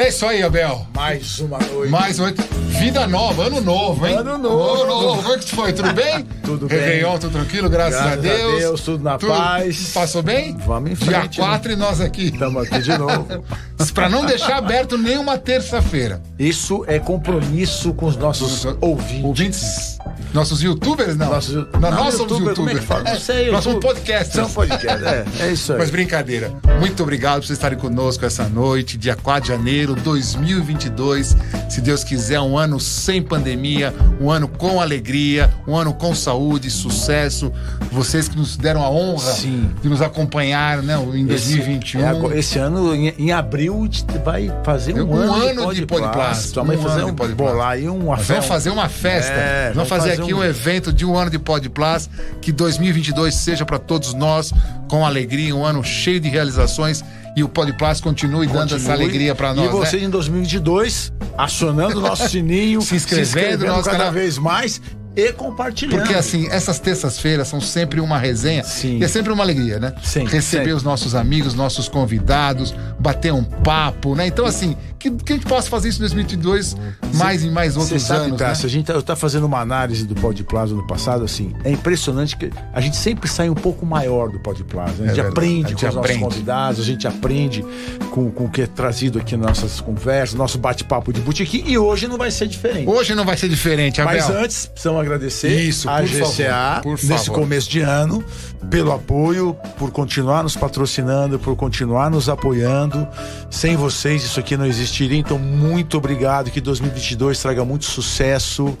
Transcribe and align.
É 0.00 0.08
isso 0.08 0.24
aí, 0.24 0.42
Abel. 0.42 0.86
Mais 0.96 1.40
uma 1.40 1.58
noite. 1.58 1.90
Mais 1.90 2.18
uma 2.18 2.32
Vida 2.80 3.06
nova, 3.06 3.48
ano 3.48 3.60
novo, 3.60 4.06
hein? 4.06 4.16
Ano 4.16 4.38
novo. 4.38 4.82
Ano 4.82 4.86
novo. 4.86 5.22
Como 5.22 5.34
é 5.34 5.38
que 5.38 5.54
foi? 5.54 5.72
Tudo 5.74 5.92
bem? 5.92 6.24
Tudo 6.42 6.66
bem. 6.66 6.78
Réveillon, 6.78 7.18
tudo 7.18 7.32
tranquilo, 7.32 7.68
graças, 7.68 8.00
Graças 8.00 8.18
a 8.18 8.20
Deus. 8.22 8.54
a 8.54 8.58
Deus, 8.58 8.80
tudo 8.80 9.04
na 9.04 9.18
paz. 9.18 9.92
Passou 9.92 10.22
bem? 10.22 10.56
Vamos 10.66 10.92
em 10.92 10.94
Dia 10.94 11.20
frente, 11.20 11.38
4 11.38 11.72
e 11.72 11.76
nós 11.76 12.00
aqui. 12.00 12.28
Estamos 12.28 12.62
aqui 12.66 12.80
de 12.80 12.96
novo. 12.96 13.44
Pra 13.92 14.08
não 14.08 14.24
deixar 14.24 14.56
aberto 14.56 14.96
nenhuma 14.96 15.36
terça-feira. 15.36 16.22
Isso 16.38 16.82
é 16.88 16.98
compromisso 16.98 17.92
com 17.92 18.06
os 18.06 18.16
nossos 18.16 18.64
ouvintes. 18.80 19.24
Ouvintes, 19.24 19.98
nossos 20.32 20.62
youtubers, 20.62 21.16
não. 21.16 21.30
Nossos, 21.30 21.54
não, 21.54 21.80
não, 21.80 21.90
nós 21.90 22.14
somos 22.14 22.32
youtuber, 22.32 22.54
como 22.54 22.70
é 22.70 22.72
youtubers. 22.74 23.10
que 23.18 23.20
sei, 23.20 23.50
nós 23.50 23.64
somos 23.64 23.80
podcasters. 23.80 24.32
São 24.32 24.50
podcast, 24.50 25.04
é, 25.04 25.24
é 25.40 25.52
isso 25.52 25.72
aí. 25.72 25.78
Mas 25.78 25.90
brincadeira. 25.90 26.52
Muito 26.78 27.02
obrigado 27.02 27.40
por 27.40 27.46
vocês 27.46 27.58
estarem 27.58 27.78
conosco 27.78 28.24
essa 28.24 28.48
noite, 28.48 28.96
dia 28.96 29.16
4 29.16 29.42
de 29.42 29.48
janeiro 29.48 29.94
de 29.94 30.02
2022. 30.02 31.36
Se 31.68 31.80
Deus 31.80 32.04
quiser, 32.04 32.40
um 32.40 32.56
ano 32.56 32.78
sem 32.80 33.20
pandemia, 33.22 33.94
um 34.20 34.30
ano 34.30 34.48
com 34.48 34.80
alegria, 34.80 35.50
um 35.66 35.76
ano 35.76 35.92
com 35.92 36.14
saúde, 36.14 36.70
sucesso. 36.70 37.52
Vocês 37.90 38.28
que 38.28 38.36
nos 38.36 38.56
deram 38.56 38.82
a 38.82 38.90
honra 38.90 39.32
Sim. 39.32 39.70
de 39.82 39.88
nos 39.88 40.00
acompanhar 40.00 40.82
né, 40.82 40.94
em 41.14 41.26
2021. 41.26 42.00
Esse, 42.00 42.34
é 42.34 42.38
esse 42.38 42.58
ano, 42.58 42.94
em, 42.94 43.08
em 43.18 43.32
abril, 43.32 43.80
a 43.80 43.84
gente 43.84 44.04
vai 44.24 44.52
fazer 44.64 45.00
um, 45.00 45.10
Um 45.10 45.14
ano, 45.16 45.62
ano 45.62 45.74
de 45.74 45.84
Podplast. 45.86 46.50
Então 46.50 46.64
vai 46.64 46.76
Um 46.76 46.82
fazer 46.82 47.00
ano 47.00 47.08
um 47.08 47.34
bolar 47.34 47.70
aí 47.70 47.88
um 47.88 48.04
Nós 48.04 48.26
vamos 48.26 48.46
fazer 48.46 48.70
uma 48.70 48.88
festa. 48.88 49.32
É, 49.32 49.72
Nós 49.74 49.88
vamos 49.88 49.88
fazer, 49.88 50.19
aqui 50.22 50.34
um... 50.34 50.42
evento 50.42 50.92
de 50.92 51.04
um 51.04 51.16
ano 51.16 51.30
de 51.30 51.38
Podplus. 51.38 52.08
Que 52.40 52.52
2022 52.52 53.34
seja 53.34 53.64
para 53.64 53.78
todos 53.78 54.14
nós 54.14 54.52
com 54.88 55.04
alegria, 55.04 55.54
um 55.54 55.64
ano 55.64 55.82
cheio 55.84 56.20
de 56.20 56.28
realizações 56.28 57.02
e 57.36 57.42
o 57.42 57.48
Podplus 57.48 58.00
continue, 58.00 58.46
dando 58.46 58.74
essa 58.74 58.92
alegria 58.92 59.34
para 59.34 59.54
nós. 59.54 59.66
E 59.66 59.68
você 59.68 59.96
né? 59.98 60.04
em 60.04 60.10
2022, 60.10 61.12
acionando 61.38 61.98
o 61.98 62.02
nosso 62.02 62.26
sininho, 62.28 62.82
Se 62.82 62.96
inscrevendo 62.96 63.64
no 63.64 63.72
nosso 63.72 63.84
cada 63.84 63.98
canal. 63.98 64.12
vez 64.12 64.36
mais 64.36 64.80
e 65.16 65.32
compartilhando. 65.32 65.98
Porque 66.00 66.14
assim, 66.14 66.48
essas 66.50 66.78
terças-feiras 66.78 67.48
são 67.48 67.60
sempre 67.60 68.00
uma 68.00 68.18
resenha 68.18 68.62
Sim. 68.64 68.98
e 68.98 69.04
é 69.04 69.08
sempre 69.08 69.32
uma 69.32 69.42
alegria, 69.42 69.78
né? 69.78 69.92
Sim, 70.02 70.20
Receber 70.24 70.40
sempre. 70.42 70.72
os 70.72 70.82
nossos 70.82 71.14
amigos, 71.14 71.54
nossos 71.54 71.88
convidados, 71.88 72.74
bater 72.98 73.32
um 73.32 73.42
papo, 73.44 74.14
né? 74.14 74.26
Então, 74.26 74.44
assim, 74.46 74.76
que, 74.98 75.10
que 75.10 75.32
a 75.32 75.36
gente 75.36 75.46
possa 75.46 75.68
fazer 75.68 75.88
isso 75.88 75.98
em 75.98 76.00
2022 76.00 76.76
mais 77.14 77.42
e 77.42 77.50
mais 77.50 77.76
outros 77.76 78.02
sabe, 78.02 78.26
anos. 78.26 78.38
Tassi, 78.38 78.62
né? 78.62 78.66
a 78.66 78.70
gente 78.70 78.86
tá, 78.86 78.92
eu 78.92 79.02
tá 79.02 79.16
fazendo 79.16 79.44
uma 79.46 79.58
análise 79.60 80.06
do 80.06 80.14
Pod 80.14 80.42
Plaza 80.44 80.74
no 80.74 80.86
passado, 80.86 81.24
assim, 81.24 81.54
é 81.64 81.70
impressionante 81.70 82.36
que 82.36 82.50
a 82.72 82.80
gente 82.80 82.96
sempre 82.96 83.28
sai 83.28 83.48
um 83.50 83.54
pouco 83.54 83.84
maior 83.84 84.28
do 84.30 84.38
Pod 84.38 84.62
Plaza. 84.64 85.02
A 85.02 85.06
gente 85.08 85.20
É 85.20 85.26
aprende 85.26 85.66
a 85.66 85.68
gente 85.70 85.80
com 85.80 85.88
os 85.88 85.94
nossos 85.94 85.98
aprende. 86.10 86.20
convidados, 86.24 86.80
a 86.80 86.84
gente 86.84 87.08
aprende 87.08 87.64
com, 88.10 88.30
com 88.30 88.44
o 88.44 88.50
que 88.50 88.62
é 88.62 88.66
trazido 88.66 89.18
aqui 89.18 89.36
nas 89.36 89.58
nossas 89.60 89.80
conversas, 89.80 90.34
nosso 90.36 90.58
bate-papo 90.58 91.12
de 91.12 91.20
boutique, 91.20 91.64
e 91.66 91.76
hoje 91.78 92.06
não 92.06 92.16
vai 92.18 92.30
ser 92.30 92.46
diferente. 92.46 92.88
Hoje 92.88 93.14
não 93.14 93.24
vai 93.24 93.36
ser 93.36 93.48
diferente, 93.48 94.00
Abel. 94.00 94.14
Mas 94.14 94.30
antes, 94.30 94.66
precisamos 94.66 94.99
agradecer 95.00 95.48
Isso, 95.60 95.88
a 95.88 96.02
GCA 96.02 96.80
favor, 96.82 96.98
nesse 97.02 97.30
começo 97.30 97.68
de 97.70 97.80
ano 97.80 98.24
pelo 98.68 98.92
apoio, 98.92 99.56
por 99.78 99.90
continuar 99.90 100.42
nos 100.42 100.54
patrocinando, 100.54 101.38
por 101.38 101.56
continuar 101.56 102.10
nos 102.10 102.28
apoiando. 102.28 103.08
Sem 103.50 103.74
vocês 103.76 104.22
isso 104.22 104.38
aqui 104.38 104.56
não 104.56 104.66
existiria. 104.66 105.18
Então 105.18 105.38
muito 105.38 105.96
obrigado 105.96 106.50
que 106.50 106.60
2022 106.60 107.40
traga 107.40 107.64
muito 107.64 107.86
sucesso, 107.86 108.76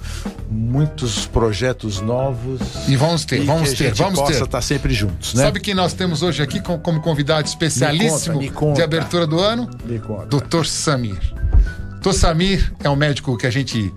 muitos 0.50 1.26
projetos 1.26 2.00
novos. 2.00 2.60
E 2.88 2.94
vamos 2.96 3.24
ter, 3.24 3.42
e 3.42 3.46
vamos 3.46 3.72
ter, 3.72 3.92
vamos 3.94 4.20
ter. 4.20 4.42
estar 4.42 4.60
sempre 4.62 4.92
juntos, 4.92 5.34
né? 5.34 5.44
Sabe 5.44 5.60
quem 5.60 5.74
nós 5.74 5.92
temos 5.92 6.22
hoje 6.22 6.42
aqui 6.42 6.60
com- 6.60 6.78
como 6.78 7.00
convidado 7.00 7.48
especialíssimo 7.48 8.38
Me 8.38 8.48
conta, 8.48 8.50
me 8.50 8.50
conta. 8.50 8.74
de 8.74 8.82
abertura 8.82 9.26
do 9.26 9.40
ano? 9.40 9.68
Me 9.84 9.98
conta. 9.98 10.26
Doutor 10.26 10.66
Samir. 10.66 11.18
Doutor 12.02 12.14
Samir 12.14 12.72
é 12.82 12.88
um 12.88 12.96
médico 12.96 13.36
que 13.36 13.46
a 13.46 13.50
gente. 13.50 13.92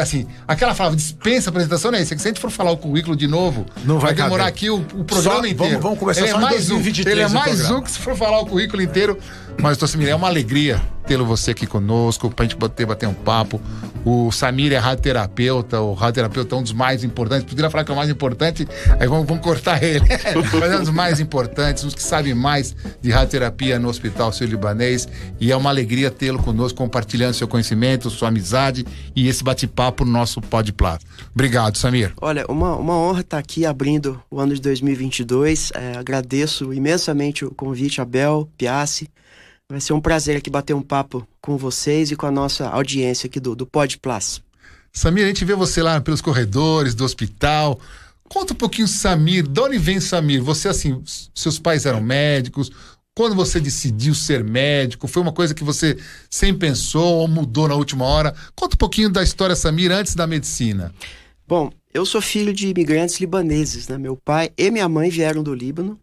assim, 0.00 0.26
aquela 0.46 0.72
fala, 0.74 0.94
dispensa 0.94 1.50
apresentação, 1.50 1.90
é. 1.92 2.00
É 2.00 2.04
que 2.04 2.22
se 2.22 2.28
a 2.28 2.30
gente 2.30 2.40
for 2.40 2.50
falar 2.50 2.70
o 2.70 2.76
currículo 2.76 3.16
de 3.16 3.26
novo, 3.26 3.66
Não 3.84 3.98
vai 3.98 4.14
demorar 4.14 4.44
caber. 4.44 4.46
aqui 4.46 4.70
o, 4.70 4.76
o 4.76 5.04
programa 5.04 5.38
Só- 5.40 5.46
inteiro. 5.46 5.56
vamos- 5.56 5.82
vamos 5.82 5.98
começar 5.98 6.20
ele 6.20 6.28
é 6.28 6.32
só 6.32 6.38
em 6.38 6.42
mais 6.42 6.56
2023 6.68 7.06
um, 7.06 7.18
Ele 7.18 7.20
é 7.22 7.28
mais 7.28 7.70
um 7.70 7.82
que 7.82 7.90
se 7.90 7.98
for 7.98 8.16
falar 8.16 8.38
o 8.40 8.46
currículo 8.46 8.80
inteiro. 8.82 9.18
Mas, 9.60 9.76
doutor 9.76 9.88
Samir, 9.88 10.08
é 10.08 10.14
uma 10.14 10.28
alegria 10.28 10.80
tê-lo 11.06 11.24
você 11.24 11.52
aqui 11.52 11.66
conosco, 11.66 12.30
pra 12.30 12.44
gente 12.44 12.56
bater, 12.56 12.86
bater 12.86 13.08
um 13.08 13.14
papo. 13.14 13.60
O 14.04 14.30
Samir 14.30 14.72
é 14.72 14.76
radioterapeuta, 14.76 15.80
o 15.80 15.94
radioterapeuta 15.94 16.54
é 16.54 16.58
um 16.58 16.62
dos 16.62 16.72
mais 16.72 17.02
importantes. 17.04 17.46
Poderia 17.46 17.70
falar 17.70 17.84
que 17.84 17.90
é 17.90 17.94
o 17.94 17.96
mais 17.96 18.10
importante, 18.10 18.68
aí 19.00 19.06
vamos, 19.06 19.26
vamos 19.26 19.42
cortar 19.42 19.82
ele. 19.82 20.04
Mas 20.60 20.72
é 20.72 20.76
um 20.76 20.80
dos 20.80 20.90
mais 20.90 21.20
importantes, 21.20 21.84
uns 21.84 21.94
que 21.94 22.02
sabem 22.02 22.34
mais 22.34 22.76
de 23.00 23.10
radioterapia 23.10 23.78
no 23.78 23.88
Hospital 23.88 24.32
Sírio-Libanês. 24.32 25.08
E 25.40 25.50
é 25.50 25.56
uma 25.56 25.70
alegria 25.70 26.10
tê-lo 26.10 26.38
conosco, 26.42 26.76
compartilhando 26.76 27.34
seu 27.34 27.48
conhecimento, 27.48 28.10
sua 28.10 28.28
amizade 28.28 28.84
e 29.16 29.26
esse 29.26 29.42
bate-papo 29.42 30.04
no 30.04 30.12
nosso 30.12 30.40
Podplat. 30.40 31.02
Obrigado, 31.32 31.78
Samir. 31.78 32.12
Olha, 32.20 32.44
uma, 32.48 32.76
uma 32.76 32.94
honra 32.94 33.20
estar 33.20 33.38
aqui 33.38 33.64
abrindo 33.64 34.20
o 34.30 34.38
ano 34.38 34.54
de 34.54 34.60
2022. 34.60 35.72
É, 35.74 35.96
agradeço 35.96 36.72
imensamente 36.74 37.44
o 37.44 37.50
convite, 37.50 38.00
Abel, 38.00 38.48
Piassi. 38.58 39.08
Vai 39.70 39.80
ser 39.80 39.94
um 39.94 40.00
prazer 40.00 40.36
aqui 40.36 40.50
bater 40.50 40.74
um 40.74 40.82
papo 40.82 41.26
com 41.40 41.56
vocês 41.56 42.10
e 42.10 42.16
com 42.16 42.26
a 42.26 42.30
nossa 42.30 42.68
audiência 42.68 43.26
aqui 43.26 43.40
do, 43.40 43.56
do 43.56 43.66
Pod 43.66 43.96
Plus. 43.98 44.42
Samir, 44.92 45.24
a 45.24 45.28
gente 45.28 45.44
vê 45.44 45.54
você 45.54 45.82
lá 45.82 46.00
pelos 46.02 46.20
corredores 46.20 46.94
do 46.94 47.02
hospital. 47.02 47.80
Conta 48.28 48.52
um 48.52 48.56
pouquinho, 48.56 48.86
Samir, 48.86 49.46
de 49.46 49.58
onde 49.58 49.78
vem 49.78 50.00
Samir? 50.00 50.42
Você, 50.42 50.68
assim, 50.68 51.02
seus 51.34 51.58
pais 51.58 51.86
eram 51.86 52.02
médicos. 52.02 52.70
Quando 53.16 53.34
você 53.34 53.58
decidiu 53.58 54.14
ser 54.14 54.44
médico, 54.44 55.08
foi 55.08 55.22
uma 55.22 55.32
coisa 55.32 55.54
que 55.54 55.64
você 55.64 55.96
sempre 56.28 56.68
pensou 56.68 57.20
ou 57.20 57.28
mudou 57.28 57.66
na 57.66 57.74
última 57.74 58.04
hora? 58.04 58.34
Conta 58.54 58.74
um 58.74 58.78
pouquinho 58.78 59.08
da 59.08 59.22
história, 59.22 59.56
Samir, 59.56 59.90
antes 59.90 60.14
da 60.14 60.26
medicina. 60.26 60.92
Bom, 61.48 61.70
eu 61.92 62.04
sou 62.04 62.20
filho 62.20 62.52
de 62.52 62.68
imigrantes 62.68 63.18
libaneses, 63.18 63.88
né? 63.88 63.96
Meu 63.96 64.14
pai 64.14 64.50
e 64.58 64.70
minha 64.70 64.88
mãe 64.90 65.08
vieram 65.08 65.42
do 65.42 65.54
Líbano. 65.54 65.98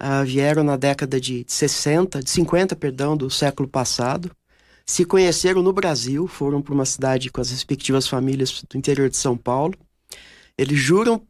Ah, 0.00 0.22
vieram 0.22 0.62
na 0.62 0.76
década 0.76 1.20
de 1.20 1.44
60, 1.48 2.22
de 2.22 2.30
50, 2.30 2.74
perdão, 2.76 3.16
do 3.16 3.30
século 3.30 3.68
passado. 3.68 4.30
Se 4.84 5.04
conheceram 5.04 5.62
no 5.62 5.72
Brasil, 5.72 6.26
foram 6.28 6.62
para 6.62 6.72
uma 6.74 6.84
cidade 6.86 7.30
com 7.30 7.40
as 7.40 7.50
respectivas 7.50 8.06
famílias 8.06 8.62
do 8.70 8.78
interior 8.78 9.08
de 9.10 9.16
São 9.16 9.36
Paulo. 9.36 9.74
Eles 10.56 10.78
juram 10.78 11.20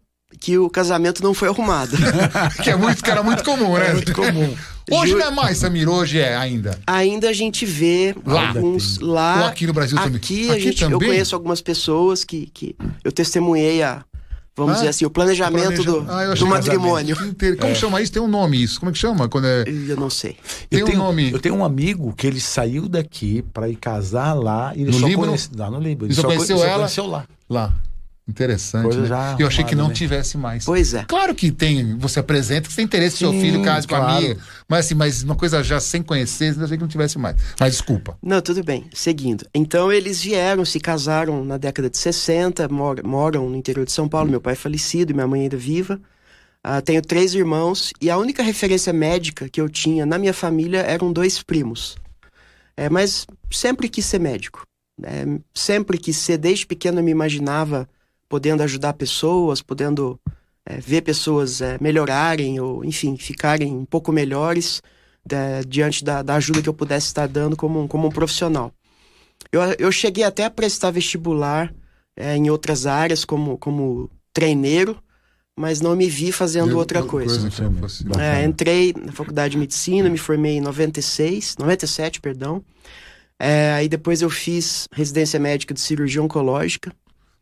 que 0.41 0.59
o 0.59 0.69
casamento 0.69 1.23
não 1.23 1.33
foi 1.33 1.49
arrumado. 1.49 1.97
Que 2.63 2.71
é 2.71 2.77
muito, 2.77 3.03
que 3.03 3.11
era 3.11 3.23
muito 3.23 3.43
comum, 3.45 3.79
né? 3.79 3.91
É 3.91 3.93
muito 3.95 4.13
comum. 4.13 4.55
Hoje 4.91 5.13
Ju- 5.13 5.19
não 5.19 5.27
é 5.27 5.31
mais, 5.31 5.59
Samir, 5.59 5.89
hoje 5.89 6.19
é 6.19 6.37
ainda. 6.37 6.79
Ainda 6.87 7.31
a 7.31 7.33
gente 7.33 7.65
vê 7.65 8.15
Lá. 8.25 8.49
alguns 8.51 8.99
lá. 8.99 9.41
Ou 9.43 9.47
aqui 9.47 9.67
no 9.67 9.73
Brasil 9.73 9.97
também? 9.99 10.17
Aqui, 10.17 10.51
a 10.51 10.53
Aqui 10.53 10.63
gente, 10.63 10.83
eu 10.83 10.91
também? 10.91 11.09
conheço 11.09 11.35
algumas 11.35 11.61
pessoas 11.63 12.25
que, 12.25 12.47
que 12.53 12.77
eu 13.03 13.11
testemunhei 13.11 13.83
a, 13.83 14.05
vamos 14.57 14.73
Ah, 14.73 14.75
dizer 14.77 14.89
assim, 14.89 15.05
o 15.05 15.11
planejamento 15.11 15.83
Planeja- 15.83 15.85
do, 15.85 16.11
Ah, 16.11 16.35
do 16.35 16.47
matrimônio. 16.47 17.17
Inter- 17.27 17.57
Como 17.59 17.75
chama 17.75 18.01
isso? 18.01 18.13
Tem 18.13 18.23
um 18.23 18.27
nome 18.29 18.63
isso. 18.63 18.81
Como 18.81 18.91
é 18.91 18.93
que 18.93 18.99
chama? 18.99 19.29
Quando 19.29 19.47
é... 19.47 19.65
Eu 19.67 19.97
não 19.97 20.09
sei. 20.11 20.37
Tem 20.71 20.81
eu 20.81 20.87
um 20.87 20.89
tenho, 20.89 20.99
nome. 20.99 21.31
Eu 21.31 21.39
tenho 21.39 21.55
um 21.55 21.65
amigo 21.65 22.13
que 22.17 22.27
ele 22.27 22.41
saiu 22.41 22.89
daqui 22.89 23.43
para 23.53 23.69
ir 23.69 23.77
casar 23.77 24.33
lá 24.35 24.73
e 24.75 24.81
ele 24.83 24.91
No 24.91 24.99
só 24.99 25.07
Líbano? 25.07 25.27
conhece, 25.29 25.51
não, 25.55 25.71
no 25.71 25.81
Líbano. 25.81 26.11
E 26.11 26.15
só 26.15 26.23
conhe- 26.23 26.37
conheceu 26.37 26.59
só 26.59 26.65
ela? 26.65 26.75
conheceu 26.79 27.07
lá. 27.07 27.25
Lá. 27.49 27.73
Interessante. 28.29 28.97
Né? 28.97 29.07
já 29.07 29.37
Eu 29.39 29.47
achei 29.47 29.65
que 29.65 29.75
não 29.77 29.89
né? 29.89 29.95
tivesse 29.95 30.37
mais. 30.37 30.65
Pois 30.65 30.95
é. 30.95 31.05
Claro 31.05 31.35
que 31.35 31.53
tem, 31.53 31.97
você 31.97 32.19
apresenta 32.19 32.63
que 32.63 32.71
você 32.73 32.77
tem 32.77 32.85
interesse 32.85 33.15
que 33.15 33.19
seu 33.21 33.31
Sim, 33.31 33.41
filho 33.41 33.63
case 33.63 33.87
com 33.87 33.95
a 33.95 33.99
claro. 33.99 34.17
amiga. 34.17 34.41
Mas 34.69 34.87
assim, 34.87 34.95
mas 34.95 35.23
uma 35.23 35.37
coisa 35.37 35.63
já 35.63 35.79
sem 35.79 36.03
conhecer, 36.03 36.57
eu 36.57 36.65
achei 36.65 36.77
que 36.77 36.83
não 36.83 36.89
tivesse 36.89 37.19
mais. 37.19 37.37
Mas 37.61 37.73
desculpa. 37.73 38.19
Não, 38.23 38.41
tudo 38.41 38.65
bem. 38.65 38.87
Seguindo. 38.93 39.47
Então 39.55 39.93
eles 39.93 40.21
vieram, 40.21 40.65
se 40.65 40.81
casaram 40.81 41.45
na 41.45 41.57
década 41.57 41.89
de 41.89 41.97
60, 41.99 42.69
mor- 42.69 43.03
moram 43.05 43.49
no 43.49 43.57
interior 43.57 43.85
de 43.87 43.93
São 43.93 44.09
Paulo. 44.09 44.29
Meu 44.31 44.41
pai 44.41 44.55
é 44.55 44.57
falecido, 44.57 45.15
minha 45.15 45.27
mãe 45.29 45.43
ainda 45.43 45.57
viva. 45.57 46.01
Ah, 46.65 46.81
tenho 46.81 47.01
três 47.01 47.33
irmãos 47.33 47.93
e 48.01 48.11
a 48.11 48.19
única 48.19 48.43
referência 48.43 48.93
médica 48.93 49.49
que 49.49 49.61
eu 49.61 49.69
tinha 49.69 50.05
na 50.05 50.19
minha 50.19 50.35
família 50.35 50.81
eram 50.81 51.13
dois 51.13 51.41
primos. 51.41 51.95
É, 52.77 52.91
mas 52.91 53.25
sempre 53.53 53.89
quis 53.89 54.05
ser 54.05 54.19
médico. 54.19 54.63
É, 55.01 55.25
sempre 55.55 55.97
quis 55.97 56.17
ser, 56.17 56.39
desde 56.39 56.67
pequeno 56.67 56.99
eu 56.99 57.05
me 57.05 57.11
imaginava 57.13 57.89
podendo 58.29 58.63
ajudar 58.63 58.93
pessoas, 58.95 59.63
podendo 59.63 60.19
é, 60.65 60.79
ver 60.81 61.03
pessoas 61.03 61.61
é, 61.61 61.79
melhorarem 61.81 62.59
ou, 62.61 62.85
enfim, 62.85 63.17
ficarem 63.17 63.73
um 63.75 63.85
pouco 63.85 64.11
melhores 64.13 64.83
da- 65.25 65.63
diante 65.67 66.03
da, 66.05 66.23
da 66.23 66.35
ajuda 66.35 66.61
que 66.63 66.69
eu 66.69 66.75
pudesse 66.75 67.07
estar 67.07 67.29
dando 67.29 67.57
como, 67.57 67.81
um- 67.83 67.87
como 67.89 68.09
um 68.09 68.11
profissional. 68.11 68.73
Eu, 69.53 69.61
eu 69.79 69.93
cheguei 69.93 70.25
até 70.25 70.45
a 70.45 70.51
prestar 70.51 70.91
vestibular 70.91 71.73
é, 72.17 72.35
em 72.37 72.51
outras 72.51 72.87
áreas, 72.87 73.25
como, 73.25 73.57
como 73.59 74.11
treineiro, 74.33 74.97
mas 75.59 75.81
não 75.81 75.95
me 75.95 76.09
vi 76.09 76.33
fazendo 76.33 76.71
outra 76.79 77.01
coisa. 77.11 77.51
fosse- 77.51 77.71
É, 78.21 78.45
entrei 78.45 78.93
na 78.97 79.13
faculdade 79.13 79.53
de 79.53 79.59
medicina, 79.59 80.09
me 80.09 80.19
formei 80.19 80.57
em 80.57 80.61
96, 80.61 81.57
97, 81.59 82.21
perdão. 82.21 82.63
É, 83.39 83.73
aí 83.75 83.89
depois 83.89 84.23
eu 84.23 84.31
fiz 84.31 84.89
residência 84.93 85.39
médica 85.39 85.73
de 85.75 85.81
cirurgia 85.81 86.23
oncológica. 86.23 86.93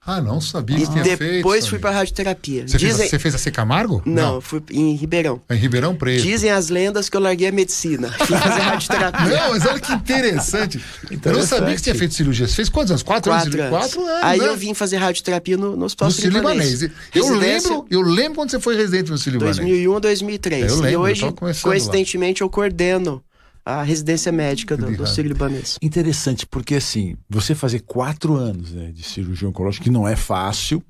Ah, 0.06 0.20
não 0.20 0.38
sabia 0.38 0.76
que 0.76 0.86
tinha 0.86 1.04
feito. 1.04 1.36
depois 1.36 1.66
fui 1.66 1.78
pra 1.78 1.90
radioterapia. 1.90 2.68
Você, 2.68 2.76
Dizem... 2.76 2.96
fez, 2.96 3.10
você 3.10 3.18
fez 3.18 3.34
a 3.34 3.38
C 3.38 3.50
Camargo? 3.50 4.02
Não, 4.04 4.38
fui 4.40 4.62
em 4.70 4.94
Ribeirão. 4.94 5.40
Em 5.48 5.56
Ribeirão 5.56 5.94
Preto. 5.94 6.22
Dizem 6.22 6.50
as 6.50 6.68
lendas 6.68 7.08
que 7.08 7.16
eu 7.16 7.20
larguei 7.20 7.48
a 7.48 7.52
medicina. 7.52 8.12
Fui 8.12 8.36
fazer 8.36 8.60
radioterapia. 8.60 9.26
Não, 9.26 9.50
mas 9.50 9.64
olha 9.64 9.80
que 9.80 9.92
interessante. 9.92 10.84
Eu 11.10 11.32
não 11.32 11.42
sabia 11.42 11.74
que 11.74 11.78
você 11.78 11.84
tinha 11.84 11.94
feito 11.94 12.14
cirurgia. 12.14 12.46
Você 12.46 12.54
fez 12.54 12.68
quantos 12.68 12.90
anos? 12.90 13.02
Quatro, 13.02 13.32
Quatro 13.32 13.60
anos? 13.60 13.70
Quatro 13.70 14.04
anos. 14.04 14.24
Aí 14.24 14.38
né? 14.38 14.48
eu 14.48 14.56
vim 14.56 14.74
fazer 14.74 14.98
radioterapia 14.98 15.56
no, 15.56 15.74
no 15.74 15.86
Hospital 15.86 16.10
No 16.10 16.30
Libanês. 16.30 16.82
Eu 16.82 16.90
Residência 17.28 17.70
lembro, 17.70 17.86
eu 17.90 18.00
lembro 18.02 18.34
quando 18.34 18.50
você 18.50 18.60
foi 18.60 18.76
residente 18.76 19.10
no 19.10 19.16
Círio 19.16 19.38
Libanês. 19.38 19.56
2001 19.56 19.96
a 19.96 19.98
2003. 20.00 20.66
Eu 20.66 20.76
lembro, 20.76 20.90
e 20.90 20.96
hoje, 20.96 21.34
coincidentemente, 21.62 22.42
eu 22.42 22.50
coordeno 22.50 23.22
a 23.64 23.82
residência 23.82 24.30
médica 24.30 24.76
do, 24.76 24.94
do 24.94 25.06
Sírio 25.06 25.28
Libanês. 25.28 25.78
Interessante, 25.80 26.46
porque 26.46 26.74
assim, 26.74 27.16
você 27.28 27.54
fazer 27.54 27.80
quatro 27.80 28.34
anos 28.34 28.72
né, 28.72 28.90
de 28.92 29.02
cirurgia 29.02 29.48
oncológica, 29.48 29.84
que 29.84 29.90
não 29.90 30.06
é 30.06 30.14
fácil, 30.14 30.82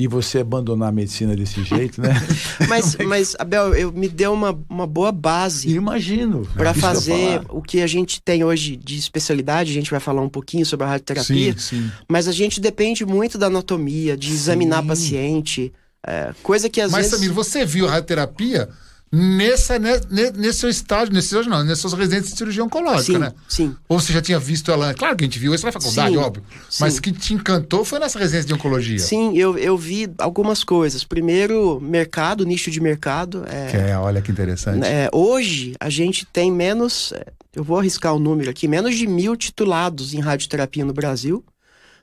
e 0.00 0.08
você 0.08 0.38
abandonar 0.38 0.88
a 0.88 0.92
medicina 0.92 1.36
desse 1.36 1.62
jeito, 1.62 2.00
né? 2.00 2.14
Mas, 2.66 2.96
mas 3.04 3.36
Abel, 3.38 3.74
eu, 3.74 3.92
me 3.92 4.08
deu 4.08 4.32
uma, 4.32 4.58
uma 4.66 4.86
boa 4.86 5.12
base 5.12 5.68
Imagino. 5.68 6.48
para 6.54 6.70
ia 6.70 6.74
fazer 6.74 7.42
o 7.50 7.60
que 7.60 7.82
a 7.82 7.86
gente 7.86 8.22
tem 8.22 8.42
hoje 8.42 8.76
de 8.76 8.96
especialidade. 8.96 9.70
A 9.70 9.74
gente 9.74 9.90
vai 9.90 10.00
falar 10.00 10.22
um 10.22 10.28
pouquinho 10.28 10.64
sobre 10.64 10.86
a 10.86 10.88
radioterapia. 10.88 11.52
Sim, 11.52 11.58
sim. 11.58 11.90
Mas 12.08 12.28
a 12.28 12.32
gente 12.32 12.60
depende 12.60 13.04
muito 13.04 13.36
da 13.36 13.48
anatomia, 13.48 14.16
de 14.16 14.32
examinar 14.32 14.80
Sim. 14.82 14.88
paciente. 14.88 15.72
é, 16.06 16.32
coisa 16.42 16.70
que 16.70 16.80
às 16.80 16.92
Mas, 16.92 17.06
vezes. 17.06 17.18
Samir, 17.18 17.34
você 17.34 17.66
viu 17.66 17.86
a 17.86 17.90
radioterapia 17.90 18.70
nessa, 19.12 19.78
ne- 19.78 20.00
ne- 20.10 20.30
nesse 20.30 20.60
seu 20.60 20.68
estágio, 20.68 21.12
nesse 21.12 21.28
estágio 21.28 21.50
não, 21.50 21.64
nessas 21.64 21.80
suas 21.80 21.92
residências 21.94 22.30
de 22.32 22.38
cirurgia 22.38 22.64
oncológica, 22.64 23.12
sim, 23.14 23.18
né? 23.18 23.32
sim. 23.48 23.76
Ou 23.88 23.98
você 23.98 24.12
já 24.12 24.22
tinha 24.22 24.38
visto 24.38 24.70
ela? 24.70 24.94
Claro 24.94 25.16
que 25.16 25.24
a 25.24 25.26
gente 25.26 25.38
viu 25.38 25.54
isso 25.54 25.66
na 25.66 25.72
faculdade, 25.72 26.12
Sim, 26.14 26.16
óbvio. 26.18 26.44
Mas 26.78 26.94
sim. 26.94 27.00
que 27.00 27.12
te 27.12 27.34
encantou 27.34 27.84
foi 27.84 27.98
nessa 27.98 28.18
residência 28.18 28.46
de 28.48 28.54
oncologia. 28.54 28.98
Sim, 28.98 29.36
eu, 29.36 29.58
eu 29.58 29.76
vi 29.76 30.08
algumas 30.18 30.62
coisas. 30.62 31.02
Primeiro, 31.02 31.80
mercado, 31.80 32.44
nicho 32.46 32.70
de 32.70 32.80
mercado. 32.80 33.44
É, 33.48 33.66
Que 33.70 33.76
é, 33.76 33.98
olha 33.98 34.22
que 34.22 34.30
interessante. 34.30 34.84
é, 34.86 35.08
hoje, 35.12 35.74
a 35.80 35.90
gente 35.90 36.24
tem 36.26 36.50
menos. 36.52 37.12
é, 37.12 37.26
Eu 37.54 37.64
vou 37.64 37.78
arriscar 37.78 38.14
o 38.14 38.18
número 38.20 38.48
aqui: 38.50 38.68
menos 38.68 38.94
de 38.96 39.06
mil 39.06 39.34
titulados 39.36 40.14
em 40.14 40.20
radioterapia 40.20 40.84
no 40.84 40.92
Brasil. 40.92 41.44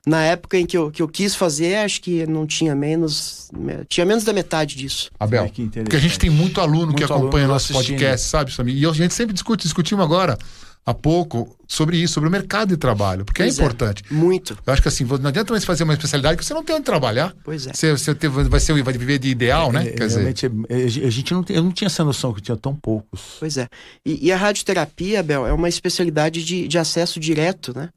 Na 0.08 0.24
época 0.24 0.58
em 0.58 0.66
que 0.66 0.78
eu, 0.78 0.90
que 0.90 1.02
eu 1.02 1.08
quis 1.08 1.36
fazer, 1.36 1.76
acho 1.78 2.02
que 2.02 2.26
não 2.26 2.48
tinha 2.48 2.74
menos. 2.74 3.50
me- 3.54 3.84
Tinha 3.90 4.06
menos 4.06 4.24
da 4.24 4.32
metade 4.32 4.76
disso. 4.78 5.12
Abel, 5.20 5.50
que 5.50 5.68
porque 5.68 5.96
a 5.98 6.00
gente 6.00 6.18
tem 6.18 6.30
muito 6.30 6.62
aluno 6.62 6.94
que 6.94 7.02
Muito 7.02 7.14
acompanha 7.14 7.44
aluno 7.44 7.54
nosso 7.56 7.74
assistindo. 7.74 7.96
podcast, 7.98 8.28
sabe, 8.28 8.54
Samir? 8.54 8.78
E 8.78 8.86
a 8.86 8.92
gente 8.94 9.14
sempre 9.14 9.34
discute, 9.34 9.64
discutimos 9.64 10.06
agora 10.06 10.38
há 10.86 10.94
pouco 10.94 11.54
sobre 11.68 11.98
isso, 11.98 12.14
sobre 12.14 12.30
o 12.30 12.32
mercado 12.32 12.70
de 12.70 12.78
trabalho, 12.78 13.26
porque 13.26 13.44
Pois 13.44 13.60
é 13.60 13.62
é. 13.62 13.66
importante. 13.66 14.04
Muito. 14.10 14.58
Eu 14.66 14.72
acho 14.72 14.82
que 14.82 14.88
assim, 14.88 15.04
não 15.04 15.28
adianta 15.28 15.52
mais 15.52 15.66
fazer 15.66 15.84
uma 15.84 15.92
especialidade 15.94 16.38
que 16.38 16.46
você 16.46 16.54
não 16.54 16.64
tem 16.64 16.78
onde 16.78 16.86
trabalhar. 16.86 17.36
Pois 17.44 17.68
é. 17.68 17.74
Você, 17.74 17.92
você 17.92 18.16
teve- 18.16 18.44
vai, 18.46 18.60
ser, 18.62 18.82
vai 18.82 18.94
viver 18.94 19.20
de 19.20 19.28
ideal, 19.28 19.74
né? 19.74 19.88
É, 19.90 19.92
Quer 19.92 20.08
dizer, 20.08 20.20
realmente, 20.20 20.46
é, 20.70 21.06
a 21.06 21.10
gente 21.10 21.34
não 21.34 21.44
eu 21.50 21.64
não 21.64 21.72
tinha 21.74 21.88
essa 21.88 22.06
noção 22.06 22.32
que 22.34 22.40
tinha 22.42 22.56
tão 22.56 22.74
poucos. 22.74 23.36
Pois 23.40 23.58
é. 23.58 23.68
E, 24.06 24.28
e 24.28 24.32
a 24.32 24.38
radioterapia, 24.38 25.22
Bel, 25.22 25.46
é 25.46 25.52
uma 25.52 25.68
especialidade 25.68 26.46
de, 26.46 26.66
de 26.66 26.78
acesso 26.78 27.20
direto, 27.20 27.74
né? 27.76 27.90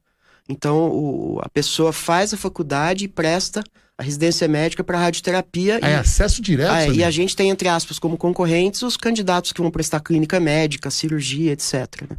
Então, 0.49 0.89
o- 0.91 1.39
a 1.43 1.49
pessoa 1.49 1.93
faz 1.93 2.33
a 2.35 2.37
faculdade 2.37 3.05
e 3.05 3.09
presta 3.09 3.63
a 3.97 4.03
residência 4.03 4.49
médica 4.49 4.83
para 4.83 4.99
radioterapia. 4.99 5.79
é 5.83 5.91
e, 5.93 5.95
acesso 5.95 6.41
direto. 6.41 6.73
É, 6.73 6.89
e 6.91 7.05
a 7.05 7.11
gente 7.11 7.37
tem, 7.37 7.51
entre 7.51 7.69
aspas, 7.69 7.99
como 7.99 8.17
concorrentes 8.17 8.83
os 8.83 8.97
candidatos 8.97 9.53
que 9.53 9.61
vão 9.61 9.71
prestar 9.71 10.01
clínica 10.01 10.41
médica, 10.41 10.91
cirurgia, 10.91 11.53
etc. 11.53 11.75
né? 12.09 12.17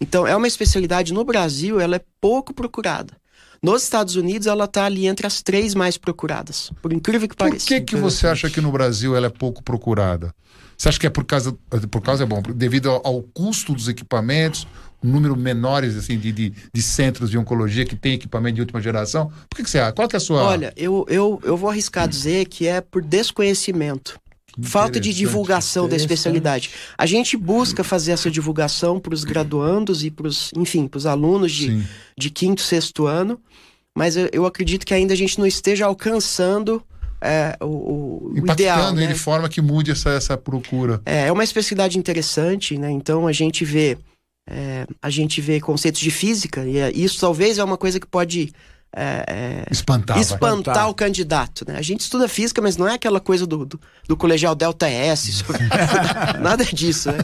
Então, 0.00 0.26
é 0.26 0.36
uma 0.36 0.46
especialidade 0.46 1.12
no 1.12 1.24
Brasil, 1.24 1.80
ela 1.80 1.96
é 1.96 2.00
pouco 2.20 2.52
procurada. 2.52 3.14
Nos 3.62 3.84
Estados 3.84 4.16
Unidos, 4.16 4.48
ela 4.48 4.64
está 4.64 4.84
ali 4.86 5.06
entre 5.06 5.24
as 5.26 5.40
três 5.40 5.72
mais 5.74 5.96
procuradas. 5.96 6.72
Por 6.82 6.92
incrível 6.92 7.28
que 7.28 7.36
Por 7.36 7.46
pareça. 7.48 7.64
que, 7.66 7.80
que 7.80 7.94
você 7.96 8.26
acha 8.26 8.50
que 8.50 8.60
no 8.60 8.72
Brasil 8.72 9.14
ela 9.16 9.28
é 9.28 9.30
pouco 9.30 9.62
procurada? 9.62 10.34
Você 10.76 10.88
acha 10.88 10.98
que 10.98 11.06
é 11.06 11.10
por 11.10 11.24
causa, 11.24 11.56
por 11.88 12.02
causa 12.02 12.24
é 12.24 12.26
bom, 12.26 12.42
devido 12.42 12.90
ao, 12.90 13.00
ao 13.06 13.22
custo 13.22 13.72
dos 13.72 13.86
equipamentos, 13.86 14.66
um 15.02 15.10
número 15.10 15.36
menores 15.36 15.96
assim, 15.96 16.18
de, 16.18 16.30
de, 16.32 16.52
de 16.72 16.82
centros 16.82 17.30
de 17.30 17.36
oncologia 17.38 17.84
que 17.84 17.96
tem 17.96 18.14
equipamento 18.14 18.54
de 18.56 18.60
última 18.60 18.80
geração? 18.80 19.30
Por 19.48 19.56
que, 19.56 19.62
que 19.64 19.70
você 19.70 19.78
acha? 19.78 19.92
Qual 19.92 20.08
que 20.08 20.16
é 20.16 20.18
a 20.18 20.20
sua. 20.20 20.42
Olha, 20.42 20.72
eu, 20.76 21.04
eu, 21.08 21.40
eu 21.44 21.56
vou 21.56 21.68
arriscar 21.70 22.06
dizer 22.08 22.46
que 22.46 22.66
é 22.66 22.80
por 22.80 23.02
desconhecimento. 23.02 24.18
Falta 24.62 25.00
de 25.00 25.14
divulgação 25.14 25.88
da 25.88 25.96
especialidade. 25.96 26.70
A 26.98 27.06
gente 27.06 27.38
busca 27.38 27.82
fazer 27.82 28.12
essa 28.12 28.30
divulgação 28.30 29.00
para 29.00 29.14
os 29.14 29.24
graduandos 29.24 30.04
e 30.04 30.10
para 30.10 30.26
os, 30.26 30.50
enfim, 30.54 30.86
para 30.86 30.98
os 30.98 31.06
alunos 31.06 31.50
de, 31.52 31.68
Sim. 31.68 31.84
de 32.18 32.28
quinto, 32.28 32.60
sexto 32.60 33.06
ano, 33.06 33.40
mas 33.96 34.14
eu, 34.14 34.28
eu 34.30 34.44
acredito 34.44 34.84
que 34.84 34.92
ainda 34.92 35.14
a 35.14 35.16
gente 35.16 35.38
não 35.38 35.46
esteja 35.46 35.86
alcançando 35.86 36.82
é, 37.18 37.56
o, 37.62 37.66
o- 37.66 38.32
ideal. 38.36 38.90
ele 38.92 39.06
Né? 39.06 39.12
de 39.14 39.18
forma 39.18 39.48
que 39.48 39.62
mude 39.62 39.90
essa, 39.90 40.10
essa 40.10 40.36
procura. 40.36 41.00
É, 41.06 41.28
é 41.28 41.32
uma 41.32 41.44
especialidade 41.44 41.98
interessante, 41.98 42.76
né? 42.76 42.90
Então 42.90 43.26
a 43.26 43.32
gente 43.32 43.64
vê 43.64 43.96
é, 44.48 44.86
a 45.00 45.08
gente 45.10 45.40
vê 45.40 45.60
conceitos 45.60 46.00
de 46.00 46.10
física 46.10 46.64
e 46.66 46.78
é- 46.78 46.92
isso 46.92 47.20
talvez 47.20 47.58
é 47.58 47.64
uma 47.64 47.76
coisa 47.76 47.98
que 48.00 48.06
pode 48.06 48.52
é, 48.94 49.24
é, 49.26 49.64
Espantar. 49.72 50.18
espantar 50.18 50.90
o 50.90 50.94
candidato, 50.94 51.64
né? 51.66 51.76
A 51.78 51.82
gente 51.82 52.00
estuda 52.00 52.28
física, 52.28 52.60
mas 52.60 52.76
não 52.76 52.86
é 52.86 52.92
aquela 52.92 53.20
coisa 53.20 53.46
do, 53.46 53.64
do, 53.64 53.80
do 54.06 54.14
colegial 54.18 54.54
Delta 54.54 54.86
S, 54.86 55.42
nada 56.40 56.62
disso, 56.62 57.10
né? 57.10 57.16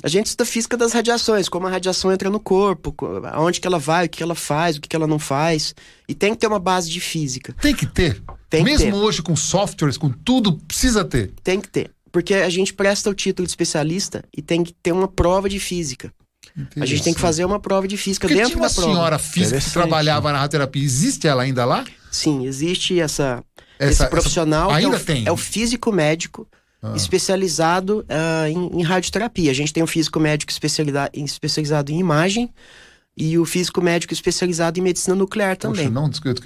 A 0.00 0.06
gente 0.08 0.26
estuda 0.26 0.44
física 0.44 0.76
das 0.76 0.92
radiações, 0.92 1.48
como 1.48 1.66
a 1.66 1.70
radiação 1.70 2.12
entra 2.12 2.30
no 2.30 2.38
corpo, 2.38 2.92
co- 2.92 3.20
aonde 3.32 3.60
que 3.60 3.66
ela 3.66 3.80
vai, 3.80 4.06
o 4.06 4.08
que 4.08 4.22
ela 4.22 4.36
faz, 4.36 4.76
o 4.76 4.80
que 4.80 4.94
ela 4.94 5.08
não 5.08 5.18
faz, 5.18 5.74
e 6.08 6.14
tem 6.14 6.32
que 6.34 6.38
ter 6.38 6.46
uma 6.46 6.60
base 6.60 6.88
de 6.88 7.00
física, 7.00 7.52
Tem 7.60 7.74
que 7.74 7.86
ter. 7.86 8.22
Tem 8.48 8.64
que 8.64 8.70
Mesmo 8.70 8.92
ter. 8.92 8.96
hoje 8.96 9.20
com 9.20 9.34
softwares, 9.34 9.96
com 9.98 10.10
tudo, 10.10 10.52
precisa 10.68 11.04
ter. 11.04 11.32
tem 11.42 11.60
que 11.60 11.68
ter. 11.68 11.90
Porque 12.12 12.32
a 12.34 12.48
gente 12.48 12.72
presta 12.72 13.10
o 13.10 13.14
título 13.14 13.44
de 13.44 13.50
especialista 13.50 14.24
e 14.34 14.40
tem 14.40 14.62
que 14.62 14.72
ter 14.72 14.92
uma 14.92 15.08
prova 15.08 15.48
de 15.48 15.58
física. 15.58 16.12
A 16.80 16.86
gente 16.86 17.02
tem 17.02 17.14
que 17.14 17.20
fazer 17.20 17.44
uma 17.44 17.60
prova 17.60 17.86
de 17.86 17.96
física 17.96 18.26
Porque 18.26 18.34
dentro 18.40 18.50
tinha 18.52 18.62
uma 18.62 18.68
da 18.68 18.74
prova. 18.74 18.90
senhora 18.92 19.18
física 19.18 19.60
que 19.60 19.70
trabalhava 19.70 20.32
na 20.32 20.38
radioterapia. 20.38 20.82
Existe 20.82 21.26
ela 21.28 21.42
ainda 21.42 21.64
lá? 21.64 21.84
Sim, 22.10 22.46
existe 22.46 22.98
essa, 22.98 23.44
Essa- 23.78 23.90
esse 23.92 24.02
essa- 24.02 24.06
profissional 24.10 24.68
que 24.70 24.74
ainda 24.74 24.96
é 24.96 25.00
o, 25.00 25.04
tem? 25.04 25.26
é 25.26 25.32
o 25.32 25.36
físico 25.36 25.92
médico 25.92 26.46
especializado 26.94 28.04
ah, 28.08 28.48
em, 28.48 28.80
em 28.80 28.82
radioterapia. 28.82 29.50
A 29.50 29.54
gente 29.54 29.72
tem 29.72 29.82
o 29.82 29.86
físico 29.86 30.20
médico 30.20 30.52
especializado 30.52 31.90
em 31.92 31.98
imagem 31.98 32.50
e 33.16 33.36
o 33.38 33.44
físico 33.44 33.80
médico 33.82 34.12
especializado 34.12 34.78
em 34.78 34.82
medicina 34.82 35.16
nuclear 35.16 35.56
também. 35.56 35.86
Poxa, 35.88 35.90
não, 36.00 36.08
desculpa, 36.08 36.40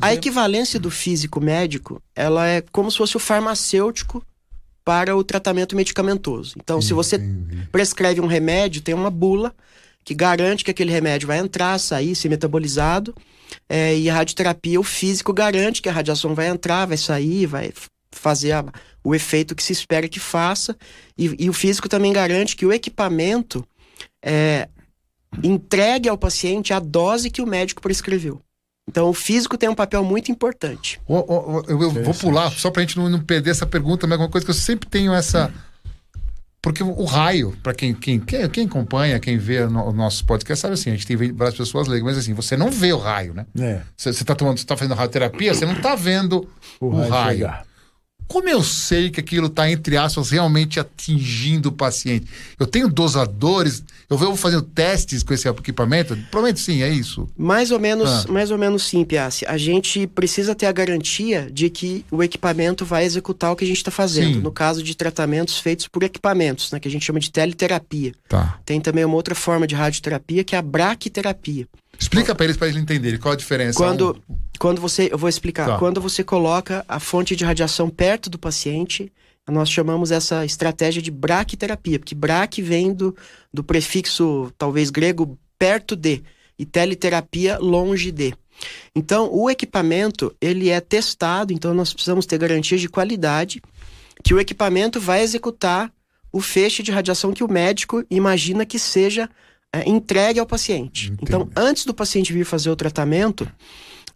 a 0.00 0.14
equivalência 0.14 0.78
do 0.78 0.90
físico 0.90 1.40
médico, 1.40 2.00
ela 2.14 2.46
é 2.46 2.62
como 2.70 2.90
se 2.90 2.98
fosse 2.98 3.16
o 3.16 3.20
farmacêutico 3.20 4.22
para 4.88 5.14
o 5.14 5.22
tratamento 5.22 5.76
medicamentoso. 5.76 6.54
Então, 6.56 6.80
se 6.80 6.94
você 6.94 7.18
prescreve 7.70 8.22
um 8.22 8.26
remédio, 8.26 8.80
tem 8.80 8.94
uma 8.94 9.10
bula 9.10 9.54
que 10.02 10.14
garante 10.14 10.64
que 10.64 10.70
aquele 10.70 10.90
remédio 10.90 11.28
vai 11.28 11.36
entrar, 11.36 11.78
sair, 11.78 12.14
ser 12.14 12.30
metabolizado. 12.30 13.14
É, 13.68 13.94
e 13.94 14.08
a 14.08 14.14
radioterapia, 14.14 14.80
o 14.80 14.82
físico 14.82 15.30
garante 15.34 15.82
que 15.82 15.90
a 15.90 15.92
radiação 15.92 16.34
vai 16.34 16.48
entrar, 16.48 16.86
vai 16.86 16.96
sair, 16.96 17.44
vai 17.44 17.70
fazer 18.10 18.52
a- 18.52 18.64
o 19.04 19.14
efeito 19.14 19.54
que 19.54 19.62
se 19.62 19.74
espera 19.74 20.08
que 20.08 20.18
faça. 20.18 20.74
E, 21.18 21.36
e 21.38 21.50
o 21.50 21.52
físico 21.52 21.86
também 21.86 22.10
garante 22.10 22.56
que 22.56 22.64
o 22.64 22.72
equipamento 22.72 23.62
é, 24.24 24.70
entregue 25.42 26.08
ao 26.08 26.16
paciente 26.16 26.72
a 26.72 26.78
dose 26.80 27.28
que 27.30 27.42
o 27.42 27.46
médico 27.46 27.82
prescreveu. 27.82 28.40
Então, 28.88 29.08
o 29.10 29.12
físico 29.12 29.58
tem 29.58 29.68
um 29.68 29.74
papel 29.74 30.02
muito 30.02 30.32
importante. 30.32 30.98
Ô, 31.06 31.16
ô, 31.16 31.56
ô, 31.58 31.64
eu, 31.68 31.82
eu 31.82 31.90
vou 32.02 32.14
pular, 32.14 32.50
só 32.50 32.70
pra 32.70 32.80
gente 32.82 32.96
não, 32.96 33.08
não 33.08 33.20
perder 33.20 33.50
essa 33.50 33.66
pergunta, 33.66 34.06
mas 34.06 34.18
é 34.18 34.22
uma 34.22 34.30
coisa 34.30 34.44
que 34.46 34.50
eu 34.50 34.54
sempre 34.54 34.88
tenho 34.88 35.12
essa. 35.12 35.52
Porque 36.62 36.82
o, 36.82 36.88
o 36.98 37.04
raio, 37.04 37.56
pra 37.62 37.72
quem, 37.72 37.94
quem, 37.94 38.18
quem, 38.18 38.48
quem 38.48 38.66
acompanha, 38.66 39.20
quem 39.20 39.36
vê 39.38 39.60
o 39.62 39.70
no- 39.70 39.84
o 39.88 39.92
nosso 39.92 40.24
podcast, 40.24 40.60
sabe 40.62 40.74
assim, 40.74 40.90
a 40.90 40.94
gente 40.94 41.06
tem 41.06 41.16
várias 41.32 41.56
pessoas 41.56 41.86
leigas, 41.86 42.06
mas 42.14 42.18
assim, 42.18 42.32
você 42.34 42.56
não 42.56 42.70
vê 42.70 42.92
o 42.92 42.98
raio, 42.98 43.32
né? 43.34 43.46
É, 43.60 43.80
Você 43.96 44.12
você 44.12 44.24
tá, 44.24 44.34
tomando, 44.34 44.58
você 44.58 44.64
tá 44.66 44.76
fazendo 44.76 44.94
radioterapia, 44.96 45.54
você 45.54 45.64
não 45.66 45.76
tá 45.76 45.94
vendo 45.94 46.48
o, 46.80 46.88
raio. 47.08 47.38
chegar. 47.38 47.64
Como 48.28 48.46
eu 48.46 48.62
sei 48.62 49.08
que 49.08 49.18
aquilo 49.18 49.46
está, 49.46 49.70
entre 49.70 49.96
aspas, 49.96 50.28
realmente 50.30 50.78
atingindo 50.78 51.70
o 51.70 51.72
paciente? 51.72 52.26
Eu 52.58 52.66
tenho 52.66 52.86
dosadores, 52.86 53.82
eu 54.08 54.18
vou 54.18 54.36
fazendo 54.36 54.62
testes 54.62 55.22
com 55.22 55.32
esse 55.32 55.48
equipamento? 55.48 56.14
Provavelmente 56.30 56.60
sim, 56.60 56.82
é 56.82 56.90
isso. 56.90 57.26
Mais 57.36 57.70
ou 57.70 57.80
menos, 57.80 58.10
Ah. 58.10 58.24
mais 58.28 58.50
ou 58.50 58.58
menos 58.58 58.82
sim, 58.82 59.02
Piassi. 59.02 59.46
A 59.46 59.56
gente 59.56 60.06
precisa 60.06 60.54
ter 60.54 60.66
a 60.66 60.72
garantia 60.72 61.48
de 61.50 61.70
que 61.70 62.04
o 62.10 62.22
equipamento 62.22 62.84
vai 62.84 63.04
executar 63.04 63.50
o 63.50 63.56
que 63.56 63.64
a 63.64 63.66
gente 63.66 63.78
está 63.78 63.90
fazendo. 63.90 64.34
Sim. 64.34 64.40
No 64.42 64.52
caso 64.52 64.82
de 64.82 64.94
tratamentos 64.94 65.58
feitos 65.58 65.88
por 65.88 66.02
equipamentos, 66.02 66.70
né, 66.70 66.78
que 66.78 66.86
a 66.86 66.90
gente 66.90 67.06
chama 67.06 67.18
de 67.20 67.30
teleterapia. 67.30 68.12
Tá. 68.28 68.58
Tem 68.66 68.78
também 68.78 69.06
uma 69.06 69.14
outra 69.16 69.34
forma 69.34 69.66
de 69.66 69.74
radioterapia 69.74 70.44
que 70.44 70.54
é 70.54 70.58
a 70.58 70.62
braquiterapia. 70.62 71.66
Explica 71.98 72.32
para 72.34 72.44
eles, 72.44 72.56
para 72.56 72.68
eles 72.68 72.80
entenderem 72.80 73.18
qual 73.18 73.32
a 73.32 73.36
diferença. 73.36 73.76
Quando, 73.76 74.16
quando 74.58 74.80
você, 74.80 75.08
eu 75.10 75.18
vou 75.18 75.28
explicar, 75.28 75.66
Tá. 75.66 75.78
quando 75.78 76.00
você 76.00 76.22
coloca 76.24 76.84
a 76.88 77.00
fonte 77.00 77.34
de 77.36 77.44
radiação 77.44 77.88
perto 77.88 78.28
do 78.28 78.38
paciente, 78.38 79.10
nós 79.48 79.70
chamamos 79.70 80.10
essa 80.10 80.44
estratégia 80.44 81.00
de 81.00 81.10
braquiterapia, 81.10 81.98
porque 81.98 82.14
braque 82.14 82.60
vem 82.60 82.92
do, 82.92 83.16
do 83.52 83.64
prefixo, 83.64 84.52
talvez 84.58 84.90
grego, 84.90 85.38
perto 85.58 85.96
de, 85.96 86.22
e 86.58 86.66
teleterapia 86.66 87.58
longe 87.58 88.10
de. 88.10 88.34
Então, 88.94 89.30
o 89.32 89.48
equipamento, 89.48 90.34
ele 90.40 90.68
é 90.68 90.80
testado, 90.80 91.52
então 91.52 91.72
nós 91.72 91.92
precisamos 91.92 92.26
ter 92.26 92.38
garantias 92.38 92.80
de 92.80 92.88
qualidade 92.88 93.62
que 94.22 94.34
o 94.34 94.40
equipamento 94.40 95.00
vai 95.00 95.22
executar 95.22 95.92
o 96.32 96.40
feixe 96.40 96.82
de 96.82 96.90
radiação 96.90 97.32
que 97.32 97.44
o 97.44 97.50
médico 97.50 98.04
imagina 98.10 98.66
que 98.66 98.78
seja 98.78 99.30
é, 99.72 99.88
entregue 99.88 100.40
ao 100.40 100.46
paciente. 100.46 101.06
Entendi. 101.06 101.22
Então, 101.22 101.48
antes 101.56 101.84
do 101.84 101.94
paciente 101.94 102.32
vir 102.32 102.44
fazer 102.44 102.70
o 102.70 102.76
tratamento, 102.76 103.50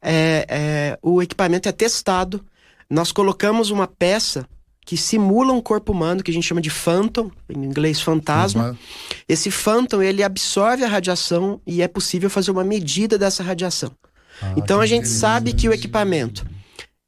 é, 0.02 0.44
é, 0.48 0.98
o 1.02 1.22
equipamento 1.22 1.68
é 1.68 1.72
testado. 1.72 2.44
Nós 2.90 3.12
colocamos 3.12 3.70
uma 3.70 3.86
peça 3.86 4.46
que 4.84 4.96
simula 4.96 5.52
um 5.52 5.60
corpo 5.60 5.92
humano, 5.92 6.22
que 6.22 6.30
a 6.30 6.34
gente 6.34 6.46
chama 6.46 6.60
de 6.60 6.68
phantom, 6.70 7.30
em 7.48 7.64
inglês 7.64 8.00
fantasma. 8.00 8.76
Esse 9.28 9.50
phantom, 9.50 10.02
ele 10.02 10.22
absorve 10.24 10.84
a 10.84 10.88
radiação 10.88 11.60
e 11.66 11.80
é 11.82 11.86
possível 11.88 12.28
fazer 12.28 12.50
uma 12.50 12.64
medida 12.64 13.16
dessa 13.16 13.42
radiação. 13.44 13.92
Ah, 14.42 14.54
então 14.56 14.80
a 14.80 14.86
gente 14.86 15.06
sabe 15.08 15.52
que 15.52 15.68
o 15.68 15.72
equipamento, 15.72 16.44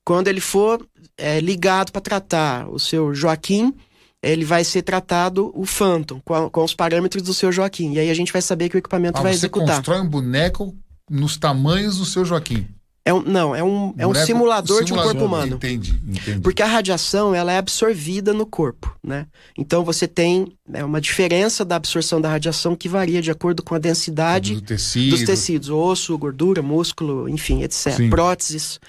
quando 0.05 0.29
ele 0.29 0.41
for 0.41 0.87
é, 1.19 1.41
ligado 1.41 1.91
para 1.91 2.01
tratar 2.01 2.69
o 2.69 2.79
seu 2.79 3.13
Joaquim, 3.13 3.75
ele 4.23 4.45
vai 4.45 4.63
ser 4.65 4.83
tratado 4.83 5.51
o 5.55 5.67
Phantom, 5.67 6.21
com, 6.25 6.33
a- 6.35 6.49
com 6.51 6.65
os 6.65 6.75
parâmetros 6.75 7.23
do 7.25 7.35
seu 7.35 7.51
Joaquim. 7.53 7.93
E 7.95 7.99
aí 7.99 8.09
a 8.11 8.15
gente 8.15 8.33
vai 8.33 8.41
saber 8.41 8.69
que 8.69 8.77
o 8.77 8.79
equipamento 8.79 9.19
Ah, 9.19 9.23
vai 9.23 9.33
você 9.33 9.39
executar. 9.41 9.77
constrói 9.77 10.01
um 10.01 10.09
boneco 10.09 10.75
nos 11.11 11.37
tamanhos 11.37 11.99
do 11.99 12.05
seu 12.05 12.25
Joaquim. 12.25 12.67
É 13.07 13.13
um, 13.13 13.21
não, 13.21 13.55
é 13.55 13.63
um, 13.63 13.95
é 13.99 14.07
um 14.07 14.13
Boneco- 14.13 14.27
simulador, 14.27 14.79
de 14.79 14.85
um 14.85 14.97
simulador, 14.97 15.13
corpo 15.13 15.27
humano. 15.27 15.57
Entendi, 15.57 16.01
entendi. 16.09 16.41
Porque 16.41 16.63
a 16.63 16.67
radiação 16.67 17.35
ela 17.35 17.53
é 17.53 17.59
absorvida 17.59 18.33
no 18.33 18.47
corpo, 18.47 18.97
né? 19.03 19.27
Então 19.59 19.85
você 19.85 20.09
tem 20.09 20.57
né, 20.67 20.83
uma 20.83 21.03
diferença 21.03 21.67
da 21.67 21.77
absorção 21.77 22.19
da 22.19 22.31
radiação 22.31 22.75
que 22.75 22.89
varia 22.89 23.21
de 23.21 23.31
acordo 23.31 23.63
com 23.63 23.75
a 23.75 23.79
densidade 23.79 24.55
do 24.55 24.63
tecido. 24.63 25.11
dos 25.11 25.23
tecidos, 25.23 25.69
osso, 25.69 26.17
gordura, 26.17 26.63
músculo, 26.63 27.29
enfim, 27.29 27.63
etc. 27.63 27.93
Sim. 27.93 28.09
Próteses. 28.09 28.81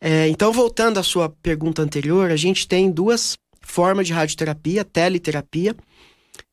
É, 0.00 0.28
então, 0.28 0.52
voltando 0.52 0.98
à 1.00 1.02
sua 1.02 1.28
pergunta 1.28 1.82
anterior, 1.82 2.30
a 2.30 2.36
gente 2.36 2.68
tem 2.68 2.88
duas 2.88 3.36
formas 3.60 4.06
de 4.06 4.12
radioterapia, 4.12 4.84
teleterapia 4.84 5.74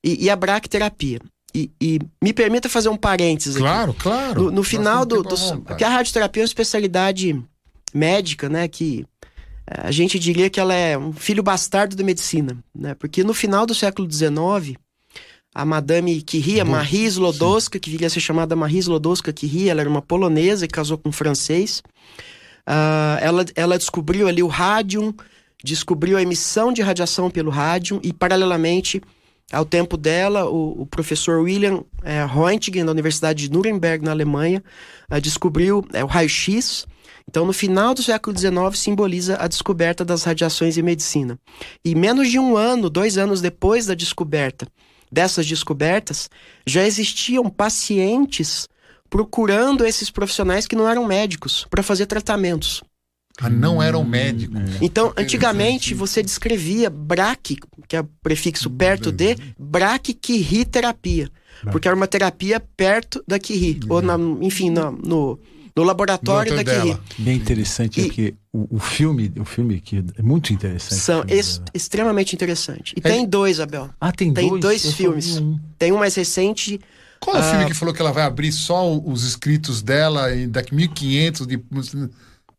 e, 0.04 0.26
e 0.26 0.30
a 0.30 0.36
braquiterapia. 0.36 1.20
E, 1.56 1.72
e 1.80 2.00
me 2.22 2.34
permita 2.34 2.68
fazer 2.68 2.90
um 2.90 2.98
parênteses 2.98 3.56
aqui. 3.56 3.64
Claro, 3.64 3.94
claro. 3.94 4.44
No, 4.44 4.52
no 4.52 4.64
final 4.64 5.06
do. 5.06 5.24
vontade. 5.24 5.62
porque 5.66 5.84
a 5.86 5.90
radioterapia 5.90 6.42
é 6.42 6.44
uma 6.44 6.48
especialidade 6.48 7.42
médica, 7.94 8.50
né? 8.50 8.68
Que 8.68 9.06
eh, 9.66 9.82
a 9.84 9.92
gente 9.92 10.20
diria 10.20 10.50
que 10.50 10.60
ela 10.60 10.74
é 10.74 10.98
um 10.98 11.14
filho 11.14 11.42
bastardo 11.42 11.96
da 11.96 12.04
medicina, 12.04 12.58
né? 12.78 12.94
Porque 12.96 13.24
no 13.24 13.34
final 13.34 13.66
do 13.66 13.74
século 13.74 14.12
XIX, 14.12 14.78
a 15.54 15.64
Madame 15.64 16.22
Curie, 16.24 16.60
a 16.60 16.66
Bo- 16.66 16.72
Marie 16.72 17.06
Slodowska, 17.06 17.80
que 17.80 17.90
viria 17.90 18.08
a 18.08 18.10
ser 18.10 18.20
chamada 18.20 18.54
Marie 18.54 18.80
Slodowska 18.80 19.32
Curie, 19.32 19.70
ela 19.70 19.80
era 19.80 19.90
uma 19.90 20.02
polonesa 20.02 20.66
e 20.66 20.68
casou 20.68 20.98
com 20.98 21.08
um 21.08 21.14
francês. 21.14 21.82
Ah, 22.68 23.18
ela, 23.22 23.46
ela 23.56 23.78
descobriu 23.78 24.28
ali 24.28 24.44
o 24.44 24.48
rádium, 24.48 25.14
descobriu 25.64 26.18
a 26.18 26.22
emissão 26.22 26.74
de 26.74 26.82
radiação 26.82 27.30
pelo 27.30 27.50
rádium 27.52 28.00
e, 28.04 28.12
paralelamente 28.12 29.02
ao 29.52 29.66
tempo 29.66 29.96
dela, 29.96 30.46
o, 30.50 30.82
o 30.82 30.86
professor 30.86 31.42
William 31.42 31.84
Röntgen, 32.28 32.86
da 32.86 32.92
Universidade 32.92 33.48
de 33.48 33.52
Nuremberg, 33.54 34.04
na 34.04 34.12
Alemanha, 34.12 34.64
ah, 35.10 35.20
descobriu 35.20 35.86
eh, 35.94 36.04
o 36.04 36.08
raio-x. 36.08 36.88
Então, 37.28 37.46
no 37.46 37.54
final 37.54 37.94
do 37.94 38.04
século 38.04 38.38
XIX, 38.38 38.56
simboliza 38.76 39.38
a 39.40 39.48
descoberta 39.48 40.04
das 40.06 40.24
radiações 40.24 40.78
em 40.78 40.82
medicina. 40.82 41.40
E 41.84 41.96
menos 41.96 42.30
de 42.30 42.40
um 42.40 42.56
ano, 42.56 42.90
dois 42.90 43.18
anos 43.18 43.42
depois 43.42 43.86
da 43.86 43.94
descoberta 43.94 44.68
dessas 45.12 45.46
descobertas, 45.46 46.30
já 46.66 46.86
existiam 46.86 47.50
pacientes 47.50 48.68
procurando 49.10 49.86
esses 49.86 50.10
profissionais 50.10 50.68
que 50.68 50.76
não 50.76 50.90
eram 50.90 51.06
médicos 51.06 51.66
para 51.70 51.84
fazer 51.84 52.06
tratamentos. 52.06 52.84
Ah, 53.42 53.50
não 53.50 53.82
eram 53.84 54.04
médicos. 54.04 54.58
Então, 54.82 55.08
Interessante. 55.08 55.20
antigamente, 55.24 55.94
você 55.94 56.24
descrevia 56.24 56.90
braque, 56.90 57.58
que 57.88 57.96
é 57.96 58.02
o 58.02 58.06
prefixo 58.24 58.70
perto 58.70 59.12
de, 59.12 59.36
braquiquiriterapia. 59.60 61.30
Porque 61.72 61.88
era 61.88 61.96
uma 61.96 62.08
terapia 62.08 62.60
perto 62.60 63.24
da 63.28 63.40
Curie. 63.40 63.80
Ou, 63.90 64.02
na, 64.02 64.18
enfim, 64.42 64.70
na- 64.70 64.92
no, 64.92 65.40
no 65.76 65.84
laboratório 65.84 66.54
Doutor 66.54 66.66
da 66.66 66.84
dela. 66.84 67.00
Bem 67.18 67.36
interessante, 67.38 68.00
E- 68.02 68.06
é 68.06 68.10
que 68.10 68.36
o, 68.54 68.76
o 68.76 68.80
filme, 68.80 69.32
o 69.40 69.46
filme 69.46 69.80
que 69.82 70.04
é 70.18 70.22
muito 70.22 70.54
interessante. 70.54 71.00
São 71.02 71.24
ex- 71.28 71.62
extremamente 71.74 72.34
interessantes. 72.36 72.94
E 72.96 73.00
É- 73.00 73.10
tem 73.12 73.26
dois, 73.28 73.60
Abel. 73.60 73.90
Ah, 74.00 74.12
tem, 74.12 74.34
tem 74.34 74.48
dois, 74.50 74.62
dois 74.84 74.94
filmes. 74.96 75.38
um. 75.38 75.58
Tem 75.78 75.92
um 75.92 75.98
mais 75.98 76.16
recente. 76.16 76.80
Qual 77.20 77.36
é 77.36 77.40
o 77.40 77.42
Ah. 77.44 77.50
filme 77.52 77.66
que 77.66 77.74
falou 77.74 77.94
que 77.94 78.02
ela 78.02 78.12
vai 78.12 78.24
abrir 78.24 78.52
só 78.52 78.98
os 78.98 79.24
escritos 79.24 79.82
dela 79.82 80.34
e 80.36 80.48
daqui 80.48 80.76
1500 80.76 81.48
de. 81.48 81.60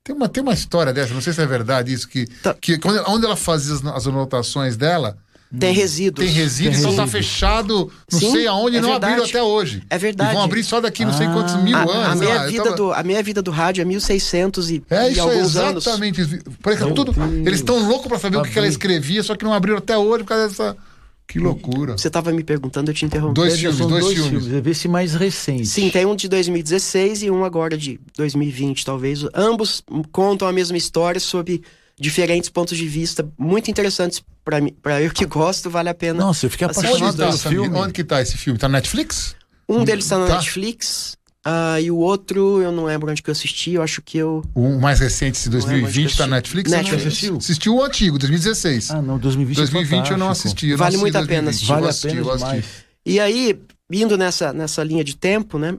Tem 0.07 0.15
uma, 0.15 0.29
tem 0.29 0.41
uma 0.41 0.55
história 0.55 0.93
dessa, 0.93 1.13
não 1.13 1.21
sei 1.21 1.33
se 1.33 1.43
é 1.43 1.47
verdade 1.47 1.93
isso, 1.93 2.09
que, 2.09 2.27
Tá. 2.41 2.55
que 2.55 2.79
quando, 2.79 3.03
onde 3.09 3.27
ela 3.27 3.35
fazia 3.35 3.75
as, 3.75 3.85
as 3.85 4.07
anotações 4.07 4.77
dela, 4.77 5.19
Tem 5.59 5.73
resíduos. 5.75 6.25
tem 6.25 6.33
resíduo, 6.33 6.71
Tem 6.75 6.81
então 6.81 6.95
tá 6.95 7.03
resíduo. 7.03 7.23
fechado, 7.23 7.93
não 8.13 8.19
Sim, 8.21 8.31
sei 8.31 8.47
aonde, 8.47 8.77
é 8.77 8.81
não 8.81 8.91
verdade. 8.91 9.15
abriram 9.15 9.29
até 9.29 9.43
hoje. 9.43 9.83
É 9.91 9.99
verdade. 9.99 10.31
E 10.31 10.35
vão 10.35 10.45
abrir 10.45 10.63
só 10.63 10.81
daqui 10.81 11.05
não 11.05 11.13
sei 11.13 11.27
Ah. 11.27 11.33
quantos 11.33 11.57
mil 11.57 11.77
A, 11.77 11.81
anos. 11.83 11.97
a 11.97 12.11
sei 12.13 12.21
meia 12.21 12.35
lá, 12.39 12.45
eu 12.45 12.51
vida 12.53 12.63
tava- 12.65 12.77
do, 12.77 12.93
a 12.93 13.03
meia 13.03 13.23
vida 13.23 13.43
do 13.43 13.51
rádio 13.51 13.83
é 13.83 13.85
1600 13.85 14.71
e, 14.71 14.85
É 14.89 15.09
e 15.09 15.11
isso, 15.11 15.19
é 15.19 15.23
alguns 15.23 15.57
anos. 15.57 15.85
exatamente. 15.87 16.25
Parece 16.63 16.83
que 16.83 16.87
Meu 16.87 16.95
tudo. 16.95 17.13
Deus. 17.13 17.33
Eles 17.47 17.59
estão 17.61 17.79
loucos 17.89 18.07
pra 18.07 18.19
saber 18.21 18.37
o 18.37 18.43
que, 18.43 18.51
que 18.51 18.59
ela 18.59 18.67
Abrir. 18.67 18.73
escrevia, 18.75 19.23
só 19.25 19.35
que 19.35 19.45
não 19.45 19.53
abriram 19.53 19.79
até 19.79 19.99
hoje 19.99 20.23
por 20.23 20.29
causa 20.29 20.49
dessa. 20.49 20.77
Que 21.26 21.38
loucura. 21.38 21.99
Você 21.99 22.09
estava 22.09 22.33
me 22.33 22.45
perguntando, 22.45 22.90
eu 22.90 22.95
te 22.95 23.04
interrompi. 23.04 23.35
Dois 23.35 23.59
filmes, 23.59 23.78
são 23.78 23.88
dois 23.88 24.12
filmes. 24.12 24.52
É 24.52 24.61
ver 24.61 24.71
esse 24.71 24.87
mais 24.87 25.14
recente. 25.14 25.66
Sim, 25.66 25.90
tem 25.90 26.06
um 26.06 26.14
de 26.14 26.28
2016 26.28 27.25
e 27.25 27.30
um 27.30 27.45
agora 27.45 27.76
de 27.76 27.99
2020, 28.16 28.85
talvez. 28.85 29.25
Ambos 29.35 29.83
contam 30.12 30.47
a 30.47 30.52
mesma 30.52 30.76
história 30.76 31.18
sob 31.21 31.61
diferentes 31.99 32.50
pontos 32.50 32.76
de 32.76 32.87
vista, 32.87 33.28
muito 33.38 33.71
interessantes 33.71 34.23
para 34.45 34.61
mim, 34.61 34.73
para 34.83 35.00
eu 35.02 35.11
que 35.11 35.25
gosto, 35.25 35.71
vale 35.71 35.88
a 35.88 35.95
pena. 35.95 36.21
Nossa, 36.21 36.47
eu 36.47 36.50
fiquei 36.50 36.66
Assistir 36.66 36.87
apaixonado 36.87 37.14
Onde 37.14 37.18
tá, 37.18 37.26
pelo 37.26 37.38
filme. 37.62 37.78
Onde 37.78 37.92
que 37.95 38.04
tá 38.04 38.21
esse 38.23 38.37
filme? 38.37 38.59
Tá 38.59 38.68
na 38.68 38.78
Netflix? 38.78 39.35
Um 39.68 39.83
deles 39.83 40.04
está 40.04 40.18
na 40.18 40.26
Tá. 40.26 40.35
Netflix, 40.37 41.16
ah, 41.49 41.81
e 41.81 41.91
o 41.93 41.97
outro 41.99 42.61
eu 42.61 42.73
não 42.73 42.85
lembro 42.87 43.09
onde 43.09 43.23
que 43.23 43.31
eu 43.31 43.33
assisti, 43.33 43.73
eu 43.75 43.83
acho 43.83 44.03
que 44.03 44.19
eu 44.19 44.43
O 44.53 44.81
mais 44.81 44.99
recente, 44.99 45.37
esse 45.38 45.49
Não 45.49 45.59
é, 45.59 45.61
2020, 45.62 46.03
mas 46.05 46.17
tá 46.17 46.26
na 46.26 46.37
assisti. 46.38 46.57
Netflix? 46.57 46.71
Você 46.71 46.76
Netflix. 46.76 47.07
assistiu? 47.07 47.37
Assistiu 47.37 47.75
o 47.76 47.83
antigo, 47.85 48.19
2016. 48.19 48.91
Ah, 48.91 49.00
não, 49.00 49.17
2020 49.19 49.57
é 49.57 49.61
2020 49.61 50.11
eu 50.11 50.19
não 50.19 50.29
assisti. 50.31 50.67
eu 50.67 50.71
não 50.73 50.79
Vale 50.79 50.88
assisti 50.97 51.00
muito 51.03 51.17
a 51.17 51.26
pena 51.26 51.43
2020. 51.43 51.49
assistir. 51.50 51.69
Vale 51.69 51.83
Eu 51.83 51.87
a 51.87 51.91
assisti, 51.91 52.09
pena 52.09 52.21
assisti. 52.33 52.38
demais. 52.47 52.65
E 53.07 53.21
aí, 53.21 53.61
indo 53.93 54.19
nessa, 54.19 54.53
nessa 54.53 54.83
linha 54.83 55.05
de 55.05 55.17
tempo, 55.17 55.59
né? 55.59 55.76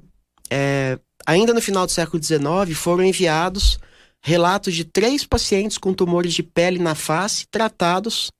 é, 0.49 0.97
ainda 1.25 1.53
no 1.53 1.61
final 1.61 1.85
do 1.85 1.91
século 1.91 2.23
XIX, 2.23 2.41
foram 2.77 3.03
enviados 3.03 3.77
relatos 4.21 4.73
de 4.73 4.85
três 4.85 5.25
pacientes 5.25 5.77
com 5.77 5.93
tumores 5.93 6.33
de 6.33 6.41
pele 6.43 6.79
na 6.79 6.95
face 6.95 7.45
tratados 7.51 8.31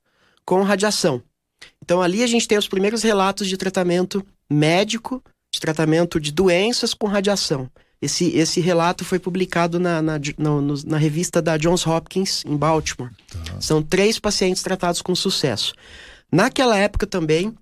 com 0.46 0.64
radiação. 0.64 1.22
Então, 1.84 2.02
ali 2.02 2.24
a 2.24 2.28
gente 2.28 2.48
tem 2.48 2.58
os 2.58 2.68
primeiros 2.68 3.04
relatos 3.04 3.48
de 3.48 3.58
tratamento 3.58 4.26
médico, 4.50 5.22
de 5.58 5.62
tratamento 5.62 6.20
de 6.20 6.32
doenças 6.32 6.94
com 6.94 7.08
radiação. 7.08 7.70
Esse, 8.00 8.30
esse 8.38 8.62
relato 8.62 9.04
foi 9.04 9.18
publicado 9.18 9.80
na, 9.80 10.02
na, 10.04 10.20
no- 10.38 10.62
na 10.86 10.98
revista 10.98 11.42
da 11.42 11.58
Johns 11.58 11.86
Hopkins, 11.88 12.44
em 12.46 12.56
Baltimore. 12.56 13.10
São 13.60 13.82
três 13.82 14.20
pacientes 14.20 14.62
tratados 14.62 15.02
com 15.02 15.16
sucesso. 15.16 15.74
Naquela 16.32 16.78
época 16.78 17.08
também, 17.08 17.56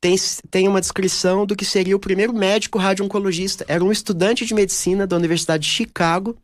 tem, 0.00 0.16
tem 0.50 0.66
uma 0.66 0.80
descrição 0.80 1.44
do 1.44 1.54
que 1.54 1.64
seria 1.64 1.94
o 1.94 2.00
primeiro 2.00 2.32
médico 2.32 2.78
radio-oncologista. 2.78 3.66
Era 3.68 3.84
um 3.84 3.92
estudante 3.92 4.46
de 4.46 4.54
medicina 4.54 5.06
da 5.06 5.16
Universidade 5.16 5.64
de 5.64 5.70
Chicago 5.70 6.36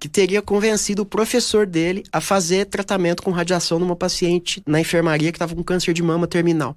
que 0.00 0.08
teria 0.08 0.40
convencido 0.40 1.02
o 1.02 1.06
professor 1.06 1.66
dele 1.66 2.02
a 2.10 2.20
fazer 2.20 2.64
tratamento 2.64 3.22
com 3.22 3.30
radiação 3.30 3.78
numa 3.78 3.94
paciente 3.94 4.62
na 4.66 4.80
enfermaria 4.80 5.30
que 5.30 5.36
estava 5.36 5.54
com 5.54 5.62
câncer 5.62 5.92
de 5.92 6.02
mama 6.02 6.26
terminal. 6.26 6.74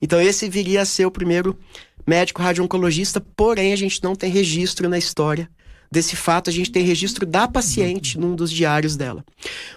Então 0.00 0.20
esse 0.20 0.48
viria 0.48 0.82
a 0.82 0.86
ser 0.86 1.06
o 1.06 1.10
primeiro 1.10 1.58
médico 2.06 2.42
radio-oncologista, 2.42 3.20
porém 3.20 3.72
a 3.72 3.76
gente 3.76 4.02
não 4.02 4.14
tem 4.14 4.30
registro 4.30 4.88
na 4.88 4.98
história 4.98 5.48
desse 5.90 6.14
fato, 6.14 6.48
a 6.48 6.52
gente 6.52 6.70
tem 6.70 6.84
registro 6.84 7.26
da 7.26 7.48
paciente 7.48 8.18
num 8.18 8.36
dos 8.36 8.50
diários 8.50 8.96
dela. 8.96 9.24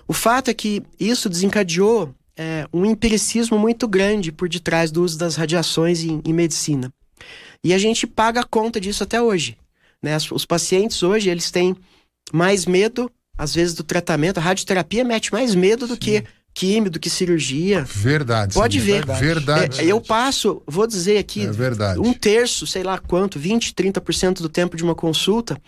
O 0.08 0.14
fato 0.14 0.50
é 0.50 0.54
que 0.54 0.84
isso 1.00 1.28
desencadeou 1.28 2.14
é, 2.38 2.68
um 2.72 2.86
empiricismo 2.86 3.58
muito 3.58 3.88
grande 3.88 4.32
por 4.32 4.48
detrás 4.48 4.92
do 4.92 5.04
uso 5.04 5.18
das 5.18 5.36
radiações 5.36 6.04
em, 6.04 6.22
em 6.24 6.34
medicina. 6.34 6.94
E 7.64 7.74
a 7.74 7.78
gente 7.78 8.06
paga 8.06 8.42
a 8.42 8.46
conta 8.46 8.80
disso 8.80 9.04
até 9.04 9.22
hoje. 9.22 9.58
Né? 10.02 10.16
Os 10.32 10.46
pacientes 10.46 11.02
hoje, 11.02 11.30
eles 11.30 11.50
têm 11.50 11.76
mais 12.32 12.66
medo, 12.66 13.10
às 13.38 13.56
vezes, 13.56 13.74
do 13.74 13.84
tratamento. 13.84 14.38
A 14.38 14.42
radioterapia 14.42 15.04
mete 15.04 15.32
mais 15.32 15.56
medo 15.56 15.88
do 15.88 15.98
que 15.98 16.24
químio, 16.54 16.90
do 16.92 17.00
que 17.00 17.10
cirurgia. 17.10 17.84
Verdade. 17.84 18.54
Pode 18.54 18.80
Samir. 18.80 19.06
ver. 19.06 19.16
Verdade. 19.16 19.82
É, 19.82 19.86
eu 19.86 20.00
passo, 20.00 20.62
vou 20.68 20.86
dizer 20.88 21.18
aqui, 21.18 21.46
É 21.46 21.52
verdade. 21.52 22.00
um 22.00 22.14
terço, 22.14 22.68
sei 22.68 22.84
lá 22.84 22.98
quanto, 23.00 23.40
20, 23.40 23.74
30% 23.74 24.42
do 24.42 24.50
tempo 24.50 24.78
de 24.78 24.84
uma 24.84 24.96
consulta, 24.96 25.60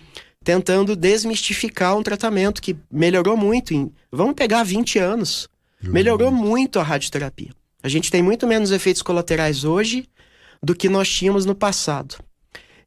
tentando 0.43 0.95
desmistificar 0.95 1.97
um 1.97 2.03
tratamento 2.03 2.61
que 2.61 2.75
melhorou 2.91 3.35
muito 3.35 3.73
em. 3.73 3.91
Vamos 4.11 4.35
pegar 4.35 4.63
20 4.63 4.99
anos. 4.99 5.49
Melhorou 5.81 6.31
muito 6.31 6.79
a 6.79 6.83
radioterapia. 6.83 7.51
A 7.83 7.87
gente 7.89 8.09
tem 8.09 8.23
muito 8.23 8.47
menos 8.47 8.71
efeitos 8.71 9.01
colaterais 9.03 9.63
hoje 9.63 10.07
do 10.61 10.73
que 10.73 10.89
nós 10.89 11.07
tínhamos 11.09 11.45
no 11.45 11.53
passado. 11.53 12.15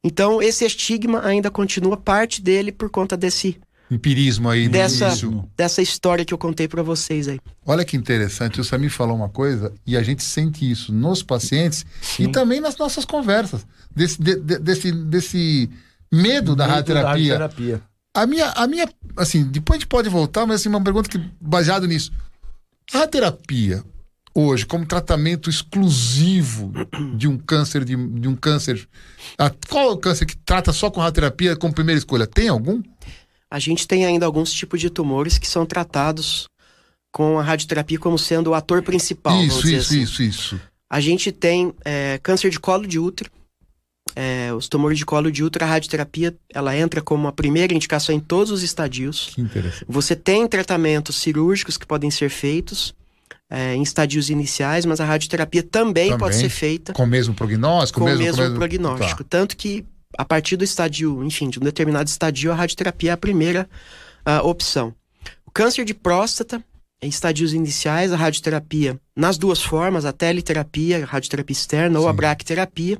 Então, 0.03 0.41
esse 0.41 0.65
estigma 0.65 1.25
ainda 1.25 1.49
continua 1.49 1.95
parte 1.95 2.41
dele 2.41 2.71
por 2.71 2.89
conta 2.89 3.15
desse 3.15 3.57
empirismo 3.91 4.49
aí 4.49 4.65
no 4.65 4.71
dessa, 4.71 5.07
início. 5.07 5.49
dessa 5.57 5.81
história 5.81 6.23
que 6.23 6.33
eu 6.33 6.37
contei 6.37 6.67
para 6.67 6.83
vocês 6.83 7.27
aí. 7.27 7.39
Olha 7.65 7.83
que 7.83 7.97
interessante, 7.97 8.61
o 8.61 8.63
Samir 8.63 8.91
falou 8.91 9.15
uma 9.15 9.29
coisa 9.29 9.73
e 9.85 9.97
a 9.97 10.03
gente 10.03 10.23
sente 10.23 10.69
isso 10.69 10.93
nos 10.93 11.23
pacientes 11.23 11.85
e 12.19 12.27
também 12.27 12.59
nas 12.59 12.77
nossas 12.77 13.05
conversas, 13.05 13.65
desse, 13.95 14.21
de- 14.21 14.35
de- 14.39 14.59
desse, 14.59 14.91
desse 14.91 15.69
medo 16.11 16.55
da 16.55 16.65
radioterapia. 16.67 17.37
radioterapia. 17.37 17.81
A 18.13 18.25
minha, 18.25 18.49
a 18.51 18.67
minha, 18.67 18.87
assim, 19.17 19.43
depois 19.43 19.77
a 19.77 19.79
gente 19.79 19.87
pode 19.87 20.09
voltar, 20.09 20.45
mas 20.45 20.61
assim, 20.61 20.69
uma 20.69 20.81
pergunta 20.83 21.07
que, 21.09 21.19
baseado 21.39 21.87
nisso. 21.87 22.11
A 22.93 23.05
terapia, 23.07 23.83
hoje, 24.33 24.65
como 24.65 24.83
tratamento 24.85 25.47
exclusivo 25.49 26.71
de 27.15 27.27
um 27.27 27.37
câncer, 27.37 27.85
de, 27.85 27.95
de 27.95 28.27
um 28.27 28.35
câncer. 28.35 28.87
a- 29.37 29.51
qual 29.69 29.89
é 29.89 29.91
o 29.93 29.97
câncer 29.97 30.25
que 30.25 30.35
trata 30.37 30.73
só 30.73 30.89
com 30.89 30.99
radioterapia 30.99 31.55
como 31.55 31.73
primeira 31.73 31.99
escolha? 31.99 32.25
Tem 32.25 32.49
algum? 32.49 32.81
A 33.51 33.59
gente 33.59 33.87
tem 33.87 34.05
ainda 34.05 34.25
alguns 34.25 34.51
tipos 34.53 34.79
de 34.79 34.89
tumores 34.89 35.37
que 35.37 35.47
são 35.47 35.65
tratados 35.65 36.47
com 37.11 37.39
a 37.39 37.43
radioterapia 37.43 37.97
como 37.97 38.17
sendo 38.17 38.51
o 38.51 38.53
ator 38.53 38.83
principal. 38.83 39.41
isso, 39.43 39.67
isso, 39.67 39.77
assim. 39.93 40.01
isso, 40.01 40.23
isso. 40.23 40.61
A 40.91 40.99
gente 40.99 41.31
tem 41.31 41.73
é, 41.83 42.19
câncer 42.21 42.49
de 42.51 42.59
colo 42.59 42.85
de 42.87 42.99
útero. 42.99 43.31
É, 44.15 44.51
os 44.53 44.67
tumores 44.67 44.97
de 44.97 45.05
colo 45.05 45.31
de 45.31 45.43
útero, 45.43 45.65
a 45.65 45.67
radioterapia, 45.67 46.35
ela 46.53 46.75
entra 46.75 46.99
como 47.01 47.27
a 47.27 47.31
primeira 47.31 47.73
indicação 47.73 48.13
em 48.13 48.19
todos 48.19 48.51
os 48.51 48.63
estadios. 48.63 49.29
Que 49.33 49.41
interessante. 49.41 49.85
Você 49.87 50.15
tem 50.15 50.47
tratamentos 50.47 51.15
cirúrgicos 51.17 51.77
que 51.77 51.85
podem 51.85 52.09
ser 52.09 52.29
feitos 52.29 52.93
é, 53.49 53.75
em 53.75 53.81
estadios 53.83 54.29
iniciais, 54.31 54.83
mas 54.85 54.99
a 54.99 55.05
radioterapia 55.05 55.61
também, 55.63 56.09
pode 56.17 56.35
Também. 56.35 56.39
ser 56.39 56.49
feita 56.49 56.93
Com 56.93 57.03
o 57.03 57.07
mesmo 57.07 57.33
prognóstico? 57.35 57.99
com 57.99 58.05
o 58.05 58.17
mesmo, 58.17 58.37
mesmo- 58.41 58.55
prognóstico. 58.55 59.23
Tá. 59.23 59.29
Tanto 59.29 59.55
que, 59.55 59.85
a 60.17 60.25
partir 60.25 60.57
do 60.57 60.63
estadio, 60.63 61.23
enfim, 61.23 61.49
de 61.49 61.59
um 61.59 61.63
determinado 61.63 62.09
estadio, 62.09 62.51
a 62.51 62.55
radioterapia 62.55 63.11
é 63.11 63.13
a 63.13 63.17
primeira 63.17 63.69
ah, 64.25 64.41
opção. 64.41 64.93
O 65.45 65.51
câncer 65.51 65.85
de 65.85 65.93
próstata, 65.93 66.63
em 67.01 67.09
estadios 67.09 67.53
iniciais, 67.53 68.11
a 68.11 68.17
radioterapia, 68.17 68.99
nas 69.15 69.37
duas 69.37 69.61
formas, 69.61 70.05
a 70.05 70.11
teleterapia, 70.11 71.03
a 71.03 71.05
radioterapia 71.05 71.53
externa 71.53 71.99
ou 71.99 72.07
a 72.07 72.11
Sim. 72.11 72.17
braquiterapia, 72.17 72.97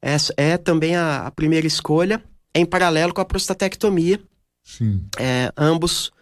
essa 0.00 0.32
é 0.36 0.56
também 0.56 0.94
a, 0.96 1.26
a 1.26 1.30
primeira 1.30 1.66
escolha, 1.66 2.22
em 2.54 2.64
paralelo 2.64 3.12
com 3.12 3.20
a 3.20 3.24
prostatectomia, 3.24 4.20
Sim. 4.62 5.04
é, 5.18 5.52
ambos 5.56 6.12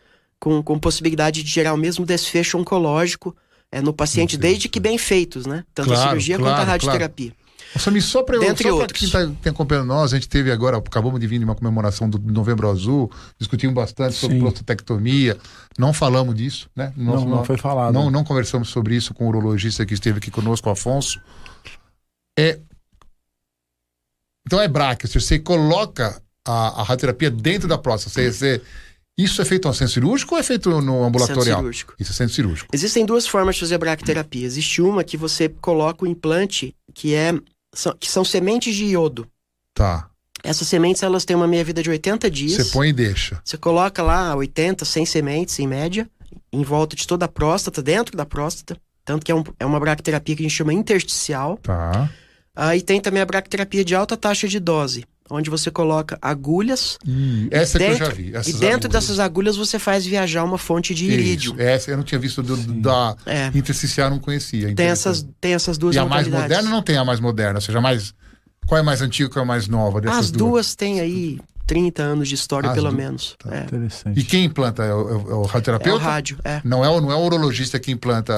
com, 0.41 0.63
com 0.63 0.79
possibilidade 0.79 1.43
de 1.43 1.51
gerar 1.51 1.75
o 1.75 1.77
mesmo 1.77 2.07
desfecho 2.07 2.59
oncológico 2.59 3.37
é, 3.71 3.81
no 3.81 3.93
paciente, 3.93 4.37
desde 4.37 4.69
que 4.69 4.81
bem 4.81 4.97
feitos, 4.97 5.47
né? 5.47 5.65
Tanto 5.75 5.89
Claro, 5.89 6.01
a 6.01 6.09
cirurgia 6.09 6.39
quanto 6.39 6.49
a 6.49 6.55
claro, 6.55 6.71
radioterapia. 6.71 7.33
Ô, 7.33 7.46
Samir, 7.79 8.03
só 8.03 8.23
para 8.23 8.39
Dentre 8.39 8.69
só 8.69 8.75
outros. 8.77 8.99
quem 8.99 9.07
está 9.07 9.27
tá 9.43 9.51
acompanhando 9.51 9.87
nós, 9.87 10.13
a 10.13 10.17
gente 10.17 10.29
teve 10.29 10.51
agora, 10.51 10.77
acabamos 10.79 11.21
de 11.21 11.27
vir 11.27 11.39
de 11.39 11.45
uma 11.45 11.55
comemoração 11.55 12.09
do 12.09 12.19
Novembro 12.19 12.71
Azul, 12.71 13.11
discutimos 13.39 13.75
bastante 13.75 14.15
sobre 14.15 14.37
Sim. 14.37 14.43
prostatectomia, 14.43 15.37
não 15.79 15.93
falamos 15.93 16.35
disso, 16.35 16.71
né? 16.75 16.93
Não, 16.97 17.25
não 17.25 17.45
foi 17.45 17.57
falado. 17.59 17.93
Não, 17.93 18.11
não 18.11 18.25
conversamos 18.25 18.69
sobre 18.71 18.97
isso 18.97 19.13
com 19.13 19.25
o 19.27 19.29
urologista 19.29 19.85
que 19.85 19.95
esteve 19.95 20.19
aqui 20.19 20.31
conosco, 20.31 20.69
o 20.69 20.73
Afonso. 20.73 21.21
É... 22.39 22.59
Então 24.47 24.61
é 24.61 24.69
braque, 24.69 25.07
você 25.09 25.39
coloca 25.39 26.23
a, 26.47 26.81
a 26.81 26.83
radioterapia 26.83 27.31
dentro 27.31 27.69
da 27.69 27.77
próstata. 27.77 28.15
Você, 28.15 28.31
você- 28.33 28.63
Isso 29.19 29.43
é 29.43 29.45
feito 29.45 29.67
no 29.67 29.75
centro 29.75 29.95
cirúrgico 29.95 30.35
ou 30.35 30.41
é 30.41 30.43
feito 30.45 30.69
no 30.71 30.77
Centro 30.81 31.05
ambulatorial? 31.05 31.59
cirúrgico. 31.59 31.95
Isso 31.99 32.13
é 32.13 32.15
centro 32.15 32.35
cirúrgico. 32.35 32.69
Existem 32.73 33.05
duas 33.05 33.27
formas 33.27 33.57
de 33.57 33.63
fazer 33.63 33.79
braquiterapia. 33.79 34.47
Existe 34.47 34.81
uma 34.81 35.03
que 35.03 35.17
você 35.17 35.49
coloca 35.49 36.05
o 36.05 36.07
implante, 36.07 36.75
que 36.95 37.13
é 37.15 37.33
são, 37.81 37.95
que 37.99 38.11
são 38.11 38.25
sementes 38.25 38.75
de 38.75 38.85
iodo. 38.87 39.27
Tá. 39.75 40.09
Essas 40.43 40.69
sementes 40.69 41.03
elas 41.03 41.25
têm 41.25 41.35
uma 41.37 41.49
meia-vida 41.49 41.83
de 41.83 41.91
80 41.91 42.31
dias. 42.31 42.53
Você 42.67 42.73
põe 42.73 42.89
e 42.91 42.93
deixa. 42.93 43.41
Você 43.45 43.57
coloca 43.57 44.03
lá 44.03 44.35
80, 44.35 44.85
100 44.85 45.07
sementes 45.07 45.59
em 45.59 45.67
média, 45.67 46.09
em 46.53 46.63
volta 46.63 46.95
de 46.95 47.07
toda 47.07 47.25
a 47.25 47.29
próstata, 47.29 47.83
dentro 47.83 48.17
da 48.17 48.25
próstata. 48.25 48.81
Tanto 49.05 49.25
que 49.25 49.33
é, 49.33 49.35
um- 49.35 49.45
é 49.59 49.67
uma 49.67 49.79
braquiterapia 49.81 50.37
que 50.37 50.43
a 50.43 50.49
gente 50.49 50.55
chama 50.57 50.73
intersticial. 50.73 51.59
Tá. 51.63 52.11
Aí 52.55 52.81
tem 52.81 53.01
também 53.01 53.23
a 53.23 53.27
braquiterapia 53.27 53.85
de 53.85 53.95
alta 53.95 54.17
taxa 54.17 54.49
de 54.49 54.59
dose, 54.59 55.05
onde 55.31 55.51
você 55.51 55.71
coloca 55.71 56.19
agulhas. 56.23 56.99
E 57.07 57.49
essa 57.51 57.79
que 57.79 57.85
eu 57.85 57.89
dentro- 57.91 58.07
já 58.07 58.13
vi. 58.13 58.29
e 58.29 58.31
dentro 58.31 58.67
agulhas. 58.67 58.89
dessas 58.89 59.19
agulhas 59.19 59.57
você 59.57 59.79
faz 59.79 60.05
viajar 60.07 60.45
uma 60.45 60.59
fonte 60.59 60.95
de 60.95 61.07
irídio. 61.07 61.53
Isso, 61.53 61.61
essa 61.63 61.91
eu 61.91 61.97
não 61.97 62.05
tinha 62.05 62.19
visto 62.19 62.43
do, 62.43 62.57
da 62.57 63.17
É. 63.27 63.51
intersticial, 63.55 64.11
não 64.11 64.19
conhecia. 64.19 64.75
Tem 64.75 64.87
essas, 64.87 65.27
tem 65.41 65.55
essas 65.55 65.77
duas 65.79 65.95
E 65.95 65.99
a 65.99 66.05
mais 66.07 66.29
moderna 66.29 66.71
não 66.71 66.83
tem 66.83 66.97
a 66.97 67.05
mais 67.05 67.21
moderna, 67.21 67.59
ou 67.59 67.61
seja, 67.63 67.81
mais. 67.81 68.15
Qual 68.67 68.79
é 68.79 68.81
a 68.81 68.85
mais 68.85 69.01
antiga 69.03 69.29
e 69.29 69.33
qual 69.33 69.43
é 69.43 69.45
a 69.45 69.47
mais 69.49 69.69
nova 69.69 70.01
dessas 70.01 70.19
As 70.19 70.31
duas 70.33 70.75
têm 70.75 70.99
aí 71.01 71.39
30 71.67 72.03
anos 72.03 72.29
de 72.29 72.35
história, 72.35 72.69
As 72.71 72.75
pelo 72.75 72.91
du- 72.91 72.97
menos. 72.97 73.37
É. 73.49 73.61
Interessante. 73.65 74.19
E 74.21 74.25
quem 74.25 74.45
implanta? 74.45 74.83
É 74.85 74.93
o, 74.93 75.01
é 75.01 75.03
o- 75.03 75.09
é 75.09 75.13
o 75.15 75.31
É 75.31 75.35
o 75.35 75.43
radioterapeuta? 75.43 76.05
rádio, 76.05 76.39
é. 76.45 76.61
Não 76.65 76.85
é 76.85 76.89
o, 76.89 77.01
não 77.01 77.11
é 77.13 77.15
o 77.15 77.21
urologista 77.25 77.79
que 77.79 77.91
implanta. 77.93 78.33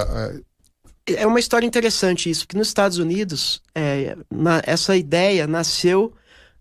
é, 1.07 1.23
É 1.23 1.27
uma 1.27 1.41
história 1.41 1.67
interessante 1.67 2.29
isso, 2.29 2.47
porque 2.47 2.59
nos 2.59 2.69
Estados 2.69 2.99
Unidos, 2.99 3.63
é, 3.75 4.15
na- 4.31 4.61
essa 4.67 4.95
ideia 4.95 5.47
nasceu 5.47 6.13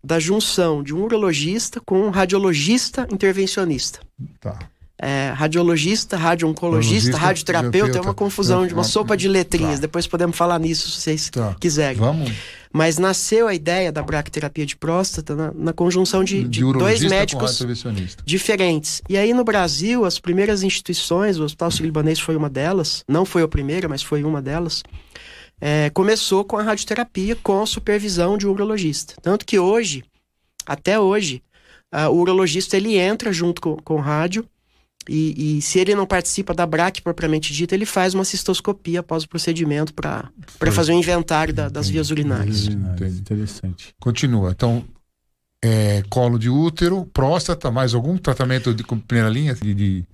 da 0.08 0.20
junção 0.20 0.82
de 0.82 0.96
um 0.96 1.04
urologista 1.04 1.82
com 1.86 2.00
um 2.00 2.10
radiologista 2.10 3.06
intervencionista. 3.12 4.00
tá. 4.40 4.58
É, 5.00 5.30
radiologista, 5.36 6.18
radio-oncologista, 6.18 7.16
radioterapeuta, 7.18 8.00
é 8.00 8.02
uma 8.02 8.16
confusão 8.16 8.66
de 8.66 8.74
uma 8.74 8.82
Ah, 8.82 8.84
sopa 8.86 9.16
de 9.16 9.28
letrinhas. 9.28 9.76
tá. 9.76 9.82
Depois 9.82 10.08
podemos 10.08 10.36
falar 10.36 10.58
nisso 10.58 10.90
se 10.90 11.02
vocês 11.02 11.30
Tá. 11.30 11.56
quiserem. 11.60 11.98
Vamos. 12.00 12.32
Mas 12.74 12.98
nasceu 12.98 13.48
a 13.48 13.54
ideia 13.54 13.92
da 13.92 14.02
braquiterapia 14.02 14.66
de 14.66 14.76
próstata 14.76 15.36
na, 15.36 15.52
na 15.54 15.72
conjunção 15.72 16.24
de, 16.24 16.42
De, 16.42 16.50
de 16.50 16.62
dois 16.74 17.04
médicos 17.04 17.62
diferentes. 18.26 19.02
E 19.08 19.16
aí 19.18 19.36
no 19.36 19.44
Brasil, 19.44 20.04
as 20.04 20.18
primeiras 20.18 20.64
instituições, 20.64 21.38
o 21.38 21.44
Hospital 21.44 21.70
Sírio-Libanês 21.70 22.20
foi 22.20 22.36
uma 22.36 22.50
delas, 22.50 23.04
não 23.08 23.24
foi 23.24 23.44
a 23.44 23.48
primeira, 23.48 23.88
mas 23.88 24.02
foi 24.02 24.24
uma 24.24 24.42
delas, 24.42 24.82
é, 25.60 25.90
começou 25.90 26.44
com 26.46 26.58
a 26.58 26.64
radioterapia 26.64 27.36
com 27.36 27.62
a 27.62 27.66
supervisão 27.66 28.38
de 28.38 28.48
um 28.48 28.52
urologista. 28.52 29.16
Tanto 29.22 29.46
que 29.46 29.58
hoje, 29.58 30.04
até 30.66 31.00
hoje, 31.00 31.42
ah, 31.92 32.10
o 32.10 32.18
urologista 32.18 32.76
ele 32.78 32.98
entra 32.98 33.32
junto 33.34 33.62
com, 33.62 33.76
com 33.78 33.96
o 33.96 34.00
rádio 34.02 34.48
e, 35.10 35.58
e 35.58 35.62
se 35.62 35.80
ele 35.80 35.96
não 35.96 36.06
participa 36.06 36.54
da 36.54 36.66
BRAC 36.66 37.02
propriamente 37.02 37.54
dita, 37.54 37.74
ele 37.74 37.86
faz 37.86 38.14
uma 38.14 38.26
cistoscopia 38.26 39.00
após 39.00 39.24
o 39.24 39.30
procedimento 39.30 39.94
para 39.94 40.30
fazer 40.72 40.92
um 40.92 41.00
inventário 41.00 41.54
da- 41.54 41.70
das 41.70 41.88
vias 41.90 42.12
urinárias. 42.12 42.68
Entendi. 42.68 43.20
Interessante. 43.20 43.96
Continua. 44.02 44.52
Então, 44.52 44.84
é, 45.64 46.04
colo 46.10 46.38
de 46.38 46.50
útero, 46.50 47.06
próstata, 47.14 47.72
mais 47.72 47.94
algum 47.94 48.18
tratamento 48.18 48.74
de 48.74 48.84
com 48.84 49.00
primeira 49.00 49.30
linha? 49.30 49.56
De, 49.56 49.74
de- 49.74 50.06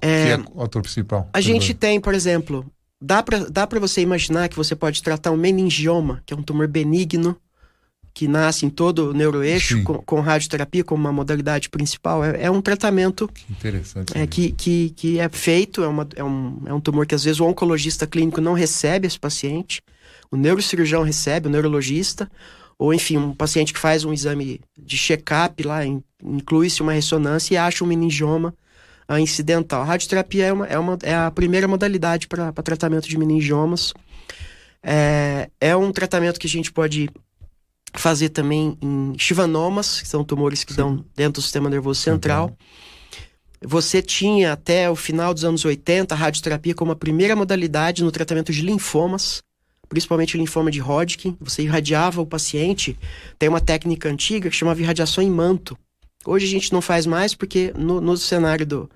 que 0.00 0.06
é 0.06 0.38
o 0.54 0.62
ator 0.62 0.80
principal? 0.82 1.28
A 1.32 1.40
gente 1.40 1.74
tem, 1.74 2.00
por 2.00 2.14
exemplo, 2.14 2.64
dá 3.00 3.22
pra, 3.22 3.38
dá 3.40 3.66
pra 3.66 3.80
você 3.80 4.00
imaginar 4.00 4.48
que 4.48 4.56
você 4.56 4.74
pode 4.74 5.02
tratar 5.02 5.30
um 5.30 5.36
meningioma, 5.36 6.22
que 6.26 6.32
é 6.32 6.36
um 6.36 6.42
tumor 6.42 6.66
benigno, 6.68 7.36
que 8.12 8.28
nasce 8.28 8.64
em 8.64 8.70
todo 8.70 9.10
o 9.10 9.12
neuroeixo, 9.12 9.82
com, 9.82 9.94
com 9.94 10.20
radioterapia 10.20 10.84
como 10.84 11.00
uma 11.02 11.12
modalidade 11.12 11.68
principal. 11.68 12.24
É, 12.24 12.44
é 12.44 12.50
um 12.50 12.62
tratamento 12.62 13.26
Que 13.28 13.50
interessante. 13.52 14.16
é, 14.16 14.24
que, 14.24 14.52
que, 14.52 14.90
que 14.90 15.18
é 15.18 15.28
feito, 15.28 15.82
é, 15.82 15.88
uma, 15.88 16.06
é, 16.14 16.22
um, 16.22 16.62
é 16.66 16.72
um 16.72 16.80
tumor 16.80 17.06
que 17.06 17.14
às 17.16 17.24
vezes 17.24 17.40
o 17.40 17.44
oncologista 17.44 18.06
clínico 18.06 18.40
não 18.40 18.52
recebe 18.52 19.06
esse 19.08 19.18
paciente, 19.18 19.82
o 20.30 20.36
neurocirurgião 20.36 21.02
recebe, 21.02 21.48
o 21.48 21.50
neurologista, 21.50 22.30
ou 22.78 22.94
enfim, 22.94 23.16
um 23.16 23.34
paciente 23.34 23.72
que 23.72 23.80
faz 23.80 24.04
um 24.04 24.12
exame 24.12 24.60
de 24.78 24.96
check-up 24.96 25.60
lá, 25.64 25.84
in- 25.84 26.02
inclui-se 26.22 26.82
uma 26.82 26.92
ressonância 26.92 27.54
e 27.54 27.56
acha 27.56 27.82
um 27.82 27.86
meningioma 27.86 28.54
ah, 29.06 29.20
incidental. 29.20 29.82
A 29.82 29.84
radioterapia 29.84 30.46
é, 30.46 30.52
uma, 30.52 30.66
é, 30.66 30.78
uma, 30.78 30.98
é 31.02 31.14
a 31.14 31.30
primeira 31.30 31.68
modalidade 31.68 32.26
para 32.26 32.52
tratamento 32.52 33.08
de 33.08 33.18
meningiomas. 33.18 33.92
É, 34.82 35.50
é 35.60 35.76
um 35.76 35.92
tratamento 35.92 36.38
que 36.38 36.46
a 36.46 36.50
gente 36.50 36.72
pode 36.72 37.08
fazer 37.94 38.30
também 38.30 38.76
em 38.82 39.14
chivanomas, 39.18 40.00
que 40.00 40.08
são 40.08 40.24
tumores 40.24 40.64
que 40.64 40.74
dão 40.74 41.04
dentro 41.14 41.40
do 41.40 41.42
sistema 41.42 41.70
nervoso 41.70 42.00
central. 42.00 42.56
Você 43.62 44.02
tinha 44.02 44.52
até 44.52 44.90
o 44.90 44.96
final 44.96 45.32
dos 45.32 45.44
anos 45.44 45.64
80 45.64 46.14
a 46.14 46.18
radioterapia 46.18 46.74
como 46.74 46.92
a 46.92 46.96
primeira 46.96 47.34
modalidade 47.34 48.04
no 48.04 48.10
tratamento 48.10 48.52
de 48.52 48.60
linfomas, 48.60 49.42
principalmente 49.88 50.36
linfoma 50.36 50.70
de 50.70 50.80
Hodgkin. 50.80 51.36
Você 51.40 51.62
irradiava 51.62 52.20
o 52.20 52.26
paciente. 52.26 52.98
Tem 53.38 53.48
uma 53.48 53.60
técnica 53.60 54.08
antiga 54.08 54.50
que 54.50 54.56
chamava 54.56 54.80
irradiação 54.80 55.24
em 55.24 55.30
manto. 55.30 55.78
Hoje 56.26 56.46
a 56.46 56.48
gente 56.48 56.72
não 56.72 56.80
faz 56.80 57.06
mais 57.06 57.34
porque 57.34 57.72
no, 57.76 58.00
no 58.00 58.16
cenário 58.16 58.66
do, 58.66 58.90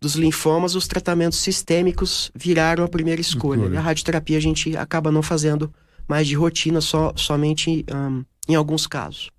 dos 0.00 0.14
linfomas 0.14 0.74
os 0.74 0.86
tratamentos 0.86 1.38
sistêmicos 1.38 2.30
viraram 2.34 2.84
a 2.84 2.88
primeira 2.88 3.20
escolha. 3.20 3.60
Escolha. 3.60 3.74
E 3.74 3.78
a 3.78 3.80
radioterapia 3.80 4.36
a 4.36 4.40
gente 4.40 4.76
acaba 4.76 5.12
não 5.12 5.22
fazendo 5.22 5.72
mais 6.08 6.26
de 6.26 6.34
rotina, 6.34 6.80
só, 6.80 7.12
somente 7.16 7.84
ahn, 7.90 8.22
em 8.48 8.54
alguns 8.54 8.86
casos. 8.86 9.30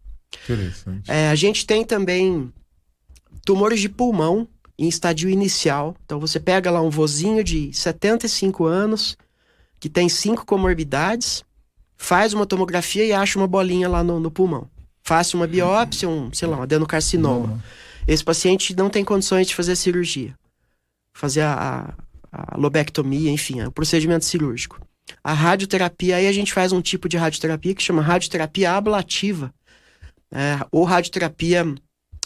Interessante. 0.43 1.12
É, 1.12 1.29
a 1.29 1.36
gente 1.36 1.65
tem 1.65 1.84
também 1.84 2.51
tumores 3.45 3.79
de 3.79 3.89
pulmão 3.89 4.47
em 4.77 4.88
estadio 4.88 5.29
inicial. 5.29 5.95
Então 6.06 6.19
você 6.19 6.39
pega 6.39 6.71
lá 6.71 6.82
um 6.82 6.89
vozinho 6.89 7.43
de 7.43 7.71
75 7.73 8.65
anos 8.65 9.17
que 9.79 9.89
tem 9.89 10.08
cinco 10.08 10.45
comorbidades, 10.45 11.43
faz 11.97 12.34
uma 12.34 12.45
tomografia 12.45 13.06
e 13.06 13.12
acha 13.12 13.38
uma 13.38 13.47
bolinha 13.47 13.89
lá 13.89 14.01
no, 14.01 14.19
no 14.19 14.32
pulmão. 14.32 14.69
Faça 15.04 15.36
uma 15.36 15.46
biópsia, 15.46 16.08
um, 16.08 16.32
sei 16.34 16.48
lá, 16.48 16.58
um 16.58 16.62
adenocarcinoma. 16.63 17.62
Esse 18.08 18.24
paciente 18.24 18.76
não 18.76 18.89
tem 18.89 19.04
condições 19.04 19.48
de 19.48 19.56
fazer 19.56 19.74
a 19.74 19.76
cirurgia, 19.76 20.34
fazer 21.13 21.42
a, 21.42 21.94
a, 22.32 22.54
a 22.54 22.58
lobectomia, 22.58 23.30
enfim, 23.30 23.60
é 23.60 23.68
o 23.68 23.72
procedimento 23.72 24.26
cirúrgico. 24.26 24.80
A 25.24 25.34
radioterapia, 25.34 26.16
aí 26.16 26.28
a 26.28 26.32
gente 26.32 26.54
faz 26.54 26.72
um 26.72 26.82
tipo 26.82 27.10
de 27.10 27.18
radioterapia 27.18 27.76
que 27.76 27.84
chama 27.84 28.02
radioterapia 28.02 28.72
ablativa, 28.72 29.54
é, 30.32 30.60
ou 30.72 30.84
radioterapia, 30.86 31.66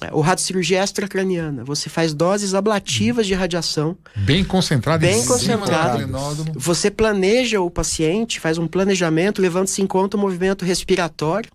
é, 0.02 0.10
ou 0.12 0.22
radiocirurgia 0.22 0.84
extracraniana. 0.84 1.64
Você 1.64 1.90
faz 1.90 2.14
doses 2.14 2.54
ablativas 2.54 3.26
de 3.26 3.34
radiação. 3.34 3.98
Bem 4.16 4.44
concentrada 4.44 5.06
Bem 5.06 5.26
concentrada. 5.26 6.08
Você 6.56 6.92
planeja 6.92 7.60
o 7.60 7.70
paciente, 7.70 8.40
faz 8.40 8.60
um 8.60 8.68
planejamento, 8.68 9.42
levando-se 9.42 9.82
em 9.82 9.88
conta 9.88 10.16
o 10.16 10.20
movimento 10.20 10.64
respiratório 10.64 11.50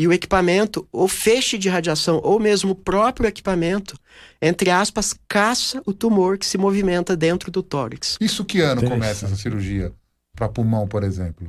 e 0.00 0.08
o 0.08 0.14
equipamento, 0.14 0.88
o 0.90 1.06
feixe 1.06 1.58
de 1.58 1.68
radiação, 1.68 2.22
ou 2.24 2.40
mesmo 2.40 2.70
o 2.70 2.74
próprio 2.74 3.28
equipamento, 3.28 3.98
entre 4.40 4.70
aspas, 4.70 5.14
caça 5.28 5.82
o 5.84 5.92
tumor 5.92 6.38
que 6.38 6.46
se 6.46 6.56
movimenta 6.56 7.14
dentro 7.14 7.50
do 7.50 7.62
tórax. 7.62 8.16
Isso 8.18 8.42
que 8.42 8.60
ano 8.60 8.82
começa 8.82 9.26
essa 9.26 9.36
cirurgia? 9.36 9.92
Para 10.34 10.48
pulmão, 10.48 10.88
por 10.88 11.04
exemplo? 11.04 11.46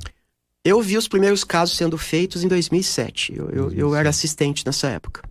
Eu 0.62 0.82
vi 0.82 0.98
os 0.98 1.08
primeiros 1.08 1.44
casos 1.44 1.78
sendo 1.78 1.96
feitos 1.96 2.44
em 2.44 2.48
2007. 2.48 3.32
Eu, 3.34 3.48
eu, 3.48 3.72
eu 3.72 3.94
era 3.94 4.10
assistente 4.10 4.66
nessa 4.66 4.86
época. 4.88 5.22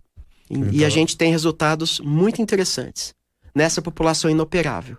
E, 0.50 0.58
então... 0.58 0.72
e, 0.72 0.84
a 0.84 0.88
gente 0.88 1.16
tem 1.16 1.30
resultados 1.30 2.00
muito 2.00 2.42
interessantes 2.42 3.14
nessa 3.54 3.80
população 3.80 4.28
inoperável. 4.32 4.96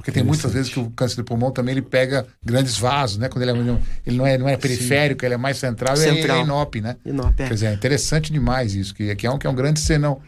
Porque 0.00 0.10
tem 0.10 0.22
muitas 0.22 0.50
vezes 0.50 0.72
que 0.72 0.80
o 0.80 0.88
câncer 0.90 1.16
de 1.16 1.22
pulmão 1.22 1.50
também 1.50 1.74
ele 1.74 1.82
pega 1.82 2.26
grandes 2.42 2.78
vasos, 2.78 3.18
né? 3.18 3.28
Quando 3.28 3.42
ele, 3.42 3.50
é, 3.50 3.78
ele 4.06 4.16
não, 4.16 4.26
é, 4.26 4.38
não 4.38 4.48
é 4.48 4.56
periférico, 4.56 5.20
Sim. 5.20 5.26
ele 5.26 5.34
é 5.34 5.36
mais 5.36 5.58
central, 5.58 5.94
central. 5.94 6.16
ele 6.16 6.32
é 6.32 6.42
inop, 6.42 6.80
né? 6.80 6.96
Inop, 7.04 7.38
é. 7.38 7.46
Quer 7.46 7.54
dizer, 7.54 7.66
é 7.66 7.74
interessante 7.74 8.32
demais 8.32 8.74
isso, 8.74 8.94
que, 8.94 9.14
que, 9.14 9.26
é, 9.26 9.30
um, 9.30 9.36
que 9.36 9.46
é 9.46 9.50
um 9.50 9.54
grande 9.54 9.78
senão. 9.78 10.18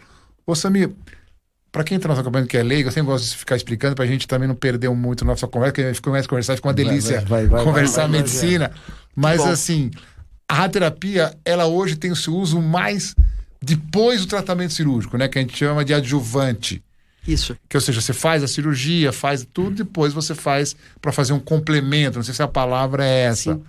Ô, 0.47 0.55
Samir, 0.55 0.91
para 1.73 1.85
quem 1.85 1.97
está 1.97 2.07
nosso 2.07 2.21
acompanhando 2.21 2.49
que 2.49 2.57
é 2.59 2.63
leigo, 2.63 2.91
eu 2.91 2.93
sempre 2.93 3.11
gosto 3.11 3.31
de 3.31 3.35
ficar 3.35 3.57
explicando 3.57 3.97
para 3.97 4.05
a 4.05 4.09
gente 4.09 4.29
também 4.29 4.47
não 4.47 4.55
perder 4.55 4.91
muito 4.91 5.25
a 5.25 5.27
nossa 5.27 5.49
conversa, 5.49 5.73
porque 5.73 5.83
a 5.87 5.89
gente 5.89 6.03
começa 6.03 6.27
a 6.27 6.29
conversar, 6.29 6.57
fica 6.57 6.69
uma 6.69 6.75
delícia 6.75 7.23
vai, 7.23 7.47
vai, 7.47 7.47
vai, 7.47 7.65
conversar 7.65 8.07
medicina. 8.11 8.71
Mas 9.17 9.41
assim, 9.41 9.91
a 10.47 10.55
radioterapia, 10.55 11.35
ela 11.47 11.65
hoje 11.65 11.97
tem 11.97 12.13
o 12.13 12.17
seu 12.17 12.35
uso 12.35 12.61
mais 12.61 13.17
depois 13.63 14.21
do 14.21 14.27
tratamento 14.27 14.75
cirúrgico, 14.75 15.17
né? 15.17 15.29
Que 15.29 15.39
a 15.39 15.41
gente 15.41 15.57
chama 15.57 15.83
de 15.83 15.95
adjuvante. 15.95 16.83
Isso. 17.27 17.57
Que, 17.69 17.77
ou 17.77 17.81
seja, 17.81 18.01
você 18.01 18.13
faz 18.13 18.43
a 18.43 18.49
cirurgia, 18.49 19.13
faz 19.13 19.47
tudo, 19.53 19.85
depois 19.85 20.13
você 20.13 20.35
faz 20.35 20.75
para 21.01 21.13
fazer 21.13 21.33
um 21.33 21.41
complemento. 21.41 22.19
Não 22.19 22.25
sei 22.25 22.35
se 22.35 22.43
a 22.43 22.49
palavra 22.49 23.05
é 23.05 23.25
essa. 23.25 23.55
Sim. 23.55 23.63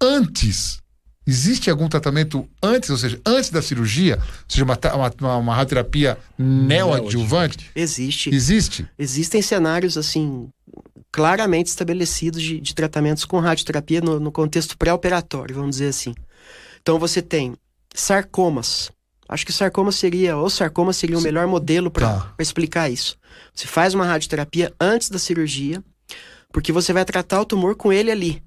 Antes, 0.00 0.82
existe 1.26 1.70
algum 1.70 1.88
tratamento 1.88 2.48
antes, 2.62 2.90
ou 2.90 2.96
seja, 2.96 3.20
antes 3.24 3.50
da 3.50 3.62
cirurgia? 3.62 4.16
Ou 4.18 4.44
seja, 4.48 4.64
uma, 4.64 4.78
uma, 4.94 5.36
uma 5.36 5.54
radioterapia 5.54 6.18
neoadjuvante? 6.38 7.70
Existe. 7.74 8.34
Existe? 8.34 8.86
Existem 8.98 9.40
cenários, 9.40 9.96
assim, 9.96 10.48
claramente 11.10 11.68
estabelecidos 11.68 12.42
de, 12.42 12.60
de 12.60 12.74
tratamentos 12.74 13.24
com 13.24 13.38
radioterapia 13.38 14.00
no, 14.00 14.20
no 14.20 14.32
contexto 14.32 14.76
pré-operatório, 14.76 15.54
vamos 15.54 15.76
dizer 15.76 15.88
assim. 15.88 16.14
Então, 16.80 16.98
você 16.98 17.22
tem 17.22 17.54
sarcomas, 17.94 18.90
Acho 19.32 19.46
que 19.46 19.52
sarcoma 19.52 19.90
seria, 19.90 20.36
ou 20.36 20.50
sarcoma 20.50 20.92
seria 20.92 21.18
o 21.18 21.22
melhor 21.22 21.46
modelo 21.46 21.90
para 21.90 22.06
tá. 22.06 22.34
explicar 22.38 22.90
isso. 22.90 23.16
Você 23.54 23.66
faz 23.66 23.94
uma 23.94 24.04
radioterapia 24.04 24.72
antes 24.80 25.08
da 25.08 25.18
cirurgia, 25.18 25.82
porque 26.52 26.70
você 26.70 26.92
vai 26.92 27.04
tratar 27.04 27.40
o 27.40 27.44
tumor 27.44 27.74
com 27.74 27.92
ele 27.92 28.10
ali. 28.10 28.42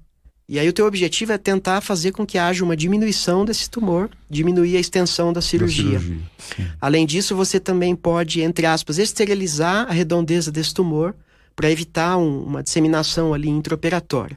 E 0.48 0.60
aí 0.60 0.68
o 0.68 0.72
teu 0.72 0.86
objetivo 0.86 1.32
é 1.32 1.38
tentar 1.38 1.80
fazer 1.80 2.12
com 2.12 2.24
que 2.24 2.38
haja 2.38 2.62
uma 2.62 2.76
diminuição 2.76 3.44
desse 3.44 3.68
tumor, 3.68 4.08
diminuir 4.30 4.76
a 4.76 4.80
extensão 4.80 5.32
da 5.32 5.42
cirurgia. 5.42 5.98
Da 5.98 6.00
cirurgia 6.00 6.70
Além 6.80 7.04
disso, 7.04 7.34
você 7.34 7.58
também 7.58 7.96
pode, 7.96 8.40
entre 8.40 8.64
aspas, 8.64 8.98
esterilizar 8.98 9.88
a 9.88 9.92
redondeza 9.92 10.52
desse 10.52 10.72
tumor 10.72 11.16
para 11.56 11.70
evitar 11.70 12.16
um, 12.16 12.44
uma 12.44 12.62
disseminação 12.62 13.34
ali 13.34 13.48
intraoperatória. 13.48 14.36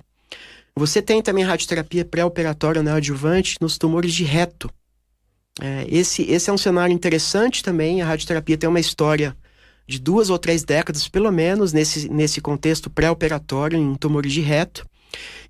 Você 0.75 1.01
tem 1.01 1.21
também 1.21 1.43
radioterapia 1.43 2.05
pré-operatória 2.05 2.81
neoadjuvante 2.81 3.57
nos 3.61 3.77
tumores 3.77 4.13
de 4.13 4.23
reto. 4.23 4.71
É, 5.61 5.85
esse, 5.89 6.23
esse 6.23 6.49
é 6.49 6.53
um 6.53 6.57
cenário 6.57 6.93
interessante 6.93 7.63
também. 7.63 8.01
A 8.01 8.05
radioterapia 8.05 8.57
tem 8.57 8.69
uma 8.69 8.79
história 8.79 9.35
de 9.87 9.99
duas 9.99 10.29
ou 10.29 10.37
três 10.37 10.63
décadas, 10.63 11.07
pelo 11.07 11.31
menos, 11.31 11.73
nesse, 11.73 12.07
nesse 12.09 12.39
contexto 12.39 12.89
pré-operatório, 12.89 13.77
em 13.77 13.95
tumores 13.95 14.31
de 14.31 14.41
reto. 14.41 14.85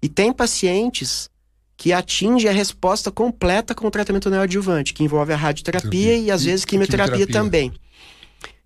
E 0.02 0.08
tem 0.08 0.32
pacientes 0.32 1.30
que 1.76 1.94
atingem 1.94 2.50
a 2.50 2.54
resposta 2.54 3.12
completa 3.12 3.76
com 3.76 3.88
o 3.88 3.92
tratamento 3.92 4.30
neoadjuvante, 4.30 4.94
que 4.94 5.04
envolve 5.04 5.32
a 5.34 5.36
radioterapia 5.36 6.18
e, 6.18 6.32
às 6.32 6.44
vezes, 6.44 6.66
quimioterapia, 6.66 7.14
quimioterapia 7.14 7.42
também. 7.42 7.74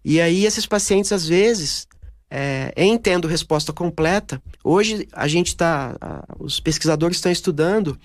E 0.04 0.20
aí, 0.20 0.46
esses 0.46 0.66
pacientes, 0.66 1.12
às 1.12 1.28
vezes, 1.28 1.88
é, 2.36 2.74
em 2.76 2.98
tendo 2.98 3.28
resposta 3.28 3.72
completa, 3.72 4.42
hoje 4.64 5.08
a 5.14 5.28
gente 5.28 5.50
está, 5.50 5.96
os 6.40 6.60
pesquisadores 6.60 7.18
estão 7.18 7.32
estudando 7.32 7.96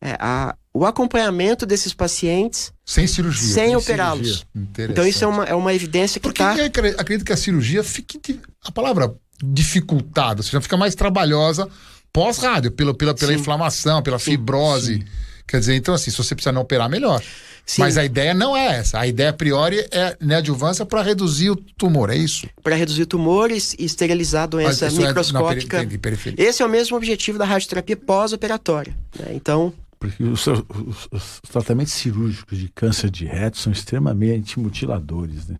é, 0.00 0.16
a, 0.18 0.56
o 0.74 0.84
acompanhamento 0.84 1.64
desses 1.64 1.94
pacientes 1.94 2.72
sem 2.84 3.06
cirurgia, 3.06 3.54
sem 3.54 3.76
operá-los. 3.76 4.44
Então 4.76 5.06
isso 5.06 5.22
é 5.22 5.28
uma, 5.28 5.44
é 5.44 5.54
uma 5.54 5.72
evidência 5.72 6.20
que 6.20 6.26
está. 6.26 6.56
Porque 6.56 6.68
tá... 6.68 7.00
acredito 7.00 7.24
que 7.24 7.32
a 7.32 7.36
cirurgia 7.36 7.84
fique 7.84 8.40
a 8.64 8.72
palavra 8.72 9.14
dificultada, 9.40 10.40
ou 10.40 10.42
seja, 10.42 10.60
fica 10.60 10.76
mais 10.76 10.96
trabalhosa 10.96 11.68
pós-rádio, 12.12 12.72
pela, 12.72 12.92
pela, 12.92 13.14
pela 13.14 13.34
inflamação, 13.34 14.02
pela 14.02 14.18
sim, 14.18 14.32
fibrose. 14.32 14.94
Sim. 14.96 15.04
Quer 15.46 15.60
dizer, 15.60 15.76
então 15.76 15.94
assim, 15.94 16.10
se 16.10 16.16
você 16.16 16.34
precisar 16.34 16.50
não 16.50 16.62
operar, 16.62 16.90
melhor. 16.90 17.22
Sim. 17.66 17.82
Mas 17.82 17.98
a 17.98 18.04
ideia 18.04 18.32
não 18.32 18.56
é 18.56 18.76
essa. 18.76 19.00
A 19.00 19.08
ideia 19.08 19.30
a 19.30 19.32
priori 19.32 19.84
é 19.90 20.16
neoadjuvância 20.20 20.86
para 20.86 21.02
reduzir 21.02 21.50
o 21.50 21.56
tumor, 21.56 22.10
é 22.10 22.16
isso? 22.16 22.48
Para 22.62 22.76
reduzir 22.76 23.06
tumores 23.06 23.74
e 23.76 23.84
esterilizar 23.84 24.44
a 24.44 24.46
doença 24.46 24.88
microscópica. 24.88 25.82
É 25.82 26.42
Esse 26.42 26.62
é 26.62 26.66
o 26.66 26.68
mesmo 26.68 26.96
objetivo 26.96 27.38
da 27.38 27.44
radioterapia 27.44 27.96
pós-operatória. 27.96 28.96
Né? 29.18 29.32
Então. 29.34 29.74
Porque 29.98 30.22
os, 30.22 30.46
os, 30.46 31.08
os, 31.10 31.40
tratamentos 31.50 31.92
cirúrgicos 31.94 32.56
de 32.56 32.68
câncer 32.68 33.10
de 33.10 33.24
reto 33.24 33.58
são 33.58 33.72
extremamente 33.72 34.60
mutiladores, 34.60 35.48
né? 35.48 35.56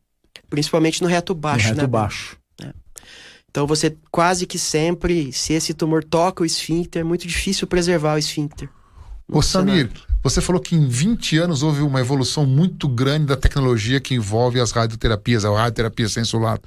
Principalmente 0.48 1.02
no 1.02 1.08
reto 1.08 1.34
baixo, 1.34 1.64
no 1.64 1.70
reto 1.70 1.80
né? 1.80 1.86
baixo. 1.88 2.36
É. 2.62 2.72
Então 3.50 3.66
você 3.66 3.96
quase 4.12 4.46
que 4.46 4.58
sempre, 4.58 5.32
se 5.32 5.54
esse 5.54 5.74
tumor 5.74 6.04
toca 6.04 6.44
o 6.44 6.46
esfíncter, 6.46 7.00
é 7.00 7.04
muito 7.04 7.26
difícil 7.26 7.66
preservar 7.66 8.14
o 8.14 8.18
esfíncter. 8.18 8.68
Ô 9.28 9.42
Samir, 9.42 9.90
você 10.28 10.40
falou 10.40 10.60
que 10.60 10.74
em 10.74 10.88
20 10.88 11.38
anos 11.38 11.62
houve 11.62 11.82
uma 11.82 12.00
evolução 12.00 12.44
muito 12.44 12.88
grande 12.88 13.26
da 13.26 13.36
tecnologia 13.36 14.00
que 14.00 14.14
envolve 14.14 14.58
as 14.58 14.72
radioterapias, 14.72 15.44
a 15.44 15.50
radioterapia 15.50 16.08
sem 16.08 16.24
solar. 16.24 16.58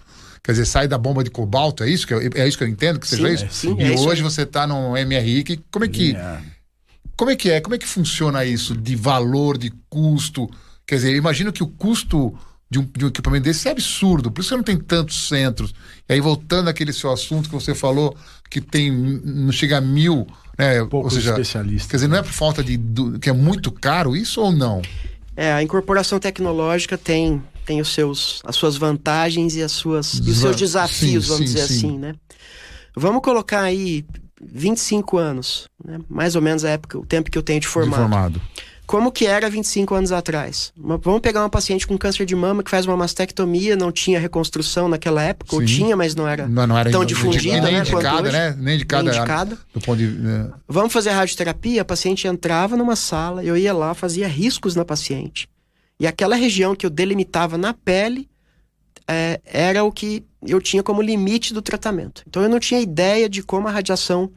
Quer 0.41 0.53
dizer, 0.53 0.65
sai 0.65 0.87
da 0.87 0.97
bomba 0.97 1.23
de 1.23 1.29
cobalto, 1.29 1.83
é 1.83 1.89
isso 1.89 2.07
que 2.07 2.13
eu, 2.13 2.21
é 2.35 2.47
isso 2.47 2.57
que 2.57 2.63
eu 2.63 2.67
entendo 2.67 2.99
que 2.99 3.07
seja 3.07 3.27
sim, 3.27 3.33
isso? 3.33 3.45
É, 3.45 3.49
sim, 3.49 3.75
e 3.77 3.93
é 3.93 3.99
hoje 3.99 4.23
você 4.23 4.43
está 4.43 4.65
no 4.65 4.91
MRI, 4.93 5.43
que, 5.43 5.59
como 5.69 5.83
é 5.83 5.87
que 5.89 6.15
como 7.17 7.31
é 7.31 7.35
que 7.35 7.49
é? 7.51 7.59
Como 7.59 7.75
é 7.75 7.77
que 7.77 7.85
funciona 7.85 8.45
isso 8.45 8.73
de 8.73 8.95
valor, 8.95 9.57
de 9.57 9.73
custo? 9.89 10.49
Quer 10.87 10.95
dizer, 10.95 11.15
imagino 11.17 11.51
que 11.51 11.61
o 11.61 11.67
custo 11.67 12.33
de 12.71 12.79
um, 12.79 12.83
de 12.95 13.03
um, 13.03 13.07
equipamento 13.09 13.43
desse 13.43 13.67
é 13.67 13.71
absurdo, 13.71 14.31
por 14.31 14.39
isso 14.39 14.51
que 14.51 14.55
não 14.55 14.63
tem 14.63 14.77
tantos 14.77 15.27
centros. 15.27 15.73
E 16.07 16.13
aí, 16.13 16.21
voltando 16.21 16.69
àquele 16.69 16.93
seu 16.93 17.11
assunto 17.11 17.49
que 17.49 17.55
você 17.55 17.75
falou, 17.75 18.15
que 18.49 18.61
tem 18.61 18.89
não 18.89 19.51
chega 19.51 19.79
a 19.79 19.81
mil 19.81 20.25
né? 20.59 20.85
Poucos 20.85 21.13
ou 21.13 21.19
seja, 21.19 21.31
especialistas. 21.31 21.89
Quer 21.89 21.97
dizer, 21.97 22.07
não 22.07 22.17
é 22.17 22.21
por 22.21 22.31
falta 22.31 22.63
de. 22.63 22.75
Do, 22.77 23.17
que 23.17 23.29
é 23.29 23.33
muito 23.33 23.71
caro 23.71 24.15
isso 24.15 24.41
ou 24.41 24.51
não? 24.51 24.81
É, 25.35 25.53
a 25.53 25.63
incorporação 25.63 26.19
tecnológica 26.19 26.97
tem, 26.97 27.41
tem 27.65 27.79
os 27.79 27.93
seus, 27.93 28.41
as 28.43 28.57
suas 28.57 28.75
vantagens 28.75 29.55
e, 29.55 29.63
as 29.63 29.71
suas, 29.71 30.15
e 30.15 30.29
os 30.29 30.37
seus 30.37 30.55
desafios, 30.57 31.25
sim, 31.25 31.31
vamos 31.31 31.49
sim, 31.49 31.55
dizer 31.55 31.67
sim. 31.67 31.87
assim, 31.87 31.97
né? 31.97 32.13
Vamos 32.93 33.21
colocar 33.21 33.61
aí 33.61 34.05
25 34.41 35.17
anos, 35.17 35.69
né? 35.83 35.99
mais 36.09 36.35
ou 36.35 36.41
menos 36.41 36.65
a 36.65 36.71
época, 36.71 36.99
o 36.99 37.05
tempo 37.05 37.31
que 37.31 37.37
eu 37.37 37.43
tenho 37.43 37.61
de 37.61 37.67
formado. 37.67 37.95
De 37.95 38.01
formado 38.01 38.41
como 38.89 39.11
que 39.11 39.27
era 39.27 39.47
25 39.47 39.93
anos 39.93 40.11
atrás. 40.11 40.73
Uma, 40.75 40.97
vamos 40.97 41.21
pegar 41.21 41.41
uma 41.41 41.49
paciente 41.49 41.85
com 41.85 41.95
câncer 41.95 42.25
de 42.25 42.35
mama 42.35 42.63
que 42.63 42.71
faz 42.71 42.87
uma 42.87 42.97
mastectomia, 42.97 43.75
não 43.75 43.91
tinha 43.91 44.19
reconstrução 44.19 44.89
naquela 44.89 45.21
época, 45.21 45.51
Sim. 45.51 45.57
ou 45.57 45.63
tinha, 45.63 45.95
mas 45.95 46.15
não 46.15 46.27
era, 46.27 46.47
não, 46.47 46.65
não 46.65 46.75
era 46.75 46.89
tão 46.89 47.05
difundida, 47.05 47.61
nem 47.61 47.73
né? 47.73 47.79
Indicada, 47.81 48.31
né? 48.31 48.55
Nem 48.57 48.73
indicada. 48.73 49.03
Nem 49.03 49.13
indicada. 49.15 49.59
Do 49.71 49.79
ponto 49.79 49.99
de, 49.99 50.07
né? 50.07 50.49
Vamos 50.67 50.91
fazer 50.91 51.11
radioterapia, 51.11 51.83
a 51.83 51.85
paciente 51.85 52.27
entrava 52.27 52.75
numa 52.75 52.95
sala, 52.95 53.43
eu 53.43 53.55
ia 53.55 53.71
lá, 53.73 53.93
fazia 53.93 54.27
riscos 54.27 54.75
na 54.75 54.83
paciente. 54.83 55.47
E 55.99 56.07
aquela 56.07 56.35
região 56.35 56.73
que 56.73 56.83
eu 56.83 56.89
delimitava 56.89 57.59
na 57.59 57.75
pele 57.75 58.27
é, 59.07 59.39
era 59.45 59.83
o 59.83 59.91
que 59.91 60.23
eu 60.47 60.59
tinha 60.59 60.81
como 60.81 60.99
limite 60.99 61.53
do 61.53 61.61
tratamento. 61.61 62.23
Então 62.27 62.41
eu 62.41 62.49
não 62.49 62.59
tinha 62.59 62.81
ideia 62.81 63.29
de 63.29 63.43
como 63.43 63.67
a 63.67 63.71
radiação 63.71 64.31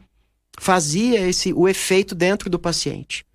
fazia 0.59 1.27
esse 1.27 1.51
o 1.51 1.67
efeito 1.67 2.13
dentro 2.13 2.51
do 2.51 2.59
paciente. 2.59 3.25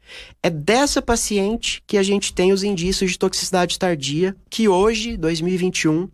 É 0.42 0.50
dessa 0.50 1.00
paciente 1.02 1.82
que 1.86 1.96
a 1.96 2.02
gente 2.02 2.32
tem 2.32 2.52
os 2.52 2.62
indícios 2.62 3.12
de 3.12 3.18
toxicidade 3.18 3.78
tardia, 3.78 4.34
que 4.50 4.68
hoje, 4.68 5.16
2021, 5.16 6.08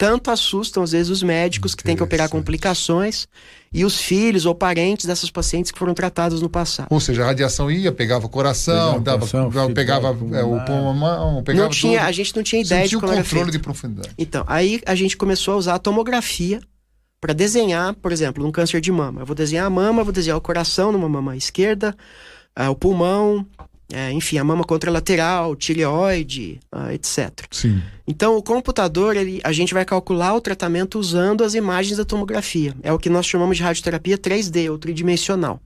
tanto 0.00 0.30
assustam, 0.30 0.82
às 0.82 0.92
vezes, 0.92 1.10
os 1.10 1.22
médicos 1.22 1.74
que 1.74 1.84
têm 1.84 1.94
que 1.94 2.02
operar 2.02 2.30
complicações 2.30 3.28
e 3.70 3.84
os 3.84 4.00
filhos 4.00 4.46
ou 4.46 4.54
parentes 4.54 5.04
dessas 5.04 5.30
pacientes 5.30 5.70
que 5.70 5.78
foram 5.78 5.92
tratados 5.92 6.40
no 6.40 6.48
passado. 6.48 6.88
Ou 6.90 6.98
seja, 6.98 7.22
a 7.22 7.26
radiação 7.26 7.70
ia, 7.70 7.92
pegava 7.92 8.24
o 8.24 8.28
coração, 8.30 8.94
pegava, 8.94 9.26
dava, 9.26 9.26
coração, 9.28 9.74
pegava 9.74 10.08
é, 10.08 10.42
o 10.42 10.58
pulmão, 10.64 11.42
pegava 11.42 11.64
não 11.64 11.70
tinha, 11.70 11.98
tudo. 11.98 12.08
A 12.08 12.12
gente 12.12 12.34
não 12.34 12.42
tinha 12.42 12.62
ideia 12.62 12.88
de 12.88 12.94
como 12.94 13.12
tinha 13.12 13.20
o 13.20 13.24
controle 13.24 13.50
de 13.50 13.58
profundidade. 13.58 14.14
Então, 14.16 14.42
aí 14.46 14.80
a 14.86 14.94
gente 14.94 15.18
começou 15.18 15.52
a 15.52 15.56
usar 15.58 15.74
a 15.74 15.78
tomografia 15.78 16.62
para 17.20 17.34
desenhar, 17.34 17.94
por 17.94 18.10
exemplo, 18.10 18.46
um 18.46 18.50
câncer 18.50 18.80
de 18.80 18.90
mama. 18.90 19.20
Eu 19.20 19.26
vou 19.26 19.36
desenhar 19.36 19.66
a 19.66 19.70
mama, 19.70 20.02
vou 20.02 20.12
desenhar 20.12 20.38
o 20.38 20.40
coração 20.40 20.90
numa 20.90 21.10
mama 21.10 21.36
esquerda, 21.36 21.94
o 22.68 22.74
pulmão, 22.74 23.46
é, 23.92 24.12
enfim, 24.12 24.38
a 24.38 24.44
mama 24.44 24.64
contralateral, 24.64 25.56
tireoide, 25.56 26.60
uh, 26.72 26.90
etc. 26.90 27.30
Sim. 27.50 27.82
Então, 28.06 28.36
o 28.36 28.42
computador, 28.42 29.16
ele, 29.16 29.40
a 29.42 29.52
gente 29.52 29.74
vai 29.74 29.84
calcular 29.84 30.34
o 30.34 30.40
tratamento 30.40 30.98
usando 30.98 31.42
as 31.42 31.54
imagens 31.54 31.96
da 31.96 32.04
tomografia. 32.04 32.74
É 32.82 32.92
o 32.92 32.98
que 32.98 33.10
nós 33.10 33.26
chamamos 33.26 33.56
de 33.56 33.62
radioterapia 33.62 34.16
3D, 34.16 34.70
ou 34.70 34.78
tridimensional. 34.78 35.60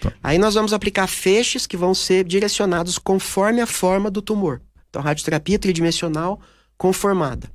Tá. 0.00 0.12
Aí 0.22 0.38
nós 0.38 0.54
vamos 0.54 0.72
aplicar 0.72 1.06
feixes 1.06 1.66
que 1.66 1.76
vão 1.76 1.94
ser 1.94 2.24
direcionados 2.24 2.98
conforme 2.98 3.60
a 3.60 3.66
forma 3.66 4.10
do 4.10 4.20
tumor. 4.20 4.60
Então, 4.90 5.00
radioterapia 5.00 5.58
tridimensional 5.58 6.40
conformada. 6.76 7.50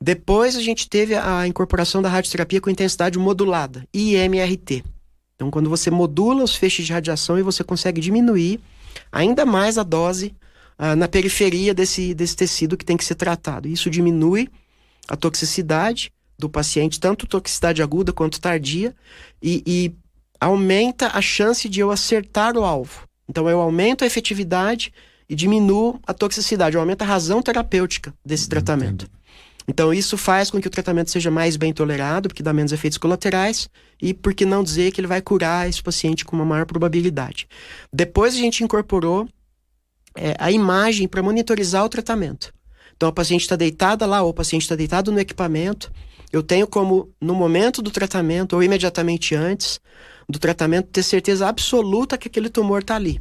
Depois 0.00 0.56
a 0.56 0.60
gente 0.60 0.88
teve 0.88 1.14
a 1.14 1.46
incorporação 1.46 2.02
da 2.02 2.08
radioterapia 2.08 2.60
com 2.60 2.70
intensidade 2.70 3.18
modulada, 3.18 3.86
IMRT. 3.94 4.84
Então, 5.42 5.50
quando 5.50 5.68
você 5.68 5.90
modula 5.90 6.44
os 6.44 6.54
feixes 6.54 6.86
de 6.86 6.92
radiação 6.92 7.36
e 7.36 7.42
você 7.42 7.64
consegue 7.64 8.00
diminuir 8.00 8.60
ainda 9.10 9.44
mais 9.44 9.76
a 9.76 9.82
dose 9.82 10.36
uh, 10.78 10.94
na 10.94 11.08
periferia 11.08 11.74
desse, 11.74 12.14
desse 12.14 12.36
tecido 12.36 12.76
que 12.76 12.84
tem 12.84 12.96
que 12.96 13.04
ser 13.04 13.16
tratado. 13.16 13.66
Isso 13.66 13.90
diminui 13.90 14.48
a 15.08 15.16
toxicidade 15.16 16.12
do 16.38 16.48
paciente, 16.48 17.00
tanto 17.00 17.26
toxicidade 17.26 17.82
aguda 17.82 18.12
quanto 18.12 18.40
tardia, 18.40 18.94
e, 19.42 19.64
e 19.66 19.92
aumenta 20.40 21.10
a 21.12 21.20
chance 21.20 21.68
de 21.68 21.80
eu 21.80 21.90
acertar 21.90 22.56
o 22.56 22.62
alvo. 22.62 23.02
Então 23.28 23.50
eu 23.50 23.60
aumento 23.60 24.04
a 24.04 24.06
efetividade 24.06 24.92
e 25.28 25.34
diminuo 25.34 25.98
a 26.06 26.14
toxicidade, 26.14 26.76
eu 26.76 26.80
aumento 26.80 27.02
a 27.02 27.06
razão 27.06 27.42
terapêutica 27.42 28.14
desse 28.24 28.48
tratamento. 28.48 29.06
Entendo. 29.06 29.21
Então 29.66 29.92
isso 29.92 30.16
faz 30.16 30.50
com 30.50 30.60
que 30.60 30.66
o 30.66 30.70
tratamento 30.70 31.10
seja 31.10 31.30
mais 31.30 31.56
bem 31.56 31.72
tolerado, 31.72 32.28
porque 32.28 32.42
dá 32.42 32.52
menos 32.52 32.72
efeitos 32.72 32.98
colaterais, 32.98 33.68
e 34.00 34.12
por 34.12 34.34
que 34.34 34.44
não 34.44 34.62
dizer 34.62 34.92
que 34.92 35.00
ele 35.00 35.06
vai 35.06 35.20
curar 35.20 35.68
esse 35.68 35.82
paciente 35.82 36.24
com 36.24 36.34
uma 36.34 36.44
maior 36.44 36.66
probabilidade. 36.66 37.46
Depois 37.92 38.34
a 38.34 38.38
gente 38.38 38.64
incorporou 38.64 39.28
é, 40.16 40.34
a 40.38 40.50
imagem 40.50 41.06
para 41.06 41.22
monitorizar 41.22 41.84
o 41.84 41.88
tratamento. 41.88 42.52
Então 42.96 43.08
a 43.08 43.12
paciente 43.12 43.42
está 43.42 43.56
deitada 43.56 44.06
lá, 44.06 44.22
ou 44.22 44.30
o 44.30 44.34
paciente 44.34 44.62
está 44.62 44.74
deitado 44.74 45.10
no 45.10 45.20
equipamento. 45.20 45.92
Eu 46.32 46.42
tenho 46.42 46.66
como, 46.66 47.10
no 47.20 47.34
momento 47.34 47.82
do 47.82 47.90
tratamento, 47.90 48.54
ou 48.54 48.62
imediatamente 48.62 49.34
antes 49.34 49.80
do 50.28 50.38
tratamento, 50.38 50.88
ter 50.88 51.02
certeza 51.02 51.48
absoluta 51.48 52.16
que 52.16 52.28
aquele 52.28 52.48
tumor 52.48 52.80
está 52.80 52.96
ali. 52.96 53.20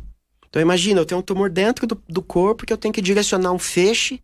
Então 0.49 0.62
imagina, 0.62 0.99
eu 0.99 1.06
tenho 1.06 1.19
um 1.19 1.23
tumor 1.23 1.49
dentro 1.49 1.88
do, 1.88 2.01
do 2.08 2.21
corpo 2.21 2.65
que 2.65 2.73
eu 2.73 2.77
tenho 2.77 2.93
que 2.93 3.01
direcionar 3.01 3.51
um 3.51 3.60
feixe 3.60 4.21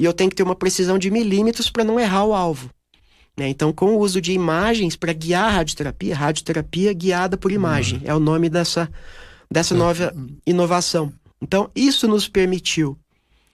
e 0.00 0.04
eu 0.06 0.14
tenho 0.14 0.30
que 0.30 0.36
ter 0.36 0.42
uma 0.42 0.56
precisão 0.56 0.98
de 0.98 1.10
milímetros 1.10 1.68
para 1.68 1.84
não 1.84 2.00
errar 2.00 2.24
o 2.24 2.32
alvo. 2.32 2.70
Né? 3.36 3.48
Então, 3.50 3.70
com 3.70 3.94
o 3.94 3.98
uso 3.98 4.18
de 4.18 4.32
imagens 4.32 4.96
para 4.96 5.12
guiar 5.12 5.44
a 5.44 5.50
radioterapia, 5.50 6.16
radioterapia 6.16 6.90
guiada 6.94 7.36
por 7.36 7.52
imagem, 7.52 7.98
uhum. 7.98 8.04
é 8.06 8.14
o 8.14 8.18
nome 8.18 8.48
dessa, 8.48 8.90
dessa 9.50 9.74
nova 9.74 10.14
inovação. 10.46 11.12
Então, 11.38 11.70
isso 11.76 12.08
nos 12.08 12.26
permitiu 12.26 12.98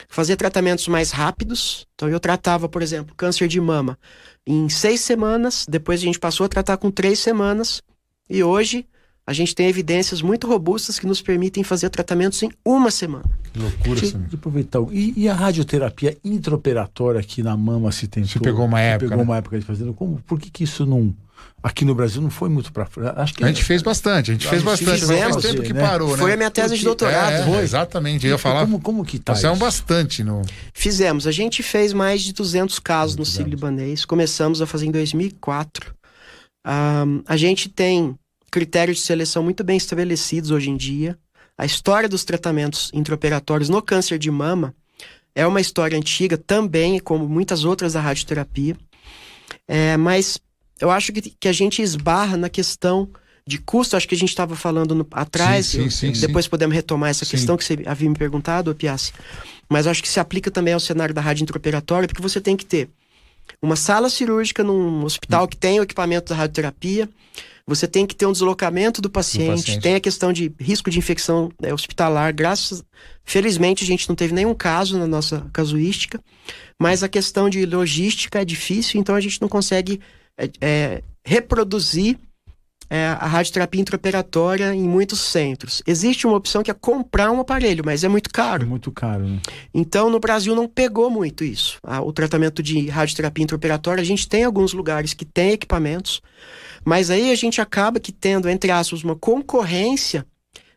fazer 0.08 0.36
tratamentos 0.36 0.86
mais 0.86 1.10
rápidos. 1.10 1.84
Então, 1.96 2.08
eu 2.08 2.20
tratava, 2.20 2.68
por 2.68 2.80
exemplo, 2.80 3.12
câncer 3.16 3.48
de 3.48 3.60
mama 3.60 3.98
em 4.46 4.68
seis 4.68 5.00
semanas, 5.00 5.66
depois 5.68 5.98
a 5.98 6.04
gente 6.04 6.20
passou 6.20 6.46
a 6.46 6.48
tratar 6.48 6.76
com 6.76 6.92
três 6.92 7.18
semanas, 7.18 7.82
e 8.30 8.44
hoje 8.44 8.86
a 9.26 9.32
gente 9.32 9.56
tem 9.56 9.68
evidências 9.68 10.22
muito 10.22 10.46
robustas 10.46 11.00
que 11.00 11.06
nos 11.06 11.20
permitem 11.20 11.64
fazer 11.64 11.90
tratamentos 11.90 12.40
em 12.44 12.50
uma 12.64 12.92
semana. 12.92 13.24
Que 13.52 13.58
loucura, 13.58 14.00
Deixa 14.00 14.16
eu 14.16 14.38
aproveitar. 14.38 14.78
E, 14.92 15.14
e, 15.16 15.28
a 15.28 15.34
radioterapia 15.34 16.16
intraoperatória 16.24 17.18
aqui 17.18 17.42
na 17.42 17.56
mama 17.56 17.90
se 17.90 18.06
tentou? 18.06 18.30
Você 18.30 18.38
pegou 18.38 18.64
uma 18.64 18.80
época. 18.80 19.08
Pegou 19.08 19.24
né? 19.24 19.30
uma 19.30 19.36
época 19.38 19.58
de 19.58 19.64
fazendo. 19.64 19.92
Como, 19.92 20.22
por 20.24 20.38
que, 20.38 20.48
que 20.48 20.62
isso 20.62 20.86
não. 20.86 21.12
Aqui 21.60 21.84
no 21.84 21.94
Brasil 21.94 22.22
não 22.22 22.30
foi 22.30 22.48
muito 22.48 22.72
para 22.72 22.88
Acho 23.16 23.34
que 23.34 23.44
a 23.44 23.48
gente 23.48 23.64
fez 23.64 23.82
bastante, 23.82 24.30
a 24.30 24.34
gente 24.34 24.46
a 24.46 24.50
fez 24.50 24.62
gente 24.62 24.70
bastante, 24.70 25.00
fizemos, 25.00 25.34
faz 25.34 25.44
tempo 25.44 25.62
que 25.62 25.72
né? 25.72 25.80
parou, 25.80 26.12
né? 26.12 26.16
Foi 26.16 26.32
a 26.32 26.36
minha 26.36 26.50
tese 26.50 26.68
Porque, 26.68 26.78
de 26.78 26.84
doutorado. 26.84 27.32
É, 27.32 27.44
foi. 27.44 27.62
Exatamente, 27.62 28.24
eu 28.24 28.32
ia 28.32 28.38
falar. 28.38 28.60
Como, 28.60 28.80
como 28.80 29.04
que 29.04 29.18
tá? 29.18 29.34
Um 29.52 29.58
bastante 29.58 30.22
no. 30.22 30.42
Fizemos, 30.72 31.26
a 31.26 31.32
gente 31.32 31.64
fez 31.64 31.92
mais 31.92 32.22
de 32.22 32.32
200 32.32 32.78
casos 32.78 33.16
no 33.16 33.24
Sírio-Libanês, 33.24 34.04
começamos 34.04 34.62
a 34.62 34.66
fazer 34.66 34.86
em 34.86 34.92
2004. 34.92 35.94
Um, 36.66 37.22
a 37.26 37.36
gente 37.36 37.68
tem 37.68 38.16
critérios 38.50 38.98
de 38.98 39.04
seleção 39.04 39.42
muito 39.42 39.62
bem 39.62 39.76
estabelecidos 39.76 40.50
hoje 40.50 40.70
em 40.70 40.76
dia. 40.76 41.18
A 41.58 41.64
história 41.64 42.08
dos 42.08 42.24
tratamentos 42.24 42.90
intraoperatórios 42.92 43.68
no 43.68 43.80
câncer 43.80 44.18
de 44.18 44.30
mama 44.30 44.74
é 45.34 45.46
uma 45.46 45.60
história 45.60 45.96
antiga 45.96 46.36
também, 46.36 46.98
como 46.98 47.28
muitas 47.28 47.64
outras 47.64 47.92
da 47.94 48.00
radioterapia. 48.00 48.76
É, 49.68 49.96
mas 49.96 50.38
eu 50.80 50.90
acho 50.90 51.12
que, 51.12 51.22
que 51.22 51.48
a 51.48 51.52
gente 51.52 51.82
esbarra 51.82 52.36
na 52.36 52.48
questão 52.48 53.08
de 53.46 53.58
custo, 53.58 53.96
acho 53.96 54.08
que 54.08 54.14
a 54.14 54.18
gente 54.18 54.30
estava 54.30 54.56
falando 54.56 54.94
no, 54.94 55.06
atrás, 55.12 55.66
sim, 55.66 55.88
sim, 55.88 56.12
sim, 56.12 56.20
depois 56.20 56.48
podemos 56.48 56.74
retomar 56.74 57.10
essa 57.10 57.24
questão 57.24 57.56
que 57.56 57.64
você 57.64 57.78
havia 57.86 58.08
me 58.08 58.16
perguntado, 58.16 58.74
Piassi. 58.74 59.12
Mas 59.68 59.86
acho 59.86 60.02
que 60.02 60.08
se 60.08 60.18
aplica 60.18 60.50
também 60.50 60.74
ao 60.74 60.80
cenário 60.80 61.14
da 61.14 61.20
rádio 61.20 61.44
intraoperatória, 61.44 62.08
porque 62.08 62.22
você 62.22 62.40
tem 62.40 62.56
que 62.56 62.66
ter 62.66 62.88
uma 63.62 63.76
sala 63.76 64.10
cirúrgica 64.10 64.64
num 64.64 65.04
hospital 65.04 65.46
que 65.46 65.56
tem 65.56 65.78
o 65.78 65.84
equipamento 65.84 66.30
da 66.30 66.36
radioterapia, 66.40 67.08
você 67.66 67.88
tem 67.88 68.06
que 68.06 68.14
ter 68.14 68.26
um 68.26 68.32
deslocamento 68.32 69.02
do 69.02 69.10
paciente, 69.10 69.48
do 69.48 69.56
paciente. 69.56 69.82
tem 69.82 69.94
a 69.96 70.00
questão 70.00 70.32
de 70.32 70.52
risco 70.58 70.88
de 70.88 70.98
infecção 70.98 71.50
né, 71.60 71.74
hospitalar. 71.74 72.32
Graças, 72.32 72.84
felizmente, 73.24 73.82
a 73.82 73.86
gente 73.86 74.08
não 74.08 74.14
teve 74.14 74.32
nenhum 74.32 74.54
caso 74.54 74.96
na 74.96 75.06
nossa 75.06 75.44
casuística, 75.52 76.20
mas 76.80 77.02
a 77.02 77.08
questão 77.08 77.50
de 77.50 77.66
logística 77.66 78.40
é 78.40 78.44
difícil, 78.44 79.00
então 79.00 79.16
a 79.16 79.20
gente 79.20 79.40
não 79.40 79.48
consegue 79.48 80.00
é, 80.38 80.50
é, 80.60 81.02
reproduzir 81.24 82.18
é, 82.88 83.06
a 83.08 83.26
radioterapia 83.26 83.80
intraoperatória 83.80 84.72
em 84.72 84.88
muitos 84.88 85.18
centros. 85.20 85.82
Existe 85.84 86.24
uma 86.24 86.36
opção 86.36 86.62
que 86.62 86.70
é 86.70 86.74
comprar 86.74 87.32
um 87.32 87.40
aparelho, 87.40 87.82
mas 87.84 88.04
é 88.04 88.08
muito 88.08 88.30
caro. 88.30 88.62
É 88.62 88.66
muito 88.66 88.92
caro, 88.92 89.26
né? 89.26 89.40
Então, 89.74 90.08
no 90.08 90.20
Brasil 90.20 90.54
não 90.54 90.68
pegou 90.68 91.10
muito 91.10 91.42
isso. 91.42 91.80
o 92.04 92.12
tratamento 92.12 92.62
de 92.62 92.88
radioterapia 92.88 93.42
intraoperatória, 93.42 94.02
a 94.02 94.04
gente 94.04 94.28
tem 94.28 94.44
alguns 94.44 94.72
lugares 94.72 95.14
que 95.14 95.24
tem 95.24 95.50
equipamentos, 95.50 96.22
mas 96.86 97.10
aí 97.10 97.32
a 97.32 97.34
gente 97.34 97.60
acaba 97.60 97.98
que 97.98 98.12
tendo, 98.12 98.48
entre 98.48 98.70
aspas, 98.70 99.02
uma 99.02 99.16
concorrência 99.16 100.24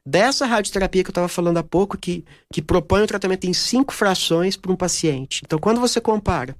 dessa 0.03 0.47
radioterapia 0.47 1.03
que 1.03 1.09
eu 1.09 1.11
estava 1.11 1.27
falando 1.27 1.57
há 1.57 1.63
pouco, 1.63 1.95
que, 1.95 2.25
que 2.51 2.63
propõe 2.63 3.03
o 3.03 3.07
tratamento 3.07 3.45
em 3.45 3.53
cinco 3.53 3.93
frações 3.93 4.57
para 4.57 4.71
um 4.71 4.75
paciente. 4.75 5.43
Então, 5.45 5.59
quando 5.59 5.79
você 5.79 6.01
compara 6.01 6.55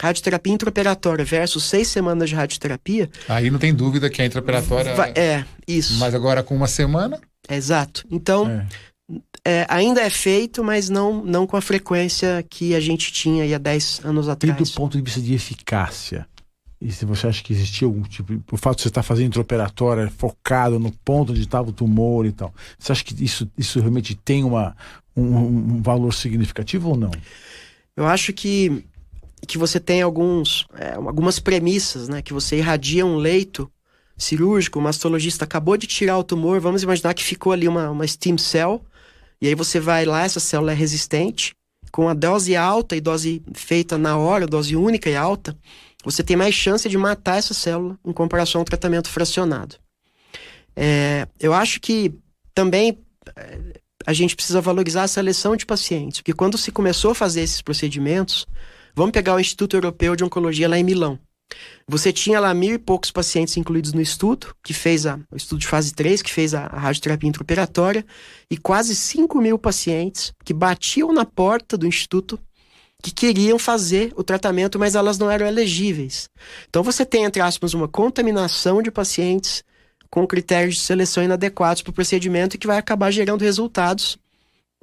radioterapia 0.00 0.52
intraoperatória 0.52 1.24
versus 1.24 1.64
seis 1.64 1.88
semanas 1.88 2.28
de 2.28 2.34
radioterapia. 2.34 3.10
Aí 3.28 3.50
não 3.50 3.58
tem 3.58 3.74
dúvida 3.74 4.08
que 4.08 4.22
a 4.22 4.26
intraoperatória. 4.26 4.94
Vai, 4.94 5.10
é, 5.16 5.44
isso. 5.66 5.98
Mas 5.98 6.14
agora 6.14 6.42
com 6.42 6.54
uma 6.54 6.68
semana. 6.68 7.20
Exato. 7.50 8.06
Então, 8.10 8.48
é. 8.48 8.66
É, 9.44 9.66
ainda 9.68 10.00
é 10.00 10.08
feito, 10.08 10.62
mas 10.62 10.88
não, 10.88 11.24
não 11.24 11.46
com 11.46 11.56
a 11.56 11.60
frequência 11.60 12.44
que 12.48 12.74
a 12.74 12.80
gente 12.80 13.12
tinha 13.12 13.54
há 13.54 13.58
10 13.58 14.02
anos 14.04 14.28
atrás. 14.28 14.58
E 14.58 14.64
do 14.64 14.70
ponto 14.70 14.96
de 14.96 15.02
vista 15.02 15.20
de 15.20 15.34
eficácia, 15.34 16.26
e 16.84 16.90
se 16.90 17.04
você 17.04 17.28
acha 17.28 17.42
que 17.42 17.52
existia 17.52 17.86
algum 17.86 18.02
tipo. 18.02 18.42
O 18.50 18.56
fato 18.56 18.76
de 18.76 18.82
você 18.82 18.88
estar 18.88 19.02
fazendo 19.04 19.28
intraoperatória 19.28 20.10
focado 20.10 20.78
no 20.78 20.90
ponto 20.90 21.30
onde 21.30 21.40
estava 21.40 21.70
o 21.70 21.72
tumor 21.72 22.26
e 22.26 22.32
tal. 22.32 22.52
Você 22.78 22.90
acha 22.90 23.04
que 23.04 23.24
isso, 23.24 23.48
isso 23.56 23.78
realmente 23.78 24.16
tem 24.16 24.42
uma, 24.42 24.76
um, 25.16 25.36
um 25.36 25.82
valor 25.82 26.12
significativo 26.12 26.90
ou 26.90 26.96
não? 26.96 27.12
Eu 27.96 28.06
acho 28.06 28.32
que, 28.32 28.84
que 29.46 29.56
você 29.56 29.78
tem 29.78 30.02
alguns, 30.02 30.66
é, 30.74 30.94
algumas 30.94 31.38
premissas, 31.38 32.08
né? 32.08 32.20
Que 32.20 32.32
você 32.32 32.56
irradia 32.56 33.06
um 33.06 33.16
leito 33.16 33.70
cirúrgico, 34.16 34.78
o 34.78 34.82
mastologista 34.82 35.44
acabou 35.44 35.76
de 35.76 35.86
tirar 35.86 36.18
o 36.18 36.24
tumor, 36.24 36.60
vamos 36.60 36.82
imaginar 36.82 37.14
que 37.14 37.24
ficou 37.24 37.52
ali 37.52 37.68
uma, 37.68 37.90
uma 37.90 38.06
stem 38.06 38.36
cell, 38.36 38.84
e 39.40 39.48
aí 39.48 39.54
você 39.54 39.80
vai 39.80 40.04
lá, 40.04 40.22
essa 40.22 40.40
célula 40.40 40.72
é 40.72 40.74
resistente, 40.74 41.54
com 41.90 42.08
a 42.08 42.14
dose 42.14 42.56
alta 42.56 42.96
e 42.96 43.00
dose 43.00 43.42
feita 43.52 43.98
na 43.98 44.16
hora, 44.16 44.46
dose 44.46 44.74
única 44.76 45.10
e 45.10 45.16
alta, 45.16 45.56
você 46.04 46.22
tem 46.22 46.36
mais 46.36 46.54
chance 46.54 46.88
de 46.88 46.98
matar 46.98 47.38
essa 47.38 47.54
célula 47.54 47.98
em 48.04 48.12
comparação 48.12 48.60
ao 48.60 48.64
tratamento 48.64 49.08
fracionado. 49.08 49.76
É, 50.74 51.26
eu 51.38 51.52
acho 51.52 51.80
que 51.80 52.12
também 52.54 52.98
é, 53.36 53.80
a 54.06 54.12
gente 54.12 54.34
precisa 54.34 54.60
valorizar 54.60 55.04
a 55.04 55.08
seleção 55.08 55.56
de 55.56 55.66
pacientes, 55.66 56.20
porque 56.20 56.32
quando 56.32 56.58
se 56.58 56.72
começou 56.72 57.12
a 57.12 57.14
fazer 57.14 57.42
esses 57.42 57.62
procedimentos, 57.62 58.46
vamos 58.94 59.12
pegar 59.12 59.34
o 59.34 59.40
Instituto 59.40 59.76
Europeu 59.76 60.16
de 60.16 60.24
Oncologia 60.24 60.68
lá 60.68 60.78
em 60.78 60.84
Milão. 60.84 61.18
Você 61.86 62.12
tinha 62.12 62.40
lá 62.40 62.54
mil 62.54 62.74
e 62.74 62.78
poucos 62.78 63.10
pacientes 63.10 63.56
incluídos 63.56 63.92
no 63.92 64.00
estudo, 64.00 64.54
que 64.64 64.72
fez 64.72 65.04
a, 65.04 65.18
o 65.30 65.36
estudo 65.36 65.58
de 65.58 65.66
fase 65.66 65.92
3, 65.92 66.22
que 66.22 66.32
fez 66.32 66.54
a, 66.54 66.66
a 66.66 66.78
radioterapia 66.78 67.28
intraoperatória, 67.28 68.06
e 68.50 68.56
quase 68.56 68.96
5 68.96 69.38
mil 69.40 69.58
pacientes 69.58 70.32
que 70.44 70.54
batiam 70.54 71.12
na 71.12 71.24
porta 71.24 71.76
do 71.76 71.86
instituto 71.86 72.38
que 73.02 73.10
queriam 73.10 73.58
fazer 73.58 74.12
o 74.16 74.22
tratamento, 74.22 74.78
mas 74.78 74.94
elas 74.94 75.18
não 75.18 75.28
eram 75.28 75.44
elegíveis. 75.44 76.30
Então 76.68 76.84
você 76.84 77.04
tem, 77.04 77.24
entre 77.24 77.42
aspas, 77.42 77.74
uma 77.74 77.88
contaminação 77.88 78.80
de 78.80 78.92
pacientes 78.92 79.64
com 80.08 80.26
critérios 80.26 80.76
de 80.76 80.82
seleção 80.82 81.24
inadequados 81.24 81.82
para 81.82 81.90
o 81.90 81.94
procedimento 81.94 82.54
e 82.54 82.58
que 82.58 82.66
vai 82.66 82.78
acabar 82.78 83.10
gerando 83.10 83.42
resultados 83.42 84.18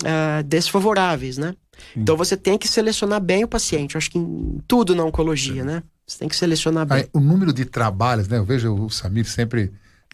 uh, 0.04 0.44
desfavoráveis, 0.44 1.38
né? 1.38 1.56
Então 1.96 2.18
você 2.18 2.36
tem 2.36 2.58
que 2.58 2.68
selecionar 2.68 3.22
bem 3.22 3.46
o 3.46 3.48
paciente. 3.48 3.96
Eu 3.96 4.00
acho 4.00 4.12
que 4.12 4.18
em 4.18 4.62
tudo 4.68 4.94
na 4.94 5.04
oncologia, 5.06 5.64
né? 5.64 5.82
Você 6.06 6.20
tem 6.20 6.28
que 6.28 6.36
selecionar 6.36 6.86
bem. 6.86 6.98
Aí, 6.98 7.10
o 7.14 7.22
número 7.22 7.54
de 7.54 7.64
trabalhos, 7.64 8.28
né? 8.28 8.38
Eu 8.38 8.44
vejo 8.44 8.74
o 8.74 8.90
Samir 8.90 9.26
sempre 9.26 9.72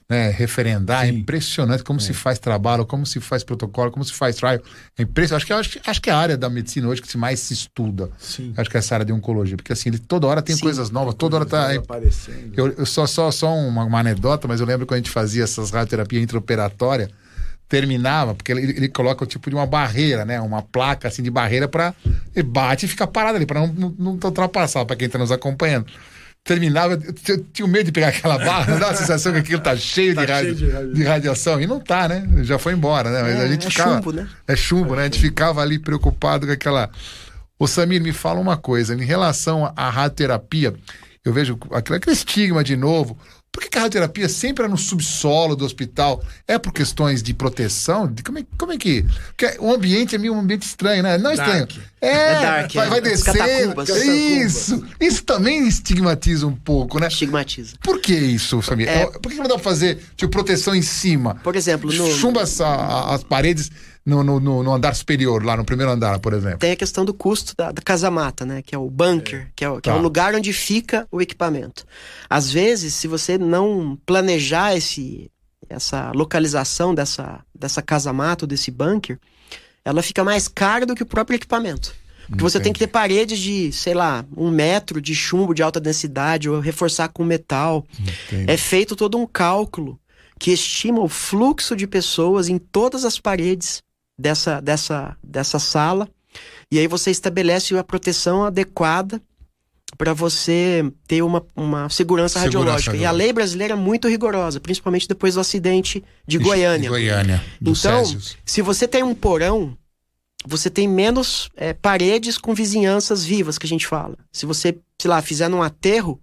né, 0.09 0.29
referendar. 0.29 1.03
É 1.03 1.07
Sim. 1.07 1.15
É 1.15 1.19
impressionante 1.19 1.83
como 1.83 1.99
é. 1.99 2.03
se 2.03 2.13
faz 2.13 2.39
trabalho, 2.39 2.85
como 2.85 3.05
se 3.05 3.19
faz 3.19 3.43
protocolo, 3.43 3.91
como 3.91 4.05
se 4.05 4.13
faz 4.13 4.35
trial. 4.35 4.59
É 4.97 5.03
impressionante. 5.03 5.41
Acho 5.41 5.45
que, 5.45 5.79
acho, 5.79 5.89
acho 5.89 6.01
que 6.01 6.09
é 6.09 6.13
a 6.13 6.17
área 6.17 6.37
da 6.37 6.49
medicina 6.49 6.87
hoje 6.87 7.01
que 7.01 7.07
se 7.07 7.17
mais 7.17 7.39
se 7.39 7.53
estuda. 7.53 8.09
Sim. 8.19 8.53
Acho 8.55 8.69
que 8.69 8.77
é 8.77 8.79
essa 8.79 8.93
área 8.95 9.05
de 9.05 9.11
oncologia. 9.11 9.57
Porque 9.57 9.73
assim, 9.73 9.89
ele, 9.89 9.99
toda 9.99 10.27
hora 10.27 10.41
tem 10.41 10.55
Sim. 10.55 10.61
coisas 10.61 10.89
novas, 10.89 11.15
toda 11.15 11.37
hora 11.37 11.45
tá. 11.45 11.73
Aparecendo. 11.73 12.53
Eu, 12.55 12.71
eu 12.77 12.85
só, 12.85 13.05
só, 13.07 13.31
só 13.31 13.53
uma, 13.53 13.83
uma 13.83 13.99
anedota, 13.99 14.47
mas 14.47 14.59
eu 14.59 14.65
lembro 14.65 14.85
quando 14.85 14.95
a 14.95 15.01
gente 15.01 15.11
fazia 15.11 15.43
essas 15.43 15.71
radioterapias 15.71 16.23
intraoperatórias 16.23 17.09
terminava, 17.67 18.35
porque 18.35 18.51
ele, 18.51 18.61
ele, 18.61 18.87
coloca 18.87 19.23
o 19.23 19.27
tipo 19.27 19.49
de 19.49 19.55
uma 19.55 19.65
barreira, 19.65 20.23
né? 20.23 20.39
Uma 20.39 20.61
placa 20.61 21.07
assim 21.07 21.23
de 21.23 21.31
barreira 21.31 21.67
para 21.67 21.95
bate 22.45 22.85
e 22.85 22.87
fica 22.87 23.07
parado 23.07 23.37
ali, 23.37 23.45
para 23.47 23.59
não, 23.59 23.73
não, 23.73 23.95
não 23.97 24.11
ultrapassar, 24.23 24.85
para 24.85 24.95
quem 24.95 25.07
está 25.07 25.17
nos 25.17 25.31
acompanhando 25.31 25.87
terminava, 26.45 26.93
eu 27.27 27.43
tinha 27.51 27.67
medo 27.67 27.85
de 27.85 27.91
pegar 27.91 28.09
aquela 28.09 28.37
barra, 28.37 28.77
dá 28.77 28.91
a 28.91 28.93
sensação 28.95 29.33
que 29.33 29.39
aquilo 29.39 29.59
tá 29.59 29.75
cheio, 29.75 30.13
tá 30.13 30.25
de, 30.25 30.31
cheio 30.31 30.55
de, 30.55 30.93
de, 30.93 31.03
radiação. 31.03 31.59
E 31.59 31.65
não 31.65 31.79
tá, 31.79 32.07
né? 32.07 32.23
Já 32.43 32.59
foi 32.59 32.73
embora, 32.73 33.09
né? 33.09 33.23
Mas 33.23 33.35
é, 33.35 33.43
a 33.43 33.47
gente 33.47 33.65
é 33.65 33.69
ficava, 33.71 33.95
chumbo, 33.95 34.11
né? 34.13 34.29
É 34.47 34.55
chumbo, 34.55 34.93
é 34.93 34.97
né? 34.97 35.01
A 35.01 35.05
gente 35.05 35.19
ficava 35.19 35.61
ali 35.61 35.79
preocupado 35.79 36.45
com 36.45 36.53
aquela. 36.53 36.89
Ô 37.57 37.65
Samir, 37.65 38.01
me 38.01 38.13
fala 38.13 38.39
uma 38.39 38.55
coisa, 38.55 38.93
em 38.93 39.03
relação 39.03 39.73
à 39.75 39.89
radioterapia, 39.89 40.75
eu 41.23 41.33
vejo 41.33 41.57
aquele 41.71 42.13
estigma 42.13 42.63
de 42.63 42.77
novo. 42.77 43.17
Por 43.55 43.63
que, 43.63 43.77
a 43.77 43.81
radioterapia 43.83 44.27
sempre 44.27 44.65
é 44.65 44.67
no 44.67 44.77
subsolo 44.77 45.55
do 45.55 45.63
hospital? 45.63 46.21
É 46.45 46.59
por 46.59 46.73
questões 46.73 47.23
de 47.23 47.33
proteção? 47.33 48.05
De, 48.05 48.21
como, 48.21 48.37
é, 48.37 48.45
como 48.57 48.73
é 48.73 48.77
que. 48.77 49.03
Porque 49.27 49.55
o 49.59 49.73
ambiente 49.73 50.13
é 50.13 50.17
meio 50.17 50.33
um 50.33 50.39
ambiente 50.41 50.63
estranho, 50.63 51.01
né? 51.01 51.17
Não 51.17 51.31
é 51.31 51.35
estranho. 51.35 51.67
É, 52.01 52.09
é 52.09 52.33
dark, 52.33 52.73
vai, 52.73 52.85
é. 52.85 52.89
vai 52.89 53.01
descer. 53.01 54.45
Isso. 54.45 54.85
Isso 54.99 55.23
também 55.23 55.65
estigmatiza 55.69 56.45
um 56.45 56.55
pouco, 56.55 56.99
né? 56.99 57.07
Estigmatiza. 57.07 57.77
Por 57.81 58.01
que 58.01 58.13
isso, 58.13 58.61
Samir? 58.61 58.89
É... 58.89 59.05
Por 59.05 59.31
que 59.31 59.37
não 59.37 59.47
dá 59.47 59.55
pra 59.55 59.63
fazer 59.63 59.99
tipo, 60.17 60.29
proteção 60.29 60.75
em 60.75 60.81
cima? 60.81 61.35
Por 61.35 61.55
exemplo, 61.55 61.89
no... 61.93 62.11
Chumba 62.11 62.43
as, 62.43 62.59
as 62.59 63.23
paredes 63.23 63.71
no, 64.05 64.23
no, 64.23 64.39
no, 64.39 64.73
andar 64.73 64.93
superior, 64.93 65.43
lá 65.43 65.57
no 65.57 65.65
primeiro 65.65 65.91
andar, 65.91 66.19
por 66.19 66.33
exemplo? 66.33 66.59
Tem 66.59 66.71
a 66.71 66.75
questão 66.75 67.03
do 67.03 67.13
custo 67.13 67.55
da, 67.57 67.71
da 67.71 67.81
casa-mata, 67.81 68.45
né? 68.45 68.61
Que 68.61 68.75
é 68.75 68.77
o 68.77 68.89
bunker, 68.89 69.41
é. 69.41 69.47
que, 69.55 69.65
é, 69.65 69.75
que 69.75 69.81
tá. 69.81 69.91
é 69.91 69.93
o 69.95 70.01
lugar 70.01 70.35
onde 70.35 70.53
fica 70.53 71.07
o 71.11 71.21
equipamento. 71.21 71.85
Às 72.29 72.51
vezes, 72.51 72.93
se 72.93 73.07
você 73.07 73.37
não 73.37 73.97
planejar 74.05 74.75
esse, 74.75 75.31
essa 75.67 76.11
localização 76.13 76.93
dessa, 76.93 77.43
dessa 77.53 77.81
casa-mata, 77.81 78.45
desse 78.45 78.69
bunker, 78.69 79.19
ela 79.83 80.03
fica 80.03 80.23
mais 80.23 80.47
cara 80.47 80.85
do 80.85 80.93
que 80.93 81.03
o 81.03 81.07
próprio 81.07 81.35
equipamento. 81.35 81.95
Porque 82.27 82.43
você 82.43 82.59
tem 82.59 82.73
que 82.73 82.79
ter 82.79 82.87
paredes 82.87 83.37
de, 83.37 83.71
sei 83.71 83.93
lá, 83.93 84.25
um 84.35 84.49
metro 84.49 84.99
de 84.99 85.13
chumbo 85.13 85.53
de 85.53 85.61
alta 85.61 85.79
densidade, 85.79 86.49
ou 86.49 86.59
reforçar 86.59 87.09
com 87.09 87.23
metal. 87.23 87.85
Entendi. 87.99 88.51
É 88.51 88.57
feito 88.57 88.95
todo 88.95 89.17
um 89.17 89.27
cálculo 89.27 89.99
que 90.39 90.51
estima 90.51 91.01
o 91.01 91.07
fluxo 91.07 91.75
de 91.75 91.87
pessoas 91.87 92.49
em 92.49 92.57
todas 92.57 93.05
as 93.05 93.19
paredes 93.19 93.83
dessa, 94.17 94.61
dessa, 94.61 95.17
dessa 95.23 95.59
sala. 95.59 96.07
E 96.71 96.79
aí 96.79 96.87
você 96.87 97.11
estabelece 97.11 97.77
a 97.77 97.83
proteção 97.83 98.43
adequada 98.43 99.21
para 99.97 100.13
você 100.13 100.83
ter 101.07 101.21
uma, 101.21 101.45
uma 101.55 101.89
segurança, 101.89 102.39
segurança 102.39 102.39
radiológica. 102.39 102.97
E 102.97 103.05
a 103.05 103.11
lei 103.11 103.31
brasileira 103.31 103.73
é 103.73 103.77
muito 103.77 104.07
rigorosa, 104.07 104.59
principalmente 104.59 105.07
depois 105.07 105.35
do 105.35 105.39
acidente 105.39 106.03
de 106.27 106.37
Goiânia. 106.37 106.81
De 106.81 106.87
Goiânia 106.89 107.43
então, 107.61 107.75
Césios. 107.75 108.37
se 108.45 108.61
você 108.61 108.87
tem 108.87 109.03
um 109.03 109.15
porão, 109.15 109.77
você 110.45 110.69
tem 110.69 110.87
menos 110.87 111.49
é, 111.55 111.73
paredes 111.73 112.37
com 112.37 112.53
vizinhanças 112.53 113.23
vivas, 113.23 113.57
que 113.57 113.65
a 113.65 113.69
gente 113.69 113.87
fala. 113.87 114.17
Se 114.31 114.45
você, 114.45 114.77
sei 115.01 115.09
lá, 115.09 115.21
fizer 115.21 115.47
num 115.47 115.61
aterro, 115.61 116.19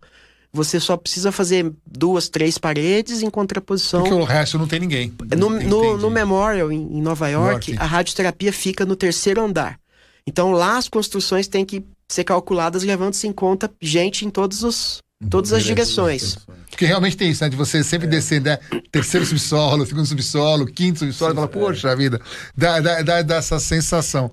você 0.53 0.79
só 0.79 0.97
precisa 0.97 1.33
fazer 1.33 1.73
duas, 1.87 2.29
três 2.29 2.59
paredes 2.59 3.23
em 3.23 3.31
contraposição. 3.31 4.03
Porque 4.03 4.15
o 4.15 4.25
resto 4.25 4.59
não 4.59 4.69
tem 4.69 4.81
ninguém. 4.81 5.13
No, 5.37 5.49
no, 5.49 5.97
no 5.97 6.11
Memorial, 6.11 6.71
em, 6.71 7.01
Nova 7.01 7.29
York, 7.29 7.71
York, 7.71 7.83
a 7.83 7.87
radioterapia 7.87 8.53
fica 8.53 8.85
no 8.85 8.95
terceiro 8.95 9.43
andar. 9.43 9.79
Então 10.27 10.53
lá 10.53 10.77
as 10.77 10.89
construções 10.89 11.49
têm 11.49 11.65
que 11.65 11.83
ser 12.07 12.25
calculadas 12.25 12.83
levando-se 12.83 13.27
em 13.27 13.33
conta 13.33 13.71
gente 13.81 14.27
em 14.27 14.31
todos 14.31 14.63
os, 14.63 14.99
todas 15.31 15.53
as 15.55 15.65
direções. 15.65 16.37
Porque 16.69 16.85
realmente 16.85 17.17
tem 17.17 17.31
isso, 17.31 17.43
né? 17.43 17.49
De 17.49 17.57
você 17.57 17.83
sempre 17.83 18.07
é. 18.07 18.11
descer, 18.11 18.41
né? 18.41 18.59
Terceiro 18.91 19.25
subsolo, 19.25 19.87
segundo 19.87 20.07
subsolo, 20.07 20.67
quinto 20.67 20.99
subsolo, 20.99 21.31
Sim, 21.31 21.33
e 21.33 21.37
fala, 21.37 21.49
poxa 21.49 21.91
é. 21.91 21.97
vida, 21.97 22.21
dá, 22.55 22.79
dá, 22.79 23.01
dá, 23.03 23.23
dá 23.23 23.37
essa 23.37 23.59
sensação. 23.59 24.31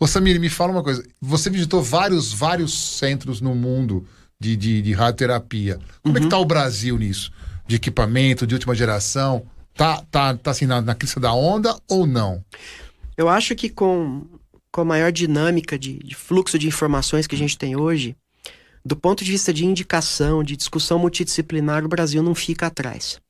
Ô 0.00 0.06
Samir, 0.06 0.40
me 0.40 0.48
fala 0.48 0.72
uma 0.72 0.82
coisa. 0.82 1.04
Você 1.20 1.50
visitou 1.50 1.82
vários, 1.82 2.32
vários 2.32 2.72
centros 2.98 3.40
no 3.40 3.54
mundo 3.54 4.06
de, 4.40 4.56
de, 4.56 4.82
de 4.82 4.92
radioterapia. 4.92 5.78
Como 6.02 6.14
uhum. 6.14 6.16
é 6.16 6.20
que 6.20 6.26
está 6.26 6.38
o 6.38 6.44
Brasil 6.44 6.96
nisso? 6.98 7.32
De 7.66 7.76
equipamento, 7.76 8.46
de 8.46 8.54
última 8.54 8.74
geração? 8.74 9.44
Tá, 9.74 10.02
tá, 10.10 10.36
tá 10.36 10.50
assim 10.50 10.66
na, 10.66 10.80
na 10.80 10.94
crista 10.94 11.20
da 11.20 11.32
onda 11.32 11.76
ou 11.88 12.06
não? 12.06 12.44
Eu 13.16 13.28
acho 13.28 13.54
que 13.54 13.68
com, 13.68 14.26
com 14.70 14.80
a 14.80 14.84
maior 14.84 15.12
dinâmica 15.12 15.78
de, 15.78 15.98
de 15.98 16.14
fluxo 16.14 16.58
de 16.58 16.66
informações 16.66 17.26
que 17.26 17.34
a 17.34 17.38
gente 17.38 17.58
tem 17.58 17.76
hoje, 17.76 18.16
do 18.84 18.96
ponto 18.96 19.24
de 19.24 19.30
vista 19.30 19.52
de 19.52 19.64
indicação, 19.64 20.42
de 20.42 20.56
discussão 20.56 20.98
multidisciplinar, 20.98 21.84
o 21.84 21.88
Brasil 21.88 22.22
não 22.22 22.34
fica 22.34 22.66
atrás. 22.66 23.20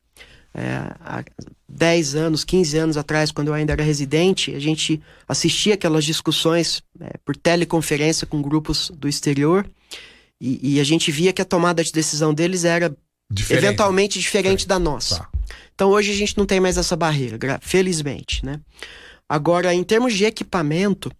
É, 0.55 0.95
há 1.01 1.25
10 1.69 2.15
anos, 2.15 2.45
15 2.45 2.79
anos 2.79 2.97
atrás, 2.97 3.31
quando 3.31 3.49
eu 3.49 3.55
ainda 3.55 3.73
era 3.73 3.83
residente, 3.83 4.55
a 4.55 4.59
gente 4.59 5.01
assistia 5.27 5.75
aquelas 5.75 6.05
discussões 6.05 6.83
é, 7.01 7.19
por 7.25 7.37
teleconferência 7.37 8.27
com 8.27 8.41
grupos 8.41 8.91
do 8.97 9.09
exterior 9.09 9.69
e, 10.41 10.75
e, 10.75 10.81
a 10.81 10.85
gente 10.85 11.11
via 11.11 11.33
que 11.33 11.43
a 11.43 11.45
tomada 11.45 11.83
de 11.83 11.93
decisão 11.93 12.33
deles 12.33 12.65
era 12.65 12.97
diferente. 13.31 13.65
eventualmente 13.65 14.19
diferente 14.19 14.69
da 14.69 14.79
nossa. 14.79 15.19
Tá. 15.19 15.29
Então 15.75 15.91
hoje 15.91 16.13
a 16.13 16.15
gente 16.15 16.37
não 16.39 16.47
tem 16.47 16.61
mais 16.61 16.77
essa 16.77 16.97
barreira, 16.97 17.39
felizmente, 17.61 18.45
né? 18.45 18.61
Agora, 19.29 19.75
em 19.75 19.85
termos 19.85 20.15
de 20.15 20.25
equipamento, 20.25 21.13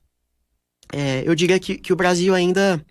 é, 0.93 1.23
eu 1.27 1.35
diria 1.35 1.59
que, 1.59 1.77
que 1.77 1.93
o 1.93 1.97
Brasil 1.97 2.35
ainda 2.35 2.83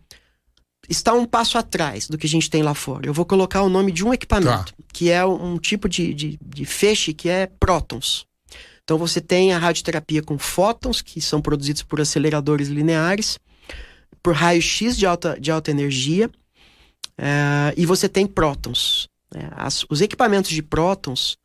está 0.88 1.14
um 1.14 1.26
passo 1.26 1.58
atrás 1.58 2.08
do 2.08 2.18
que 2.18 2.28
a 2.28 2.30
gente 2.30 2.50
tem 2.50 2.62
lá 2.62 2.74
fora. 2.74 3.08
Eu 3.08 3.14
vou 3.14 3.26
colocar 3.26 3.62
o 3.62 3.70
nome 3.70 3.92
de 3.92 4.06
um 4.06 4.14
equipamento, 4.14 4.74
tá. 4.74 4.84
que 4.94 5.10
é 5.10 5.26
um 5.26 5.58
tipo 5.58 5.90
de, 5.90 6.14
de, 6.14 6.40
de, 6.42 6.66
feixe 6.66 7.14
que 7.14 7.30
é 7.30 7.48
prótons. 7.60 8.26
Então 8.84 8.98
você 8.98 9.20
tem 9.20 9.52
a 9.52 9.58
radioterapia 9.58 10.22
com 10.22 10.38
fótons, 10.38 11.02
que 11.02 11.20
são 11.20 11.42
produzidos 11.42 11.84
por 11.84 12.00
aceleradores 12.00 12.70
lineares, 12.70 13.38
por 14.28 14.36
raio-x 14.36 14.98
de 14.98 15.06
alta, 15.06 15.40
de 15.40 15.50
alta 15.50 15.72
energia, 15.72 16.30
é, 17.18 17.74
e 17.78 17.86
você 17.86 18.10
tem 18.10 18.28
prótons. 18.28 19.08
É, 19.34 19.48
as, 19.56 19.86
os 19.90 20.02
equipamentos 20.02 20.52
de 20.52 20.62
prótons, 20.62 21.38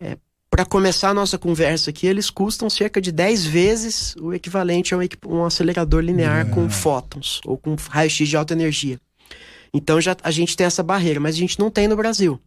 é, 0.00 0.16
para 0.48 0.64
começar 0.64 1.08
a 1.08 1.14
nossa 1.14 1.36
conversa 1.36 1.90
aqui, 1.90 2.06
eles 2.06 2.30
custam 2.30 2.70
cerca 2.70 3.00
de 3.00 3.10
10 3.10 3.46
vezes 3.46 4.14
o 4.14 4.32
equivalente 4.32 4.94
a 4.94 4.96
um, 4.96 5.00
um 5.26 5.44
acelerador 5.44 6.04
linear 6.04 6.48
com 6.50 6.70
fótons 6.70 7.40
ou 7.44 7.58
com 7.58 7.74
raio-x 7.74 8.28
de 8.28 8.36
alta 8.36 8.54
energia. 8.54 9.00
Então 9.74 10.00
já 10.00 10.16
a 10.22 10.30
gente 10.30 10.56
tem 10.56 10.68
essa 10.68 10.84
barreira, 10.84 11.18
mas 11.18 11.34
a 11.34 11.38
gente 11.38 11.58
não 11.58 11.68
tem 11.68 11.88
no 11.88 11.96
Brasil. 11.96 12.40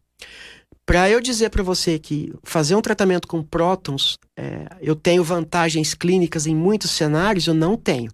Para 0.85 1.09
eu 1.09 1.19
dizer 1.19 1.49
para 1.49 1.61
você 1.61 1.99
que 1.99 2.33
fazer 2.41 2.73
um 2.75 2.81
tratamento 2.81 3.27
com 3.27 3.43
prótons, 3.43 4.17
é, 4.39 4.65
eu 4.81 4.95
tenho 4.95 5.25
vantagens 5.25 5.93
clínicas 5.93 6.47
em 6.47 6.55
muitos 6.55 6.91
cenários, 6.91 7.47
eu 7.47 7.53
não 7.53 7.75
tenho 7.75 8.09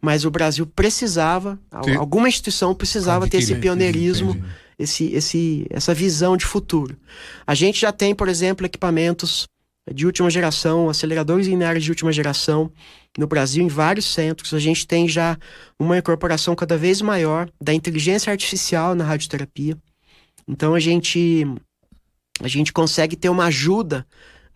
mas 0.00 0.24
o 0.24 0.30
Brasil 0.30 0.66
precisava, 0.66 1.58
Sim. 1.84 1.96
alguma 1.96 2.28
instituição 2.28 2.74
precisava 2.74 3.28
ter 3.28 3.38
esse 3.38 3.54
pioneirismo, 3.56 4.42
esse, 4.78 5.12
esse, 5.12 5.66
essa 5.70 5.92
visão 5.92 6.36
de 6.36 6.46
futuro. 6.46 6.96
A 7.46 7.54
gente 7.54 7.80
já 7.80 7.90
tem, 7.90 8.14
por 8.14 8.28
exemplo, 8.28 8.64
equipamentos 8.64 9.48
de 9.92 10.06
última 10.06 10.30
geração, 10.30 10.88
aceleradores 10.88 11.46
lineares 11.46 11.82
de 11.82 11.90
última 11.90 12.12
geração 12.12 12.70
no 13.16 13.26
Brasil, 13.26 13.64
em 13.64 13.68
vários 13.68 14.06
centros. 14.06 14.54
A 14.54 14.58
gente 14.58 14.86
tem 14.86 15.08
já 15.08 15.36
uma 15.78 15.98
incorporação 15.98 16.54
cada 16.54 16.76
vez 16.76 17.00
maior 17.00 17.50
da 17.60 17.74
inteligência 17.74 18.30
artificial 18.30 18.94
na 18.94 19.04
radioterapia. 19.04 19.76
Então 20.46 20.74
a 20.74 20.80
gente 20.80 21.44
a 22.40 22.46
gente 22.46 22.72
consegue 22.72 23.16
ter 23.16 23.28
uma 23.28 23.46
ajuda 23.46 24.06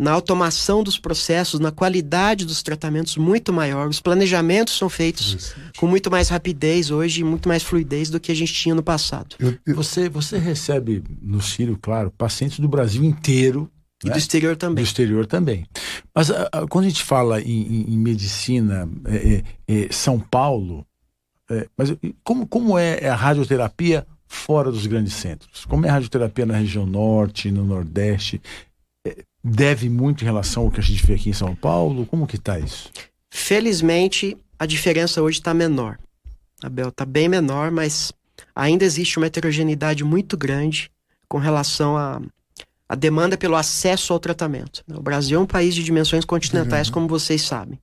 na 0.03 0.11
automação 0.13 0.83
dos 0.83 0.99
processos, 0.99 1.61
na 1.61 1.71
qualidade 1.71 2.45
dos 2.45 2.63
tratamentos 2.63 3.17
muito 3.17 3.53
maior. 3.53 3.89
Os 3.89 4.01
planejamentos 4.01 4.77
são 4.77 4.89
feitos 4.89 5.55
com 5.79 5.87
muito 5.87 6.11
mais 6.11 6.29
rapidez 6.29 6.91
hoje, 6.91 7.23
muito 7.23 7.49
mais 7.49 7.63
fluidez 7.63 8.11
do 8.11 8.19
que 8.19 8.33
a 8.33 8.35
gente 8.35 8.53
tinha 8.53 8.75
no 8.75 8.83
passado. 8.83 9.37
Eu, 9.39 9.57
eu... 9.67 9.77
Você, 9.77 10.09
você 10.09 10.39
recebe 10.39 11.03
no 11.23 11.41
Círio, 11.41 11.79
claro, 11.81 12.11
pacientes 12.11 12.59
do 12.59 12.69
Brasil 12.69 13.05
inteiro. 13.05 13.71
E 14.05 14.09
né? 14.09 14.15
do 14.15 14.19
exterior 14.19 14.57
também. 14.57 14.83
Do 14.83 14.87
exterior 14.87 15.27
também. 15.27 15.65
Mas 16.13 16.31
a, 16.31 16.49
a, 16.53 16.67
quando 16.67 16.87
a 16.87 16.89
gente 16.89 17.05
fala 17.05 17.41
em, 17.41 17.63
em, 17.63 17.95
em 17.95 17.97
medicina, 17.97 18.89
é, 19.05 19.45
é, 19.69 19.85
é 19.85 19.93
São 19.93 20.19
Paulo, 20.19 20.85
É, 21.51 21.69
mas 21.77 21.95
como, 22.25 22.47
como 22.47 22.79
é 22.79 23.09
a 23.09 23.15
radioterapia 23.15 24.07
fora 24.27 24.71
dos 24.71 24.87
grandes 24.87 25.13
centros? 25.13 25.65
Como 25.67 25.85
é 25.85 25.89
a 25.91 25.93
radioterapia 25.93 26.47
na 26.47 26.57
região 26.57 26.87
norte, 26.87 27.51
no 27.51 27.65
nordeste? 27.65 28.41
Deve 29.45 29.89
muito 29.89 30.23
em 30.23 30.25
relação 30.25 30.65
ao 30.65 30.71
que 30.71 30.79
a 30.79 30.83
gente 30.83 31.05
vê 31.05 31.15
aqui 31.15 31.31
em 31.31 31.35
São 31.35 31.55
Paulo? 31.55 32.07
Como 32.07 32.27
que 32.27 32.37
está 32.37 32.59
isso? 32.59 32.91
Felizmente, 33.29 34.37
a 34.59 34.67
diferença 34.67 35.21
hoje 35.21 35.39
está 35.39 35.53
menor. 35.53 35.99
Abel, 36.63 36.91
está 36.91 37.05
bem 37.05 37.29
menor, 37.29 37.71
mas 37.71 38.13
ainda 38.55 38.85
existe 38.85 39.17
uma 39.17 39.27
heterogeneidade 39.27 40.05
muito 40.05 40.37
grande 40.37 40.91
com 41.29 41.39
relação 41.39 41.97
à 41.97 42.19
a, 42.19 42.21
a, 42.91 42.95
demanda 42.95 43.37
pelo 43.37 43.57
acesso 43.57 44.13
ao 44.13 44.21
tratamento. 44.21 44.85
O 44.89 45.03
Brasil 45.03 45.41
é 45.41 45.43
um 45.43 45.47
país 45.47 45.75
de 45.75 45.83
dimensões 45.83 46.25
continentais, 46.25 46.87
uhum. 46.87 46.95
como 46.95 47.09
vocês 47.09 47.43
sabem. 47.43 47.81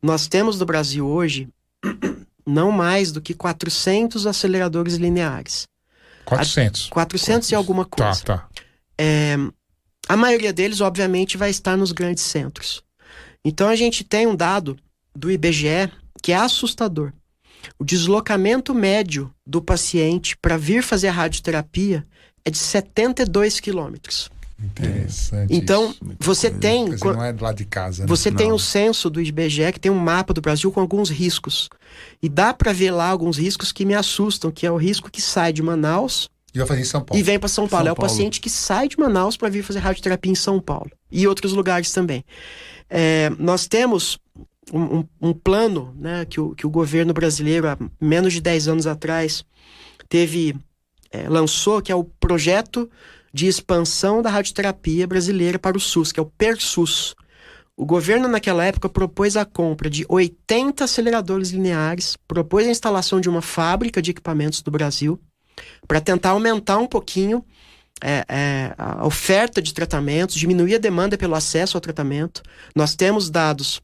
Nós 0.00 0.26
temos 0.26 0.58
no 0.58 0.64
Brasil 0.64 1.06
hoje 1.06 1.48
não 2.46 2.70
mais 2.70 3.12
do 3.12 3.20
que 3.20 3.34
400 3.34 4.26
aceleradores 4.26 4.94
lineares. 4.94 5.66
400. 6.24 6.88
A, 6.90 6.94
400 6.94 7.50
e 7.50 7.54
alguma 7.54 7.84
tá, 7.84 8.04
coisa. 8.04 8.24
Tá, 8.24 8.38
tá. 8.38 8.48
É, 8.96 9.36
a 10.14 10.16
maioria 10.16 10.52
deles, 10.52 10.80
obviamente, 10.80 11.36
vai 11.36 11.50
estar 11.50 11.76
nos 11.76 11.90
grandes 11.90 12.22
centros. 12.22 12.82
Então 13.44 13.68
a 13.68 13.74
gente 13.74 14.04
tem 14.04 14.26
um 14.26 14.36
dado 14.36 14.76
do 15.14 15.30
IBGE 15.30 15.90
que 16.22 16.32
é 16.32 16.36
assustador. 16.36 17.12
O 17.78 17.84
deslocamento 17.84 18.72
médio 18.72 19.32
do 19.44 19.60
paciente 19.60 20.36
para 20.36 20.56
vir 20.56 20.82
fazer 20.82 21.08
a 21.08 21.12
radioterapia 21.12 22.06
é 22.44 22.50
de 22.50 22.58
72 22.58 23.58
quilômetros. 23.58 24.30
Interessante. 24.62 25.52
Então, 25.52 25.90
isso, 25.90 26.16
você 26.20 26.48
coisa. 26.48 26.60
tem. 26.60 26.84
Dizer, 26.90 27.04
não 27.12 27.24
é 27.24 27.32
do 27.32 27.42
lado 27.42 27.56
de 27.56 27.64
casa. 27.64 28.02
Né? 28.02 28.08
Você 28.08 28.30
não. 28.30 28.36
tem 28.36 28.52
o 28.52 28.58
censo 28.58 29.10
do 29.10 29.20
IBGE, 29.20 29.72
que 29.72 29.80
tem 29.80 29.90
um 29.90 29.98
mapa 29.98 30.32
do 30.32 30.40
Brasil 30.40 30.70
com 30.70 30.80
alguns 30.80 31.10
riscos. 31.10 31.68
E 32.22 32.28
dá 32.28 32.54
para 32.54 32.72
ver 32.72 32.92
lá 32.92 33.08
alguns 33.08 33.36
riscos 33.36 33.72
que 33.72 33.84
me 33.84 33.94
assustam, 33.94 34.52
que 34.52 34.64
é 34.64 34.70
o 34.70 34.76
risco 34.76 35.10
que 35.10 35.20
sai 35.20 35.52
de 35.52 35.62
Manaus. 35.62 36.30
E 36.54 36.58
vai 36.58 36.66
fazer 36.66 36.80
em 36.80 36.84
São 36.84 37.02
Paulo. 37.02 37.20
E 37.20 37.22
vem 37.22 37.38
para 37.38 37.48
São 37.48 37.66
Paulo. 37.66 37.84
São 37.84 37.90
é 37.90 37.92
o 37.92 37.96
Paulo. 37.96 38.10
paciente 38.10 38.40
que 38.40 38.48
sai 38.48 38.88
de 38.88 38.98
Manaus 38.98 39.36
para 39.36 39.48
vir 39.48 39.64
fazer 39.64 39.80
radioterapia 39.80 40.30
em 40.30 40.36
São 40.36 40.60
Paulo. 40.60 40.90
E 41.10 41.26
outros 41.26 41.52
lugares 41.52 41.92
também. 41.92 42.24
É, 42.88 43.30
nós 43.38 43.66
temos 43.66 44.18
um, 44.72 44.98
um, 44.98 45.04
um, 45.20 45.32
plano 45.32 45.94
né, 45.98 46.24
que, 46.24 46.40
o, 46.40 46.54
que 46.54 46.66
o 46.66 46.70
governo 46.70 47.12
brasileiro, 47.12 47.68
há 47.68 47.76
menos 48.00 48.32
de 48.32 48.40
10 48.40 48.68
anos 48.68 48.86
atrás, 48.86 49.44
teve 50.08 50.54
é, 51.10 51.28
lançou, 51.28 51.82
que 51.82 51.90
é 51.90 51.94
o 51.94 52.04
projeto 52.04 52.88
de 53.32 53.46
expansão 53.46 54.22
da 54.22 54.30
radioterapia 54.30 55.06
brasileira 55.06 55.58
para 55.58 55.76
o 55.76 55.80
SUS, 55.80 56.12
que 56.12 56.20
é 56.20 56.22
o 56.22 56.26
PERSUS. 56.26 57.14
O 57.76 57.84
governo, 57.84 58.28
naquela 58.28 58.64
época, 58.64 58.88
propôs 58.88 59.36
a 59.36 59.44
compra 59.44 59.90
de 59.90 60.06
80 60.08 60.84
aceleradores 60.84 61.50
lineares, 61.50 62.16
propôs 62.28 62.66
a 62.66 62.70
instalação 62.70 63.20
de 63.20 63.28
uma 63.28 63.42
fábrica 63.42 64.00
de 64.00 64.12
equipamentos 64.12 64.62
do 64.62 64.70
Brasil, 64.70 65.20
para 65.86 66.00
tentar 66.00 66.30
aumentar 66.30 66.78
um 66.78 66.86
pouquinho 66.86 67.44
é, 68.02 68.24
é, 68.28 68.74
a 68.76 69.06
oferta 69.06 69.62
de 69.62 69.72
tratamentos, 69.72 70.34
diminuir 70.34 70.74
a 70.74 70.78
demanda 70.78 71.16
pelo 71.16 71.34
acesso 71.34 71.76
ao 71.76 71.80
tratamento. 71.80 72.42
Nós 72.74 72.94
temos 72.94 73.30
dados, 73.30 73.80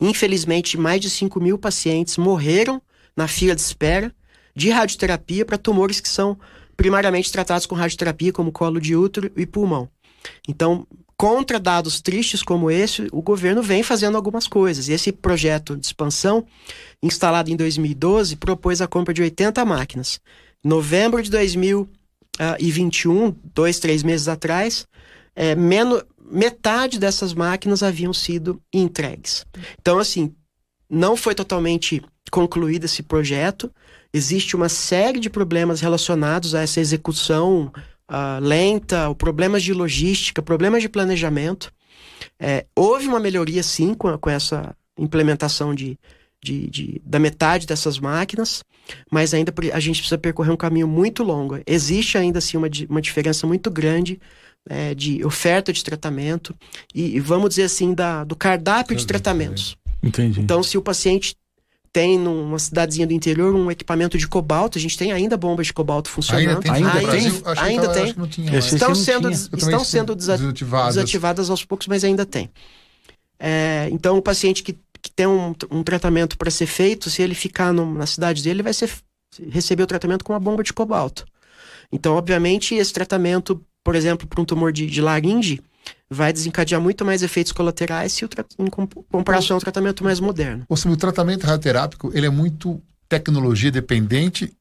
infelizmente, 0.00 0.78
mais 0.78 1.00
de 1.00 1.10
5 1.10 1.40
mil 1.40 1.58
pacientes 1.58 2.16
morreram 2.16 2.80
na 3.16 3.26
fila 3.28 3.54
de 3.54 3.60
espera 3.60 4.14
de 4.54 4.70
radioterapia 4.70 5.44
para 5.44 5.56
tumores 5.56 6.00
que 6.00 6.08
são 6.08 6.38
primariamente 6.76 7.30
tratados 7.30 7.66
com 7.66 7.74
radioterapia, 7.74 8.32
como 8.32 8.52
colo 8.52 8.80
de 8.80 8.96
útero 8.96 9.30
e 9.36 9.46
pulmão. 9.46 9.88
Então, 10.48 10.86
contra 11.16 11.58
dados 11.58 12.00
tristes 12.00 12.42
como 12.42 12.70
esse, 12.70 13.08
o 13.12 13.20
governo 13.20 13.62
vem 13.62 13.82
fazendo 13.82 14.16
algumas 14.16 14.46
coisas. 14.46 14.88
E 14.88 14.92
esse 14.92 15.12
projeto 15.12 15.76
de 15.76 15.86
expansão, 15.86 16.46
instalado 17.02 17.50
em 17.50 17.56
2012, 17.56 18.36
propôs 18.36 18.80
a 18.80 18.86
compra 18.86 19.12
de 19.12 19.22
80 19.22 19.64
máquinas. 19.64 20.20
Em 20.64 20.68
novembro 20.68 21.22
de 21.22 21.30
2021, 21.30 23.34
dois, 23.54 23.78
três 23.78 24.02
meses 24.02 24.28
atrás, 24.28 24.86
é, 25.34 25.54
menos, 25.54 26.02
metade 26.30 26.98
dessas 26.98 27.32
máquinas 27.32 27.82
haviam 27.82 28.12
sido 28.12 28.60
entregues. 28.72 29.46
Então, 29.80 29.98
assim, 29.98 30.34
não 30.90 31.16
foi 31.16 31.34
totalmente 31.34 32.02
concluído 32.30 32.84
esse 32.84 33.02
projeto, 33.02 33.70
existe 34.12 34.56
uma 34.56 34.68
série 34.68 35.20
de 35.20 35.30
problemas 35.30 35.80
relacionados 35.80 36.54
a 36.54 36.62
essa 36.62 36.80
execução 36.80 37.72
uh, 38.10 38.40
lenta, 38.40 39.14
problemas 39.14 39.62
de 39.62 39.72
logística, 39.72 40.42
problemas 40.42 40.82
de 40.82 40.88
planejamento. 40.88 41.72
É, 42.38 42.66
houve 42.74 43.06
uma 43.06 43.20
melhoria, 43.20 43.62
sim, 43.62 43.94
com, 43.94 44.16
com 44.18 44.30
essa 44.30 44.74
implementação 44.98 45.74
de, 45.74 45.98
de, 46.42 46.68
de, 46.68 47.02
da 47.04 47.18
metade 47.18 47.66
dessas 47.66 47.98
máquinas, 47.98 48.62
mas 49.10 49.34
ainda 49.34 49.52
a 49.72 49.80
gente 49.80 50.00
precisa 50.00 50.18
percorrer 50.18 50.52
um 50.52 50.56
caminho 50.56 50.88
muito 50.88 51.22
longo. 51.22 51.60
Existe 51.66 52.16
ainda 52.16 52.38
assim 52.38 52.56
uma, 52.56 52.68
uma 52.88 53.00
diferença 53.00 53.46
muito 53.46 53.70
grande 53.70 54.20
é, 54.68 54.94
de 54.94 55.24
oferta 55.24 55.72
de 55.72 55.82
tratamento 55.82 56.54
e, 56.94 57.16
e, 57.16 57.20
vamos 57.20 57.50
dizer 57.50 57.64
assim, 57.64 57.94
da, 57.94 58.24
do 58.24 58.36
cardápio 58.36 58.96
de 58.96 59.06
tratamentos. 59.06 59.76
Entendi. 60.02 60.40
Então, 60.40 60.62
se 60.62 60.78
o 60.78 60.82
paciente 60.82 61.34
tem 61.92 62.18
numa 62.18 62.58
cidadezinha 62.58 63.06
do 63.06 63.12
interior 63.12 63.54
um 63.54 63.70
equipamento 63.70 64.18
de 64.18 64.28
cobalto. 64.28 64.78
A 64.78 64.80
gente 64.80 64.96
tem 64.96 65.10
ainda 65.10 65.36
bombas 65.36 65.66
de 65.66 65.72
cobalto 65.72 66.10
funcionando. 66.10 66.48
Ainda 66.48 66.60
tem? 66.60 66.72
Ainda, 66.72 67.00
Brasil, 67.00 67.42
tem, 67.42 67.54
ainda 67.56 67.88
tem. 67.88 68.14
Tinha, 68.28 68.58
estão 68.58 68.94
sendo, 68.94 69.30
estão 69.30 69.84
sendo 69.84 70.14
desativadas. 70.14 70.94
desativadas 70.94 71.50
aos 71.50 71.64
poucos, 71.64 71.86
mas 71.86 72.04
ainda 72.04 72.24
tem. 72.26 72.50
É, 73.38 73.88
então, 73.92 74.18
o 74.18 74.22
paciente 74.22 74.62
que, 74.62 74.76
que 75.02 75.10
tem 75.10 75.26
um, 75.26 75.54
um 75.70 75.82
tratamento 75.82 76.36
para 76.36 76.50
ser 76.50 76.66
feito, 76.66 77.10
se 77.10 77.22
ele 77.22 77.34
ficar 77.34 77.72
no, 77.72 77.92
na 77.94 78.06
cidade 78.06 78.42
dele, 78.42 78.56
ele 78.56 78.62
vai 78.62 78.72
ser, 78.72 78.90
receber 79.50 79.82
o 79.82 79.86
tratamento 79.86 80.24
com 80.24 80.32
uma 80.32 80.40
bomba 80.40 80.62
de 80.62 80.72
cobalto. 80.72 81.24
Então, 81.92 82.14
obviamente, 82.14 82.74
esse 82.74 82.92
tratamento, 82.92 83.64
por 83.84 83.94
exemplo, 83.94 84.26
para 84.26 84.40
um 84.40 84.44
tumor 84.44 84.72
de, 84.72 84.86
de 84.86 85.00
laringe, 85.00 85.60
vai 86.10 86.32
desencadear 86.32 86.80
muito 86.80 87.04
mais 87.04 87.22
efeitos 87.22 87.52
colaterais 87.52 88.12
se 88.12 88.24
o 88.24 88.28
em 88.58 88.68
comparação 89.10 89.56
ao 89.56 89.60
tratamento 89.60 90.04
mais 90.04 90.20
moderno. 90.20 90.64
Ou 90.68 90.76
seja, 90.76 90.94
o 90.94 90.96
tratamento 90.96 91.44
radioterápico 91.44 92.10
ele 92.14 92.26
é 92.26 92.30
muito 92.30 92.80
tecnologia 93.08 93.70
dependente. 93.70 94.52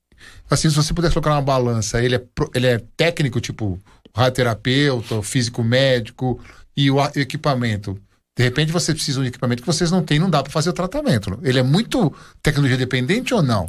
Assim, 0.50 0.70
se 0.70 0.76
você 0.76 0.94
pudesse 0.94 1.14
colocar 1.14 1.32
uma 1.32 1.42
balança, 1.42 2.02
ele 2.02 2.16
é, 2.16 2.24
ele 2.54 2.68
é 2.68 2.82
técnico, 2.96 3.40
tipo 3.40 3.80
radioterapeuta, 4.16 5.22
físico 5.22 5.64
médico 5.64 6.40
e 6.76 6.90
o 6.90 7.00
equipamento. 7.16 8.00
De 8.38 8.44
repente 8.44 8.72
você 8.72 8.94
precisa 8.94 9.20
de 9.20 9.26
um 9.26 9.28
equipamento 9.28 9.64
que 9.64 9.68
vocês 9.68 9.90
não 9.90 10.04
têm, 10.04 10.20
não 10.20 10.30
dá 10.30 10.44
para 10.44 10.52
fazer 10.52 10.70
o 10.70 10.74
tratamento. 10.74 11.40
Ele 11.42 11.58
é 11.58 11.64
muito 11.64 12.14
tecnologia 12.42 12.78
dependente 12.78 13.34
ou 13.34 13.42
não? 13.42 13.68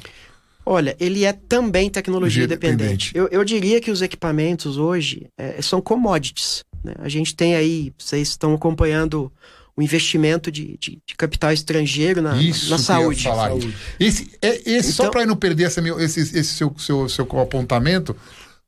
Olha, 0.64 0.94
ele 1.00 1.24
é 1.24 1.32
também 1.32 1.88
tecnologia 1.88 2.46
dependente. 2.46 3.10
Eu, 3.14 3.26
eu, 3.28 3.42
diria 3.42 3.80
que 3.80 3.90
os 3.90 4.02
equipamentos 4.02 4.76
hoje 4.76 5.26
é, 5.38 5.62
são 5.62 5.80
commodities. 5.80 6.62
Né? 6.84 6.92
A 6.98 7.08
gente 7.08 7.34
tem 7.34 7.56
aí, 7.56 7.90
vocês 7.96 8.28
estão 8.28 8.52
acompanhando 8.52 9.32
o 9.74 9.80
investimento 9.80 10.52
de, 10.52 10.76
de, 10.78 10.98
de 11.06 11.14
capital 11.16 11.52
estrangeiro 11.52 12.20
na, 12.20 12.36
Isso 12.36 12.68
na 12.68 12.76
saúde. 12.76 13.22
saúde. 13.22 13.74
Esse, 13.98 14.30
é, 14.42 14.56
esse 14.70 14.92
então, 14.92 15.06
só 15.06 15.10
para 15.10 15.24
não 15.24 15.36
perder 15.36 15.64
essa, 15.64 15.80
esse, 16.02 16.20
esse 16.20 16.44
seu, 16.44 16.74
seu, 16.76 17.08
seu 17.08 17.40
apontamento, 17.40 18.14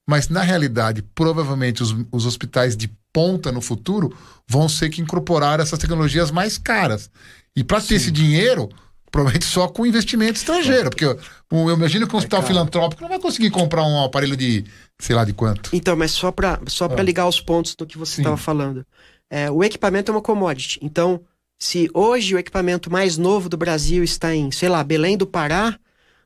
mas 0.09 0.31
na 0.31 0.41
realidade, 0.41 1.03
provavelmente 1.15 1.83
os, 1.83 1.95
os 2.11 2.25
hospitais 2.25 2.77
de 2.77 2.91
ponta 3.13 3.51
no 3.51 3.61
futuro 3.61 4.17
vão 4.47 4.69
ser 4.69 4.91
que 4.91 5.01
incorporar 5.01 5.61
essas 5.61 5.79
tecnologias 5.79 6.31
mais 6.31 6.59
caras. 6.59 7.11
E 7.55 7.65
para 7.65 7.81
ter 7.81 7.97
esse 7.97 8.11
dinheiro, 8.11 8.69
provavelmente 9.11 9.45
só 9.45 9.69
com 9.69 9.85
investimento 9.85 10.35
estrangeiro, 10.35 10.91
porque 10.91 11.05
eu, 11.05 11.19
eu 11.51 11.71
imagino 11.71 12.07
que 12.07 12.15
um 12.15 12.19
é 12.19 12.21
hospital 12.21 12.43
filantrópico 12.43 13.03
não 13.03 13.09
vai 13.09 13.19
conseguir 13.19 13.51
comprar 13.51 13.85
um 13.85 14.05
aparelho 14.05 14.37
de 14.37 14.65
sei 14.99 15.17
lá 15.17 15.25
de 15.25 15.33
quanto. 15.33 15.71
Então, 15.73 15.97
mas 15.97 16.13
só 16.13 16.31
para 16.31 16.61
só 16.67 16.87
ah. 16.87 17.03
ligar 17.03 17.27
os 17.27 17.41
pontos 17.41 17.75
do 17.75 17.87
que 17.87 17.99
você 17.99 18.21
estava 18.21 18.37
falando. 18.37 18.87
É, 19.29 19.51
o 19.51 19.63
equipamento 19.63 20.11
é 20.11 20.15
uma 20.15 20.21
commodity. 20.21 20.79
Então, 20.83 21.21
se 21.59 21.91
hoje 21.93 22.35
o 22.35 22.39
equipamento 22.39 22.91
mais 22.91 23.17
novo 23.17 23.49
do 23.49 23.57
Brasil 23.57 24.03
está 24.03 24.35
em, 24.35 24.51
sei 24.51 24.69
lá, 24.69 24.83
Belém 24.83 25.17
do 25.17 25.27
Pará, 25.27 25.79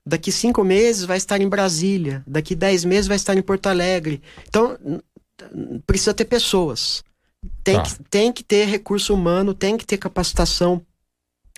daqui 0.06 0.30
cinco 0.30 0.62
meses 0.62 1.04
vai 1.04 1.16
estar 1.16 1.40
em 1.40 1.48
Brasília, 1.48 2.22
daqui 2.26 2.54
dez 2.54 2.84
meses 2.84 3.06
vai 3.06 3.16
estar 3.16 3.36
em 3.36 3.42
Porto 3.42 3.66
Alegre. 3.66 4.22
Então, 4.48 4.78
precisa 5.86 6.14
ter 6.14 6.24
pessoas. 6.24 7.04
Tem, 7.62 7.76
tá. 7.76 7.82
que, 7.82 8.02
tem 8.04 8.32
que 8.32 8.42
ter 8.42 8.66
recurso 8.66 9.14
humano, 9.14 9.54
tem 9.54 9.76
que 9.76 9.86
ter 9.86 9.98
capacitação 9.98 10.84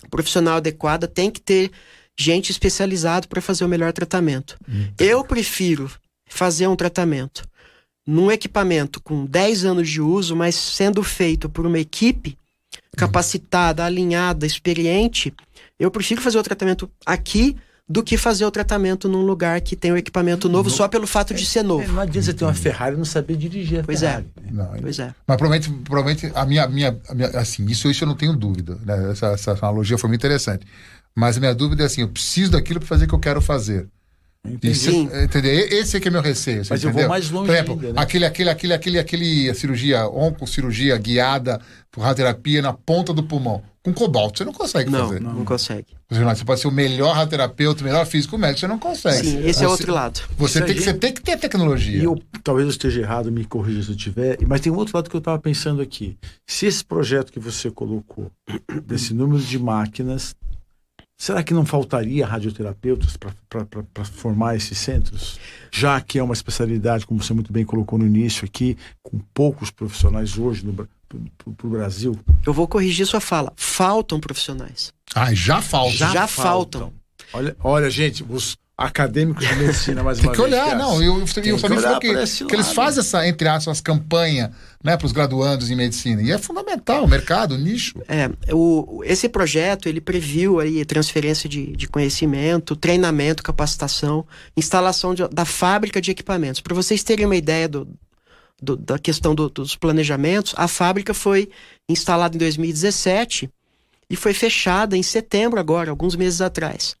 profissional 0.09 0.57
adequada, 0.57 1.07
tem 1.07 1.31
que 1.31 1.41
ter 1.41 1.71
gente 2.17 2.51
especializada 2.51 3.27
para 3.27 3.41
fazer 3.41 3.63
o 3.63 3.69
melhor 3.69 3.93
tratamento. 3.93 4.57
Hum. 4.67 4.91
Eu 4.97 5.23
prefiro 5.23 5.91
fazer 6.27 6.67
um 6.67 6.75
tratamento 6.75 7.47
num 8.05 8.31
equipamento 8.31 9.01
com 9.01 9.25
10 9.25 9.65
anos 9.65 9.89
de 9.89 10.01
uso, 10.01 10.35
mas 10.35 10.55
sendo 10.55 11.03
feito 11.03 11.49
por 11.49 11.65
uma 11.65 11.79
equipe 11.79 12.37
capacitada, 12.95 13.85
alinhada, 13.85 14.45
experiente, 14.45 15.33
eu 15.77 15.91
prefiro 15.91 16.21
fazer 16.21 16.39
o 16.39 16.43
tratamento 16.43 16.89
aqui 17.05 17.55
do 17.89 18.03
que 18.03 18.17
fazer 18.17 18.43
o 18.45 18.51
tratamento 18.51 19.07
num 19.07 19.21
lugar 19.21 19.61
que 19.61 19.75
tem 19.75 19.91
o 19.93 19.97
equipamento 19.97 20.49
novo 20.49 20.69
só 20.69 20.87
pelo 20.89 21.07
fato 21.07 21.33
de 21.33 21.45
ser 21.45 21.59
É, 21.59 21.63
novo. 21.63 21.89
não 21.93 22.01
adianta 22.01 22.25
você 22.25 22.33
ter 22.33 22.43
uma 22.43 22.53
Ferrari 22.53 22.95
e 22.95 22.97
não 22.97 23.05
saber 23.05 23.37
dirigir 23.37 23.79
a 23.79 23.83
Pois 23.83 24.03
é. 24.03 24.07
Ferrari. 24.07 24.25
né? 24.41 24.49
Não, 24.51 24.81
Pois 24.81 24.99
é. 24.99 25.13
Mas 25.25 25.37
provavelmente, 25.37 25.69
provavelmente 25.83 26.31
a, 26.35 26.45
minha, 26.45 26.67
minha, 26.67 26.99
a 27.07 27.15
minha- 27.15 27.29
assim, 27.29 27.65
isso, 27.65 27.89
isso 27.89 28.03
eu 28.03 28.07
não 28.07 28.15
tenho 28.15 28.35
dúvida. 28.35 28.77
Né? 28.85 29.11
Essa, 29.11 29.27
essa 29.27 29.51
analogia 29.53 29.97
foi 29.97 30.09
muito 30.09 30.19
interessante. 30.19 30.65
Mas 31.15 31.37
a 31.37 31.39
minha 31.39 31.55
dúvida 31.55 31.83
é 31.83 31.85
assim: 31.85 32.01
eu 32.01 32.09
preciso 32.09 32.51
daquilo 32.51 32.79
para 32.79 32.87
fazer 32.89 33.05
o 33.05 33.07
que 33.07 33.15
eu 33.15 33.19
quero 33.19 33.41
fazer. 33.41 33.87
Entendi. 34.45 34.71
Isso, 34.73 34.91
Sim. 34.91 35.09
entendeu? 35.23 35.51
Esse 35.51 35.97
é 35.97 35.99
que 35.99 36.07
é 36.07 36.11
meu 36.11 36.21
receio. 36.21 36.63
você 36.63 36.73
Mas 36.73 36.83
eu 36.83 36.89
vou 36.91 36.99
entendeu? 37.01 37.09
mais 37.09 37.29
longe 37.29 37.47
Por 37.47 37.53
exemplo, 37.55 37.73
ainda, 37.73 37.87
né? 37.93 37.93
aquele, 38.01 38.25
aquele, 38.25 38.49
aquele, 38.49 38.73
aquele, 38.73 38.99
aquele 38.99 39.53
cirurgia, 39.55 40.07
oncocirurgia 40.07 40.95
guiada 40.97 41.59
por 41.91 42.01
radioterapia 42.01 42.61
na 42.61 42.71
ponta 42.71 43.13
do 43.13 43.23
pulmão. 43.23 43.61
Com 43.87 43.93
cobalto, 43.93 44.37
você 44.39 44.43
não 44.43 44.51
consegue 44.51 44.89
Não, 44.91 45.07
fazer. 45.07 45.21
não, 45.21 45.45
consegue. 45.45 45.87
Você 46.09 46.43
pode 46.43 46.59
ser 46.59 46.67
o 46.67 46.71
melhor 46.71 47.13
radioterapeuta, 47.15 47.81
o 47.81 47.85
melhor 47.85 48.05
físico 48.05 48.37
médico, 48.37 48.59
você 48.59 48.67
não 48.67 48.77
consegue. 48.77 49.25
Sim, 49.25 49.39
esse 49.45 49.59
Você- 49.59 49.63
é 49.65 49.67
outro 49.69 49.93
lado. 49.93 50.19
Você 50.37 50.61
tem, 50.61 50.75
você 50.77 50.93
tem 50.93 51.13
que 51.13 51.21
ter 51.21 51.37
tecnologia. 51.37 51.97
E 52.01 52.03
eu, 52.03 52.21
talvez 52.43 52.65
eu 52.65 52.71
esteja 52.71 52.99
errado, 52.99 53.31
me 53.31 53.45
corrija 53.45 53.81
se 53.83 53.89
eu 53.91 53.95
tiver, 53.95 54.37
mas 54.45 54.59
tem 54.59 54.73
um 54.73 54.75
outro 54.75 54.97
lado 54.97 55.09
que 55.09 55.15
eu 55.15 55.19
estava 55.19 55.39
pensando 55.39 55.81
aqui. 55.81 56.17
Se 56.45 56.65
esse 56.65 56.83
projeto 56.83 57.31
que 57.31 57.39
você 57.39 57.71
colocou, 57.71 58.29
desse 58.85 59.13
número 59.13 59.41
de 59.41 59.57
máquinas, 59.57 60.35
será 61.17 61.41
que 61.41 61.53
não 61.53 61.65
faltaria 61.65 62.25
radioterapeutas 62.27 63.15
para 63.15 64.03
formar 64.03 64.57
esses 64.57 64.77
centros? 64.77 65.39
Já 65.71 66.01
que 66.01 66.19
é 66.19 66.23
uma 66.23 66.33
especialidade, 66.33 67.05
como 67.05 67.23
você 67.23 67.33
muito 67.33 67.53
bem 67.53 67.63
colocou 67.63 67.97
no 67.97 68.05
início 68.05 68.43
aqui, 68.43 68.77
com 69.01 69.17
poucos 69.33 69.71
profissionais 69.71 70.37
hoje 70.37 70.65
no, 70.65 70.73
para 71.07 71.67
o 71.67 71.69
Brasil. 71.69 72.17
Eu 72.45 72.53
vou 72.53 72.67
corrigir 72.67 73.05
sua 73.05 73.21
fala. 73.21 73.53
Faltam 73.55 74.19
profissionais. 74.19 74.91
Ah, 75.15 75.33
já 75.33 75.61
falta. 75.61 75.95
Já 75.95 76.27
faltam. 76.27 76.93
Olha, 77.33 77.55
olha, 77.63 77.89
gente, 77.89 78.25
os 78.27 78.55
acadêmicos 78.77 79.45
de 79.47 79.55
medicina, 79.55 80.03
mais 80.03 80.19
Tem 80.19 80.27
uma 80.29 80.35
que 80.35 80.41
vez, 80.41 80.53
olhar, 80.53 80.77
não. 80.77 81.01
E 81.01 81.09
o, 81.09 81.17
e 81.19 81.21
o 81.23 81.25
que 81.25 81.57
Samir 81.57 81.77
olhar 81.79 81.81
falou 81.81 81.99
que, 81.99 82.45
que 82.45 82.55
eles 82.55 82.71
fazem 82.73 82.99
essa, 82.99 83.27
entre 83.27 83.47
aspas, 83.47 83.81
campanha 83.81 84.51
né, 84.83 84.95
para 84.95 85.05
os 85.07 85.11
graduandos 85.11 85.71
em 85.71 85.75
medicina. 85.75 86.21
E 86.21 86.31
é 86.31 86.37
fundamental, 86.37 87.03
o 87.03 87.07
mercado, 87.07 87.55
o 87.55 87.57
nicho. 87.57 87.95
É, 88.07 88.29
o, 88.53 89.01
esse 89.03 89.27
projeto 89.27 89.89
ele 89.89 89.99
previu 89.99 90.59
aí 90.59 90.85
transferência 90.85 91.49
de, 91.49 91.75
de 91.75 91.87
conhecimento, 91.87 92.75
treinamento, 92.75 93.41
capacitação, 93.41 94.25
instalação 94.55 95.15
de- 95.15 95.27
da 95.29 95.43
fábrica 95.45 95.99
de 95.99 96.11
equipamentos. 96.11 96.61
Para 96.61 96.75
vocês 96.75 97.03
terem 97.03 97.25
uma 97.25 97.35
ideia 97.35 97.67
do, 97.67 97.87
do- 98.61 98.75
da 98.77 98.97
questão 98.99 99.33
do- 99.35 99.49
dos 99.49 99.75
planejamentos, 99.75 100.53
a 100.57 100.67
fábrica 100.67 101.13
foi 101.13 101.49
instalada 101.89 102.35
em 102.35 102.39
2017 102.39 103.49
e 104.09 104.15
foi 104.15 104.33
fechada 104.33 104.95
em 104.97 105.03
setembro 105.03 105.59
agora, 105.59 105.89
alguns 105.91 106.15
meses 106.15 106.41
atrás. 106.41 106.95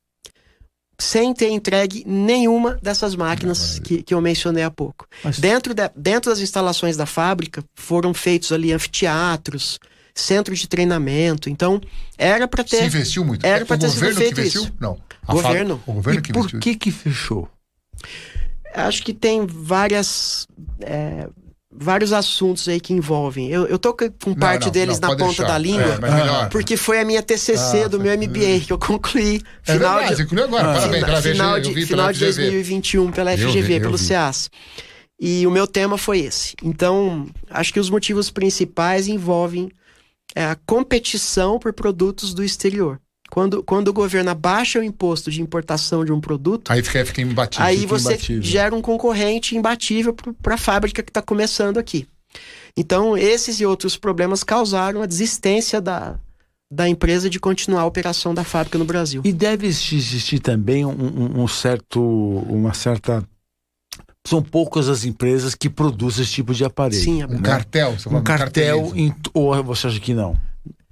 Sem 0.99 1.31
ter 1.33 1.49
entregue 1.49 2.03
nenhuma 2.07 2.79
dessas 2.81 3.13
máquinas 3.15 3.77
que, 3.79 4.01
que 4.01 4.13
eu 4.13 4.19
mencionei 4.19 4.63
há 4.63 4.71
pouco. 4.71 5.07
Mas- 5.23 5.37
Dentro, 5.39 5.73
da- 5.75 5.91
dentro 5.95 6.31
das 6.31 6.39
instalações 6.39 6.97
da 6.97 7.05
fábrica 7.05 7.63
foram 7.75 8.13
feitos 8.15 8.51
ali 8.51 8.73
anfiteatros, 8.73 9.79
centros 10.15 10.57
de 10.57 10.67
treinamento. 10.67 11.49
Então, 11.51 11.79
era 12.17 12.47
para 12.47 12.63
Se 12.63 12.71
ter. 12.71 12.85
investiu 12.85 13.23
muito. 13.23 13.45
Era 13.45 13.63
o 13.63 13.67
pra 13.67 13.77
ter 13.77 13.89
sido 13.91 14.15
feito 14.15 14.41
isso. 14.41 14.73
Não. 14.79 14.99
A 15.27 15.33
Governo. 15.33 15.75
fábrica- 15.77 15.91
o 15.91 15.93
governo 15.93 16.19
E 16.19 16.23
que 16.23 16.33
por 16.33 16.39
investiu. 16.39 16.59
que 16.59 16.75
que 16.75 16.91
fechou? 16.91 17.47
Acho 18.73 19.03
que 19.03 19.13
tem 19.13 19.45
várias. 19.45 20.47
é, 20.81 21.27
vários 21.79 22.11
assuntos 22.11 22.67
aí 22.67 22.79
que 22.79 22.91
envolvem. 22.91 23.49
Eu, 23.49 23.67
eu 23.67 23.77
tô 23.77 23.93
com 23.93 24.05
Não, 24.27 24.35
parte 24.35 24.65
não, 24.65 24.71
deles 24.71 24.99
não, 24.99 25.09
na 25.09 25.15
ponta 25.15 25.27
deixar. 25.27 25.47
da 25.47 25.57
língua. 25.57 25.99
É. 26.43 26.49
Porque 26.49 26.75
foi 26.75 26.99
a 26.99 27.05
minha 27.05 27.21
TCC 27.21 27.83
Ah, 27.83 27.87
do 27.87 27.99
meu 27.99 28.11
MBA 28.17 28.61
que 28.65 28.73
eu 28.73 28.79
concluí 28.79 29.41
É 29.65 29.73
final 29.73 29.97
verdade, 29.99 30.25
de. 30.25 30.35
Parabéns, 30.49 31.05
pela 31.05 31.21
final 31.21 31.53
VG, 31.55 31.61
de, 31.61 31.69
eu 31.69 31.75
vi 31.75 31.85
final 31.85 32.05
pela 32.07 32.13
de 32.13 32.19
FGV. 32.25 32.41
2021 32.41 33.11
pela 33.11 33.31
FGV, 33.37 33.61
vi, 33.61 33.79
pelo 33.79 33.97
vi. 33.97 34.03
CEAS. 34.03 34.49
E 35.19 35.47
o 35.47 35.51
meu 35.51 35.67
tema 35.67 35.97
foi 35.97 36.19
esse. 36.19 36.55
Então, 36.63 37.27
acho 37.49 37.73
que 37.73 37.79
os 37.79 37.89
motivos 37.89 38.29
principais 38.29 39.07
envolvem 39.07 39.71
é, 40.35 40.45
a 40.45 40.55
competição 40.65 41.57
por 41.59 41.73
produtos 41.73 42.33
do 42.33 42.43
exterior. 42.43 42.99
Quando, 43.29 43.61
quando 43.63 43.89
o 43.89 43.93
governo 43.93 44.29
abaixa 44.31 44.79
o 44.79 44.83
imposto 44.83 45.29
de 45.29 45.41
importação 45.41 46.03
de 46.05 46.11
um 46.11 46.19
produto, 46.21 46.71
Aí 46.71 46.81
fica, 46.81 47.05
fica 47.05 47.21
imbatível. 47.21 47.65
aí 47.65 47.77
fica 47.79 47.87
você 47.89 48.09
imbatível. 48.13 48.41
gera 48.43 48.73
um 48.75 48.81
concorrente 48.81 49.55
imbatível 49.55 50.15
para 50.41 50.55
a 50.55 50.57
fábrica 50.57 51.03
que 51.03 51.09
está 51.09 51.21
começando 51.21 51.77
aqui. 51.77 52.07
Então, 52.75 53.17
esses 53.17 53.59
e 53.59 53.65
outros 53.65 53.97
problemas 53.97 54.43
causaram 54.43 55.01
a 55.01 55.05
desistência 55.05 55.81
da, 55.81 56.17
da 56.71 56.87
empresa 56.87 57.29
de 57.29 57.39
continuar 57.39 57.81
a 57.81 57.85
operação 57.85 58.33
da 58.33 58.43
fábrica 58.43 58.77
no 58.77 58.85
Brasil. 58.85 59.21
E 59.25 59.33
deve 59.33 59.67
existir 59.67 60.39
também 60.39 60.85
um, 60.85 60.91
um- 60.91 61.43
um 61.43 61.47
certo, 61.47 61.99
uma 62.01 62.73
certa. 62.73 63.23
São 64.25 64.41
poucas 64.43 64.89
as 64.89 65.05
empresas 65.05 65.55
que 65.55 65.69
produzem 65.69 66.23
esse 66.23 66.33
tipo 66.33 66.53
de 66.53 66.63
aparelho. 66.65 67.01
Sim, 67.01 67.23
Um 67.23 67.41
cartel. 67.41 67.93
Você 67.97 68.03
fala, 68.09 68.19
Um 68.19 68.23
cartel, 68.23 68.91
em, 68.95 69.13
ou 69.33 69.63
você 69.63 69.87
acha 69.87 69.99
que 69.99 70.13
não? 70.13 70.35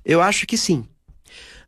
Eu 0.06 0.22
acho 0.22 0.48
que 0.48 0.58
sim. 0.58 0.86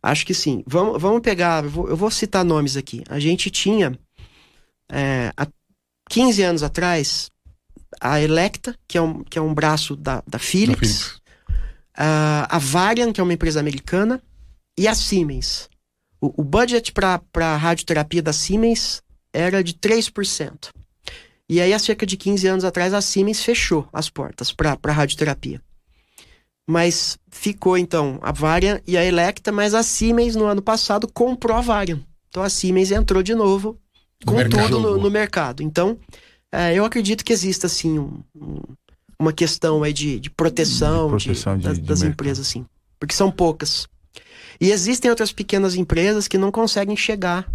Acho 0.01 0.25
que 0.25 0.33
sim. 0.33 0.63
Vamos, 0.65 1.01
vamos 1.01 1.21
pegar, 1.21 1.63
eu 1.63 1.69
vou, 1.69 1.89
eu 1.89 1.97
vou 1.97 2.11
citar 2.11 2.43
nomes 2.43 2.77
aqui. 2.77 3.03
A 3.09 3.19
gente 3.19 3.49
tinha, 3.49 3.97
é, 4.91 5.31
há 5.35 5.47
15 6.09 6.43
anos 6.43 6.63
atrás, 6.63 7.29
a 7.99 8.21
Electa, 8.21 8.77
que 8.87 8.97
é 8.97 9.01
um, 9.01 9.23
que 9.23 9.37
é 9.37 9.41
um 9.41 9.53
braço 9.53 9.95
da, 9.95 10.23
da 10.27 10.39
Philips, 10.39 11.01
Philips. 11.01 11.21
a, 11.95 12.55
a 12.55 12.59
Varian, 12.59 13.11
que 13.11 13.19
é 13.19 13.23
uma 13.23 13.33
empresa 13.33 13.59
americana, 13.59 14.21
e 14.77 14.87
a 14.87 14.93
Siemens. 14.93 15.69
O, 16.21 16.41
o 16.41 16.43
budget 16.43 16.91
para 16.91 17.57
radioterapia 17.57 18.21
da 18.21 18.33
Siemens 18.33 19.01
era 19.33 19.63
de 19.63 19.73
3%. 19.73 20.69
E 21.49 21.61
aí, 21.61 21.73
há 21.73 21.79
cerca 21.79 22.05
de 22.05 22.17
15 22.17 22.47
anos 22.47 22.65
atrás, 22.65 22.93
a 22.93 23.01
Siemens 23.01 23.41
fechou 23.41 23.87
as 23.93 24.09
portas 24.09 24.51
para 24.51 24.91
radioterapia. 24.91 25.61
Mas 26.69 27.17
ficou, 27.31 27.77
então, 27.77 28.19
a 28.21 28.31
Varian 28.31 28.81
e 28.85 28.97
a 28.97 29.03
Electa, 29.05 29.51
mas 29.51 29.73
a 29.73 29.81
Siemens, 29.83 30.35
no 30.35 30.45
ano 30.45 30.61
passado, 30.61 31.07
comprou 31.11 31.55
a 31.55 31.61
Varian. 31.61 32.01
Então, 32.29 32.43
a 32.43 32.49
Siemens 32.49 32.91
entrou 32.91 33.23
de 33.23 33.33
novo 33.33 33.79
No 34.25 34.33
com 34.33 34.37
mercado. 34.37 34.63
tudo 34.69 34.79
no, 34.81 34.97
no 34.97 35.09
mercado. 35.09 35.63
Então, 35.63 35.97
é, 36.51 36.73
eu 36.75 36.83
acredito 36.83 37.23
que 37.23 37.31
exista, 37.31 37.67
assim, 37.67 37.97
um- 37.99 38.21
um- 38.35 38.61
uma 39.19 39.31
questão 39.31 39.81
aí 39.81 39.93
de, 39.93 40.19
de 40.19 40.29
proteção, 40.29 41.05
De 41.15 41.23
proteção 41.23 41.57
de- 41.57 41.63
das, 41.63 41.79
das 41.79 42.01
empresas, 42.03 42.45
assim. 42.47 42.65
Porque 42.99 43.15
são 43.15 43.31
poucas. 43.31 43.87
E 44.59 44.69
existem 44.71 45.09
outras 45.09 45.31
pequenas 45.31 45.73
empresas 45.75 46.27
que 46.27 46.37
não 46.37 46.51
conseguem 46.51 46.97
chegar 46.97 47.49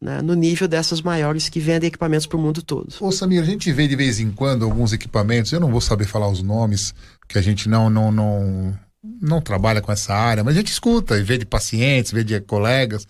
né, 0.00 0.22
no 0.22 0.34
nível 0.34 0.66
dessas 0.66 1.02
maiores 1.02 1.48
que 1.48 1.60
vendem 1.60 1.88
equipamentos 1.88 2.26
para 2.26 2.38
o 2.38 2.40
mundo 2.40 2.62
todo. 2.62 2.88
Ô, 3.00 3.12
Samir, 3.12 3.42
a 3.42 3.44
gente 3.44 3.70
vê 3.70 3.86
de 3.86 3.94
vez 3.94 4.18
em 4.18 4.30
quando 4.30 4.64
alguns 4.64 4.92
equipamentos, 4.92 5.52
eu 5.52 5.60
não 5.60 5.70
vou 5.70 5.80
saber 5.80 6.06
falar 6.06 6.28
os 6.28 6.42
nomes, 6.42 6.94
que 7.28 7.38
a 7.38 7.42
gente 7.42 7.68
não, 7.68 7.90
não, 7.90 8.10
não, 8.10 8.78
não 9.20 9.40
trabalha 9.40 9.80
com 9.80 9.92
essa 9.92 10.14
área, 10.14 10.42
mas 10.42 10.54
a 10.54 10.58
gente 10.58 10.72
escuta 10.72 11.18
e 11.18 11.22
vê 11.22 11.36
de 11.36 11.44
pacientes, 11.44 12.12
vê 12.12 12.24
de 12.24 12.40
colegas. 12.40 13.06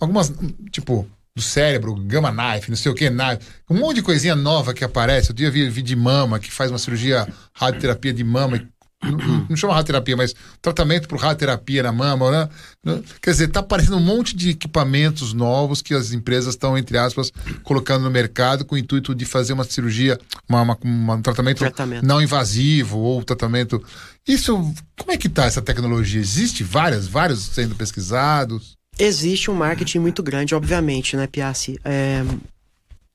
Algumas, 0.00 0.32
tipo, 0.70 1.06
do 1.36 1.42
cérebro, 1.42 1.94
gamma 1.94 2.32
knife, 2.32 2.70
não 2.70 2.76
sei 2.76 2.90
o 2.90 2.94
que, 2.94 3.10
knife, 3.10 3.40
um 3.70 3.78
monte 3.78 3.96
de 3.96 4.02
coisinha 4.02 4.34
nova 4.34 4.72
que 4.72 4.84
aparece. 4.84 5.30
Eu 5.30 5.34
dia 5.34 5.50
vi, 5.50 5.68
vi 5.68 5.82
de 5.82 5.94
mama, 5.94 6.38
que 6.38 6.50
faz 6.50 6.70
uma 6.70 6.78
cirurgia 6.78 7.28
radioterapia 7.52 8.12
de 8.12 8.24
mama. 8.24 8.56
e- 8.56 8.77
Não, 9.48 9.56
chama 9.56 9.74
radioterapia, 9.74 10.16
mas 10.16 10.34
tratamento 10.60 11.06
por 11.08 11.18
radioterapia 11.18 11.82
na 11.84 11.92
mama, 11.92 12.30
né? 12.84 13.00
Quer 13.22 13.30
dizer, 13.30 13.48
tá 13.48 13.60
aparecendo 13.60 13.96
um 13.96 14.00
monte 14.00 14.36
de 14.36 14.50
equipamentos 14.50 15.32
novos 15.32 15.80
que 15.80 15.94
as 15.94 16.12
empresas 16.12 16.54
estão, 16.54 16.76
entre 16.76 16.98
aspas, 16.98 17.30
colocando 17.62 18.02
no 18.04 18.10
mercado 18.10 18.64
com 18.64 18.74
o 18.74 18.78
intuito 18.78 19.14
de 19.14 19.24
fazer 19.24 19.52
uma 19.52 19.62
cirurgia, 19.64 20.18
uma, 20.48 20.62
uma- 20.62 20.78
uma- 20.82 21.14
um 21.14 21.22
tratamento, 21.22 21.58
Tratamento. 21.58 22.04
não 22.04 22.20
invasivo 22.20 22.98
ou 22.98 23.22
tratamento. 23.22 23.82
Isso, 24.26 24.52
como 24.98 25.12
é 25.12 25.16
que 25.16 25.28
tá 25.28 25.44
essa 25.44 25.62
tecnologia? 25.62 26.20
Existe 26.20 26.64
várias, 26.64 27.06
vários 27.06 27.40
sendo 27.40 27.76
pesquisados? 27.76 28.76
Existe 28.98 29.48
um 29.48 29.54
marketing 29.54 30.00
muito 30.00 30.24
grande, 30.24 30.56
obviamente, 30.56 31.16
né, 31.16 31.28
Piassi? 31.28 31.78
É, 31.84 32.24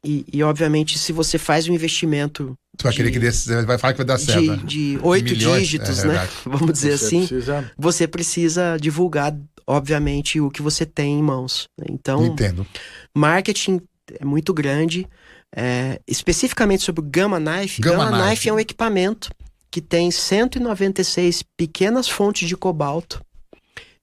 e, 0.04 0.26
e, 0.34 0.44
obviamente, 0.44 0.98
se 1.00 1.12
você 1.14 1.38
faz 1.38 1.68
um 1.70 1.74
investimento 1.74 2.54
Você 2.78 2.84
vai 2.84 2.94
querer 2.94 3.12
que 3.12 3.20
desse, 3.20 3.44
você 3.48 3.62
vai 3.66 3.78
falar 3.78 3.94
que 3.94 3.98
vai 3.98 4.06
dar 4.06 4.18
certo. 4.18 4.42
de, 4.42 4.50
né? 4.50 4.62
de 4.66 5.00
oito 5.02 5.36
dígitos, 5.36 6.00
é 6.04 6.08
né? 6.08 6.28
Vamos 6.46 6.74
dizer 6.74 6.98
Você 6.98 7.06
assim. 7.06 7.28
precisa- 7.28 7.72
Você 7.78 8.08
precisa 8.08 8.78
divulgar, 8.80 9.34
obviamente, 9.66 10.40
o 10.42 10.50
que 10.52 10.62
você 10.62 10.86
tem 10.86 11.20
em 11.20 11.24
mãos. 11.24 11.68
né? 11.80 11.86
Então, 11.90 12.26
Entendo. 12.26 12.68
marketing 13.16 13.80
é 14.20 14.26
muito 14.26 14.54
grande. 14.54 15.08
É, 15.56 16.02
especificamente 16.08 16.84
sobre 16.84 17.02
o 17.02 17.08
Gamma 17.08 17.40
Knife. 17.40 17.80
Gamma 17.82 18.06
Gamma, 18.06 18.18
Knife. 18.18 18.28
Knife 18.30 18.50
é 18.50 18.54
um 18.54 18.60
equipamento 18.60 19.30
que 19.70 19.80
tem 19.82 20.10
196 20.12 21.44
pequenas 21.58 22.10
fontes 22.10 22.48
de 22.48 22.56
cobalto 22.58 23.22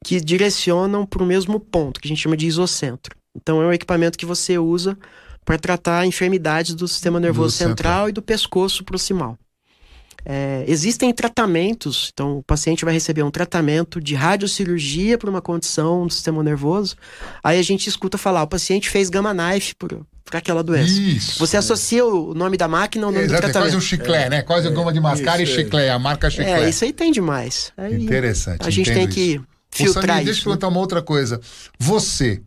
que 0.04 0.20
direcionam 0.20 1.04
para 1.04 1.22
o 1.22 1.26
mesmo 1.26 1.60
ponto, 1.60 2.00
que 2.00 2.06
a 2.06 2.10
gente 2.10 2.22
chama 2.22 2.36
de 2.36 2.46
isocentro. 2.46 3.14
Então 3.36 3.60
é 3.62 3.66
um 3.66 3.72
equipamento 3.72 4.16
que 4.16 4.24
você 4.26 4.58
usa 4.58 4.96
para 5.44 5.58
tratar 5.58 6.06
enfermidades 6.06 6.74
do 6.74 6.86
sistema 6.86 7.18
nervoso 7.18 7.56
central. 7.56 7.76
central. 7.76 8.08
e 8.08 8.12
do 8.12 8.22
pescoço 8.22 8.84
proximal. 8.84 9.36
É, 10.24 10.64
existem 10.68 11.12
tratamentos, 11.14 12.10
então 12.12 12.38
o 12.38 12.42
paciente 12.42 12.84
vai 12.84 12.92
receber 12.92 13.22
um 13.22 13.30
tratamento 13.30 14.00
de 14.00 14.14
radiocirurgia 14.14 15.16
para 15.16 15.30
uma 15.30 15.40
condição 15.40 16.06
do 16.06 16.12
sistema 16.12 16.42
nervoso. 16.42 16.96
Aí 17.42 17.58
a 17.58 17.62
gente 17.62 17.88
escuta 17.88 18.18
falar, 18.18 18.42
o 18.42 18.46
paciente 18.46 18.90
fez 18.90 19.08
gamma 19.08 19.32
knife 19.32 19.74
por, 19.76 20.06
por 20.24 20.36
aquela 20.36 20.62
doença. 20.62 20.92
Isso. 20.92 21.38
Você 21.38 21.56
associa 21.56 22.04
o 22.04 22.34
nome 22.34 22.56
da 22.56 22.68
máquina 22.68 23.06
ao 23.06 23.12
nome 23.12 23.24
Exato, 23.24 23.40
do 23.40 23.46
é 23.46 23.50
tratamento. 23.50 23.72
quase 23.72 23.76
um 23.76 23.80
chiclé, 23.80 24.28
né? 24.28 24.42
Quase 24.42 24.68
a 24.68 24.70
goma 24.70 24.92
de 24.92 25.00
mascar 25.00 25.40
isso, 25.40 25.52
e 25.52 25.54
é. 25.54 25.64
chiclé, 25.64 25.90
a 25.90 25.98
marca 25.98 26.28
chiclé. 26.28 26.64
É, 26.64 26.68
isso 26.68 26.84
aí 26.84 26.92
tem 26.92 27.10
demais. 27.10 27.72
Aí 27.76 27.94
Interessante. 28.02 28.66
A 28.66 28.70
gente 28.70 28.92
tem 28.92 29.04
isso. 29.04 29.14
que 29.14 29.38
Ô, 29.38 29.42
filtrar 29.70 30.16
Samir, 30.16 30.24
deixa 30.24 30.28
eu 30.28 30.32
isso. 30.32 30.40
né? 30.40 30.44
perguntar 30.44 30.68
uma 30.68 30.80
outra 30.80 31.00
coisa. 31.00 31.40
Você, 31.78 32.42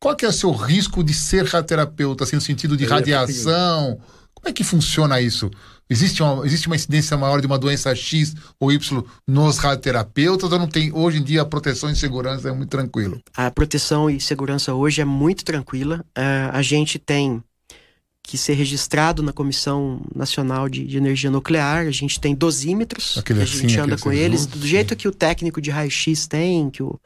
qual 0.00 0.14
que 0.14 0.24
é 0.24 0.28
o 0.28 0.32
seu 0.32 0.52
risco 0.52 1.02
de 1.02 1.12
ser 1.12 1.44
radioterapeuta, 1.44 2.24
assim, 2.24 2.36
no 2.36 2.42
sentido 2.42 2.76
de 2.76 2.84
radiação? 2.84 3.98
Como 4.34 4.48
é 4.48 4.52
que 4.52 4.62
funciona 4.62 5.20
isso? 5.20 5.50
Existe 5.90 6.22
uma, 6.22 6.46
existe 6.46 6.66
uma 6.66 6.76
incidência 6.76 7.16
maior 7.16 7.40
de 7.40 7.46
uma 7.46 7.58
doença 7.58 7.94
X 7.94 8.34
ou 8.60 8.70
Y 8.70 9.02
nos 9.26 9.58
radioterapeutas 9.58 10.52
ou 10.52 10.58
não 10.58 10.68
tem? 10.68 10.92
Hoje 10.92 11.18
em 11.18 11.22
dia 11.24 11.42
a 11.42 11.46
proteção 11.46 11.90
e 11.90 11.96
segurança 11.96 12.48
é 12.48 12.52
muito 12.52 12.70
tranquilo. 12.70 13.20
A 13.34 13.50
proteção 13.50 14.08
e 14.08 14.20
segurança 14.20 14.74
hoje 14.74 15.00
é 15.00 15.04
muito 15.04 15.44
tranquila. 15.44 16.04
É, 16.14 16.50
a 16.52 16.62
gente 16.62 16.98
tem 16.98 17.42
que 18.22 18.36
ser 18.36 18.52
registrado 18.52 19.22
na 19.22 19.32
Comissão 19.32 20.02
Nacional 20.14 20.68
de, 20.68 20.86
de 20.86 20.98
Energia 20.98 21.30
Nuclear. 21.30 21.86
A 21.86 21.90
gente 21.90 22.20
tem 22.20 22.34
dosímetros, 22.34 23.16
Aquele 23.16 23.38
que 23.38 23.42
a 23.42 23.48
assim, 23.48 23.68
gente 23.68 23.80
anda 23.80 23.96
com 23.96 24.10
assim, 24.10 24.18
eles, 24.18 24.42
junto, 24.42 24.58
do 24.58 24.66
jeito 24.66 24.90
sim. 24.90 24.96
que 24.96 25.08
o 25.08 25.12
técnico 25.12 25.62
de 25.62 25.70
raio-x 25.70 26.26
tem, 26.26 26.68
que 26.68 26.82
o, 26.82 27.00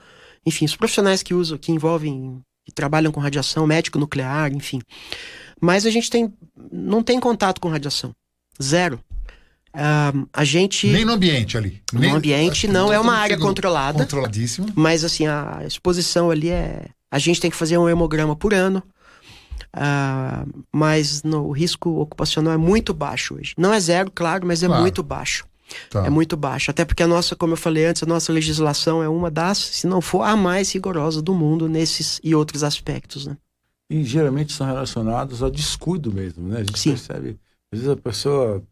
enfim, 0.44 0.64
os 0.64 0.74
profissionais 0.74 1.22
que 1.22 1.32
usam, 1.32 1.56
que 1.56 1.70
envolvem, 1.70 2.42
que 2.64 2.72
trabalham 2.72 3.10
com 3.12 3.20
radiação, 3.20 3.66
médico 3.66 3.98
nuclear, 3.98 4.52
enfim. 4.52 4.80
Mas 5.60 5.84
a 5.86 5.90
gente 5.90 6.08
tem, 6.10 6.32
não 6.72 7.02
tem 7.02 7.18
contato 7.20 7.60
com 7.60 7.68
radiação. 7.68 8.12
Zero. 8.62 9.00
Ah, 9.74 10.12
a 10.32 10.44
gente, 10.44 10.86
Nem 10.88 11.04
no 11.04 11.12
ambiente 11.12 11.56
ali. 11.56 11.80
no 11.92 12.00
Nem- 12.00 12.10
ambiente, 12.10 12.50
acho 12.52 12.60
que 12.62 12.68
não 12.68 12.92
é 12.92 12.98
uma 12.98 13.04
totalmente 13.12 13.22
área 13.22 13.38
controlada. 13.38 13.98
Controladíssimo. 14.00 14.68
Mas 14.74 15.02
assim, 15.04 15.26
a 15.26 15.62
exposição 15.66 16.30
ali 16.30 16.50
é. 16.50 16.86
A 17.10 17.18
gente 17.18 17.40
tem 17.40 17.50
que 17.50 17.56
fazer 17.56 17.78
um 17.78 17.88
hemograma 17.88 18.34
por 18.36 18.52
ano. 18.54 18.82
ah, 19.72 20.44
mas 20.72 21.22
no, 21.22 21.46
o 21.46 21.52
risco 21.52 21.88
ocupacional 22.00 22.52
é 22.52 22.56
muito 22.58 22.92
baixo 22.92 23.34
hoje. 23.34 23.54
Não 23.56 23.72
é 23.72 23.80
zero, 23.80 24.10
claro, 24.14 24.46
mas 24.46 24.62
é 24.62 24.66
Claro. 24.66 24.82
muito 24.82 25.02
baixo. 25.02 25.44
Tá. 25.90 26.06
É 26.06 26.10
muito 26.10 26.36
baixo. 26.36 26.70
Até 26.70 26.84
porque 26.84 27.02
a 27.02 27.06
nossa, 27.06 27.34
como 27.36 27.52
eu 27.52 27.56
falei 27.56 27.86
antes, 27.86 28.02
a 28.02 28.06
nossa 28.06 28.32
legislação 28.32 29.02
é 29.02 29.08
uma 29.08 29.30
das, 29.30 29.58
se 29.58 29.86
não 29.86 30.00
for 30.00 30.22
a 30.22 30.36
mais 30.36 30.72
rigorosa 30.72 31.20
do 31.22 31.34
mundo 31.34 31.68
nesses 31.68 32.20
e 32.22 32.34
outros 32.34 32.62
aspectos, 32.62 33.26
né? 33.26 33.36
E 33.90 34.02
geralmente 34.04 34.52
são 34.52 34.66
relacionados 34.66 35.42
ao 35.42 35.50
descuido 35.50 36.12
mesmo, 36.12 36.48
né? 36.48 36.60
A 36.60 36.64
gente 36.64 36.78
Sim. 36.78 36.90
percebe. 36.90 37.38
Às 37.72 37.78
vezes 37.80 37.88
a 37.88 37.96
pessoa 37.96 38.62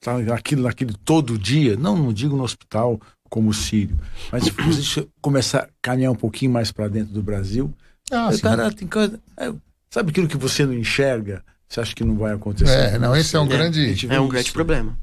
tá 0.00 0.18
naquilo, 0.18 0.62
naquilo 0.62 0.94
todo 1.04 1.38
dia, 1.38 1.76
não, 1.76 1.96
não 1.96 2.12
digo 2.12 2.36
no 2.36 2.42
hospital 2.42 3.00
como 3.28 3.48
o 3.50 3.54
Sírio, 3.54 3.98
mas 4.30 4.44
se 4.44 4.52
a 4.58 4.70
gente 4.70 5.08
começar 5.20 5.60
a 5.60 5.68
caminhar 5.80 6.12
um 6.12 6.16
pouquinho 6.16 6.50
mais 6.50 6.70
para 6.70 6.88
dentro 6.88 7.14
do 7.14 7.22
Brasil, 7.22 7.72
Ah, 8.10 8.30
cara 8.42 8.70
tem 8.70 8.86
coisa. 8.86 9.18
é, 9.38 9.50
sabe 9.90 10.10
aquilo 10.10 10.28
que 10.28 10.36
você 10.36 10.66
não 10.66 10.74
enxerga? 10.74 11.42
Você 11.68 11.80
acha 11.80 11.94
que 11.94 12.04
não 12.04 12.16
vai 12.18 12.34
acontecer? 12.34 12.94
É, 12.94 12.98
não, 12.98 13.16
esse 13.16 13.34
é 13.34 13.40
um 13.40 13.44
A 13.44 13.48
grande. 13.48 13.80
É 14.10 14.20
um 14.20 14.24
isso. 14.24 14.28
grande 14.28 14.52
problema. 14.52 14.98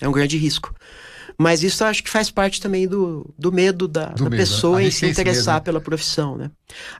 É 0.00 0.08
um 0.08 0.12
grande 0.12 0.36
risco. 0.36 0.74
Mas 1.38 1.62
isso 1.62 1.82
eu 1.82 1.88
acho 1.88 2.02
que 2.02 2.08
faz 2.08 2.30
parte 2.30 2.60
também 2.62 2.88
do, 2.88 3.32
do 3.38 3.52
medo 3.52 3.86
da, 3.86 4.06
Do 4.06 4.24
da 4.24 4.30
medo. 4.30 4.40
pessoa 4.40 4.82
em 4.82 4.90
se 4.90 5.06
interessar 5.06 5.56
medo. 5.56 5.64
pela 5.64 5.80
profissão, 5.80 6.36
né? 6.36 6.50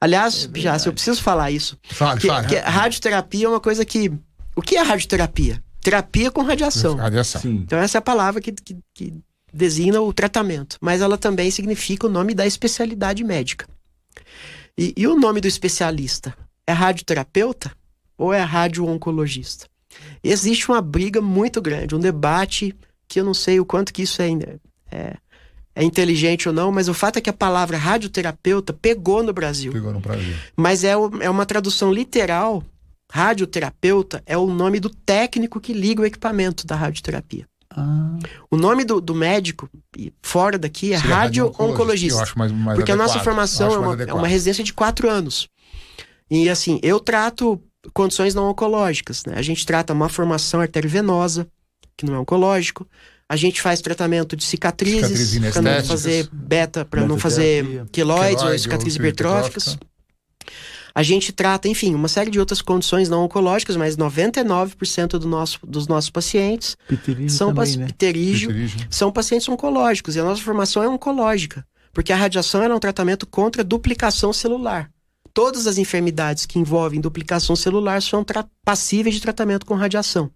Aliás, 0.00 0.48
já, 0.54 0.78
se 0.78 0.88
eu 0.88 0.92
preciso 0.92 1.22
falar 1.22 1.50
isso. 1.50 1.78
Fale, 1.84 2.20
Que, 2.20 2.26
fale. 2.28 2.46
que 2.48 2.56
radioterapia 2.56 3.46
é 3.46 3.48
uma 3.48 3.60
coisa 3.60 3.84
que. 3.84 4.12
O 4.54 4.60
que 4.60 4.76
é 4.76 4.82
radioterapia? 4.82 5.62
Terapia 5.80 6.30
com 6.30 6.42
radiação. 6.42 6.96
Radiação. 6.96 7.40
Sim. 7.40 7.62
Então, 7.64 7.78
essa 7.78 7.96
é 7.96 8.00
a 8.00 8.02
palavra 8.02 8.40
que, 8.42 8.52
que, 8.52 8.76
que 8.94 9.14
designa 9.52 10.00
o 10.02 10.12
tratamento. 10.12 10.76
Mas 10.80 11.00
ela 11.00 11.16
também 11.16 11.50
significa 11.50 12.06
o 12.06 12.10
nome 12.10 12.34
da 12.34 12.46
especialidade 12.46 13.22
médica. 13.24 13.66
E, 14.76 14.92
e 14.96 15.06
o 15.06 15.16
nome 15.16 15.40
do 15.40 15.48
especialista? 15.48 16.36
É 16.66 16.72
radioterapeuta 16.72 17.70
ou 18.18 18.32
é 18.34 18.40
radio-oncologista? 18.42 19.66
Existe 20.22 20.68
uma 20.68 20.80
briga 20.80 21.20
muito 21.20 21.60
grande, 21.60 21.94
um 21.94 22.00
debate 22.00 22.74
que 23.08 23.20
eu 23.20 23.24
não 23.24 23.34
sei 23.34 23.60
o 23.60 23.64
quanto 23.64 23.92
que 23.92 24.02
isso 24.02 24.20
é, 24.20 24.28
é, 24.90 25.16
é 25.74 25.84
inteligente 25.84 26.48
ou 26.48 26.54
não, 26.54 26.72
mas 26.72 26.88
o 26.88 26.94
fato 26.94 27.18
é 27.18 27.20
que 27.20 27.30
a 27.30 27.34
palavra 27.34 27.76
radioterapeuta 27.76 28.72
pegou 28.72 29.22
no 29.22 29.32
Brasil. 29.32 29.72
Pegou 29.72 29.92
no 29.92 30.00
Brasil. 30.00 30.34
Mas 30.56 30.82
é, 30.84 30.92
é 30.92 31.30
uma 31.30 31.46
tradução 31.46 31.92
literal. 31.92 32.64
Radioterapeuta 33.12 34.22
é 34.26 34.36
o 34.36 34.46
nome 34.46 34.80
do 34.80 34.90
técnico 34.90 35.60
que 35.60 35.72
liga 35.72 36.02
o 36.02 36.06
equipamento 36.06 36.66
da 36.66 36.74
radioterapia. 36.74 37.46
Ah, 37.70 38.18
O 38.50 38.56
nome 38.56 38.84
do, 38.84 39.00
do 39.00 39.14
médico, 39.14 39.68
fora 40.22 40.58
daqui, 40.58 40.92
é 40.92 40.96
radio-oncologista. 40.96 42.24
Porque 42.74 42.90
a 42.90 42.96
nossa 42.96 43.14
adequado. 43.14 43.24
formação 43.24 43.72
é 43.74 43.78
uma, 43.78 43.90
é 43.90 43.92
adequado. 43.92 44.18
uma 44.18 44.26
residência 44.26 44.64
de 44.64 44.72
quatro 44.72 45.08
anos. 45.08 45.48
E 46.30 46.48
assim, 46.48 46.80
eu 46.82 46.98
trato 46.98 47.60
condições 47.92 48.34
não 48.34 48.50
oncológicas. 48.50 49.24
Né? 49.24 49.34
A 49.36 49.42
gente 49.42 49.64
trata 49.64 49.92
uma 49.92 50.08
formação 50.08 50.60
arteriovenosa, 50.60 51.46
que 51.96 52.06
não 52.06 52.14
é 52.14 52.18
oncológico. 52.18 52.86
A 53.28 53.36
gente 53.36 53.60
faz 53.60 53.80
tratamento 53.80 54.36
de 54.36 54.44
cicatrizes, 54.44 55.38
para 55.52 55.62
não 55.62 55.84
fazer 55.84 56.28
beta, 56.32 56.84
para 56.84 57.06
não 57.06 57.18
fazer 57.18 57.84
queloides 57.90 58.42
ou 58.42 58.58
cicatrizes 58.58 58.96
hipertróficas. 58.96 59.66
hipertrófica. 59.66 59.96
A 60.96 61.02
gente 61.02 61.30
trata, 61.30 61.68
enfim, 61.68 61.94
uma 61.94 62.08
série 62.08 62.30
de 62.30 62.40
outras 62.40 62.62
condições 62.62 63.06
não 63.06 63.24
oncológicas, 63.24 63.76
mas 63.76 63.98
99% 63.98 65.18
do 65.18 65.28
nosso, 65.28 65.58
dos 65.66 65.86
nossos 65.86 66.08
pacientes 66.08 66.74
piterígio 66.88 67.28
são 67.28 67.52
também, 67.52 67.76
né? 67.76 67.86
Pterígio. 67.88 68.50
são 68.88 69.12
pacientes 69.12 69.46
oncológicos 69.46 70.16
e 70.16 70.20
a 70.20 70.24
nossa 70.24 70.40
formação 70.40 70.82
é 70.82 70.88
oncológica, 70.88 71.66
porque 71.92 72.14
a 72.14 72.16
radiação 72.16 72.62
é 72.62 72.74
um 72.74 72.78
tratamento 72.78 73.26
contra 73.26 73.62
duplicação 73.62 74.32
celular. 74.32 74.90
Todas 75.36 75.66
as 75.66 75.76
enfermidades 75.76 76.46
que 76.46 76.58
envolvem 76.58 76.98
duplicação 76.98 77.54
celular 77.54 78.00
são 78.00 78.24
passíveis 78.64 79.14
de 79.16 79.20
tratamento 79.20 79.66
com 79.66 79.74
radiação. 79.74 80.30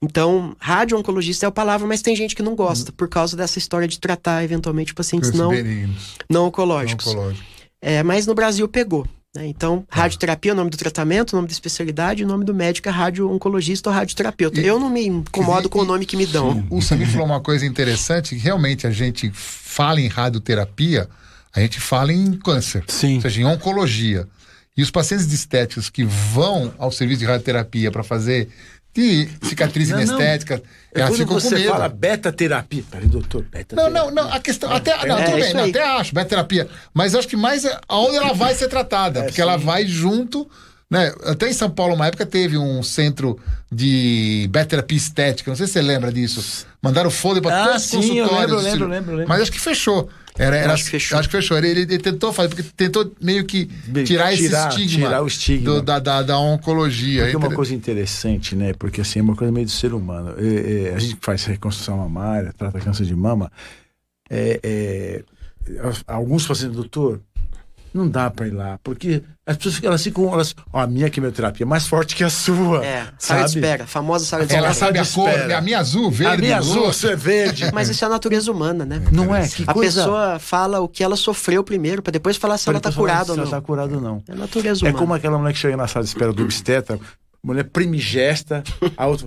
Então, 0.00 0.54
radio-oncologista 0.60 1.44
é 1.44 1.48
a 1.48 1.50
palavra, 1.50 1.88
mas 1.88 2.02
tem 2.02 2.14
gente 2.14 2.36
que 2.36 2.42
não 2.42 2.54
gosta, 2.54 2.92
por 2.92 3.08
causa 3.08 3.36
dessa 3.36 3.58
história 3.58 3.88
de 3.88 3.98
tratar 3.98 4.44
eventualmente 4.44 4.94
pacientes 4.94 5.32
não, 5.32 5.50
não 5.50 5.94
não 6.30 6.46
oncológicos. 6.46 7.08
oncológicos. 7.08 7.44
É, 7.80 8.00
mas 8.04 8.24
no 8.24 8.32
Brasil 8.34 8.68
pegou. 8.68 9.04
né? 9.34 9.44
Então, 9.48 9.84
radioterapia 9.90 10.52
é 10.52 10.54
o 10.54 10.56
nome 10.56 10.70
do 10.70 10.76
tratamento, 10.76 11.32
o 11.32 11.36
nome 11.36 11.48
da 11.48 11.52
especialidade, 11.52 12.22
o 12.22 12.26
nome 12.28 12.44
do 12.44 12.54
médico 12.54 12.88
é 12.88 12.92
radio-oncologista 12.92 13.90
ou 13.90 13.94
radioterapeuta. 13.96 14.60
E- 14.60 14.64
Eu 14.66 14.78
não 14.78 14.88
me 14.88 15.04
incomodo 15.04 15.66
e- 15.66 15.68
com 15.68 15.80
o 15.80 15.84
nome 15.84 16.06
que 16.06 16.16
me 16.16 16.26
dão. 16.26 16.64
O 16.70 16.80
Samir 16.80 17.10
falou 17.10 17.26
uma 17.26 17.40
coisa 17.40 17.66
interessante, 17.66 18.36
que 18.36 18.40
realmente 18.40 18.86
a 18.86 18.92
gente 18.92 19.32
fala 19.34 20.00
em 20.00 20.06
radioterapia, 20.06 21.08
a 21.54 21.60
gente 21.60 21.80
fala 21.80 22.12
em 22.12 22.32
câncer, 22.32 22.84
Sim. 22.88 23.16
ou 23.16 23.20
seja, 23.22 23.40
em 23.40 23.44
oncologia. 23.44 24.26
E 24.76 24.82
os 24.82 24.90
pacientes 24.90 25.26
de 25.28 25.34
estéticos 25.34 25.90
que 25.90 26.02
vão 26.04 26.72
ao 26.78 26.90
serviço 26.90 27.20
de 27.20 27.26
radioterapia 27.26 27.90
para 27.90 28.02
fazer 28.02 28.48
de 28.94 29.26
cicatriz 29.42 29.88
Não, 29.88 29.96
não. 29.96 30.02
inestética, 30.04 30.62
É 30.94 31.00
elas 31.00 31.16
quando 31.16 31.28
você 31.40 31.64
fala 31.66 31.88
beta-terapia. 31.88 32.84
Peraí, 32.90 33.06
doutor, 33.06 33.42
Não, 33.42 33.50
beta-terapia. 33.50 33.90
não, 34.00 34.10
não, 34.10 34.32
a 34.32 34.38
questão. 34.38 34.70
Até, 34.70 35.06
não, 35.06 35.18
é 35.18 35.24
tudo 35.24 35.34
bem, 35.36 35.44
isso 35.46 35.56
não, 35.56 35.64
até 35.64 35.82
acho, 35.82 36.14
beta-terapia. 36.14 36.68
Mas 36.92 37.12
eu 37.14 37.18
acho 37.18 37.28
que 37.28 37.36
mais 37.36 37.64
é 37.64 37.78
aonde 37.88 38.16
ela 38.16 38.34
vai 38.34 38.54
ser 38.54 38.68
tratada, 38.68 39.24
porque 39.24 39.40
ela 39.40 39.56
vai 39.56 39.86
junto. 39.86 40.48
Né? 40.90 41.10
Até 41.24 41.48
em 41.48 41.54
São 41.54 41.70
Paulo, 41.70 41.94
uma 41.94 42.06
época, 42.06 42.26
teve 42.26 42.58
um 42.58 42.82
centro 42.82 43.38
de 43.70 44.46
beta-terapia 44.50 44.98
estética. 44.98 45.50
Não 45.50 45.56
sei 45.56 45.66
se 45.66 45.72
você 45.72 45.80
lembra 45.82 46.12
disso. 46.12 46.66
Mandaram 46.82 47.10
folder 47.10 47.42
para 47.42 47.62
Ah, 47.62 47.66
todos 47.68 47.82
os 47.84 47.88
sim, 47.88 47.96
eu 48.18 48.26
consultórios. 48.28 48.40
lembro, 48.40 48.56
do 48.56 48.62
lembro, 48.62 48.70
Ciro. 48.78 48.86
lembro, 48.88 49.10
lembro. 49.16 49.28
Mas 49.28 49.40
acho 49.42 49.52
que 49.52 49.60
fechou. 49.60 50.10
Era, 50.38 50.56
era, 50.56 50.72
acho 50.72 50.84
que 50.84 50.90
fechou. 50.90 51.18
Acho 51.18 51.28
que 51.28 51.36
fechou. 51.36 51.58
Ele, 51.58 51.68
ele 51.68 51.98
tentou 51.98 52.32
fazer, 52.32 52.48
porque 52.48 52.62
tentou 52.76 53.12
meio 53.20 53.44
que 53.44 53.66
tirar, 54.04 54.04
tirar- 54.04 54.32
esse 54.32 54.46
estigma, 54.80 55.06
tirar 55.08 55.22
o 55.22 55.26
estigma. 55.26 55.64
do- 55.74 55.82
da, 55.82 55.98
da, 55.98 56.22
da 56.22 56.38
oncologia. 56.38 57.22
Porque 57.24 57.36
é 57.36 57.38
uma 57.38 57.50
coisa 57.54 57.74
interessante, 57.74 58.56
né? 58.56 58.72
Porque 58.72 59.00
assim, 59.02 59.18
é 59.18 59.22
uma 59.22 59.36
coisa 59.36 59.52
meio 59.52 59.66
do 59.66 59.72
ser 59.72 59.92
humano. 59.92 60.34
É, 60.38 60.88
é, 60.90 60.94
a 60.94 60.98
gente 60.98 61.18
faz 61.20 61.44
reconstrução 61.44 61.98
mamária, 61.98 62.52
trata 62.56 62.80
câncer 62.80 63.04
de 63.04 63.14
mama. 63.14 63.52
É, 64.30 64.58
é, 64.62 65.24
alguns 66.06 66.46
pacientes, 66.46 66.76
doutor, 66.76 67.20
não 67.94 68.08
dá 68.08 68.30
pra 68.30 68.46
ir 68.46 68.50
lá. 68.52 68.78
Porque 68.82 69.22
as 69.46 69.56
pessoas 69.56 69.74
ficam, 69.76 69.88
elas 69.90 70.02
ficam. 70.02 70.32
Elas, 70.32 70.54
ó, 70.72 70.80
a 70.80 70.86
minha 70.86 71.10
quimioterapia 71.10 71.64
é 71.64 71.66
mais 71.68 71.86
forte 71.86 72.14
que 72.16 72.24
a 72.24 72.30
sua. 72.30 72.84
É, 72.84 73.06
sala 73.18 73.44
de 73.44 73.50
sabe? 73.50 73.60
espera, 73.66 73.84
a 73.84 73.86
famosa 73.86 74.24
sala 74.24 74.46
de 74.46 74.54
Ela 74.54 74.70
espera. 74.70 74.86
sabe 74.86 74.98
a 74.98 75.06
cor, 75.06 75.52
a 75.52 75.60
minha 75.60 75.78
azul, 75.78 76.10
verde. 76.10 76.34
A 76.34 76.38
minha 76.38 76.56
azul. 76.58 76.92
sua 76.92 77.12
é 77.12 77.16
verde. 77.16 77.70
Mas 77.72 77.88
isso 77.88 78.04
é 78.04 78.06
a 78.06 78.10
natureza 78.10 78.50
humana, 78.50 78.84
né? 78.84 79.02
não 79.12 79.34
é? 79.34 79.46
Que 79.48 79.64
A 79.66 79.72
coisa. 79.74 80.00
pessoa 80.02 80.38
fala 80.38 80.80
o 80.80 80.88
que 80.88 81.02
ela 81.04 81.16
sofreu 81.16 81.62
primeiro, 81.62 82.02
pra 82.02 82.10
depois 82.10 82.36
falar 82.36 82.56
se 82.58 82.64
Pra 82.64 82.72
ela 82.74 82.80
tá 82.80 82.92
curada 82.92 83.32
ou 83.32 83.34
se 83.34 83.36
não. 83.36 83.42
ela 83.42 83.50
tá 83.50 83.60
curada 83.60 83.94
ou 83.94 84.00
não. 84.00 84.22
É 84.28 84.32
a 84.32 84.36
natureza 84.36 84.80
É 84.80 84.88
humana. 84.88 84.98
como 84.98 85.14
aquela 85.14 85.38
mulher 85.38 85.52
que 85.52 85.58
chega 85.58 85.76
na 85.76 85.86
sala 85.86 86.04
de 86.04 86.08
espera 86.10 86.32
do 86.32 86.42
obstetra, 86.42 86.98
mulher 87.44 87.64
primigesta, 87.64 88.62
a 88.96 89.06
outra. 89.06 89.26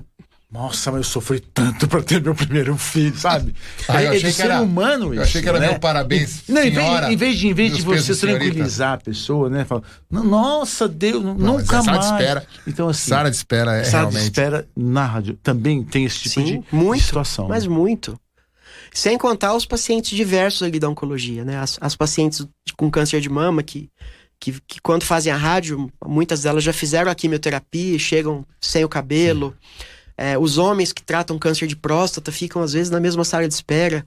Nossa, 0.55 0.89
mas 0.91 0.99
eu 0.99 1.03
sofri 1.03 1.39
tanto 1.39 1.85
para 1.89 2.01
ter 2.01 2.21
meu 2.21 2.33
primeiro 2.33 2.77
filho, 2.77 3.15
sabe? 3.17 3.53
Ah, 3.87 4.01
eu 4.01 4.11
é, 4.11 4.13
é 4.13 4.17
achei 4.17 4.19
de 4.21 4.25
que 4.27 4.31
ser 4.31 4.43
era- 4.45 4.61
humano 4.61 5.07
isso. 5.07 5.15
eu 5.15 5.21
achei 5.23 5.41
que 5.41 5.49
era 5.49 5.59
né? 5.59 5.69
meu 5.71 5.79
parabéns, 5.79 6.43
Não, 6.47 6.61
em 6.63 6.71
vez, 6.71 6.75
senhora, 6.85 7.11
em 7.13 7.17
vez 7.17 7.37
de, 7.37 7.47
em 7.47 7.53
vez 7.53 7.75
de 7.75 7.81
você 7.81 8.15
senhorita. 8.15 8.45
tranquilizar 8.45 8.93
a 8.93 8.97
pessoa, 8.97 9.49
né? 9.49 9.65
Fala, 9.65 9.83
"Não, 10.09 10.23
nossa, 10.23 10.87
Deus, 10.87 11.23
Não, 11.23 11.33
nunca 11.35 11.65
sala 11.83 11.97
mais. 11.97 12.05
de 12.07 12.11
espera, 12.13 12.47
Então, 12.65 12.87
assim, 12.89 13.09
sala 13.09 13.29
de 13.29 13.35
espera 13.35 13.75
é 13.75 13.83
sala 13.83 14.05
de 14.07 14.11
realmente. 14.15 14.23
espera 14.31 14.67
na 14.75 15.05
rádio 15.05 15.37
também 15.43 15.83
tem 15.83 16.05
esse 16.05 16.19
tipo 16.19 16.35
Sim, 16.35 16.45
de, 16.61 16.63
muito, 16.75 17.01
de 17.01 17.05
situação. 17.05 17.47
Mas 17.47 17.65
né? 17.65 17.69
muito. 17.73 18.17
Sem 18.93 19.17
contar 19.17 19.53
os 19.53 19.65
pacientes 19.65 20.15
diversos 20.15 20.63
ali 20.63 20.79
da 20.79 20.87
oncologia, 20.87 21.43
né? 21.43 21.57
As, 21.57 21.77
as 21.81 21.95
pacientes 21.97 22.47
com 22.77 22.89
câncer 22.89 23.19
de 23.19 23.27
mama 23.29 23.61
que, 23.61 23.89
que, 24.39 24.53
que 24.65 24.79
quando 24.81 25.03
fazem 25.03 25.33
a 25.33 25.37
rádio, 25.37 25.91
muitas 26.05 26.43
delas 26.43 26.63
já 26.63 26.71
fizeram 26.71 27.11
a 27.11 27.15
quimioterapia 27.15 27.99
chegam 27.99 28.45
sem 28.61 28.85
o 28.85 28.89
cabelo. 28.89 29.53
É, 30.17 30.37
os 30.37 30.57
homens 30.57 30.93
que 30.93 31.03
tratam 31.03 31.37
câncer 31.37 31.67
de 31.67 31.75
próstata 31.75 32.31
ficam, 32.31 32.61
às 32.61 32.73
vezes, 32.73 32.89
na 32.89 32.99
mesma 32.99 33.23
sala 33.23 33.47
de 33.47 33.53
espera 33.53 34.05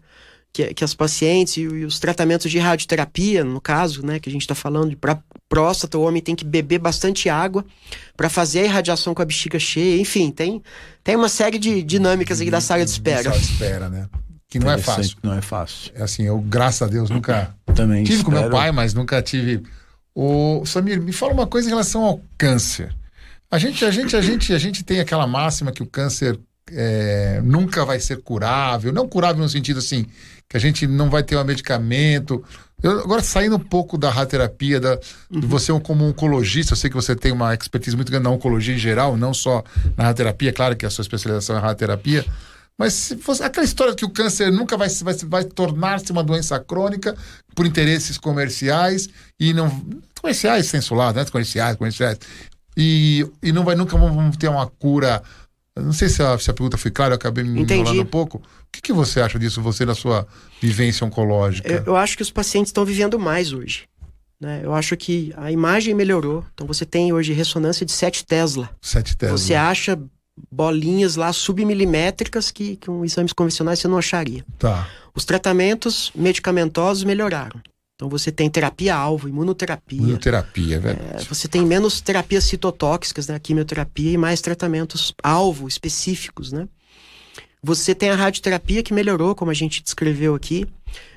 que, 0.53 0.73
que 0.73 0.83
as 0.83 0.95
pacientes 0.95 1.57
e, 1.59 1.61
e 1.61 1.85
os 1.85 1.99
tratamentos 1.99 2.51
de 2.51 2.59
radioterapia, 2.59 3.45
no 3.45 3.61
caso, 3.61 4.05
né, 4.05 4.19
que 4.19 4.29
a 4.29 4.33
gente 4.33 4.43
está 4.43 4.55
falando, 4.55 4.97
para 4.97 5.19
próstata, 5.49 5.99
o 5.99 6.03
homem 6.03 6.23
tem 6.23 6.35
que 6.35 6.45
beber 6.45 6.79
bastante 6.79 7.29
água 7.29 7.65
para 8.17 8.29
fazer 8.29 8.61
a 8.61 8.65
irradiação 8.65 9.15
com 9.15 9.23
a 9.23 9.25
bexiga 9.25 9.59
cheia. 9.59 10.01
Enfim, 10.01 10.31
tem, 10.31 10.63
tem 11.05 11.17
uma 11.17 11.29
série 11.29 11.59
de 11.59 11.83
dinâmicas 11.83 12.41
aqui 12.41 12.51
da 12.51 12.61
sala 12.61 12.85
de 12.85 12.91
espera. 12.91 13.25
Sala 13.25 13.39
de 13.39 13.45
espera, 13.45 13.89
né? 13.89 14.09
Que 14.49 14.59
não 14.59 14.71
é 14.71 14.79
fácil. 14.79 15.17
Não 15.23 15.35
é 15.35 15.43
fácil. 15.43 15.93
É 15.95 16.03
assim, 16.03 16.25
eu, 16.25 16.39
graças 16.39 16.81
a 16.81 16.87
Deus, 16.91 17.11
nunca 17.11 17.55
Também 17.75 18.03
tive 18.05 18.25
com 18.25 18.31
meu 18.31 18.41
espero- 18.41 18.57
pai, 18.57 18.73
mas 18.73 18.95
nunca 18.95 19.21
tive. 19.21 19.63
O 20.15 20.65
Samir, 20.65 21.01
me 21.01 21.13
fala 21.13 21.35
uma 21.35 21.47
coisa 21.47 21.69
em 21.69 21.71
relação 21.71 22.03
ao 22.03 22.21
câncer. 22.39 22.95
A 23.51 23.59
gente, 23.59 23.85
a 23.85 23.91
gente, 23.91 24.15
a 24.17 24.21
gente, 24.21 24.53
a 24.53 24.59
gente 24.59 24.85
tem 24.85 25.01
aquela 25.01 25.27
máxima 25.27 25.73
que 25.73 25.83
o 25.83 25.87
câncer 25.87 26.39
é, 26.71 27.41
nunca 27.43 27.85
vai 27.85 27.99
ser 27.99 28.23
curável, 28.23 28.93
não 28.93 29.09
curável 29.09 29.43
no 29.43 29.49
sentido 29.49 29.79
assim 29.79 30.07
que 30.49 30.57
a 30.57 30.61
gente 30.61 30.87
não 30.87 31.11
vai 31.11 31.23
ter 31.23 31.37
um 31.37 31.45
medicamento. 31.45 32.43
Eu, 32.83 33.01
agora 33.01 33.23
saindo 33.23 33.57
um 33.57 33.61
pouco 33.61 33.99
da 33.99 34.09
radioterapia, 34.09 34.81
da, 34.81 34.97
de 35.31 35.47
você 35.47 35.71
um- 35.73 35.81
como 35.81 36.07
oncologista, 36.07 36.73
eu 36.73 36.77
sei 36.77 36.89
que 36.89 36.97
você 36.97 37.15
tem 37.15 37.33
uma 37.33 37.53
expertise 37.55 37.95
muito 37.95 38.11
grande 38.11 38.25
na 38.25 38.31
oncologia 38.31 38.75
em 38.75 38.79
geral, 38.79 39.17
não 39.17 39.35
só 39.35 39.63
na 39.97 40.05
radioterapia, 40.05 40.53
claro 40.53 40.75
que 40.77 40.87
a 40.87 40.91
sua 40.91 41.03
especialização 41.03 41.57
é 41.57 41.61
radioterapia. 41.61 42.25
Mas 42.79 42.95
se 42.95 43.17
fosse 43.17 43.43
aquela 43.43 43.65
história 43.67 43.95
que 43.95 44.05
o 44.05 44.11
câncer 44.11 44.53
nunca 44.53 44.77
vai, 44.77 44.89
vai, 44.89 45.15
vai 45.27 45.45
tornar-se 45.45 46.13
uma 46.13 46.23
doença 46.23 46.59
crônica 46.61 47.15
por 47.55 47.67
interesses 47.67 48.17
comerciais 48.17 49.09
e 49.39 49.53
não. 49.53 49.69
comerciais 50.23 50.67
censurados, 50.67 51.21
né? 51.21 51.29
Comerciais, 51.29 51.77
comerciais. 51.77 52.19
E, 52.81 53.29
e 53.43 53.51
não 53.51 53.65
vai 53.65 53.75
nunca 53.75 53.99
vamos 53.99 54.37
ter 54.37 54.47
uma 54.47 54.69
cura. 54.69 55.21
Não 55.77 55.93
sei 55.93 56.09
se 56.09 56.23
a, 56.23 56.39
se 56.39 56.49
a 56.49 56.55
pergunta 56.55 56.79
foi 56.79 56.93
clara, 56.93 57.15
eu 57.15 57.17
acabei 57.17 57.43
me 57.43 57.61
Entendi. 57.61 57.81
enrolando 57.81 58.03
um 58.03 58.07
pouco. 58.07 58.39
O 58.39 58.43
que, 58.71 58.81
que 58.81 58.93
você 58.93 59.21
acha 59.21 59.37
disso, 59.37 59.61
você, 59.61 59.85
na 59.85 59.97
sua 59.97 60.27
vivência 60.63 61.05
oncológica? 61.05 61.69
Eu, 61.69 61.83
eu 61.87 61.97
acho 61.97 62.17
que 62.17 62.23
os 62.23 62.31
pacientes 62.31 62.69
estão 62.69 62.85
vivendo 62.85 63.19
mais 63.19 63.53
hoje. 63.53 63.89
Né? 64.41 64.61
Eu 64.63 64.73
acho 64.73 64.97
que 64.97 65.33
a 65.37 65.51
imagem 65.51 65.93
melhorou. 65.93 66.45
Então 66.55 66.69
você 66.69 66.87
tem 66.87 67.13
hoje 67.13 67.33
ressonância 67.33 67.85
de 67.85 67.91
7 67.91 68.25
Tesla. 68.25 68.71
Sete 68.81 69.17
teses. 69.17 69.41
Você 69.41 69.55
acha 69.55 69.99
bolinhas 70.51 71.17
lá 71.17 71.33
submilimétricas 71.33 72.53
que 72.53 72.77
com 72.77 73.05
exames 73.05 73.33
convencionais 73.33 73.81
você 73.81 73.89
não 73.89 73.99
acharia. 73.99 74.45
Tá. 74.57 74.89
Os 75.13 75.25
tratamentos 75.25 76.13
medicamentosos 76.15 77.03
melhoraram. 77.03 77.61
Então 77.99 78.09
você 78.09 78.31
tem 78.31 78.49
terapia-alvo, 78.49 79.29
imunoterapia. 79.29 79.99
Imunoterapia, 79.99 80.79
velho. 80.79 81.01
É, 81.15 81.25
você 81.25 81.49
tem 81.49 81.67
menos 81.67 82.01
terapias 82.01 82.45
citotóxicas, 82.45 83.27
né, 83.27 83.37
quimioterapia, 83.41 84.13
e 84.13 84.17
mais 84.17 84.41
tratamentos 84.41 85.13
alvo 85.21 85.67
específicos, 85.67 86.53
né? 86.53 86.69
Você 87.61 87.97
tem 87.97 88.11
a 88.11 88.15
radioterapia 88.15 88.85
que 88.85 88.95
melhorou, 88.95 89.35
como 89.35 89.51
a 89.51 89.55
gente 89.55 89.83
descreveu 89.83 90.37
aqui. 90.37 90.65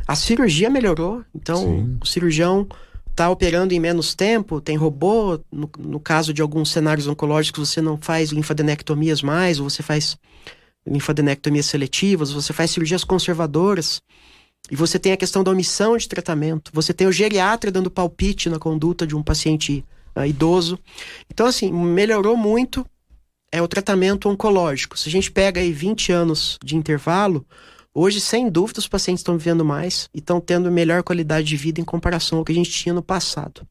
A 0.07 0.15
cirurgia 0.15 0.71
melhorou, 0.71 1.23
então 1.35 1.57
Sim. 1.57 1.97
o 2.01 2.05
cirurgião 2.07 2.67
está 3.11 3.29
operando 3.29 3.75
em 3.75 3.79
menos 3.79 4.15
tempo, 4.15 4.59
tem 4.59 4.75
robô. 4.75 5.39
No, 5.51 5.69
no 5.77 5.99
caso 5.99 6.33
de 6.33 6.41
alguns 6.41 6.71
cenários 6.71 7.07
oncológicos, 7.07 7.69
você 7.69 7.79
não 7.79 7.95
faz 7.95 8.31
linfadenectomias 8.31 9.21
mais, 9.21 9.59
ou 9.59 9.69
você 9.69 9.83
faz 9.83 10.17
linfadenectomias 10.83 11.67
seletivas, 11.67 12.31
você 12.31 12.51
faz 12.51 12.71
cirurgias 12.71 13.03
conservadoras. 13.03 14.01
E 14.69 14.75
você 14.75 14.99
tem 14.99 15.11
a 15.11 15.17
questão 15.17 15.43
da 15.43 15.51
omissão 15.51 15.97
de 15.97 16.07
tratamento. 16.07 16.71
Você 16.73 16.93
tem 16.93 17.07
o 17.07 17.11
geriatra 17.11 17.71
dando 17.71 17.91
palpite 17.91 18.49
na 18.49 18.59
conduta 18.59 19.05
de 19.07 19.15
um 19.15 19.23
paciente 19.23 19.83
ah, 20.15 20.27
idoso. 20.27 20.77
Então, 21.29 21.45
assim, 21.45 21.71
melhorou 21.71 22.37
muito 22.37 22.85
é 23.51 23.61
o 23.61 23.67
tratamento 23.67 24.29
oncológico. 24.29 24.97
Se 24.97 25.09
a 25.09 25.11
gente 25.11 25.29
pega 25.29 25.59
aí 25.59 25.73
20 25.73 26.11
anos 26.11 26.57
de 26.63 26.77
intervalo, 26.77 27.45
hoje, 27.93 28.21
sem 28.21 28.49
dúvida, 28.49 28.79
os 28.79 28.87
pacientes 28.87 29.19
estão 29.19 29.37
vivendo 29.37 29.65
mais 29.65 30.09
e 30.13 30.19
estão 30.19 30.39
tendo 30.39 30.71
melhor 30.71 31.03
qualidade 31.03 31.47
de 31.47 31.57
vida 31.57 31.81
em 31.81 31.83
comparação 31.83 32.37
ao 32.37 32.45
que 32.45 32.53
a 32.53 32.55
gente 32.55 32.71
tinha 32.71 32.93
no 32.93 33.03
passado. 33.03 33.67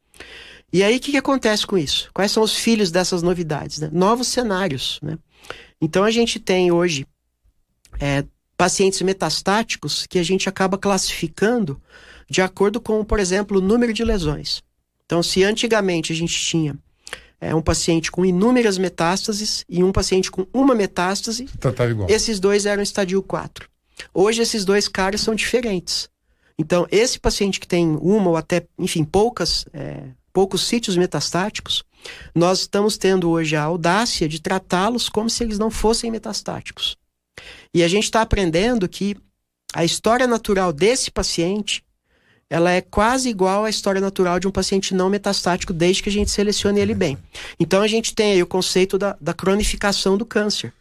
E 0.73 0.83
aí, 0.83 0.97
o 0.97 1.01
que, 1.01 1.13
que 1.13 1.17
acontece 1.17 1.67
com 1.67 1.79
isso? 1.79 2.11
Quais 2.13 2.31
são 2.31 2.43
os 2.43 2.55
filhos 2.55 2.91
dessas 2.91 3.23
novidades? 3.23 3.79
né? 3.79 3.89
Novos 3.91 4.29
cenários, 4.29 5.01
né? 5.03 5.19
Então, 5.81 6.05
a 6.05 6.11
gente 6.11 6.39
tem 6.39 6.71
hoje 6.71 7.07
é, 7.99 8.25
pacientes 8.61 9.01
metastáticos 9.01 10.07
que 10.07 10.19
a 10.19 10.23
gente 10.23 10.47
acaba 10.47 10.77
classificando 10.77 11.81
de 12.29 12.43
acordo 12.43 12.79
com, 12.79 13.03
por 13.03 13.19
exemplo, 13.19 13.57
o 13.57 13.61
número 13.63 13.91
de 13.91 14.05
lesões. 14.05 14.63
Então, 15.07 15.23
se 15.23 15.43
antigamente 15.43 16.13
a 16.13 16.15
gente 16.15 16.39
tinha 16.39 16.79
é, 17.41 17.55
um 17.55 17.63
paciente 17.63 18.13
com 18.13 18.23
inúmeras 18.23 18.77
metástases 18.77 19.65
e 19.67 19.83
um 19.83 19.91
paciente 19.91 20.31
com 20.31 20.47
uma 20.53 20.75
metástase, 20.75 21.49
igual. 21.91 22.11
esses 22.11 22.39
dois 22.39 22.67
eram 22.67 22.83
estadio 22.83 23.23
4. 23.23 23.67
Hoje, 24.13 24.43
esses 24.43 24.63
dois 24.63 24.89
caras 24.89 25.23
são 25.23 25.35
diferentes. 25.35 26.11
Então, 26.59 26.87
esse 26.91 27.19
paciente 27.19 27.61
que 27.61 27.67
tem 27.67 27.97
uma 28.03 28.29
ou 28.29 28.37
até, 28.37 28.67
enfim, 28.79 29.05
poucas, 29.05 29.65
é, 29.73 30.03
poucos 30.35 30.67
sítios 30.67 30.99
metastáticos, 30.99 31.83
nós 32.35 32.61
estamos 32.61 32.99
tendo 32.99 33.31
hoje 33.31 33.57
a 33.57 33.63
audácia 33.63 34.29
de 34.29 34.39
tratá-los 34.39 35.09
como 35.09 35.31
se 35.31 35.43
eles 35.43 35.59
não 35.59 35.71
fossem 35.71 36.11
metastáticos. 36.11 37.00
E 37.75 37.83
a 37.83 37.89
gente 37.89 38.05
está 38.05 38.23
aprendendo 38.23 38.89
que 38.89 39.17
a 39.73 39.85
história 39.85 40.27
natural 40.27 40.73
desse 40.73 41.11
paciente 41.11 41.85
ela 42.51 42.73
é 42.73 42.81
quase 42.81 43.29
igual 43.29 43.65
à 43.65 43.71
história 43.71 44.01
natural 44.01 44.41
de 44.41 44.49
um 44.49 44.51
paciente 44.51 44.93
não 44.93 45.09
metastático, 45.09 45.73
desde 45.73 46.03
que 46.03 46.09
a 46.09 46.13
gente 46.13 46.33
selecione 46.33 46.81
ele 46.81 46.95
bem. 46.95 47.17
Então 47.61 47.81
a 47.81 47.87
gente 47.87 48.13
tem 48.13 48.33
aí 48.33 48.43
o 48.43 48.47
conceito 48.47 48.99
da, 48.99 49.17
da 49.21 49.33
cronificação 49.33 50.19
do 50.19 50.27
câncer. 50.27 50.73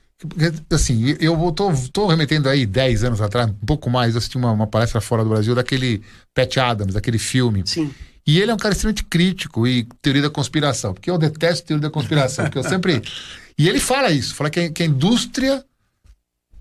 Assim, 0.71 1.15
eu 1.21 1.37
tô, 1.51 1.71
tô 1.93 2.07
remetendo 2.07 2.49
aí 2.49 2.65
10 2.65 3.03
anos 3.05 3.21
atrás, 3.21 3.49
um 3.49 3.65
pouco 3.65 3.89
mais, 3.89 4.15
eu 4.15 4.17
assisti 4.17 4.35
uma, 4.35 4.51
uma 4.51 4.67
palestra 4.67 4.99
fora 4.99 5.23
do 5.23 5.29
Brasil 5.29 5.53
daquele 5.53 6.01
Pat 6.33 6.57
Adams, 6.57 6.95
daquele 6.95 7.19
filme. 7.19 7.61
Sim. 7.65 7.93
E 8.27 8.41
ele 8.41 8.51
é 8.51 8.53
um 8.53 8.57
cara 8.57 8.73
extremamente 8.73 9.05
crítico 9.05 9.65
e 9.65 9.87
teoria 10.01 10.23
da 10.23 10.29
conspiração, 10.29 10.93
porque 10.93 11.09
eu 11.09 11.17
detesto 11.17 11.67
teoria 11.67 11.87
da 11.87 11.93
conspiração, 11.93 12.45
porque 12.45 12.57
eu 12.57 12.63
sempre. 12.63 13.01
E 13.59 13.67
ele 13.67 13.81
fala 13.81 14.09
isso, 14.09 14.35
fala 14.35 14.49
que 14.49 14.57
a, 14.57 14.71
que 14.71 14.83
a 14.83 14.85
indústria 14.85 15.65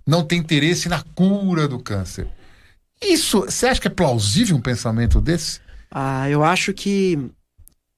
não 0.09 0.25
tem 0.25 0.39
interesse 0.39 0.89
na 0.89 1.03
cura 1.15 1.69
do 1.69 1.79
câncer. 1.79 2.27
Isso, 3.01 3.41
você 3.43 3.67
acha 3.67 3.79
que 3.79 3.89
é 3.89 3.91
plausível 3.91 4.57
um 4.57 4.61
pensamento 4.61 5.21
desse? 5.21 5.61
Ah, 5.91 6.29
eu 6.31 6.43
acho 6.43 6.73
que, 6.73 7.19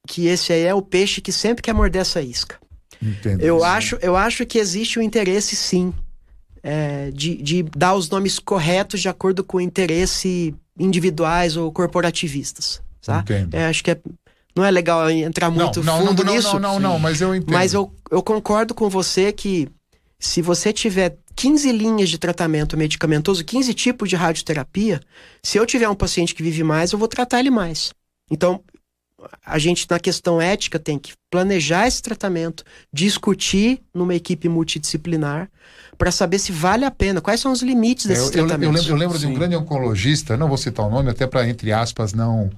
que 0.05 0.27
esse 0.27 0.51
aí 0.51 0.63
é 0.63 0.75
o 0.75 0.81
peixe 0.81 1.21
que 1.21 1.31
sempre 1.31 1.63
quer 1.63 1.73
morder 1.73 2.01
essa 2.01 2.21
isca. 2.21 2.59
Entendo. 3.01 3.41
Eu 3.41 3.63
acho, 3.63 3.97
eu 4.01 4.17
acho 4.17 4.45
que 4.45 4.59
existe 4.59 4.99
um 4.99 5.01
interesse, 5.01 5.55
sim, 5.55 5.93
é, 6.61 7.09
de, 7.11 7.41
de 7.41 7.63
dar 7.63 7.95
os 7.95 8.09
nomes 8.09 8.39
corretos 8.39 8.99
de 8.99 9.07
acordo 9.07 9.41
com 9.41 9.57
o 9.57 9.61
interesse 9.61 10.53
individuais 10.77 11.55
ou 11.55 11.71
corporativistas. 11.71 12.81
Tá? 13.01 13.21
Entendo. 13.21 13.55
É, 13.55 13.67
acho 13.67 13.83
que 13.83 13.91
é- 13.91 14.01
não 14.53 14.65
é 14.65 14.69
legal 14.69 15.09
entrar 15.09 15.49
muito 15.49 15.81
não, 15.81 15.99
não, 15.99 16.07
fundo 16.07 16.23
não, 16.25 16.35
nisso. 16.35 16.59
não, 16.59 16.73
não, 16.73 16.79
não, 16.79 16.99
mas 16.99 17.21
eu 17.21 17.33
entendo. 17.33 17.53
Mas 17.53 17.73
eu, 17.73 17.89
eu 18.11 18.21
concordo 18.21 18.73
com 18.75 18.89
você 18.89 19.31
que 19.31 19.69
se 20.19 20.41
você 20.41 20.73
tiver 20.73 21.17
15 21.35 21.71
linhas 21.71 22.09
de 22.09 22.17
tratamento 22.17 22.77
medicamentoso, 22.77 23.43
15 23.43 23.73
tipos 23.73 24.09
de 24.09 24.15
radioterapia, 24.15 24.99
se 25.43 25.57
eu 25.57 25.65
tiver 25.65 25.87
um 25.89 25.95
paciente 25.95 26.35
que 26.35 26.43
vive 26.43 26.63
mais, 26.63 26.91
eu 26.91 26.99
vou 26.99 27.07
tratar 27.07 27.39
ele 27.39 27.49
mais. 27.49 27.93
Então, 28.29 28.61
a 29.45 29.59
gente, 29.59 29.85
na 29.89 29.99
questão 29.99 30.41
ética, 30.41 30.79
tem 30.79 30.97
que 30.97 31.13
planejar 31.29 31.87
esse 31.87 32.01
tratamento, 32.01 32.63
discutir 32.91 33.81
numa 33.93 34.15
equipe 34.15 34.49
multidisciplinar, 34.49 35.49
para 35.97 36.11
saber 36.11 36.39
se 36.39 36.51
vale 36.51 36.83
a 36.85 36.89
pena, 36.91 37.21
quais 37.21 37.39
são 37.39 37.51
os 37.51 37.61
limites 37.61 38.05
É, 38.05 38.09
desses 38.09 38.31
eu, 38.35 38.41
eu 38.41 38.45
lembro, 38.47 38.65
eu 38.65 38.71
lembro- 38.71 38.89
eu 38.89 38.95
lembro 38.95 39.19
de 39.19 39.27
um 39.27 39.33
grande 39.33 39.55
oncologista, 39.55 40.35
não 40.35 40.47
vou 40.47 40.57
citar 40.57 40.85
o 40.87 40.89
nome, 40.89 41.09
até 41.11 41.27
para, 41.27 41.47
entre 41.47 41.71
aspas, 41.71 42.13
não. 42.13 42.49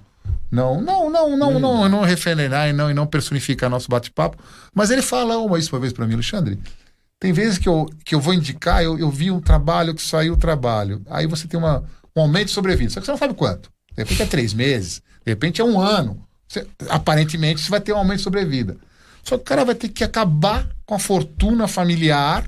Não, 0.49 0.79
não, 0.79 1.09
não, 1.09 1.35
não, 1.35 1.59
não, 1.59 1.89
não 1.89 2.01
referendar 2.01 2.69
e 2.69 2.73
não, 2.73 2.89
e 2.89 2.93
não 2.93 3.05
personificar 3.07 3.69
nosso 3.69 3.89
bate-papo. 3.89 4.37
Mas 4.73 4.89
ele 4.91 5.01
fala 5.01 5.37
uma 5.39 5.57
isso 5.59 5.73
uma 5.75 5.81
vez 5.81 5.91
para 5.91 6.05
mim, 6.07 6.13
Alexandre. 6.13 6.57
Tem 7.23 7.31
vezes 7.31 7.57
que 7.57 7.69
eu, 7.69 7.89
que 8.03 8.13
eu 8.13 8.19
vou 8.19 8.33
indicar, 8.33 8.83
eu, 8.83 8.99
eu 8.99 9.09
vi 9.09 9.31
um 9.31 9.39
trabalho 9.39 9.95
que 9.95 10.01
saiu 10.01 10.33
o 10.33 10.37
trabalho. 10.37 11.01
Aí 11.09 11.25
você 11.25 11.47
tem 11.47 11.57
uma, 11.57 11.81
um 12.13 12.19
aumento 12.19 12.47
de 12.47 12.51
sobrevida. 12.51 12.89
Só 12.89 12.99
que 12.99 13.05
você 13.05 13.13
não 13.13 13.17
sabe 13.17 13.33
quanto. 13.33 13.69
De 13.95 14.03
repente 14.03 14.23
é 14.23 14.25
três 14.25 14.53
meses, 14.53 15.01
de 15.25 15.31
repente 15.31 15.61
é 15.61 15.63
um 15.63 15.79
ano. 15.79 16.21
Você- 16.45 16.67
aparentemente 16.89 17.61
você 17.61 17.69
vai 17.69 17.79
ter 17.79 17.93
um 17.93 17.97
aumento 17.97 18.17
de 18.17 18.23
sobrevida. 18.23 18.75
Só 19.23 19.37
que 19.37 19.41
o 19.41 19.45
cara 19.45 19.63
vai 19.63 19.73
ter 19.73 19.87
que 19.87 20.03
acabar 20.03 20.67
com 20.85 20.95
a 20.95 20.99
fortuna 20.99 21.65
familiar 21.65 22.43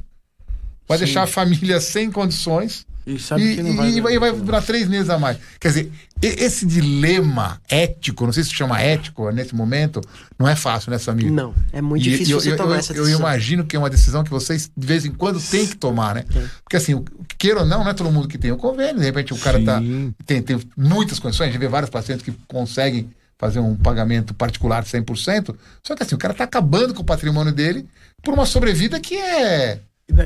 vai 0.86 0.97
Sim. 0.97 1.05
deixar 1.05 1.23
a 1.23 1.28
família 1.28 1.80
sem 1.80 2.11
condições 2.11 2.86
E 3.06 3.20
sabe 3.20 3.43
e, 3.43 3.56
que 3.56 3.62
não 3.64 3.76
vai. 3.76 3.89
e 3.91 4.01
vai, 4.01 4.20
vai 4.20 4.32
durar 4.34 4.64
três 4.64 4.88
meses 4.88 5.10
a 5.10 5.20
mais. 5.20 5.38
Quer 5.60 5.68
dizer, 5.68 5.91
esse 6.22 6.66
dilema 6.66 7.62
ético, 7.70 8.26
não 8.26 8.34
sei 8.34 8.43
se 8.43 8.49
chama 8.53 8.82
ético 8.82 9.30
nesse 9.32 9.53
momento, 9.53 10.01
não 10.39 10.47
é 10.47 10.56
fácil, 10.56 10.89
né, 10.91 10.97
Samir? 10.97 11.32
Não, 11.32 11.53
é 11.72 11.82
muito 11.82 12.01
E- 12.01 12.10
difícil 12.12 12.38
e 12.38 12.41
você 12.41 12.51
eu, 12.53 12.58
tomar 12.58 12.72
eu, 12.76 12.80
essa 12.80 12.93
eu 12.93 13.03
decisão. 13.03 13.20
imagino 13.20 13.64
que 13.66 13.76
é 13.76 13.80
uma 13.80 13.89
decisão 13.89 14.24
que 14.24 14.30
vocês, 14.32 14.72
de 14.76 14.88
vez 14.88 15.06
em 15.06 15.12
quando, 15.12 15.39
têm 15.39 15.68
que 15.68 15.76
tomar, 15.76 16.16
né? 16.16 16.26
Porque 16.64 16.78
assim, 16.78 17.03
queira 17.38 17.60
ou 17.60 17.66
não, 17.66 17.84
não 17.84 17.91
é 17.91 17.93
todo 17.93 18.12
mundo 18.12 18.28
que 18.28 18.38
tem 18.38 18.51
o 18.51 18.58
convênio. 18.58 18.97
De 18.99 19.06
repente 19.06 19.34
o 19.34 19.38
cara 19.38 19.64
tá, 19.64 19.80
tem, 20.26 20.41
tem 20.41 20.60
muitas 20.76 21.20
condições. 21.20 21.49
A 21.49 21.51
gente 21.51 21.60
vê 21.60 21.68
vários 21.68 21.89
pacientes 21.89 22.24
que 22.26 22.32
conseguem 22.47 23.10
fazer 23.38 23.60
um 23.60 23.76
pagamento 23.76 24.34
particular 24.34 24.82
de 24.82 24.89
100%. 24.89 25.56
Só 25.84 25.95
que 25.95 26.01
assim, 26.01 26.16
o 26.16 26.18
cara 26.18 26.34
tá 26.34 26.45
acabando 26.45 26.93
com 26.93 27.01
o 27.01 27.06
patrimônio 27.06 27.51
dele 27.53 27.86
por 28.24 28.34
uma 28.34 28.45
sobrevida 28.45 28.99
que 28.99 29.16
é... 29.16 29.80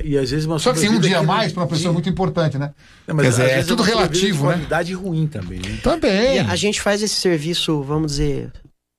E, 0.04 0.10
e 0.12 0.18
às 0.18 0.30
vezes 0.30 0.46
uma 0.46 0.60
Só 0.60 0.74
que 0.74 0.80
assim, 0.80 0.90
um 0.90 1.00
dia 1.00 1.18
a 1.18 1.20
não- 1.20 1.28
mais 1.28 1.54
para 1.54 1.64
uma 1.64 1.68
pessoa 1.70 1.90
é 1.92 1.94
muito 1.94 2.10
importante, 2.10 2.58
né? 2.58 2.72
Não, 3.08 3.16
mas 3.16 3.26
Quer 3.38 3.44
dizer, 3.48 3.60
é 3.60 3.64
tudo 3.64 3.82
relativo, 3.84 4.46
né? 4.48 4.54
qualidade 4.54 4.94
ruim 4.94 5.26
também, 5.28 5.60
né? 5.60 5.80
Também. 5.82 6.36
E 6.36 6.40
a 6.40 6.56
gente 6.56 6.82
faz 6.82 7.02
esse 7.02 7.16
serviço, 7.16 7.82
vamos 7.82 8.12
dizer, 8.12 8.52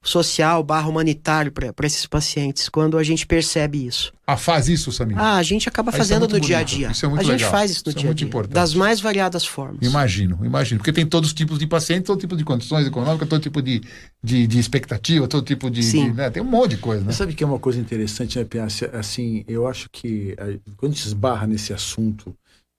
social 0.03 0.62
barra 0.62 0.88
humanitário 0.88 1.53
para 1.53 1.86
esses 1.86 2.07
pacientes, 2.07 2.68
quando 2.70 2.96
a 2.96 3.03
gente 3.03 3.26
percebe 3.26 3.86
isso. 3.86 4.12
Ah, 4.26 4.36
faz 4.36 4.68
isso, 4.68 4.90
Samir. 4.90 5.18
Ah, 5.18 5.36
a 5.36 5.42
gente 5.42 5.68
acaba 5.68 5.90
Ah, 5.92 5.94
é 5.94 5.98
fazendo 5.98 6.26
no 6.26 6.40
dia 6.40 6.59
a 6.59 6.62
dia. 6.62 6.90
isso 6.90 7.05
é 7.05 7.09
muito 7.09 7.20
a 7.20 7.24
gente 7.24 7.32
legal. 7.36 7.51
faz 7.51 7.70
isso 7.70 7.82
no 7.84 7.90
Isso 7.90 7.98
é 7.98 8.01
dia 8.01 8.09
a 8.09 8.11
muito 8.11 8.18
dia. 8.18 8.26
importante. 8.28 8.55
Das 8.55 8.74
mais 8.74 9.01
variadas 9.01 9.44
formas. 9.44 9.86
Imagino, 9.86 10.38
imagino. 10.44 10.78
Porque 10.78 10.92
tem 10.92 11.05
todos 11.05 11.28
os 11.30 11.34
tipos 11.34 11.59
de 11.59 11.66
pacientes, 11.66 12.07
todo 12.07 12.18
tipo 12.18 12.34
de 12.36 12.44
condições 12.44 12.86
econômicas, 12.86 13.28
todo 13.28 13.42
tipo 13.42 13.61
de, 13.61 13.82
de, 14.22 14.46
de 14.46 14.59
expectativa, 14.59 15.28
todo 15.28 15.44
tipo 15.44 15.70
de. 15.70 15.82
Sim. 15.82 16.11
de, 16.11 16.16
né? 16.16 16.30
Tem 16.30 16.42
um 16.42 16.46
monte 16.46 16.70
de 16.76 16.76
coisa, 16.78 17.01
né? 17.01 17.09
Mas 17.09 17.16
sabe 17.16 17.34
que 17.34 17.44
é 17.44 17.46
uma 17.46 17.59
coisa 17.59 17.78
interessante, 17.78 18.38
né, 18.38 18.44
Pia? 18.44 18.70
Se- 18.70 18.86
Assim, 18.94 19.44
eu 19.46 19.66
acho 19.68 19.90
que 19.90 20.34
eh, 20.38 20.59
quando 20.76 20.92
a 20.92 20.94
gente 20.94 21.07
esbarra 21.07 21.46
nesse 21.46 21.72
assunto 21.74 22.34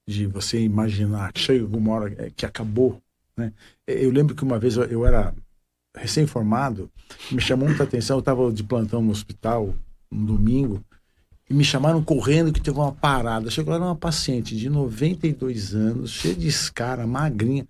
de 0.08 0.26
você 0.26 0.60
imaginar 0.60 1.32
que 1.32 1.40
chega 1.40 1.62
alguma 1.64 1.92
hora 1.94 2.16
eh, 2.18 2.32
que 2.36 2.46
acabou, 2.48 3.00
né? 3.38 3.52
Eh, 3.88 4.06
Eu 4.06 4.10
lembro 4.12 4.34
que 4.34 4.44
uma 4.44 4.58
vez 4.58 4.76
eu 4.78 5.06
era 5.06 5.34
recém-formado, 5.96 6.90
me 7.32 7.42
chamou 7.42 7.68
muita 7.68 7.84
atenção, 7.84 8.18
eu 8.18 8.22
estava 8.22 8.52
de 8.52 8.64
plantão 8.64 9.02
no 9.02 9.12
hospital 9.12 9.76
um 10.12 10.26
domingo, 10.26 10.84
e 11.50 11.54
me 11.54 11.66
chamaram 11.66 12.02
correndo 12.02 12.54
que 12.54 12.62
teve 12.62 12.78
uma 12.78 12.94
parada. 12.94 13.52
Chegou 13.52 13.78
lá 13.78 13.86
uma 13.86 13.96
paciente 13.96 14.56
de 14.56 14.70
92 14.70 15.76
anos, 15.76 16.12
cheia 16.12 16.34
de 16.34 16.48
escara, 16.48 17.06
magrinha. 17.06 17.68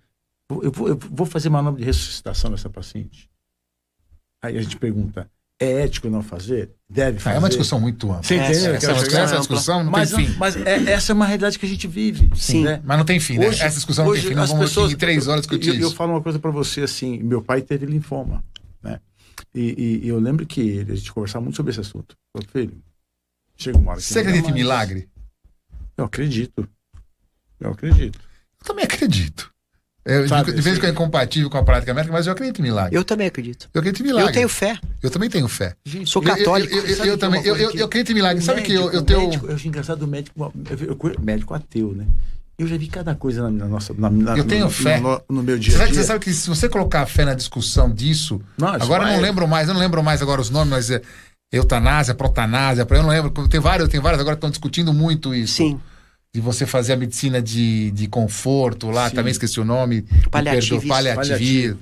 Eu 0.48 0.70
vou, 0.70 0.88
eu 0.88 0.96
vou 0.96 1.26
fazer 1.26 1.48
manobra 1.48 1.80
de 1.80 1.86
ressuscitação 1.86 2.50
nessa 2.50 2.70
paciente. 2.70 3.28
Aí 4.40 4.56
a 4.56 4.62
gente 4.62 4.76
pergunta: 4.76 5.28
é 5.62 5.82
ético 5.84 6.08
não 6.10 6.22
fazer? 6.22 6.70
Deve 6.88 7.18
Ah, 7.18 7.20
fazer? 7.20 7.36
é 7.36 7.38
uma 7.38 7.48
discussão 7.48 7.80
muito 7.80 8.08
ampla. 8.10 8.22
Você 8.22 8.34
entendeu? 8.36 8.74
Essa, 8.74 8.86
Eu 8.90 8.96
essa, 8.96 9.18
essa 9.20 9.38
discussão 9.38 9.84
não 9.84 9.90
mas, 9.90 10.10
tem 10.12 10.26
fim. 10.26 10.36
mas 10.38 10.56
é- 10.56 10.92
essa 10.92 11.12
é 11.12 11.14
uma 11.14 11.24
realidade 11.26 11.58
que 11.58 11.64
a 11.66 11.68
gente 11.68 11.86
vive. 11.86 12.30
Sim. 12.36 12.64
né? 12.64 12.80
Mas 12.84 12.98
não 12.98 13.04
tem 13.04 13.18
fim, 13.20 13.38
né? 13.38 13.48
Hoje- 13.48 13.62
Essa 13.62 13.76
discussão 13.76 14.04
não 14.04 14.12
tem 14.12 14.22
fim. 14.22 14.34
Nós 14.34 14.44
as 14.44 14.50
vamos 14.50 14.66
pessoas- 14.66 14.86
aqui 14.86 14.94
em 14.94 14.98
três 14.98 15.26
horas 15.28 15.42
discutir 15.42 15.68
eu, 15.70 15.74
eu 15.74 15.86
isso. 15.88 15.94
falo 15.96 16.12
uma 16.12 16.22
coisa 16.22 16.38
para 16.38 16.50
você 16.50 16.82
assim: 16.82 17.18
meu 17.22 17.40
pai 17.42 17.62
teve 17.62 17.86
linfoma, 17.86 18.42
né? 18.82 19.00
E, 19.54 19.60
e- 19.60 20.06
e 20.06 20.08
eu 20.08 20.18
lembro 20.18 20.44
que 20.46 20.60
ele, 20.60 20.92
a 20.92 20.94
gente 20.96 21.12
conversava 21.12 21.42
muito 21.42 21.56
sobre 21.56 21.70
esse 21.70 21.80
assunto. 21.80 22.14
Falei, 22.34 22.48
filho, 22.52 22.82
chega 23.56 23.78
uma 23.78 23.92
hora 23.92 24.00
que 24.00 24.06
Você 24.06 24.18
acredita 24.18 24.50
em 24.50 24.54
milagre? 24.54 25.08
Eu 25.96 26.04
acredito. 26.04 26.68
Eu 27.60 27.70
acredito. 27.70 28.18
Eu 28.60 28.66
também 28.66 28.84
acredito. 28.84 29.50
Eu, 30.04 30.28
Sabe, 30.28 30.52
de, 30.52 30.60
vez 30.60 30.76
em 30.76 30.80
quando 30.80 30.88
é 30.88 30.92
incompatível 30.92 31.48
com 31.48 31.58
a 31.58 31.62
prática 31.62 31.94
médica, 31.94 32.12
mas 32.12 32.26
eu 32.26 32.32
acredito 32.32 32.58
em 32.58 32.62
milagre. 32.62 32.96
Eu 32.96 33.04
também 33.04 33.28
acredito. 33.28 33.68
Eu 33.72 33.78
acredito 33.80 34.00
em 34.02 34.06
milagre. 34.08 34.30
Eu 34.30 34.34
tenho 34.34 34.48
fé. 34.48 34.76
Eu 35.00 35.10
também 35.10 35.30
tenho 35.30 35.46
fé. 35.46 35.74
Gente, 35.84 36.10
Sou 36.10 36.20
Eu- 36.22 36.28
eu- 36.30 36.36
católico. 36.36 36.74
Eu, 36.74 36.82
eu, 36.84 36.88
eu, 36.88 36.96
que 37.02 37.08
é 37.10 37.16
também. 37.16 37.40
Eu, 37.44 37.56
eu, 37.56 37.70
que- 37.70 37.78
eu 37.78 37.86
acredito 37.86 38.10
em 38.10 38.14
milagre. 38.16 38.42
O 38.42 38.44
Sabe 38.44 38.62
que 38.62 38.72
eu, 38.72 38.80
médico- 38.80 38.96
eu 38.96 39.02
tenho. 39.02 39.20
médico- 39.20 39.46
eu 39.46 39.54
acho 39.54 39.68
engraçado 39.68 40.02
o 40.02 40.08
médico, 40.08 40.52
eu- 40.70 40.98
eu- 41.00 41.20
médico 41.20 41.54
ateu, 41.54 41.92
né? 41.94 42.04
Eu 42.58 42.66
já 42.66 42.76
vi 42.76 42.88
cada 42.88 43.14
coisa 43.14 43.42
na, 43.44 43.50
na 43.50 43.66
nossa. 43.66 43.94
Na, 43.96 44.10
na- 44.10 44.36
Eu 44.36 44.44
tenho 44.44 44.64
no, 44.64 44.70
fé. 44.70 44.98
No, 44.98 45.20
no 45.28 45.42
meu 45.42 45.56
dia 45.58 45.70
Você 45.72 45.76
a 45.76 45.80
sabe, 45.80 45.92
dia. 45.92 46.00
você 46.00 46.06
sabe 46.06 46.24
que 46.24 46.32
se 46.32 46.48
você 46.48 46.68
colocar 46.68 47.02
a 47.02 47.06
fé 47.06 47.24
na 47.24 47.34
discussão 47.34 47.88
disso, 47.88 48.40
Não, 48.58 48.74
isso 48.74 48.84
agora 48.84 49.04
eu 49.08 49.12
não 49.14 49.20
lembro 49.20 49.46
mais, 49.46 49.68
eu 49.68 49.74
não 49.74 49.80
lembro 49.80 50.02
mais 50.02 50.20
agora 50.20 50.40
os 50.40 50.50
nomes, 50.50 50.70
mas 50.70 50.90
é 50.90 51.00
eutanásia, 51.52 52.14
protanásia, 52.14 52.86
eu 52.90 53.02
não 53.02 53.08
lembro, 53.08 53.30
tem 53.48 53.60
vários, 53.60 53.88
tem 53.88 54.00
vários 54.00 54.20
agora 54.20 54.36
que 54.36 54.38
estão 54.38 54.50
discutindo 54.50 54.92
muito 54.92 55.34
isso. 55.34 55.54
Sim. 55.54 55.80
De 56.34 56.40
você 56.40 56.64
fazer 56.64 56.94
a 56.94 56.96
medicina 56.96 57.42
de, 57.42 57.90
de 57.90 58.06
conforto 58.06 58.90
lá, 58.90 59.10
Sim. 59.10 59.16
também 59.16 59.32
esqueci 59.32 59.60
o 59.60 59.64
nome. 59.66 60.00
Paliativismo. 60.30 60.76
me 60.80 60.88
perdoa, 60.88 61.14
Paliativismo. 61.14 61.78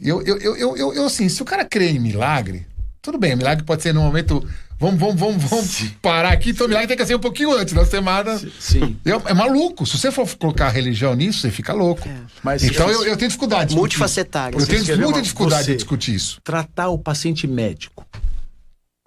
Eu, 0.00 0.22
eu, 0.22 0.38
eu, 0.38 0.56
eu, 0.56 0.76
eu, 0.76 0.94
eu, 0.94 1.06
assim, 1.06 1.28
se 1.28 1.40
o 1.40 1.44
cara 1.44 1.64
crê 1.64 1.90
em 1.90 2.00
milagre, 2.00 2.66
tudo 3.00 3.16
bem, 3.16 3.36
milagre 3.36 3.64
pode 3.64 3.80
ser 3.82 3.94
no 3.94 4.00
momento. 4.02 4.44
Vamos, 4.76 4.98
vamos, 4.98 5.14
vamos, 5.20 5.44
vamos 5.44 5.82
parar 6.02 6.32
aqui, 6.32 6.50
então 6.50 6.66
o 6.66 6.68
milagre 6.68 6.88
tem 6.88 6.96
que 6.96 7.06
ser 7.06 7.14
um 7.14 7.20
pouquinho 7.20 7.52
antes, 7.52 7.74
na 7.74 7.84
semana. 7.84 8.36
Sim. 8.58 8.96
É, 9.04 9.10
é 9.30 9.34
maluco. 9.34 9.86
Se 9.86 9.96
você 9.96 10.10
for 10.10 10.28
colocar 10.36 10.66
a 10.66 10.70
religião 10.70 11.14
nisso, 11.14 11.40
você 11.40 11.50
fica 11.52 11.72
louco. 11.72 12.08
É. 12.08 12.16
Mas 12.42 12.64
Então 12.64 12.90
eu, 12.90 13.04
eu 13.04 13.16
tenho 13.16 13.28
dificuldade. 13.28 13.62
de 13.62 13.66
discutir. 13.68 13.78
Multifacetário. 13.98 14.58
Eu 14.60 14.66
tenho 14.66 14.84
muita 14.84 15.06
uma- 15.06 15.22
dificuldade 15.22 15.64
você- 15.64 15.70
de 15.72 15.76
discutir 15.76 16.14
isso. 16.14 16.40
tratar 16.42 16.88
o 16.88 16.98
paciente 16.98 17.46
médico 17.46 18.04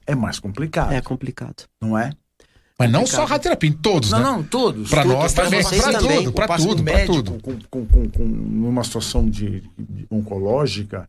é 0.08 0.16
mais 0.16 0.40
complicado, 0.40 0.94
É 0.94 1.02
complicado. 1.02 1.64
não 1.82 1.98
é? 1.98 2.12
Mas 2.82 2.92
não 2.92 3.00
Complicado. 3.02 3.18
só 3.20 3.24
a 3.24 3.30
radioterapia, 3.30 3.70
em 3.70 3.74
todos, 3.74 4.12
Não, 4.12 4.20
né? 4.20 4.26
não, 4.26 4.44
todos. 4.44 4.90
Pra 4.90 5.04
todos. 5.04 5.18
nós 5.18 5.34
também, 5.34 5.62
pra 5.64 5.92
também, 5.94 6.18
tudo, 6.18 6.30
o 6.30 6.34
pra 6.34 6.48
paciente 6.48 6.70
tudo, 6.70 6.84
pra 6.84 7.06
tudo. 7.06 7.32
Com, 7.42 7.58
com, 7.70 7.86
com, 7.86 8.10
com 8.10 8.24
uma 8.24 8.84
situação 8.84 9.30
de, 9.30 9.62
de 9.78 10.08
oncológica 10.12 11.08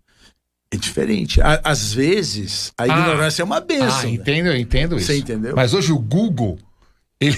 é 0.73 0.77
diferente. 0.77 1.41
Às 1.63 1.93
vezes, 1.93 2.73
a 2.79 2.85
Ah. 2.85 2.87
ignorância 2.89 3.43
é 3.43 3.45
uma 3.45 3.61
benção. 3.61 3.99
Ah, 4.01 4.03
né? 4.05 4.11
entendo, 4.11 4.47
eu 4.49 4.57
entendo 4.57 4.97
isso. 4.97 5.07
Você 5.07 5.19
entendeu? 5.19 5.55
Mas 5.55 5.75
hoje 5.75 5.93
o 5.93 5.99
Google, 5.99 6.59
ele, 7.21 7.37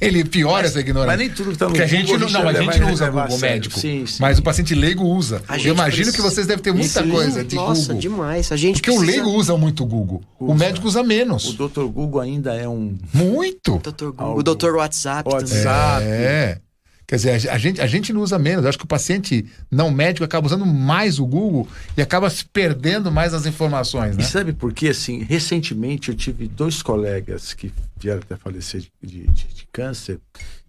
ele 0.00 0.24
piora 0.24 0.66
essa 0.66 0.80
ignorância. 0.80 1.06
Mas 1.16 1.18
nem 1.18 1.30
tudo 1.30 1.52
que 1.52 1.58
tá 1.58 1.64
no 1.66 1.70
Porque 1.70 1.82
a 1.82 1.86
gente 1.86 2.10
Google 2.12 2.28
não, 2.30 2.42
não, 2.42 2.48
a 2.48 2.52
gente 2.52 2.80
não 2.80 2.92
usa 2.92 3.08
Google 3.10 3.38
médico. 3.38 3.78
Sim, 3.78 4.04
sim. 4.06 4.18
Mas 4.20 4.38
o 4.38 4.42
paciente 4.42 4.74
leigo 4.74 5.04
usa. 5.04 5.42
A 5.48 5.56
Eu 5.58 5.74
imagino 5.74 6.04
precisa- 6.04 6.12
que 6.16 6.20
vocês 6.22 6.46
devem 6.46 6.62
ter 6.62 6.72
muita 6.72 7.02
Sim, 7.02 7.10
coisa 7.10 7.44
de 7.44 7.54
Nossa, 7.56 7.80
Google. 7.94 7.98
demais. 8.00 8.52
A 8.52 8.56
gente 8.56 8.76
Porque 8.76 8.90
o 8.90 8.96
precisa... 8.98 9.22
leigo 9.22 9.30
usa 9.38 9.56
muito 9.56 9.82
o 9.82 9.86
Google. 9.86 10.22
O 10.38 10.46
Usa. 10.52 10.64
médico 10.64 10.86
usa 10.86 11.00
O 11.00 11.04
menos. 11.06 11.54
Dr. 11.54 11.84
Google 11.84 12.20
ainda 12.20 12.54
é 12.54 12.68
um 12.68 12.96
Muito. 13.12 13.78
Dr. 13.78 14.06
Google, 14.06 14.26
Algo- 14.26 14.40
o 14.40 14.42
Dr. 14.42 14.74
WhatsApp, 14.76 15.28
também. 15.30 15.44
WhatsApp. 15.46 16.04
É. 16.06 16.58
Quer 17.06 17.16
dizer, 17.16 17.50
a 17.50 17.58
gente, 17.58 17.80
a 17.82 17.86
gente 17.86 18.12
não 18.14 18.22
usa 18.22 18.38
menos. 18.38 18.64
Eu 18.64 18.68
acho 18.70 18.78
que 18.78 18.84
o 18.84 18.88
paciente 18.88 19.44
não 19.70 19.90
médico 19.90 20.24
acaba 20.24 20.46
usando 20.46 20.64
mais 20.64 21.18
o 21.18 21.26
Google 21.26 21.68
e 21.96 22.00
acaba 22.02 22.30
se 22.30 22.44
perdendo 22.46 23.12
mais 23.12 23.32
nas 23.32 23.44
informações, 23.44 24.14
E 24.14 24.18
né? 24.18 24.24
sabe 24.24 24.52
por 24.54 24.72
quê? 24.72 24.88
Assim, 24.88 25.22
recentemente 25.22 26.08
eu 26.08 26.14
tive 26.14 26.48
dois 26.48 26.80
colegas 26.82 27.52
que 27.52 27.72
vieram 27.98 28.20
até 28.20 28.36
falecer 28.36 28.80
de, 28.80 28.88
de- 29.02 29.26
de- 29.28 29.54
de 29.54 29.68
câncer 29.70 30.18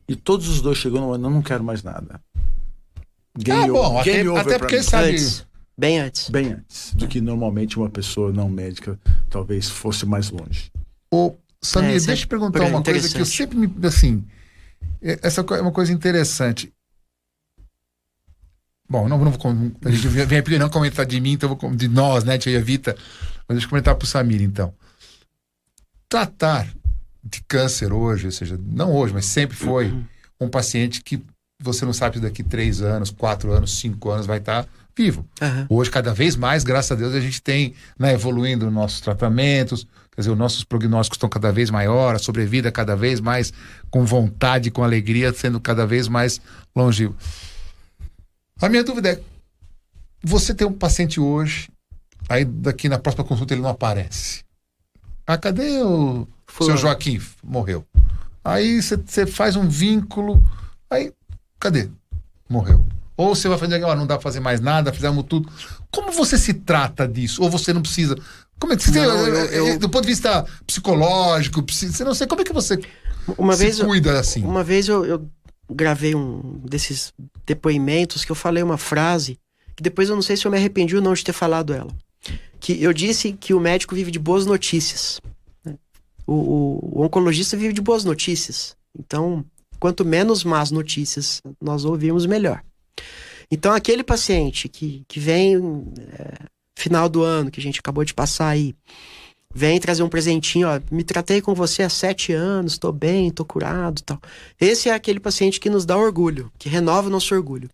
e 0.09 0.15
todos 0.15 0.49
os 0.49 0.61
dois 0.61 0.77
chegou 0.77 0.99
no 0.99 1.13
eu 1.13 1.17
não 1.17 1.41
quero 1.41 1.63
mais 1.63 1.81
nada. 1.83 2.19
Game 3.37 3.63
Ah, 3.63 3.67
bom, 3.71 3.85
over- 3.85 4.01
até, 4.01 4.11
game 4.11 4.29
over 4.29 4.41
até 4.41 4.49
pra 4.57 4.59
porque 4.59 4.77
mim. 4.77 4.83
sabe. 4.83 5.09
Antes. 5.11 5.45
Bem 5.77 5.99
antes. 5.99 6.29
Bem 6.29 6.53
antes 6.53 6.93
do 6.95 7.07
que 7.07 7.19
normalmente 7.19 7.77
uma 7.77 7.89
pessoa 7.89 8.31
não 8.31 8.49
médica 8.49 8.97
talvez 9.29 9.69
fosse 9.69 10.05
mais 10.05 10.29
longe. 10.29 10.71
Ô, 11.11 11.33
Samir, 11.61 11.89
É, 11.89 11.93
é 11.95 11.95
deixa 11.95 12.11
eu 12.11 12.17
te 12.17 12.27
perguntar 12.27 12.61
uma 12.63 12.81
coisa 12.83 13.09
que 13.13 13.19
eu 13.21 13.25
sempre 13.25 13.57
me. 13.57 13.69
Assim, 13.83 14.23
essa 15.21 15.43
co- 15.43 15.55
é 15.55 15.61
uma 15.61 15.71
coisa 15.71 15.93
interessante. 15.93 16.73
Bom, 18.87 19.07
não, 19.07 19.17
não 19.17 19.31
vou. 19.31 19.41
A 19.83 19.91
gente 19.91 20.07
vem 20.07 20.37
aqui 20.37 20.59
não 20.59 20.69
comentar 20.69 21.05
de 21.05 21.19
mim, 21.19 21.33
então 21.33 21.55
vou 21.55 21.75
de 21.75 21.87
nós, 21.87 22.23
né, 22.23 22.37
tia 22.37 22.57
Evita. 22.57 22.95
Mas 23.47 23.55
deixa 23.55 23.65
eu 23.65 23.69
comentar 23.69 23.95
pro 23.95 24.07
Samir, 24.07 24.41
então. 24.41 24.73
Tratar 26.07 26.67
de 27.23 27.41
câncer 27.47 27.91
hoje, 27.91 28.27
ou 28.27 28.31
seja, 28.31 28.59
não 28.63 28.93
hoje, 28.93 29.13
mas 29.13 29.25
sempre 29.25 29.57
foi, 29.57 29.93
um 30.39 30.47
paciente 30.47 31.01
que 31.01 31.23
você 31.59 31.85
não 31.85 31.93
sabe 31.93 32.17
se 32.17 32.21
daqui 32.21 32.43
três 32.43 32.81
anos, 32.81 33.09
quatro 33.09 33.51
anos, 33.51 33.79
cinco 33.79 34.11
anos 34.11 34.25
vai 34.27 34.37
estar 34.37 34.67
vivo. 34.95 35.27
Aham. 35.41 35.65
Hoje, 35.69 35.89
cada 35.89 36.13
vez 36.13 36.35
mais, 36.35 36.63
graças 36.63 36.91
a 36.91 36.95
Deus, 36.95 37.15
a 37.15 37.19
gente 37.19 37.41
tem 37.41 37.73
né, 37.97 38.13
evoluindo 38.13 38.69
nossos 38.69 39.01
tratamentos, 39.01 39.87
quer 40.15 40.21
dizer, 40.21 40.31
os 40.31 40.37
nossos 40.37 40.63
prognósticos 40.63 41.17
estão 41.17 41.29
cada 41.29 41.51
vez 41.51 41.69
maior, 41.69 42.15
a 42.15 42.19
sobrevida 42.19 42.71
cada 42.71 42.95
vez 42.95 43.19
mais 43.19 43.51
com 43.89 44.05
vontade, 44.05 44.71
com 44.71 44.83
alegria, 44.83 45.33
sendo 45.33 45.59
cada 45.59 45.85
vez 45.85 46.07
mais 46.07 46.39
longevo. 46.75 47.15
A 48.61 48.69
minha 48.69 48.83
dúvida 48.83 49.09
é: 49.09 49.21
você 50.23 50.53
tem 50.53 50.65
um 50.65 50.73
paciente 50.73 51.19
hoje, 51.19 51.69
aí 52.29 52.45
daqui 52.45 52.87
na 52.87 52.97
próxima 52.97 53.25
consulta 53.25 53.53
ele 53.53 53.61
não 53.61 53.69
aparece. 53.69 54.43
Ah, 55.27 55.37
cadê 55.37 55.81
o 55.81 56.27
Fulano. 56.47 56.77
seu 56.77 56.87
Joaquim? 56.87 57.19
Morreu. 57.43 57.85
Aí 58.43 58.81
você 58.81 59.25
faz 59.25 59.55
um 59.55 59.67
vínculo, 59.67 60.41
aí, 60.89 61.11
cadê? 61.59 61.89
Morreu. 62.47 62.85
Ou 63.17 63.33
você 63.33 63.47
vai 63.47 63.57
fazer, 63.57 63.83
ó, 63.83 63.95
não 63.95 64.05
dá 64.05 64.15
pra 64.15 64.23
fazer 64.23 64.39
mais 64.39 64.59
nada, 64.59 64.91
fizemos 64.91 65.25
tudo. 65.27 65.49
Como 65.89 66.11
você 66.11 66.37
se 66.37 66.53
trata 66.53 67.07
disso? 67.07 67.41
Ou 67.41 67.49
você 67.49 67.71
não 67.73 67.81
precisa. 67.81 68.15
Como 68.59 68.73
é 68.73 68.77
que 68.77 68.83
você 68.83 68.91
tem, 68.91 69.01
Não, 69.01 69.27
eu- 69.27 69.35
eh, 69.35 69.73
eu- 69.73 69.79
do 69.79 69.89
ponto 69.89 70.03
de 70.03 70.09
vista 70.09 70.45
psicológico, 70.65 71.61
psi- 71.63 71.91
você 71.91 72.03
não 72.03 72.13
sei, 72.13 72.25
como 72.27 72.41
é 72.41 72.43
que 72.45 72.53
você 72.53 72.79
Uma 73.37 73.53
se 73.53 73.59
vez, 73.63 73.79
eu- 73.79 73.85
cuida 73.85 74.19
assim? 74.19 74.43
uma 74.43 74.63
vez 74.63 74.87
eu, 74.87 75.05
eu 75.05 75.29
gravei 75.69 76.15
um 76.15 76.59
desses 76.63 77.13
depoimentos 77.45 78.23
que 78.23 78.31
eu 78.31 78.35
falei 78.35 78.63
uma 78.63 78.77
frase 78.77 79.37
que 79.75 79.83
depois 79.83 80.07
eu 80.09 80.15
não 80.15 80.21
sei 80.21 80.37
se 80.37 80.45
eu 80.45 80.51
me 80.51 80.57
arrependi 80.57 80.95
ou 80.95 81.01
não 81.01 81.13
de 81.13 81.23
ter 81.23 81.33
falado 81.33 81.73
ela. 81.73 81.91
Que 82.59 82.81
eu 82.81 82.93
disse 82.93 83.33
que 83.33 83.53
o 83.53 83.59
médico 83.59 83.93
vive 83.93 84.09
de 84.09 84.17
boas 84.19 84.45
notícias. 84.45 85.19
né? 85.63 85.75
O, 86.25 86.33
o- 86.33 86.89
o 86.99 87.01
oncologista 87.03 87.57
vive 87.57 87.73
de 87.73 87.81
boas 87.81 88.03
notícias. 88.05 88.75
Então, 88.97 89.43
quanto 89.79 90.05
menos 90.05 90.43
más 90.45 90.71
notícias 90.71 91.41
nós 91.61 91.83
ouvimos, 91.83 92.25
melhor. 92.25 92.63
Então, 93.51 93.73
aquele 93.73 94.03
paciente 94.03 94.67
que, 94.69 95.03
que 95.07 95.19
vem 95.19 95.55
é, 96.17 96.45
final 96.75 97.07
do 97.07 97.23
ano, 97.23 97.49
que 97.49 97.59
a 97.59 97.63
gente 97.63 97.79
acabou 97.79 98.03
de 98.03 98.13
passar 98.13 98.49
aí, 98.49 98.75
vem 99.53 99.79
trazer 99.79 100.03
um 100.03 100.09
presentinho, 100.09 100.67
ó, 100.67 100.81
me 100.91 101.01
tratei 101.01 101.41
com 101.41 101.55
você 101.55 101.81
há 101.83 101.89
sete 101.89 102.33
anos, 102.33 102.77
tô 102.77 102.91
bem, 102.91 103.31
tô 103.31 103.45
curado 103.45 104.01
tal. 104.01 104.19
Esse 104.59 104.89
é 104.89 104.93
aquele 104.93 105.19
paciente 105.19 105.61
que 105.61 105.69
nos 105.69 105.85
dá 105.85 105.97
orgulho, 105.97 106.51
que 106.59 106.67
renova 106.67 107.07
o 107.07 107.11
nosso 107.11 107.33
orgulho. 107.33 107.69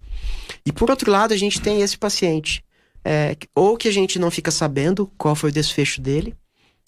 E 0.63 0.71
por 0.71 0.91
outro 0.91 1.09
lado, 1.09 1.33
a 1.33 1.37
gente 1.37 1.59
tem 1.59 1.81
esse 1.81 1.97
paciente, 1.97 2.63
é, 3.03 3.35
ou 3.55 3.75
que 3.75 3.87
a 3.87 3.91
gente 3.91 4.19
não 4.19 4.29
fica 4.29 4.51
sabendo 4.51 5.11
qual 5.17 5.35
foi 5.35 5.49
o 5.49 5.53
desfecho 5.53 5.99
dele, 5.99 6.35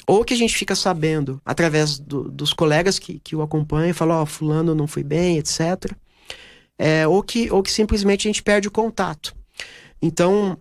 ou 0.05 0.23
que 0.23 0.33
a 0.33 0.37
gente 0.37 0.55
fica 0.55 0.75
sabendo 0.75 1.41
através 1.43 1.97
do, 1.97 2.29
dos 2.29 2.53
colegas 2.53 2.99
que, 2.99 3.19
que 3.19 3.35
o 3.35 3.41
acompanham 3.41 3.95
falam, 3.95 4.17
ó, 4.17 4.23
oh, 4.23 4.25
fulano 4.27 4.75
não 4.75 4.85
foi 4.85 5.03
bem, 5.03 5.39
etc. 5.39 5.91
É, 6.77 7.07
ou, 7.07 7.23
que, 7.23 7.49
ou 7.49 7.63
que 7.63 7.71
simplesmente 7.71 8.27
a 8.27 8.29
gente 8.29 8.43
perde 8.43 8.67
o 8.67 8.71
contato. 8.71 9.33
Então, 10.01 10.57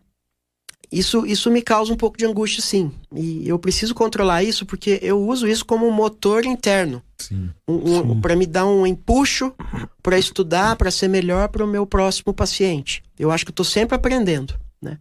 isso, 0.93 1.25
isso 1.27 1.51
me 1.51 1.63
causa 1.63 1.91
um 1.91 1.97
pouco 1.97 2.19
de 2.19 2.27
angústia, 2.27 2.63
sim. 2.63 2.93
E 3.15 3.49
eu 3.49 3.59
preciso 3.59 3.95
controlar 3.95 4.43
isso 4.43 4.67
porque 4.67 4.99
eu 5.03 5.19
uso 5.27 5.49
isso 5.49 5.65
como 5.65 5.89
um 5.89 5.91
motor 5.91 6.45
interno. 6.45 7.03
Sim. 7.17 7.51
Um, 7.67 8.13
um, 8.13 8.21
para 8.21 8.37
me 8.37 8.45
dar 8.45 8.67
um 8.67 8.87
empuxo 8.87 9.55
para 10.03 10.19
estudar, 10.19 10.77
para 10.77 10.91
ser 10.91 11.09
melhor 11.09 11.49
para 11.49 11.65
o 11.65 11.69
meu 11.69 11.87
próximo 11.87 12.35
paciente. 12.35 13.03
Eu 13.19 13.31
acho 13.31 13.45
que 13.45 13.51
eu 13.51 13.55
estou 13.55 13.65
sempre 13.65 13.97
aprendendo. 13.97 14.55
Né? 14.83 14.99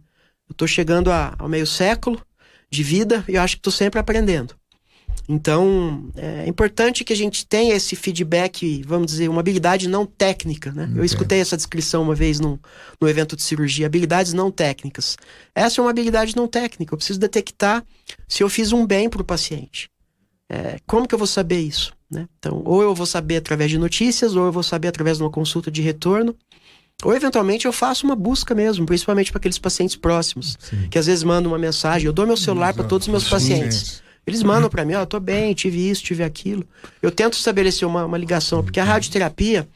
Eu 0.48 0.52
estou 0.52 0.66
chegando 0.66 1.10
a, 1.10 1.34
ao 1.38 1.48
meio 1.48 1.66
século 1.66 2.18
de 2.70 2.82
vida 2.82 3.22
e 3.28 3.34
eu 3.34 3.42
acho 3.42 3.56
que 3.56 3.60
estou 3.60 3.72
sempre 3.72 4.00
aprendendo. 4.00 4.54
Então, 5.28 6.10
é 6.16 6.48
importante 6.48 7.04
que 7.04 7.12
a 7.12 7.16
gente 7.16 7.46
tenha 7.46 7.74
esse 7.74 7.94
feedback, 7.94 8.82
vamos 8.86 9.06
dizer, 9.06 9.28
uma 9.28 9.40
habilidade 9.40 9.88
não 9.88 10.04
técnica, 10.04 10.72
né? 10.72 10.90
Eu 10.94 11.04
escutei 11.04 11.40
essa 11.40 11.56
descrição 11.56 12.02
uma 12.02 12.14
vez 12.14 12.40
num, 12.40 12.58
num 13.00 13.08
evento 13.08 13.36
de 13.36 13.42
cirurgia, 13.42 13.86
habilidades 13.86 14.32
não 14.32 14.50
técnicas. 14.50 15.16
Essa 15.54 15.80
é 15.80 15.84
uma 15.84 15.90
habilidade 15.90 16.34
não 16.34 16.48
técnica, 16.48 16.92
eu 16.92 16.98
preciso 16.98 17.20
detectar 17.20 17.84
se 18.26 18.42
eu 18.42 18.48
fiz 18.48 18.72
um 18.72 18.86
bem 18.86 19.08
para 19.08 19.22
o 19.22 19.24
paciente. 19.24 19.88
É, 20.50 20.78
como 20.86 21.06
que 21.06 21.14
eu 21.14 21.18
vou 21.18 21.26
saber 21.26 21.60
isso? 21.60 21.92
Né? 22.10 22.28
Então, 22.38 22.62
ou 22.66 22.82
eu 22.82 22.94
vou 22.94 23.06
saber 23.06 23.36
através 23.36 23.70
de 23.70 23.78
notícias, 23.78 24.36
ou 24.36 24.44
eu 24.44 24.52
vou 24.52 24.62
saber 24.62 24.88
através 24.88 25.16
de 25.16 25.22
uma 25.22 25.30
consulta 25.30 25.70
de 25.70 25.80
retorno, 25.80 26.36
ou 27.02 27.14
eventualmente 27.14 27.64
eu 27.64 27.72
faço 27.72 28.04
uma 28.06 28.14
busca 28.14 28.54
mesmo, 28.54 28.84
principalmente 28.84 29.30
para 29.32 29.38
aqueles 29.38 29.58
pacientes 29.58 29.96
próximos, 29.96 30.58
Sim. 30.60 30.88
que 30.90 30.98
às 30.98 31.06
vezes 31.06 31.24
mandam 31.24 31.50
uma 31.50 31.58
mensagem, 31.58 32.06
eu 32.06 32.12
dou 32.12 32.26
meu 32.26 32.36
celular 32.36 32.74
para 32.74 32.84
todos 32.84 33.06
os 33.06 33.10
meus 33.10 33.28
pacientes. 33.28 34.02
Eles 34.26 34.42
mandam 34.42 34.70
para 34.70 34.84
mim, 34.84 34.94
ó, 34.94 35.02
oh, 35.02 35.06
tô 35.06 35.18
bem, 35.18 35.52
tive 35.52 35.90
isso, 35.90 36.02
tive 36.02 36.22
aquilo. 36.22 36.64
Eu 37.00 37.10
tento 37.10 37.34
estabelecer 37.34 37.86
uma, 37.86 38.04
uma 38.04 38.18
ligação, 38.18 38.62
porque 38.62 38.78
a 38.78 38.84
radioterapia, 38.84 39.68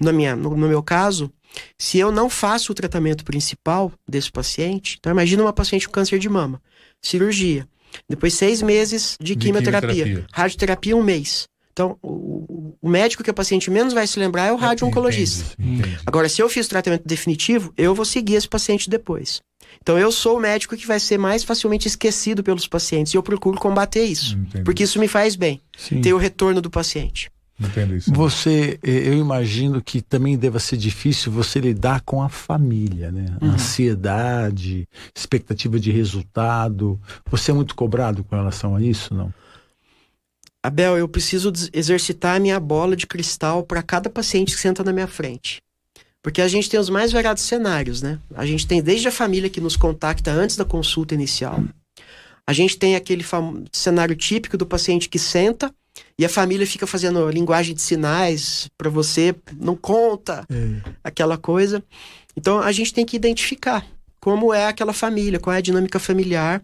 na 0.00 0.12
minha, 0.12 0.36
no, 0.36 0.56
no 0.56 0.68
meu 0.68 0.82
caso, 0.82 1.32
se 1.78 1.98
eu 1.98 2.12
não 2.12 2.30
faço 2.30 2.72
o 2.72 2.74
tratamento 2.74 3.24
principal 3.24 3.92
desse 4.08 4.30
paciente, 4.30 4.96
então 4.98 5.12
imagina 5.12 5.42
uma 5.42 5.52
paciente 5.52 5.86
com 5.86 5.92
câncer 5.92 6.18
de 6.18 6.28
mama, 6.28 6.62
cirurgia, 7.00 7.68
depois 8.08 8.34
seis 8.34 8.62
meses 8.62 9.16
de, 9.20 9.34
de 9.34 9.46
quimioterapia, 9.46 10.04
quimioterapia, 10.04 10.26
radioterapia 10.32 10.96
um 10.96 11.02
mês. 11.02 11.48
Então, 11.72 11.96
o, 12.02 12.76
o, 12.80 12.88
médico 12.88 13.22
que 13.22 13.30
o 13.30 13.34
paciente 13.34 13.70
menos 13.70 13.94
vai 13.94 14.06
se 14.06 14.18
lembrar 14.18 14.46
é 14.46 14.52
o 14.52 14.56
radio-oncologista. 14.56 15.56
Agora, 16.04 16.28
se 16.28 16.42
eu 16.42 16.48
fiz 16.48 16.66
o 16.66 16.70
tratamento 16.70 17.06
definitivo, 17.06 17.72
eu 17.78 17.94
vou 17.94 18.04
seguir 18.04 18.34
esse 18.34 18.48
paciente 18.48 18.90
depois. 18.90 19.40
Então 19.80 19.98
eu 19.98 20.12
sou 20.12 20.36
o 20.36 20.40
médico 20.40 20.76
que 20.76 20.86
vai 20.86 21.00
ser 21.00 21.18
mais 21.18 21.44
facilmente 21.44 21.88
esquecido 21.88 22.42
pelos 22.42 22.66
pacientes 22.66 23.14
e 23.14 23.16
eu 23.16 23.22
procuro 23.22 23.58
combater 23.58 24.04
isso, 24.04 24.36
Entendi. 24.36 24.64
porque 24.64 24.82
isso 24.82 24.98
me 24.98 25.08
faz 25.08 25.34
bem, 25.34 25.60
Sim. 25.76 26.00
ter 26.00 26.12
o 26.12 26.18
retorno 26.18 26.60
do 26.60 26.70
paciente. 26.70 27.30
Entendo 27.58 27.94
isso. 27.94 28.12
Você, 28.12 28.78
eu 28.82 29.14
imagino 29.14 29.80
que 29.80 30.00
também 30.00 30.36
deva 30.36 30.58
ser 30.58 30.76
difícil 30.76 31.30
você 31.30 31.60
lidar 31.60 32.00
com 32.00 32.22
a 32.22 32.28
família, 32.28 33.12
né? 33.12 33.26
Uhum. 33.40 33.52
Ansiedade, 33.52 34.88
expectativa 35.14 35.78
de 35.78 35.92
resultado. 35.92 37.00
Você 37.30 37.50
é 37.50 37.54
muito 37.54 37.74
cobrado 37.76 38.24
com 38.24 38.34
relação 38.34 38.74
a 38.74 38.82
isso, 38.82 39.14
não? 39.14 39.32
Abel, 40.62 40.96
eu 40.96 41.08
preciso 41.08 41.52
exercitar 41.72 42.36
a 42.36 42.38
minha 42.38 42.60
bola 42.60 42.94
de 42.94 43.06
cristal 43.06 43.64
para 43.64 43.82
cada 43.82 44.08
paciente 44.08 44.54
que 44.54 44.60
senta 44.60 44.84
na 44.84 44.92
minha 44.92 45.08
frente. 45.08 45.60
Porque 46.22 46.40
a 46.40 46.46
gente 46.46 46.70
tem 46.70 46.78
os 46.78 46.88
mais 46.88 47.10
variados 47.10 47.42
cenários, 47.42 48.00
né? 48.00 48.20
A 48.34 48.46
gente 48.46 48.66
tem 48.66 48.80
desde 48.80 49.08
a 49.08 49.12
família 49.12 49.50
que 49.50 49.60
nos 49.60 49.74
contacta 49.74 50.30
antes 50.30 50.56
da 50.56 50.64
consulta 50.64 51.14
inicial. 51.14 51.64
A 52.46 52.52
gente 52.52 52.76
tem 52.76 52.94
aquele 52.94 53.24
cenário 53.72 54.14
típico 54.14 54.56
do 54.56 54.64
paciente 54.64 55.08
que 55.08 55.18
senta 55.18 55.74
e 56.16 56.24
a 56.24 56.28
família 56.28 56.66
fica 56.66 56.86
fazendo 56.86 57.28
linguagem 57.28 57.74
de 57.74 57.82
sinais 57.82 58.68
para 58.78 58.88
você, 58.88 59.34
não 59.58 59.76
conta 59.76 60.46
é. 60.48 60.90
aquela 61.02 61.36
coisa. 61.36 61.82
Então 62.36 62.60
a 62.60 62.70
gente 62.70 62.94
tem 62.94 63.04
que 63.04 63.16
identificar 63.16 63.84
como 64.20 64.54
é 64.54 64.66
aquela 64.66 64.92
família, 64.92 65.40
qual 65.40 65.54
é 65.54 65.58
a 65.58 65.62
dinâmica 65.62 65.98
familiar 65.98 66.62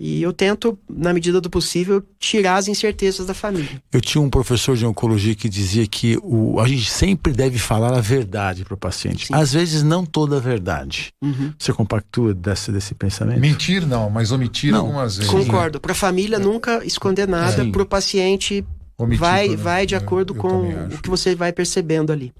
e 0.00 0.22
eu 0.22 0.32
tento, 0.32 0.78
na 0.88 1.12
medida 1.12 1.40
do 1.40 1.50
possível, 1.50 2.04
tirar 2.20 2.56
as 2.56 2.68
incertezas 2.68 3.26
da 3.26 3.34
família. 3.34 3.82
Eu 3.92 4.00
tinha 4.00 4.22
um 4.22 4.30
professor 4.30 4.76
de 4.76 4.86
oncologia 4.86 5.34
que 5.34 5.48
dizia 5.48 5.84
que 5.88 6.16
o, 6.22 6.60
a 6.60 6.68
gente 6.68 6.88
sempre 6.88 7.32
deve 7.32 7.58
falar 7.58 7.92
a 7.92 8.00
verdade 8.00 8.64
para 8.64 8.74
o 8.74 8.76
paciente. 8.76 9.26
Sim. 9.26 9.34
Às 9.34 9.52
vezes, 9.52 9.82
não 9.82 10.06
toda 10.06 10.36
a 10.36 10.40
verdade. 10.40 11.12
Uhum. 11.20 11.52
Você 11.58 11.72
compactua 11.72 12.32
desse, 12.32 12.70
desse 12.70 12.94
pensamento? 12.94 13.40
Mentir 13.40 13.84
não, 13.84 14.08
mas 14.08 14.30
omitir 14.30 14.70
não. 14.70 14.80
algumas 14.80 15.16
vezes. 15.16 15.32
Concordo. 15.32 15.80
Para 15.80 15.92
a 15.92 15.96
família, 15.96 16.36
é. 16.36 16.38
nunca 16.38 16.84
esconder 16.84 17.26
nada. 17.26 17.66
Para 17.66 17.82
o 17.82 17.86
paciente, 17.86 18.64
Omitir, 18.96 19.18
vai, 19.18 19.56
vai 19.56 19.84
de 19.84 19.96
acordo 19.96 20.32
eu, 20.32 20.40
com 20.40 20.68
o 20.94 21.02
que 21.02 21.10
você 21.10 21.34
vai 21.34 21.52
percebendo 21.52 22.12
ali. 22.12 22.32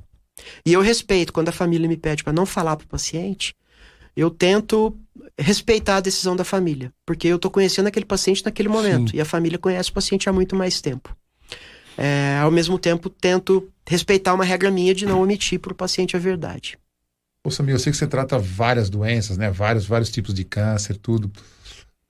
E 0.65 0.73
eu 0.73 0.81
respeito 0.81 1.33
quando 1.33 1.49
a 1.49 1.53
família 1.53 1.89
me 1.89 1.97
pede 1.97 2.23
para 2.23 2.33
não 2.33 2.47
falar 2.47 2.77
para 2.77 2.85
o 2.85 2.89
paciente 2.89 3.53
eu 4.19 4.31
tento 4.31 4.97
respeitar 5.39 5.97
a 5.97 6.01
decisão 6.01 6.35
da 6.35 6.45
família, 6.45 6.93
porque 7.07 7.29
eu 7.29 7.37
estou 7.37 7.51
conhecendo 7.51 7.87
aquele 7.87 8.07
paciente 8.07 8.45
naquele 8.45 8.69
momento 8.69 9.11
Sim. 9.11 9.17
e 9.17 9.21
a 9.21 9.25
família 9.25 9.59
conhece 9.59 9.91
o 9.91 9.93
paciente 9.93 10.29
há 10.29 10.33
muito 10.33 10.57
mais 10.57 10.81
tempo. 10.81 11.17
É, 11.97 12.39
ao 12.41 12.51
mesmo 12.51 12.79
tempo, 12.79 13.09
tento 13.09 13.69
respeitar 13.87 14.35
uma 14.35 14.45
regra 14.45 14.71
minha 14.71 14.95
de 14.95 15.07
não 15.07 15.23
omitir 15.23 15.59
para 15.59 15.73
o 15.73 15.77
paciente 15.77 16.17
a 16.17 16.19
verdade. 16.19 16.79
Ô 17.43 17.51
Samir, 17.51 17.75
eu 17.75 17.79
sei 17.79 17.91
que 17.91 17.99
você 17.99 18.07
trata 18.07 18.39
várias 18.39 18.91
doenças, 18.91 19.37
né? 19.37 19.51
Vários, 19.51 19.87
vários 19.87 20.11
tipos 20.11 20.35
de 20.35 20.45
câncer, 20.45 20.97
tudo. 20.97 21.31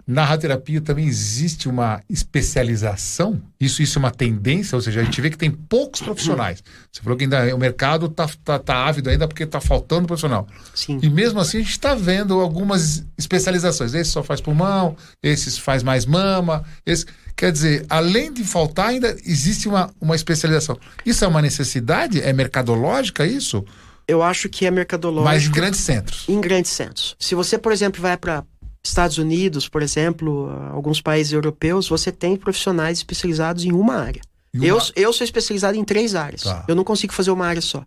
Na 0.09 0.24
radioterapia 0.24 0.80
também 0.80 1.06
existe 1.06 1.68
uma 1.68 2.02
especialização? 2.09 3.42
Isso, 3.61 3.82
isso 3.82 3.98
é 3.98 4.00
uma 4.00 4.11
tendência? 4.11 4.74
Ou 4.74 4.80
seja, 4.80 5.02
a 5.02 5.04
gente 5.04 5.20
vê 5.20 5.28
que 5.28 5.36
tem 5.36 5.50
poucos 5.50 6.00
profissionais. 6.00 6.64
Você 6.90 7.02
falou 7.02 7.14
que 7.14 7.24
ainda 7.24 7.54
o 7.54 7.59
mercado 7.59 8.06
está 8.06 8.26
tá, 8.42 8.59
tá 8.59 8.86
ávido 8.86 9.11
ainda 9.11 9.28
porque 9.28 9.42
está 9.42 9.61
faltando 9.61 10.06
profissional. 10.06 10.48
Sim. 10.74 10.98
E 11.02 11.11
mesmo 11.11 11.38
assim 11.38 11.59
a 11.59 11.61
gente 11.61 11.72
está 11.72 11.94
vendo 11.94 12.40
algumas 12.40 13.04
especializações. 13.18 13.92
Esse 13.92 14.12
só 14.12 14.22
faz 14.22 14.40
pulmão, 14.40 14.96
esse 15.22 15.61
faz 15.61 15.82
mais 15.82 16.06
mama. 16.06 16.64
Esse... 16.86 17.04
Quer 17.36 17.52
dizer, 17.52 17.84
além 17.90 18.32
de 18.32 18.44
faltar, 18.44 18.88
ainda 18.88 19.14
existe 19.26 19.68
uma, 19.68 19.90
uma 20.00 20.16
especialização. 20.16 20.80
Isso 21.04 21.22
é 21.22 21.28
uma 21.28 21.42
necessidade? 21.42 22.22
É 22.22 22.32
mercadológica 22.32 23.26
isso? 23.26 23.62
Eu 24.09 24.22
acho 24.22 24.48
que 24.48 24.64
é 24.64 24.70
mercadológico. 24.70 25.28
Mas 25.30 25.44
em 25.44 25.50
grandes 25.50 25.80
centros. 25.80 26.24
Em 26.26 26.40
grandes 26.40 26.70
centros. 26.70 27.14
Se 27.20 27.34
você, 27.34 27.59
por 27.59 27.72
exemplo, 27.72 28.00
vai 28.00 28.16
para 28.16 28.42
Estados 28.83 29.18
Unidos, 29.18 29.68
por 29.68 29.83
exemplo, 29.83 30.49
alguns 30.72 31.01
países 31.01 31.33
europeus, 31.33 31.89
você 31.89 32.11
tem 32.11 32.37
profissionais 32.37 32.99
especializados 32.99 33.64
em 33.64 33.72
uma 33.72 33.97
área. 33.97 34.22
Uma... 34.55 34.66
Eu, 34.66 34.79
eu 34.97 35.12
sou 35.12 35.24
especializado 35.24 35.76
em 35.76 35.85
três 35.85 36.14
áreas. 36.14 36.43
Tá. 36.43 36.64
Eu 36.66 36.74
não 36.74 36.85
consigo 36.85 37.12
fazer 37.12 37.31
uma 37.31 37.47
área 37.47 37.61
só. 37.61 37.85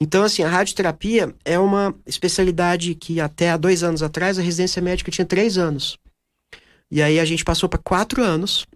Então, 0.00 0.22
assim, 0.22 0.42
a 0.42 0.48
radioterapia 0.48 1.34
é 1.44 1.58
uma 1.58 1.94
especialidade 2.06 2.94
que 2.94 3.20
até 3.20 3.50
há 3.50 3.56
dois 3.56 3.82
anos 3.82 4.02
atrás 4.02 4.38
a 4.38 4.42
residência 4.42 4.82
médica 4.82 5.10
tinha 5.10 5.24
três 5.24 5.56
anos. 5.56 5.98
E 6.90 7.02
aí 7.02 7.18
a 7.18 7.24
gente 7.24 7.44
passou 7.44 7.68
para 7.68 7.78
quatro 7.78 8.22
anos 8.22 8.66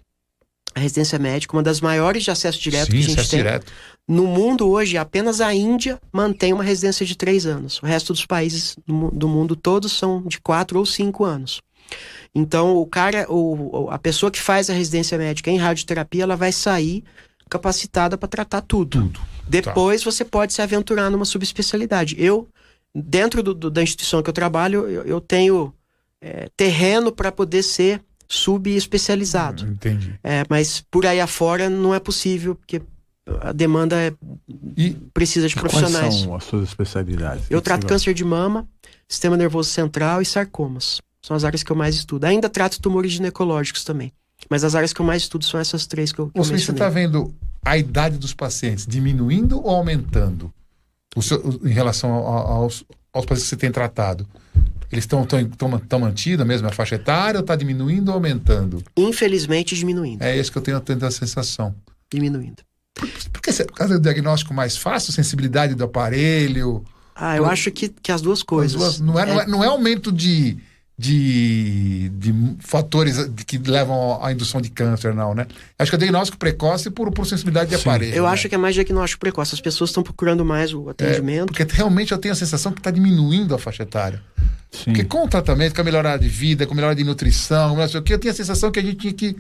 a 0.75 0.81
residência 0.81 1.19
médica, 1.19 1.57
uma 1.57 1.63
das 1.63 1.81
maiores 1.81 2.25
de 2.25 2.31
acesso 2.31 2.61
direto 2.61 2.91
Sim, 2.91 2.93
que 2.93 2.99
a 2.99 3.09
gente 3.09 3.29
tem. 3.29 3.39
Direto. 3.39 3.73
No 4.09 4.27
mundo 4.27 4.69
hoje, 4.69 4.97
apenas 4.97 5.41
a 5.41 5.55
Índia 5.55 6.01
mantém 6.13 6.53
uma 6.53 6.65
residência 6.65 7.07
de 7.07 7.17
três 7.17 7.47
anos. 7.47 7.81
O 7.83 7.87
resto 7.87 8.13
dos 8.13 8.27
países 8.27 8.77
do 8.87 9.29
mundo 9.29 9.55
todos 9.55 9.93
são 9.93 10.23
de 10.23 10.41
quatro 10.41 10.79
ou 10.79 10.87
cinco 10.87 11.25
anos. 11.25 11.61
Então, 12.35 12.77
o 12.77 12.87
cara, 12.87 13.27
o, 13.29 13.89
a 13.91 13.99
pessoa 13.99 14.31
que 14.31 14.41
faz 14.41 14.71
a 14.71 14.73
residência 14.73 15.19
médica 15.19 15.51
em 15.51 15.59
radioterapia, 15.59 16.23
ela 16.23 16.37
vai 16.37 16.51
sair 16.51 17.05
capacitada 17.49 18.17
para 18.17 18.29
tratar 18.29 18.63
tudo. 18.63 19.03
tudo. 19.03 19.21
Depois 19.47 20.03
tá. 20.03 20.11
você 20.11 20.25
pode 20.25 20.53
se 20.53 20.63
aventurar 20.63 21.11
numa 21.11 21.27
subespecialidade. 21.27 22.17
Eu, 22.19 22.49
dentro 22.95 23.43
do, 23.43 23.55
do, 23.55 23.71
da 23.71 23.83
instituição 23.83 24.23
que 24.23 24.31
eu 24.31 24.35
trabalho, 24.35 24.89
eu, 24.89 25.05
eu 25.05 25.21
tenho 25.21 25.73
é, 26.21 26.49
terreno 26.57 27.13
para 27.13 27.31
poder 27.31 27.63
ser 27.63 28.01
subespecializado. 28.33 29.67
Entendi. 29.67 30.19
É, 30.23 30.45
mas 30.49 30.83
por 30.91 31.07
aí 31.07 31.21
afora 31.21 31.69
não 31.69 31.95
é 31.95 32.01
possível, 32.01 32.55
porque 32.55 32.83
a 33.41 33.53
demanda 33.53 33.97
é, 33.97 34.13
e 34.77 34.91
precisa 35.15 35.47
de 35.49 35.55
profissionais. 35.55 36.15
Quais 36.15 36.23
são 36.23 36.35
as 36.35 36.45
suas 36.45 36.69
especialidades? 36.69 37.45
Eu 37.51 37.61
trato 37.61 37.87
câncer 37.87 38.15
de 38.15 38.25
mama, 38.25 38.67
sistema 39.09 39.37
nervoso 39.37 39.71
central 39.71 40.21
e 40.23 40.27
sarcomas. 40.27 41.01
São 41.25 41.37
as 41.37 41.45
áreas 41.45 41.63
que 41.63 41.71
eu 41.71 41.77
mais 41.77 41.95
estudo. 41.95 42.25
Ainda 42.25 42.49
trato 42.49 42.81
tumores 42.81 43.13
ginecológicos 43.13 43.85
também. 43.85 44.13
Mas 44.51 44.65
as 44.65 44.75
áreas 44.75 44.93
que 44.93 45.01
eu 45.01 45.07
mais 45.07 45.23
estudo 45.23 45.45
são 45.45 45.61
essas 45.61 45.87
três 45.87 46.11
que 46.11 46.19
eu, 46.19 46.27
que 46.31 46.39
Ou 46.39 46.45
Você 46.45 46.55
está 46.73 46.89
vendo 46.89 47.33
a 47.65 47.79
idade 47.79 48.19
dos 48.19 48.35
pacientes 48.35 48.85
diminuindo 48.87 49.59
ou 49.63 49.71
aumentando? 49.71 50.53
Seu- 51.21 51.61
em 51.65 51.69
relação 51.73 52.11
ao- 52.13 52.27
aos, 52.65 52.85
aos 53.13 53.25
pacientes 53.25 53.45
que 53.45 53.51
você 53.51 53.57
tem 53.57 53.71
tratado? 53.71 54.27
Eles 54.93 55.05
estão 55.05 55.25
tão, 55.25 55.43
tão, 55.49 55.79
tão 55.79 55.99
mantidos 56.01 56.43
a 56.43 56.45
mesma 56.45 56.71
faixa 56.71 56.97
etária 56.97 57.39
ou 57.39 57.43
está 57.43 57.57
diminuindo 57.57 58.11
ou 58.11 58.15
aumentando? 58.15 58.85
Infelizmente, 58.97 59.75
diminuindo. 59.75 60.23
É 60.23 60.37
isso 60.37 60.53
que 60.53 60.59
eu 60.59 60.63
tenho 60.63 60.79
tendo 60.81 61.07
a 61.07 61.11
sensação. 61.11 61.75
Diminuindo. 62.13 62.63
Por 63.33 63.41
que 63.41 63.51
você- 63.51 63.65
por 63.65 63.73
causa 63.75 63.95
do 63.99 64.03
diagnóstico 64.03 64.53
mais 64.53 64.77
fácil, 64.77 65.13
sensibilidade 65.13 65.75
do 65.75 65.83
aparelho? 65.85 66.85
Ah, 67.15 67.37
eu 67.37 67.45
Eu- 67.45 67.51
acho 67.51 67.71
que, 67.71 67.89
que 67.89 68.13
as 68.13 68.21
duas 68.21 68.41
as 68.41 68.43
coisas. 68.43 68.77
duas- 68.79 69.01
não, 69.01 69.19
é, 69.19 69.25
não, 69.27 69.41
é, 69.41 69.47
não 69.47 69.65
é 69.65 69.67
aumento 69.67 70.13
de, 70.13 70.59
de, 70.99 72.09
de 72.11 72.35
fatores 72.61 73.29
de- 73.29 73.45
que 73.45 73.59
levam 73.59 74.23
à 74.23 74.31
indução 74.33 74.61
de 74.61 74.71
câncer, 74.71 75.15
não, 75.15 75.35
né? 75.35 75.47
Acho 75.79 75.91
que 75.91 75.97
é 75.97 75.99
diagnóstico 75.99 76.39
precoce 76.39 76.91
por, 76.91 77.11
por 77.13 77.27
sensibilidade 77.27 77.71
de 77.71 77.77
aparelho. 77.77 78.15
Eu 78.15 78.25
né? 78.25 78.29
acho 78.31 78.49
que 78.49 78.55
é 78.55 78.59
mais 78.59 78.75
diagnóstico 78.75 79.21
precoce. 79.21 79.55
As 79.55 79.61
pessoas 79.61 79.91
estão 79.91 80.03
procurando 80.03 80.45
mais 80.45 80.73
o 80.73 80.89
É, 80.89 80.91
atendimento. 80.93 81.47
porque 81.53 81.67
realmente 81.69 82.13
eu 82.13 82.19
tenho 82.19 82.33
a 82.33 82.37
sensação 82.37 82.73
que 82.73 82.81
está 82.81 82.91
diminuindo 82.91 83.55
a 83.55 83.59
faixa 83.59 83.83
etária. 83.83 84.23
Sim. 84.71 84.85
Porque 84.85 85.05
com 85.05 85.25
o 85.25 85.29
tratamento, 85.29 85.75
com 85.75 85.81
a 85.81 85.85
melhorada 85.85 86.23
de 86.23 86.29
vida, 86.29 86.67
com 86.67 86.73
a 86.73 86.77
melhora 86.77 86.95
de 86.95 87.05
nutrição, 87.05 87.77
eu 87.81 88.01
tenho 88.19 88.33
a 88.33 88.35
sensação 88.37 88.71
que 88.71 88.79
a 88.79 88.83
gente 88.83 88.97
tinha 88.97 89.13
que 89.13 89.27
ir 89.27 89.37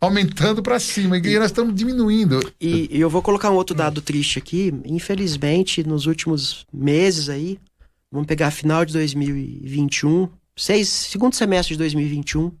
aumentando 0.00 0.62
para 0.62 0.78
cima. 0.78 1.16
E 1.18 1.38
nós 1.38 1.46
estamos 1.46 1.74
diminuindo. 1.74 2.40
E, 2.60 2.88
e 2.90 3.00
eu 3.00 3.08
vou 3.08 3.22
colocar 3.22 3.50
um 3.50 3.54
outro 3.54 3.74
dado 3.74 4.00
triste 4.02 4.38
aqui. 4.38 4.74
Infelizmente, 4.84 5.82
nos 5.86 6.06
últimos 6.06 6.66
meses 6.72 7.28
aí, 7.30 7.58
vamos 8.12 8.26
pegar 8.26 8.50
final 8.50 8.84
de 8.84 8.92
2021, 8.92 10.28
seis, 10.56 10.88
segundo 10.88 11.34
semestre 11.34 11.74
de 11.74 11.78
2021, 11.78 12.52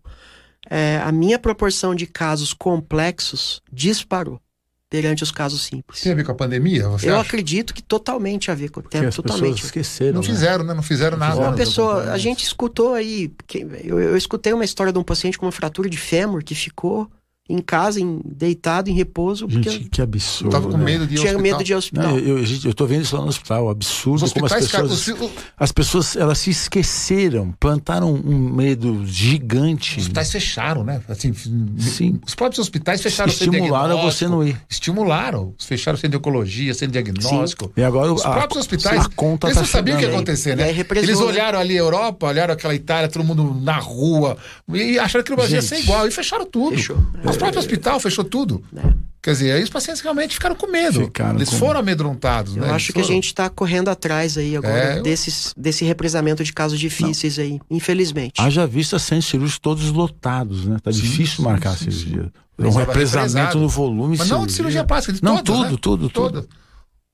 é, 0.68 1.00
a 1.02 1.10
minha 1.12 1.38
proporção 1.38 1.94
de 1.94 2.06
casos 2.06 2.52
complexos 2.52 3.62
disparou 3.72 4.40
perante 4.88 5.22
os 5.22 5.32
casos 5.32 5.62
simples. 5.64 6.00
Tem 6.00 6.12
a 6.12 6.14
ver 6.14 6.24
com 6.24 6.30
a 6.32 6.34
pandemia? 6.34 6.88
Você 6.88 7.08
Eu 7.08 7.14
acha? 7.14 7.22
acredito 7.22 7.74
que 7.74 7.82
totalmente 7.82 8.50
a 8.50 8.54
ver 8.54 8.70
com 8.70 8.80
Porque 8.80 8.98
tem, 8.98 9.06
as 9.08 9.14
totalmente. 9.16 9.64
esqueceram. 9.64 10.14
Não 10.14 10.20
né? 10.20 10.26
fizeram, 10.26 10.64
né? 10.64 10.74
Não 10.74 10.82
fizeram 10.82 11.16
nada. 11.18 11.36
Uma 11.40 11.52
pessoa, 11.54 12.12
a 12.12 12.18
gente 12.18 12.44
escutou 12.44 12.94
aí, 12.94 13.32
que- 13.48 13.66
eu, 13.84 13.98
eu 14.00 14.16
escutei 14.16 14.52
uma 14.52 14.64
história 14.64 14.92
de 14.92 14.98
um 14.98 15.02
paciente 15.02 15.38
com 15.38 15.46
uma 15.46 15.52
fratura 15.52 15.90
de 15.90 15.96
fêmur 15.96 16.42
que 16.44 16.54
ficou 16.54 17.10
em 17.48 17.58
casa, 17.58 18.00
em- 18.00 18.20
deitado 18.24 18.90
em 18.90 18.92
repouso, 18.94 19.46
porque 19.46 19.70
Gente, 19.70 19.88
que 19.88 20.02
absurdo. 20.02 20.50
Tava 20.50 20.68
com 20.68 20.76
né? 20.76 20.84
medo 20.84 21.06
de 21.06 21.14
ir 21.14 21.18
ao 21.18 21.22
tinha 21.22 21.36
hospital. 21.36 21.42
medo 21.58 21.64
de 21.64 21.72
ir 21.72 21.74
ao 21.74 21.78
hospital. 21.78 22.08
Não, 22.08 22.18
eu, 22.18 22.44
eu, 22.64 22.74
tô 22.74 22.86
vendo 22.86 23.02
isso 23.02 23.16
lá 23.16 23.22
no 23.22 23.28
hospital, 23.28 23.68
absurdo 23.70 24.24
Os 24.24 24.32
como 24.32 24.46
as 24.46 24.52
hospitais, 24.52 24.72
cara, 24.72 24.88
pessoas, 24.88 25.20
os, 25.20 25.22
os 25.22 25.30
as 25.56 25.72
pessoas 25.72 26.16
elas 26.16 26.38
se 26.38 26.50
esqueceram, 26.50 27.52
plantaram 27.58 28.12
um 28.12 28.38
medo 28.52 29.06
gigante, 29.06 30.00
hospitais 30.00 30.30
fecharam, 30.32 30.82
né? 30.82 31.00
Assim, 31.08 31.32
Sim. 31.78 32.20
Os 32.26 32.34
próprios 32.34 32.58
hospitais 32.58 33.00
fecharam 33.00 33.32
sem 33.32 33.48
estimularam 33.48 34.02
você 34.02 34.26
não 34.28 34.46
ir. 34.46 34.60
Estimularam. 34.68 35.54
Fecharam 35.58 35.98
sem 35.98 36.10
de 36.10 36.16
oncologia, 36.16 36.74
sem 36.74 36.88
diagnóstico. 36.88 37.72
E 37.76 37.82
agora 37.82 38.12
Os 38.12 38.24
a, 38.24 38.30
próprios 38.30 38.60
hospitais, 38.60 39.04
a 39.04 39.08
conta 39.10 39.46
eles 39.46 39.54
tá 39.56 39.60
não 39.62 39.68
sabiam 39.68 39.96
o 39.96 40.00
que 40.00 40.06
ia 40.06 40.10
acontecer, 40.10 40.50
aí 40.50 40.56
né? 40.56 40.70
represou, 40.72 41.08
Eles 41.08 41.20
né? 41.20 41.26
olharam 41.26 41.58
ali 41.58 41.74
a 41.74 41.80
Europa, 41.80 42.26
olharam 42.26 42.54
aquela 42.54 42.74
Itália, 42.74 43.08
todo 43.08 43.24
mundo 43.24 43.56
na 43.60 43.76
rua, 43.76 44.36
e 44.72 44.98
acharam 44.98 45.24
que 45.24 45.32
o 45.32 45.36
Brasil 45.36 45.56
ia 45.56 45.62
ser 45.62 45.78
igual, 45.80 46.06
e 46.06 46.10
fecharam 46.10 46.46
tudo. 46.46 46.76
Fechou. 46.76 46.98
Os 47.36 47.38
próprios 47.42 47.64
hospital 47.64 48.00
fechou 48.00 48.24
tudo. 48.24 48.62
É. 48.76 49.06
Quer 49.22 49.32
dizer, 49.32 49.52
aí 49.52 49.62
os 49.62 49.70
pacientes 49.70 50.00
realmente 50.02 50.34
ficaram 50.34 50.54
com 50.54 50.68
medo. 50.68 51.00
Ficaram 51.02 51.36
eles 51.36 51.48
com- 51.50 51.56
foram 51.56 51.80
amedrontados, 51.80 52.56
Eu 52.56 52.62
né? 52.62 52.70
acho 52.70 52.86
Eles 52.92 52.94
que 52.94 53.00
a 53.00 53.14
gente 53.14 53.26
está 53.26 53.50
correndo 53.50 53.88
atrás 53.88 54.38
aí 54.38 54.56
agora 54.56 54.94
É, 54.94 54.98
eu- 54.98 55.02
desses, 55.02 55.52
desse 55.56 55.84
represamento 55.84 56.44
de 56.44 56.52
casos 56.52 56.78
difíceis 56.78 57.38
aí, 57.38 57.60
infelizmente. 57.68 58.40
Haja 58.40 58.66
vista 58.66 58.98
centros 59.00 59.26
cirúrgicos 59.26 59.58
todos 59.58 59.90
lotados, 59.90 60.64
né? 60.66 60.76
Tá 60.82 60.92
Sim, 60.92 61.00
difícil 61.00 61.36
sim, 61.38 61.42
marcar 61.42 61.70
a 61.70 61.76
sim, 61.76 61.90
cirurgia. 61.90 62.22
sim. 62.58 62.66
Um 62.66 62.70
represamento 62.70 63.58
no 63.58 63.68
volume 63.68 64.16
Mas 64.16 64.28
não 64.28 64.46
de 64.46 64.52
cirurgia 64.52 64.84
plástica, 64.84 65.12
de 65.12 65.22
Não, 65.22 65.42
todas, 65.42 65.44
tudo, 65.44 65.70
né? 65.72 65.78
tudo, 65.80 66.08
tudo. 66.08 66.32
Todas. 66.42 66.48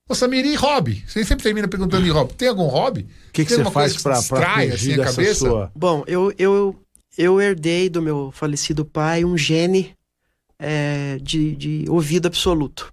Ô, 0.08 0.14
Samir, 0.14 0.44
e 0.44 0.54
hobby? 0.54 1.02
Você 1.06 1.24
sempre 1.24 1.42
termina 1.44 1.66
perguntando 1.66 2.04
de 2.04 2.10
hobby. 2.10 2.34
Tem 2.34 2.48
algum 2.48 2.66
hobby? 2.66 3.06
O 3.28 3.32
que, 3.32 3.44
que 3.44 3.54
você 3.54 3.64
faz 3.70 3.96
pra 4.02 4.18
distrai, 4.18 4.70
fugir 4.72 4.92
assim, 4.92 5.00
a 5.00 5.04
cabeça? 5.06 5.34
sua... 5.48 5.72
Bom, 5.74 6.04
eu, 6.06 6.32
eu, 6.38 6.76
eu 7.16 7.40
herdei 7.40 7.88
do 7.88 8.02
meu 8.02 8.30
falecido 8.34 8.84
pai 8.84 9.24
um 9.24 9.36
gene 9.38 9.92
é, 10.62 11.18
de, 11.20 11.56
de 11.56 11.84
ouvido 11.88 12.26
absoluto. 12.26 12.92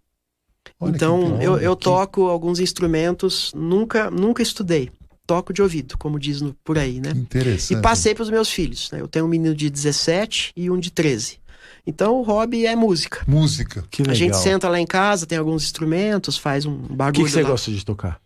Olha 0.79 0.91
então, 0.95 1.31
bom, 1.31 1.41
eu, 1.41 1.57
eu 1.57 1.75
que- 1.75 1.83
toco 1.83 2.23
alguns 2.27 2.59
instrumentos, 2.59 3.51
nunca, 3.55 4.09
nunca 4.09 4.41
estudei. 4.41 4.89
Toco 5.27 5.53
de 5.53 5.61
ouvido, 5.61 5.97
como 5.97 6.17
diz 6.19 6.41
no- 6.41 6.55
por 6.63 6.77
aí, 6.77 6.99
né? 6.99 7.11
Interessante. 7.15 7.77
E 7.77 7.81
passei 7.81 8.15
para 8.15 8.23
os 8.23 8.29
meus 8.29 8.49
filhos. 8.49 8.89
Né? 8.91 8.99
Eu 9.01 9.07
tenho 9.07 9.25
um 9.25 9.27
menino 9.27 9.53
de 9.53 9.69
17 9.69 10.51
e 10.55 10.71
um 10.71 10.79
de 10.79 10.89
13. 10.91 11.37
Então, 11.85 12.15
o 12.19 12.23
hobby 12.23 12.65
é 12.65 12.75
música. 12.75 13.23
Música. 13.27 13.83
Que 13.91 14.01
legal. 14.01 14.13
A 14.13 14.17
gente 14.17 14.37
senta 14.37 14.67
lá 14.69 14.79
em 14.79 14.85
casa, 14.87 15.25
tem 15.25 15.37
alguns 15.37 15.63
instrumentos, 15.63 16.37
faz 16.37 16.65
um 16.65 16.73
O 16.75 16.87
que, 16.87 16.93
bagulho 16.95 17.25
que 17.25 17.31
você 17.31 17.43
lá. 17.43 17.49
gosta 17.49 17.71
de 17.71 17.85
tocar? 17.85 18.19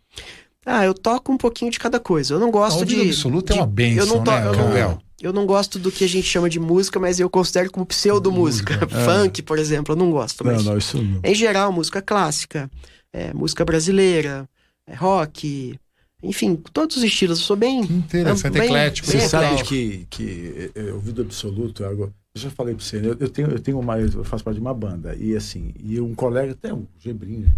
Ah, 0.65 0.85
eu 0.85 0.93
toco 0.93 1.31
um 1.31 1.37
pouquinho 1.37 1.69
de 1.71 1.77
cada 1.79 1.99
coisa. 1.99 2.33
Eu 2.35 2.39
não 2.39 2.49
gosto 2.49 2.85
de. 2.85 3.01
absoluto 3.09 3.51
é 3.51 3.55
uma 3.57 3.67
bênção, 3.67 4.03
eu 4.03 4.15
não, 4.15 4.23
to- 4.23 4.31
né, 4.31 4.47
eu, 4.47 4.53
não? 4.53 4.99
Eu 5.23 5.33
não 5.33 5.45
gosto 5.45 5.79
do 5.79 5.91
que 5.91 6.03
a 6.03 6.07
gente 6.07 6.27
chama 6.27 6.49
de 6.49 6.59
música, 6.59 6.99
mas 6.99 7.19
eu 7.19 7.29
considero 7.29 7.71
como 7.71 7.85
pseudo-música. 7.85 8.87
Funk, 8.87 9.41
por 9.41 9.57
exemplo, 9.57 9.93
eu 9.93 9.97
não 9.97 10.11
gosto. 10.11 10.43
Não, 10.43 10.53
Mas, 10.53 10.65
não, 10.65 10.77
isso 10.77 11.01
não. 11.01 11.19
Em 11.23 11.33
geral, 11.33 11.71
música 11.71 12.01
clássica, 12.01 12.69
é, 13.11 13.33
música 13.33 13.63
brasileira, 13.65 14.47
é, 14.85 14.93
rock, 14.93 15.79
enfim, 16.21 16.55
todos 16.71 16.97
os 16.97 17.03
estilos. 17.03 17.39
Eu 17.39 17.45
sou 17.45 17.55
bem. 17.55 17.85
Que 17.85 17.93
interessante, 17.93 18.53
bem- 18.53 18.63
eclético. 18.65 19.11
bem 19.11 19.19
Você 19.21 19.27
sabe 19.29 19.63
que, 19.63 20.05
que 20.09 20.71
é, 20.75 20.81
é, 20.87 20.93
ouvido 20.93 21.21
absoluto 21.21 21.83
é 21.83 21.87
algo. 21.87 22.13
Eu 22.35 22.41
já 22.41 22.49
falei 22.49 22.73
pra 22.73 22.83
você, 22.83 22.99
né? 22.99 23.09
eu, 23.09 23.17
eu 23.19 23.29
tenho, 23.29 23.47
eu 23.49 23.59
tenho 23.59 23.79
uma. 23.79 23.99
Eu 23.99 24.23
faço 24.23 24.43
parte 24.43 24.55
de 24.55 24.61
uma 24.61 24.73
banda. 24.73 25.15
E 25.15 25.35
assim, 25.35 25.71
e 25.83 25.99
um 26.01 26.13
colega, 26.15 26.53
até 26.53 26.73
o 26.73 26.87
Gebrinho, 26.99 27.41
né? 27.41 27.51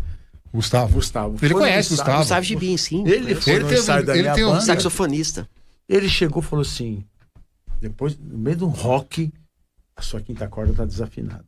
Gustavo. 0.54 0.94
Gustavo. 0.94 1.38
Ele 1.42 1.54
conhece 1.54 1.90
Gustavo. 1.90 2.20
Gustavo 2.20 2.44
Gibim, 2.46 2.78
sim. 2.78 3.04
Ele 3.08 3.36
foi 3.36 3.54
Ele 3.54 3.66
teve- 3.66 4.12
ele 4.12 4.22
minha 4.22 4.34
tem 4.34 4.46
um. 4.46 4.60
Saxofonista. 4.62 5.48
Ele 5.88 6.10
chegou 6.10 6.42
e 6.42 6.46
falou 6.46 6.64
assim: 6.64 7.04
depois, 7.90 8.18
no 8.18 8.38
meio 8.38 8.56
de 8.58 8.64
um 8.64 8.68
rock, 8.70 9.32
a 9.96 10.02
sua 10.02 10.22
quinta 10.22 10.48
corda 10.48 10.74
tá 10.74 10.86
desafinada. 10.86 11.46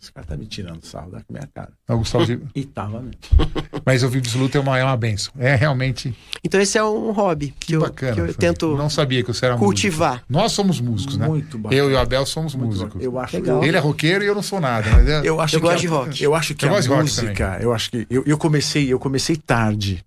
Esse 0.00 0.12
cara 0.12 0.24
tá 0.24 0.36
me 0.36 0.46
tirando 0.46 0.84
sarro 0.84 1.10
da 1.10 1.20
minha 1.28 1.48
cara. 1.52 1.72
É 1.88 1.92
o 1.92 1.98
Gustavo 1.98 2.24
de- 2.24 2.40
E 2.54 2.64
tava 2.64 3.00
mesmo. 3.00 3.18
Mas 3.84 4.04
ouvir 4.04 4.18
absoluto 4.18 4.56
é 4.56 4.60
uma, 4.60 4.78
é 4.78 4.84
uma 4.84 4.96
benção. 4.96 5.32
É 5.36 5.56
realmente 5.56 6.16
Então, 6.44 6.60
esse 6.60 6.78
é 6.78 6.84
um 6.84 7.10
hobby 7.10 7.48
que, 7.58 7.66
que 7.68 7.72
eu, 7.76 7.80
bacana. 7.80 8.14
que 8.14 8.20
eu 8.20 8.34
tento 8.34 8.76
Não 8.76 8.88
sabia 8.88 9.20
que 9.24 9.32
você 9.34 9.46
era 9.46 9.56
cultivar. 9.56 10.12
músico. 10.12 10.26
Nós 10.32 10.52
somos 10.52 10.80
músicos, 10.80 11.16
né? 11.16 11.26
Muito 11.26 11.58
bacana. 11.58 11.74
Eu 11.82 11.90
e 11.90 11.94
o 11.94 11.98
Abel 11.98 12.24
somos 12.24 12.54
Muito 12.54 12.68
músicos. 12.68 12.92
bacana. 12.92 13.04
Eu 13.04 13.18
acho, 13.18 13.36
Legal. 13.36 13.64
Ele 13.64 13.76
é 13.76 13.80
roqueiro 13.80 14.22
e 14.22 14.28
eu 14.28 14.34
não 14.34 14.42
sou 14.42 14.60
nada. 14.60 14.88
Mas 14.92 15.08
é... 15.08 15.22
Eu 15.24 15.40
acho 15.40 15.56
Eu 15.56 15.60
que 15.60 15.66
gosto 15.66 15.76
a- 15.76 15.80
de 15.80 15.86
rock. 15.88 16.22
Eu 16.22 16.34
acho 16.36 16.54
que 16.54 16.64
Eu 16.64 16.74
a 16.76 17.02
música, 17.02 17.58
eu 17.60 17.72
acho 17.72 17.90
que 17.90 18.06
eu, 18.08 18.22
eu 18.26 18.38
comecei, 18.38 18.92
eu 18.92 18.98
comecei 19.00 19.34
tarde. 19.36 20.04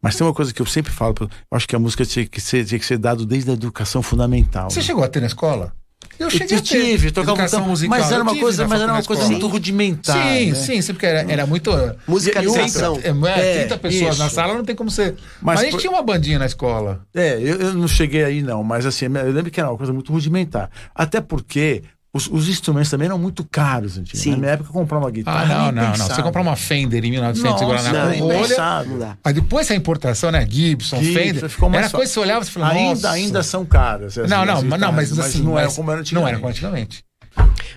Mas 0.00 0.16
tem 0.16 0.26
uma 0.26 0.32
coisa 0.34 0.52
que 0.52 0.60
eu 0.62 0.66
sempre 0.66 0.92
falo, 0.92 1.14
eu 1.20 1.28
acho 1.52 1.66
que 1.68 1.74
a 1.76 1.78
música 1.78 2.04
tinha 2.04 2.26
que 2.26 2.40
ser, 2.40 2.64
tinha 2.64 2.78
que 2.78 2.86
ser 2.86 2.98
dado 2.98 3.24
desde 3.26 3.50
a 3.50 3.54
educação 3.54 4.02
fundamental. 4.02 4.70
Você 4.70 4.82
chegou 4.82 5.02
a 5.04 5.08
ter 5.08 5.20
na 5.20 5.26
escola? 5.26 5.72
Eu 6.18 6.26
Eu, 6.26 6.30
cheguei 6.30 6.56
eu 6.56 6.60
a 6.60 6.62
ter. 6.62 6.66
tive, 6.82 7.08
eu 7.08 7.12
tocava 7.12 7.32
Educação 7.42 7.66
musical. 7.66 7.98
mas 7.98 8.06
era 8.10 8.20
Eu 8.20 8.22
uma 8.22 8.36
coisa, 8.38 8.62
na 8.62 8.68
mas 8.68 8.80
era 8.80 8.92
uma 8.92 9.02
coisa 9.02 9.24
muito 9.26 9.46
rudimentar. 9.48 10.16
Sim, 10.16 10.46
né? 10.50 10.54
sim, 10.54 10.80
sim, 10.82 10.92
porque 10.94 11.04
era, 11.06 11.30
era 11.30 11.46
muito. 11.46 11.70
Musicalização. 12.06 12.98
É, 13.02 13.08
é, 13.08 13.40
É, 13.54 13.58
30 13.66 13.78
pessoas 13.78 14.18
na 14.18 14.26
isso. 14.26 14.34
sala 14.34 14.54
não 14.54 14.64
tem 14.64 14.74
como 14.74 14.90
ser. 14.90 15.14
Mas, 15.42 15.56
Mas 15.56 15.60
a 15.60 15.62
gente 15.64 15.72
por- 15.72 15.80
tinha 15.80 15.90
uma 15.92 16.02
bandinha 16.02 16.38
na 16.38 16.46
escola. 16.46 17.00
É, 17.14 17.34
eu, 17.40 17.56
eu 17.60 17.74
não 17.74 17.88
cheguei 17.88 18.24
aí 18.24 18.42
não, 18.42 18.62
mas 18.62 18.86
assim, 18.86 19.06
eu 19.06 19.32
lembro 19.32 19.50
que 19.50 19.60
era 19.60 19.68
uma 19.70 19.76
coisa 19.76 19.92
muito 19.92 20.12
rudimentar. 20.12 20.70
Até 20.94 21.20
porque 21.20 21.82
os, 22.14 22.26
os 22.28 22.48
instrumentos 22.48 22.90
também 22.90 23.06
eram 23.06 23.18
muito 23.18 23.44
caros 23.44 23.98
antigamente. 23.98 24.18
Sim. 24.18 24.30
Na 24.32 24.36
minha 24.38 24.50
época, 24.52 24.70
comprar 24.72 24.98
uma 24.98 25.08
Ah, 25.08 25.10
guitarra. 25.10 25.46
não, 25.54 25.64
nem 25.66 25.72
não, 25.74 25.82
não. 25.82 25.92
pensava. 25.92 26.14
Você 26.14 26.22
comprar 26.22 26.40
uma 26.40 26.56
Fender 26.56 27.04
em 27.04 27.10
1900 27.10 27.50
Nossa, 27.50 27.58
segurar 27.58 27.82
na 27.82 28.16
não. 28.16 28.86
Não 28.90 28.98
dá. 28.98 29.16
Aí 29.22 29.32
depois 29.34 29.70
a 29.70 29.74
importação, 29.74 30.30
né? 30.30 30.46
Gibson, 30.48 31.02
Gibson, 31.02 31.20
Fender. 31.20 31.48
ficou 31.50 31.68
mais 31.68 31.80
era 31.82 31.90
fa- 31.90 31.98
coisa 31.98 32.10
que 32.10 32.14
você 32.14 32.20
olhava 32.20 32.42
e 32.42 32.46
você 32.46 32.50
falava, 32.52 32.74
Ainda, 32.74 32.94
nossa. 32.94 33.10
ainda 33.10 33.42
são 33.42 33.64
caras. 33.66 34.16
essas- 34.16 34.30
Não, 34.30 34.46
não, 34.46 34.62
mas, 34.62 34.80
não, 34.80 34.92
mas, 34.92 35.10
guitarras, 35.10 35.30
assim, 35.34 35.42
não 35.44 35.58
era 35.58 35.66
mas 35.66 35.76
como 35.76 35.90
era 35.90 35.96
Não 35.96 36.00
antigamente. 36.02 36.28
era 36.30 36.38
como 36.38 36.50
antigamente. 36.50 37.04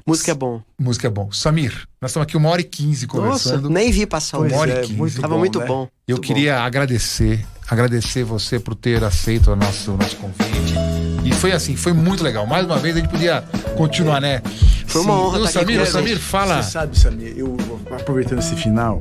Música 0.08 0.32
é 0.32 0.36
bom. 0.36 0.62
Música 0.80 1.08
é 1.08 1.10
bom. 1.12 1.30
Samir, 1.32 1.84
nós 2.02 2.12
estamos 2.12 2.24
aqui 2.26 2.38
uma 2.38 2.50
hora 2.50 2.62
e 2.62 2.64
quinze 2.64 3.06
Nossa, 3.06 3.20
conversando. 3.20 3.70
nem 3.70 3.92
vi 3.92 4.06
passar 4.06 4.40
Uma 4.40 4.56
hora 4.56 4.72
e 4.72 4.74
é, 4.78 4.82
quinze. 4.82 4.94
muito 4.94 5.20
Tava 5.22 5.34
bom, 5.34 5.40
muito 5.40 5.60
né? 5.60 5.66
bom. 5.66 5.88
Eu 6.08 6.16
muito 6.16 6.26
queria 6.26 6.62
agradecer, 6.62 7.46
agradecer 7.68 8.24
você 8.24 8.58
por 8.58 8.74
ter 8.74 9.04
aceito 9.04 9.52
o 9.52 9.56
nosso, 9.58 9.92
nosso 9.98 10.16
convite. 10.16 10.99
E 11.24 11.34
foi 11.34 11.52
assim, 11.52 11.76
foi 11.76 11.94
muito 11.94 12.24
legal. 12.24 12.46
Mais 12.48 12.66
uma 12.66 12.78
vez 12.78 12.96
a 12.96 13.00
gente 13.00 13.10
podia 13.10 13.44
continuar, 13.76 14.20
né? 14.22 14.42
Foi 14.88 15.02
uma 15.02 15.14
honra 15.22 15.40
O 15.40 15.46
estar 15.46 15.60
aqui 15.62 15.74
Samir, 15.74 15.78
com 15.78 15.84
o. 15.84 15.92
Samir 15.92 16.20
fala. 16.20 16.64
Você 16.64 16.72
sabe, 16.72 16.98
Samir, 16.98 17.34
eu 17.38 17.58
aproveitando 17.92 18.40
esse 18.40 18.56
final, 18.56 19.00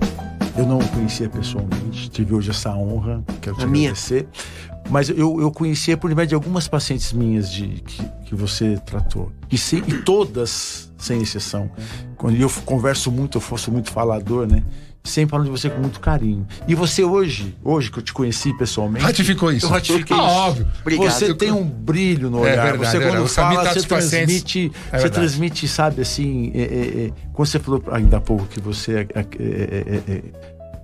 eu 0.57 0.67
não 0.67 0.79
o 0.79 0.89
conhecia 0.89 1.29
pessoalmente, 1.29 2.11
tive 2.11 2.35
hoje 2.35 2.51
essa 2.51 2.71
honra, 2.75 3.23
quero 3.41 3.57
te 3.57 3.65
A 3.65 3.67
minha. 3.67 3.91
agradecer. 3.91 4.27
Mas 4.91 5.11
eu, 5.11 5.39
eu 5.41 5.51
conhecia 5.51 5.97
por 5.99 6.09
intermédio 6.11 6.31
de 6.31 6.35
algumas 6.35 6.67
pacientes 6.67 7.13
minhas 7.13 7.51
de, 7.51 7.67
que, 7.87 8.03
que 8.27 8.35
você 8.35 8.79
tratou. 8.87 9.31
E, 9.51 9.59
se, 9.59 9.77
e 9.87 9.99
todas, 10.03 10.91
sem 10.97 11.21
exceção. 11.21 11.71
Quando 12.17 12.37
eu 12.37 12.51
converso 12.65 13.11
muito, 13.13 13.37
eu 13.37 13.41
fosse 13.43 13.71
muito 13.71 13.91
falador, 13.91 14.47
né? 14.47 14.63
Sempre 15.05 15.31
falando 15.31 15.47
de 15.47 15.51
você 15.51 15.71
com 15.71 15.81
muito 15.81 16.01
carinho. 16.01 16.47
E 16.67 16.75
você 16.75 17.03
hoje, 17.03 17.57
hoje 17.65 17.91
que 17.91 17.99
eu 17.99 18.03
te 18.03 18.13
conheci 18.13 18.53
pessoalmente, 18.59 19.05
Ratificou 19.05 19.51
isso. 19.53 19.67
eu 19.67 19.71
ratifiquei 19.71 20.17
Ah, 20.17 20.21
isso. 20.21 20.27
óbvio. 20.37 20.69
Obrigado. 20.81 21.11
Você 21.11 21.35
tem 21.35 21.51
um 21.51 21.65
brilho 21.65 22.29
no 22.31 22.39
É 22.39 22.53
olhar. 22.53 22.63
verdade, 22.63 22.79
você 22.79 22.97
é 22.97 23.01
verdade. 23.01 23.17
quando 23.17 23.25
O 23.25 23.29
Samir 23.29 23.57
fala, 23.57 23.69
tá 23.69 23.75
você 23.81 23.87
transmite, 23.89 24.73
É 24.93 24.99
você 24.99 25.11
transmite, 25.11 25.69
sabe, 25.69 26.03
assim, 26.03 26.51
é, 26.55 26.61
é, 26.61 27.05
é, 27.07 27.13
quando 27.33 27.49
você 27.49 27.59
falou 27.59 27.83
ainda 27.91 28.19
há 28.19 28.21
pouco 28.21 28.45
que 28.47 28.61
você 28.61 28.99
é, 28.99 29.07
é, 29.15 29.27
é, 29.39 30.13
é, 30.15 30.23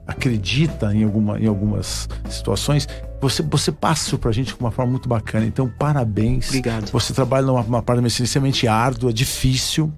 acredita 0.07 0.95
em, 0.95 1.05
alguma, 1.05 1.39
em 1.41 1.47
algumas 1.47 2.09
situações, 2.29 2.87
você, 3.21 3.43
você 3.43 3.73
passa 3.73 4.07
isso 4.07 4.19
pra 4.19 4.33
gente 4.33 4.55
com 4.55 4.65
uma 4.65 4.71
forma 4.71 4.93
muito 4.93 5.09
bacana. 5.09 5.47
Então, 5.47 5.71
parabéns. 5.79 6.49
Obrigado. 6.49 6.91
Você 6.91 7.13
trabalha 7.15 7.47
numa, 7.47 7.63
numa 7.63 7.83
parte 7.83 8.05
extremamente 8.07 8.69
árdua, 8.69 9.13
difícil 9.13 9.93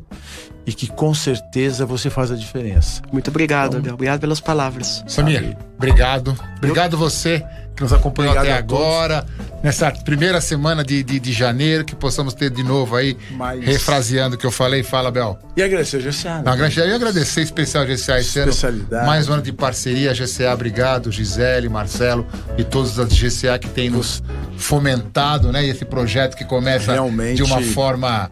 e 0.67 0.73
que 0.73 0.89
com 0.89 1.15
certeza 1.15 1.87
você 1.87 2.11
faz 2.11 2.31
a 2.33 2.37
diferença. 2.37 3.01
Muito 3.13 3.31
obrigado, 3.31 3.77
Abel. 3.77 3.95
Obrigado 3.95 4.21
pelas 4.21 4.41
palavras. 4.41 5.05
Samir, 5.07 5.57
obrigado. 5.77 6.37
Obrigado 6.59 6.97
você 6.97 7.45
que 7.77 7.83
nos 7.83 7.93
acompanhou 7.93 8.33
Obrigado 8.33 8.55
até 8.55 8.59
agora, 8.59 9.27
nessa 9.63 9.91
primeira 9.91 10.41
semana 10.41 10.83
de, 10.83 11.03
de, 11.03 11.21
de 11.21 11.31
janeiro, 11.31 11.85
que 11.85 11.95
possamos 11.95 12.33
ter 12.33 12.49
de 12.49 12.63
novo 12.63 12.97
aí, 12.97 13.17
Mas- 13.33 13.63
refraseando 13.63 14.35
o 14.35 14.39
que 14.39 14.47
eu 14.47 14.51
falei. 14.51 14.83
Fala, 14.83 15.11
Bel. 15.11 15.39
E 15.55 15.63
agradecer 15.63 15.99
a 15.99 16.01
GCA. 16.01 16.37
né? 16.37 16.43
Não, 16.45 16.55
eu 16.57 16.89
ia 16.89 16.95
agradecer 16.97 17.43
especial 17.43 17.85
a 17.85 17.87
GCA 17.87 18.19
esse 18.19 18.39
ano. 18.39 18.51
Especialidade. 18.51 19.07
Mais 19.07 19.29
um 19.29 19.35
ano 19.35 19.43
de 19.43 19.53
parceria, 19.53 20.15
GCA, 20.15 20.55
obrigado, 20.55 21.13
Gisele, 21.13 21.69
Marcelo 21.69 22.27
e 22.57 22.65
todos 22.65 22.99
as 22.99 23.13
GCA 23.13 23.59
que 23.59 23.69
têm 23.69 23.91
nos 23.91 24.23
fomentado, 24.57 25.53
né? 25.53 25.65
Esse 25.67 25.85
projeto 25.85 26.35
que 26.35 26.45
começa 26.47 26.93
Realmente. 26.93 27.37
de 27.37 27.43
uma 27.43 27.61
forma 27.61 28.31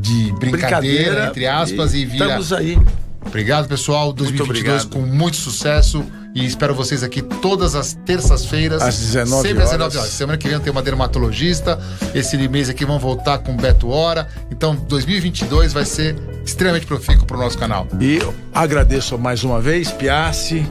de 0.00 0.32
brincadeira, 0.38 1.28
entre 1.28 1.46
aspas, 1.46 1.94
e, 1.94 2.04
vira. 2.04 2.24
Estamos 2.24 2.52
aí. 2.52 2.78
Obrigado, 3.26 3.68
pessoal. 3.68 4.12
2022 4.12 4.82
obrigado. 4.82 4.88
com 4.92 5.00
muito 5.00 5.36
sucesso. 5.36 6.04
E 6.34 6.44
espero 6.44 6.74
vocês 6.74 7.02
aqui 7.02 7.20
todas 7.20 7.74
as 7.74 7.94
terças-feiras. 7.94 8.82
Às 8.82 8.98
19 8.98 9.48
Sempre 9.48 9.62
às 9.62 9.70
horas. 9.70 9.88
19 9.92 9.98
horas. 9.98 10.10
Semana 10.10 10.38
que 10.38 10.48
vem 10.48 10.60
tem 10.60 10.70
uma 10.70 10.82
dermatologista. 10.82 11.78
Esse 12.14 12.36
mês 12.48 12.68
aqui 12.68 12.84
vamos 12.84 13.02
voltar 13.02 13.38
com 13.38 13.56
Beto 13.56 13.88
Hora. 13.88 14.28
Então, 14.50 14.74
2022 14.74 15.72
vai 15.72 15.84
ser 15.84 16.16
extremamente 16.44 16.86
profícuo 16.86 17.26
para 17.26 17.36
o 17.36 17.40
nosso 17.40 17.58
canal. 17.58 17.86
E 18.00 18.16
eu 18.16 18.34
agradeço 18.54 19.18
mais 19.18 19.42
uma 19.42 19.60
vez, 19.60 19.90
Piassi. 19.90 20.64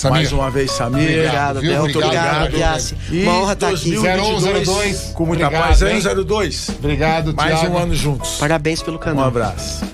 Samir. 0.00 0.16
Mais 0.18 0.32
uma 0.32 0.50
vez, 0.50 0.70
Samir. 0.72 1.02
Obrigado. 1.02 1.56
Obrigado, 1.58 1.80
Obrigado, 1.82 2.06
obrigado. 2.46 2.50
Biassi. 2.52 2.94
Uma 3.10 3.32
honra 3.40 3.52
estar 3.52 3.68
aqui. 3.68 3.90
2022, 3.94 4.42
0102, 4.66 5.00
Com 5.14 5.26
muita 5.26 5.46
obrigado, 5.46 5.68
paz. 5.68 5.82
hein? 5.82 6.00
002. 6.24 6.68
Obrigado, 6.78 7.34
Mais 7.34 7.58
Thiago. 7.60 7.74
um 7.74 7.78
ano 7.78 7.94
juntos. 7.94 8.36
Parabéns 8.38 8.82
pelo 8.82 8.96
Um 8.96 9.00
canal. 9.00 9.24
abraço. 9.26 9.84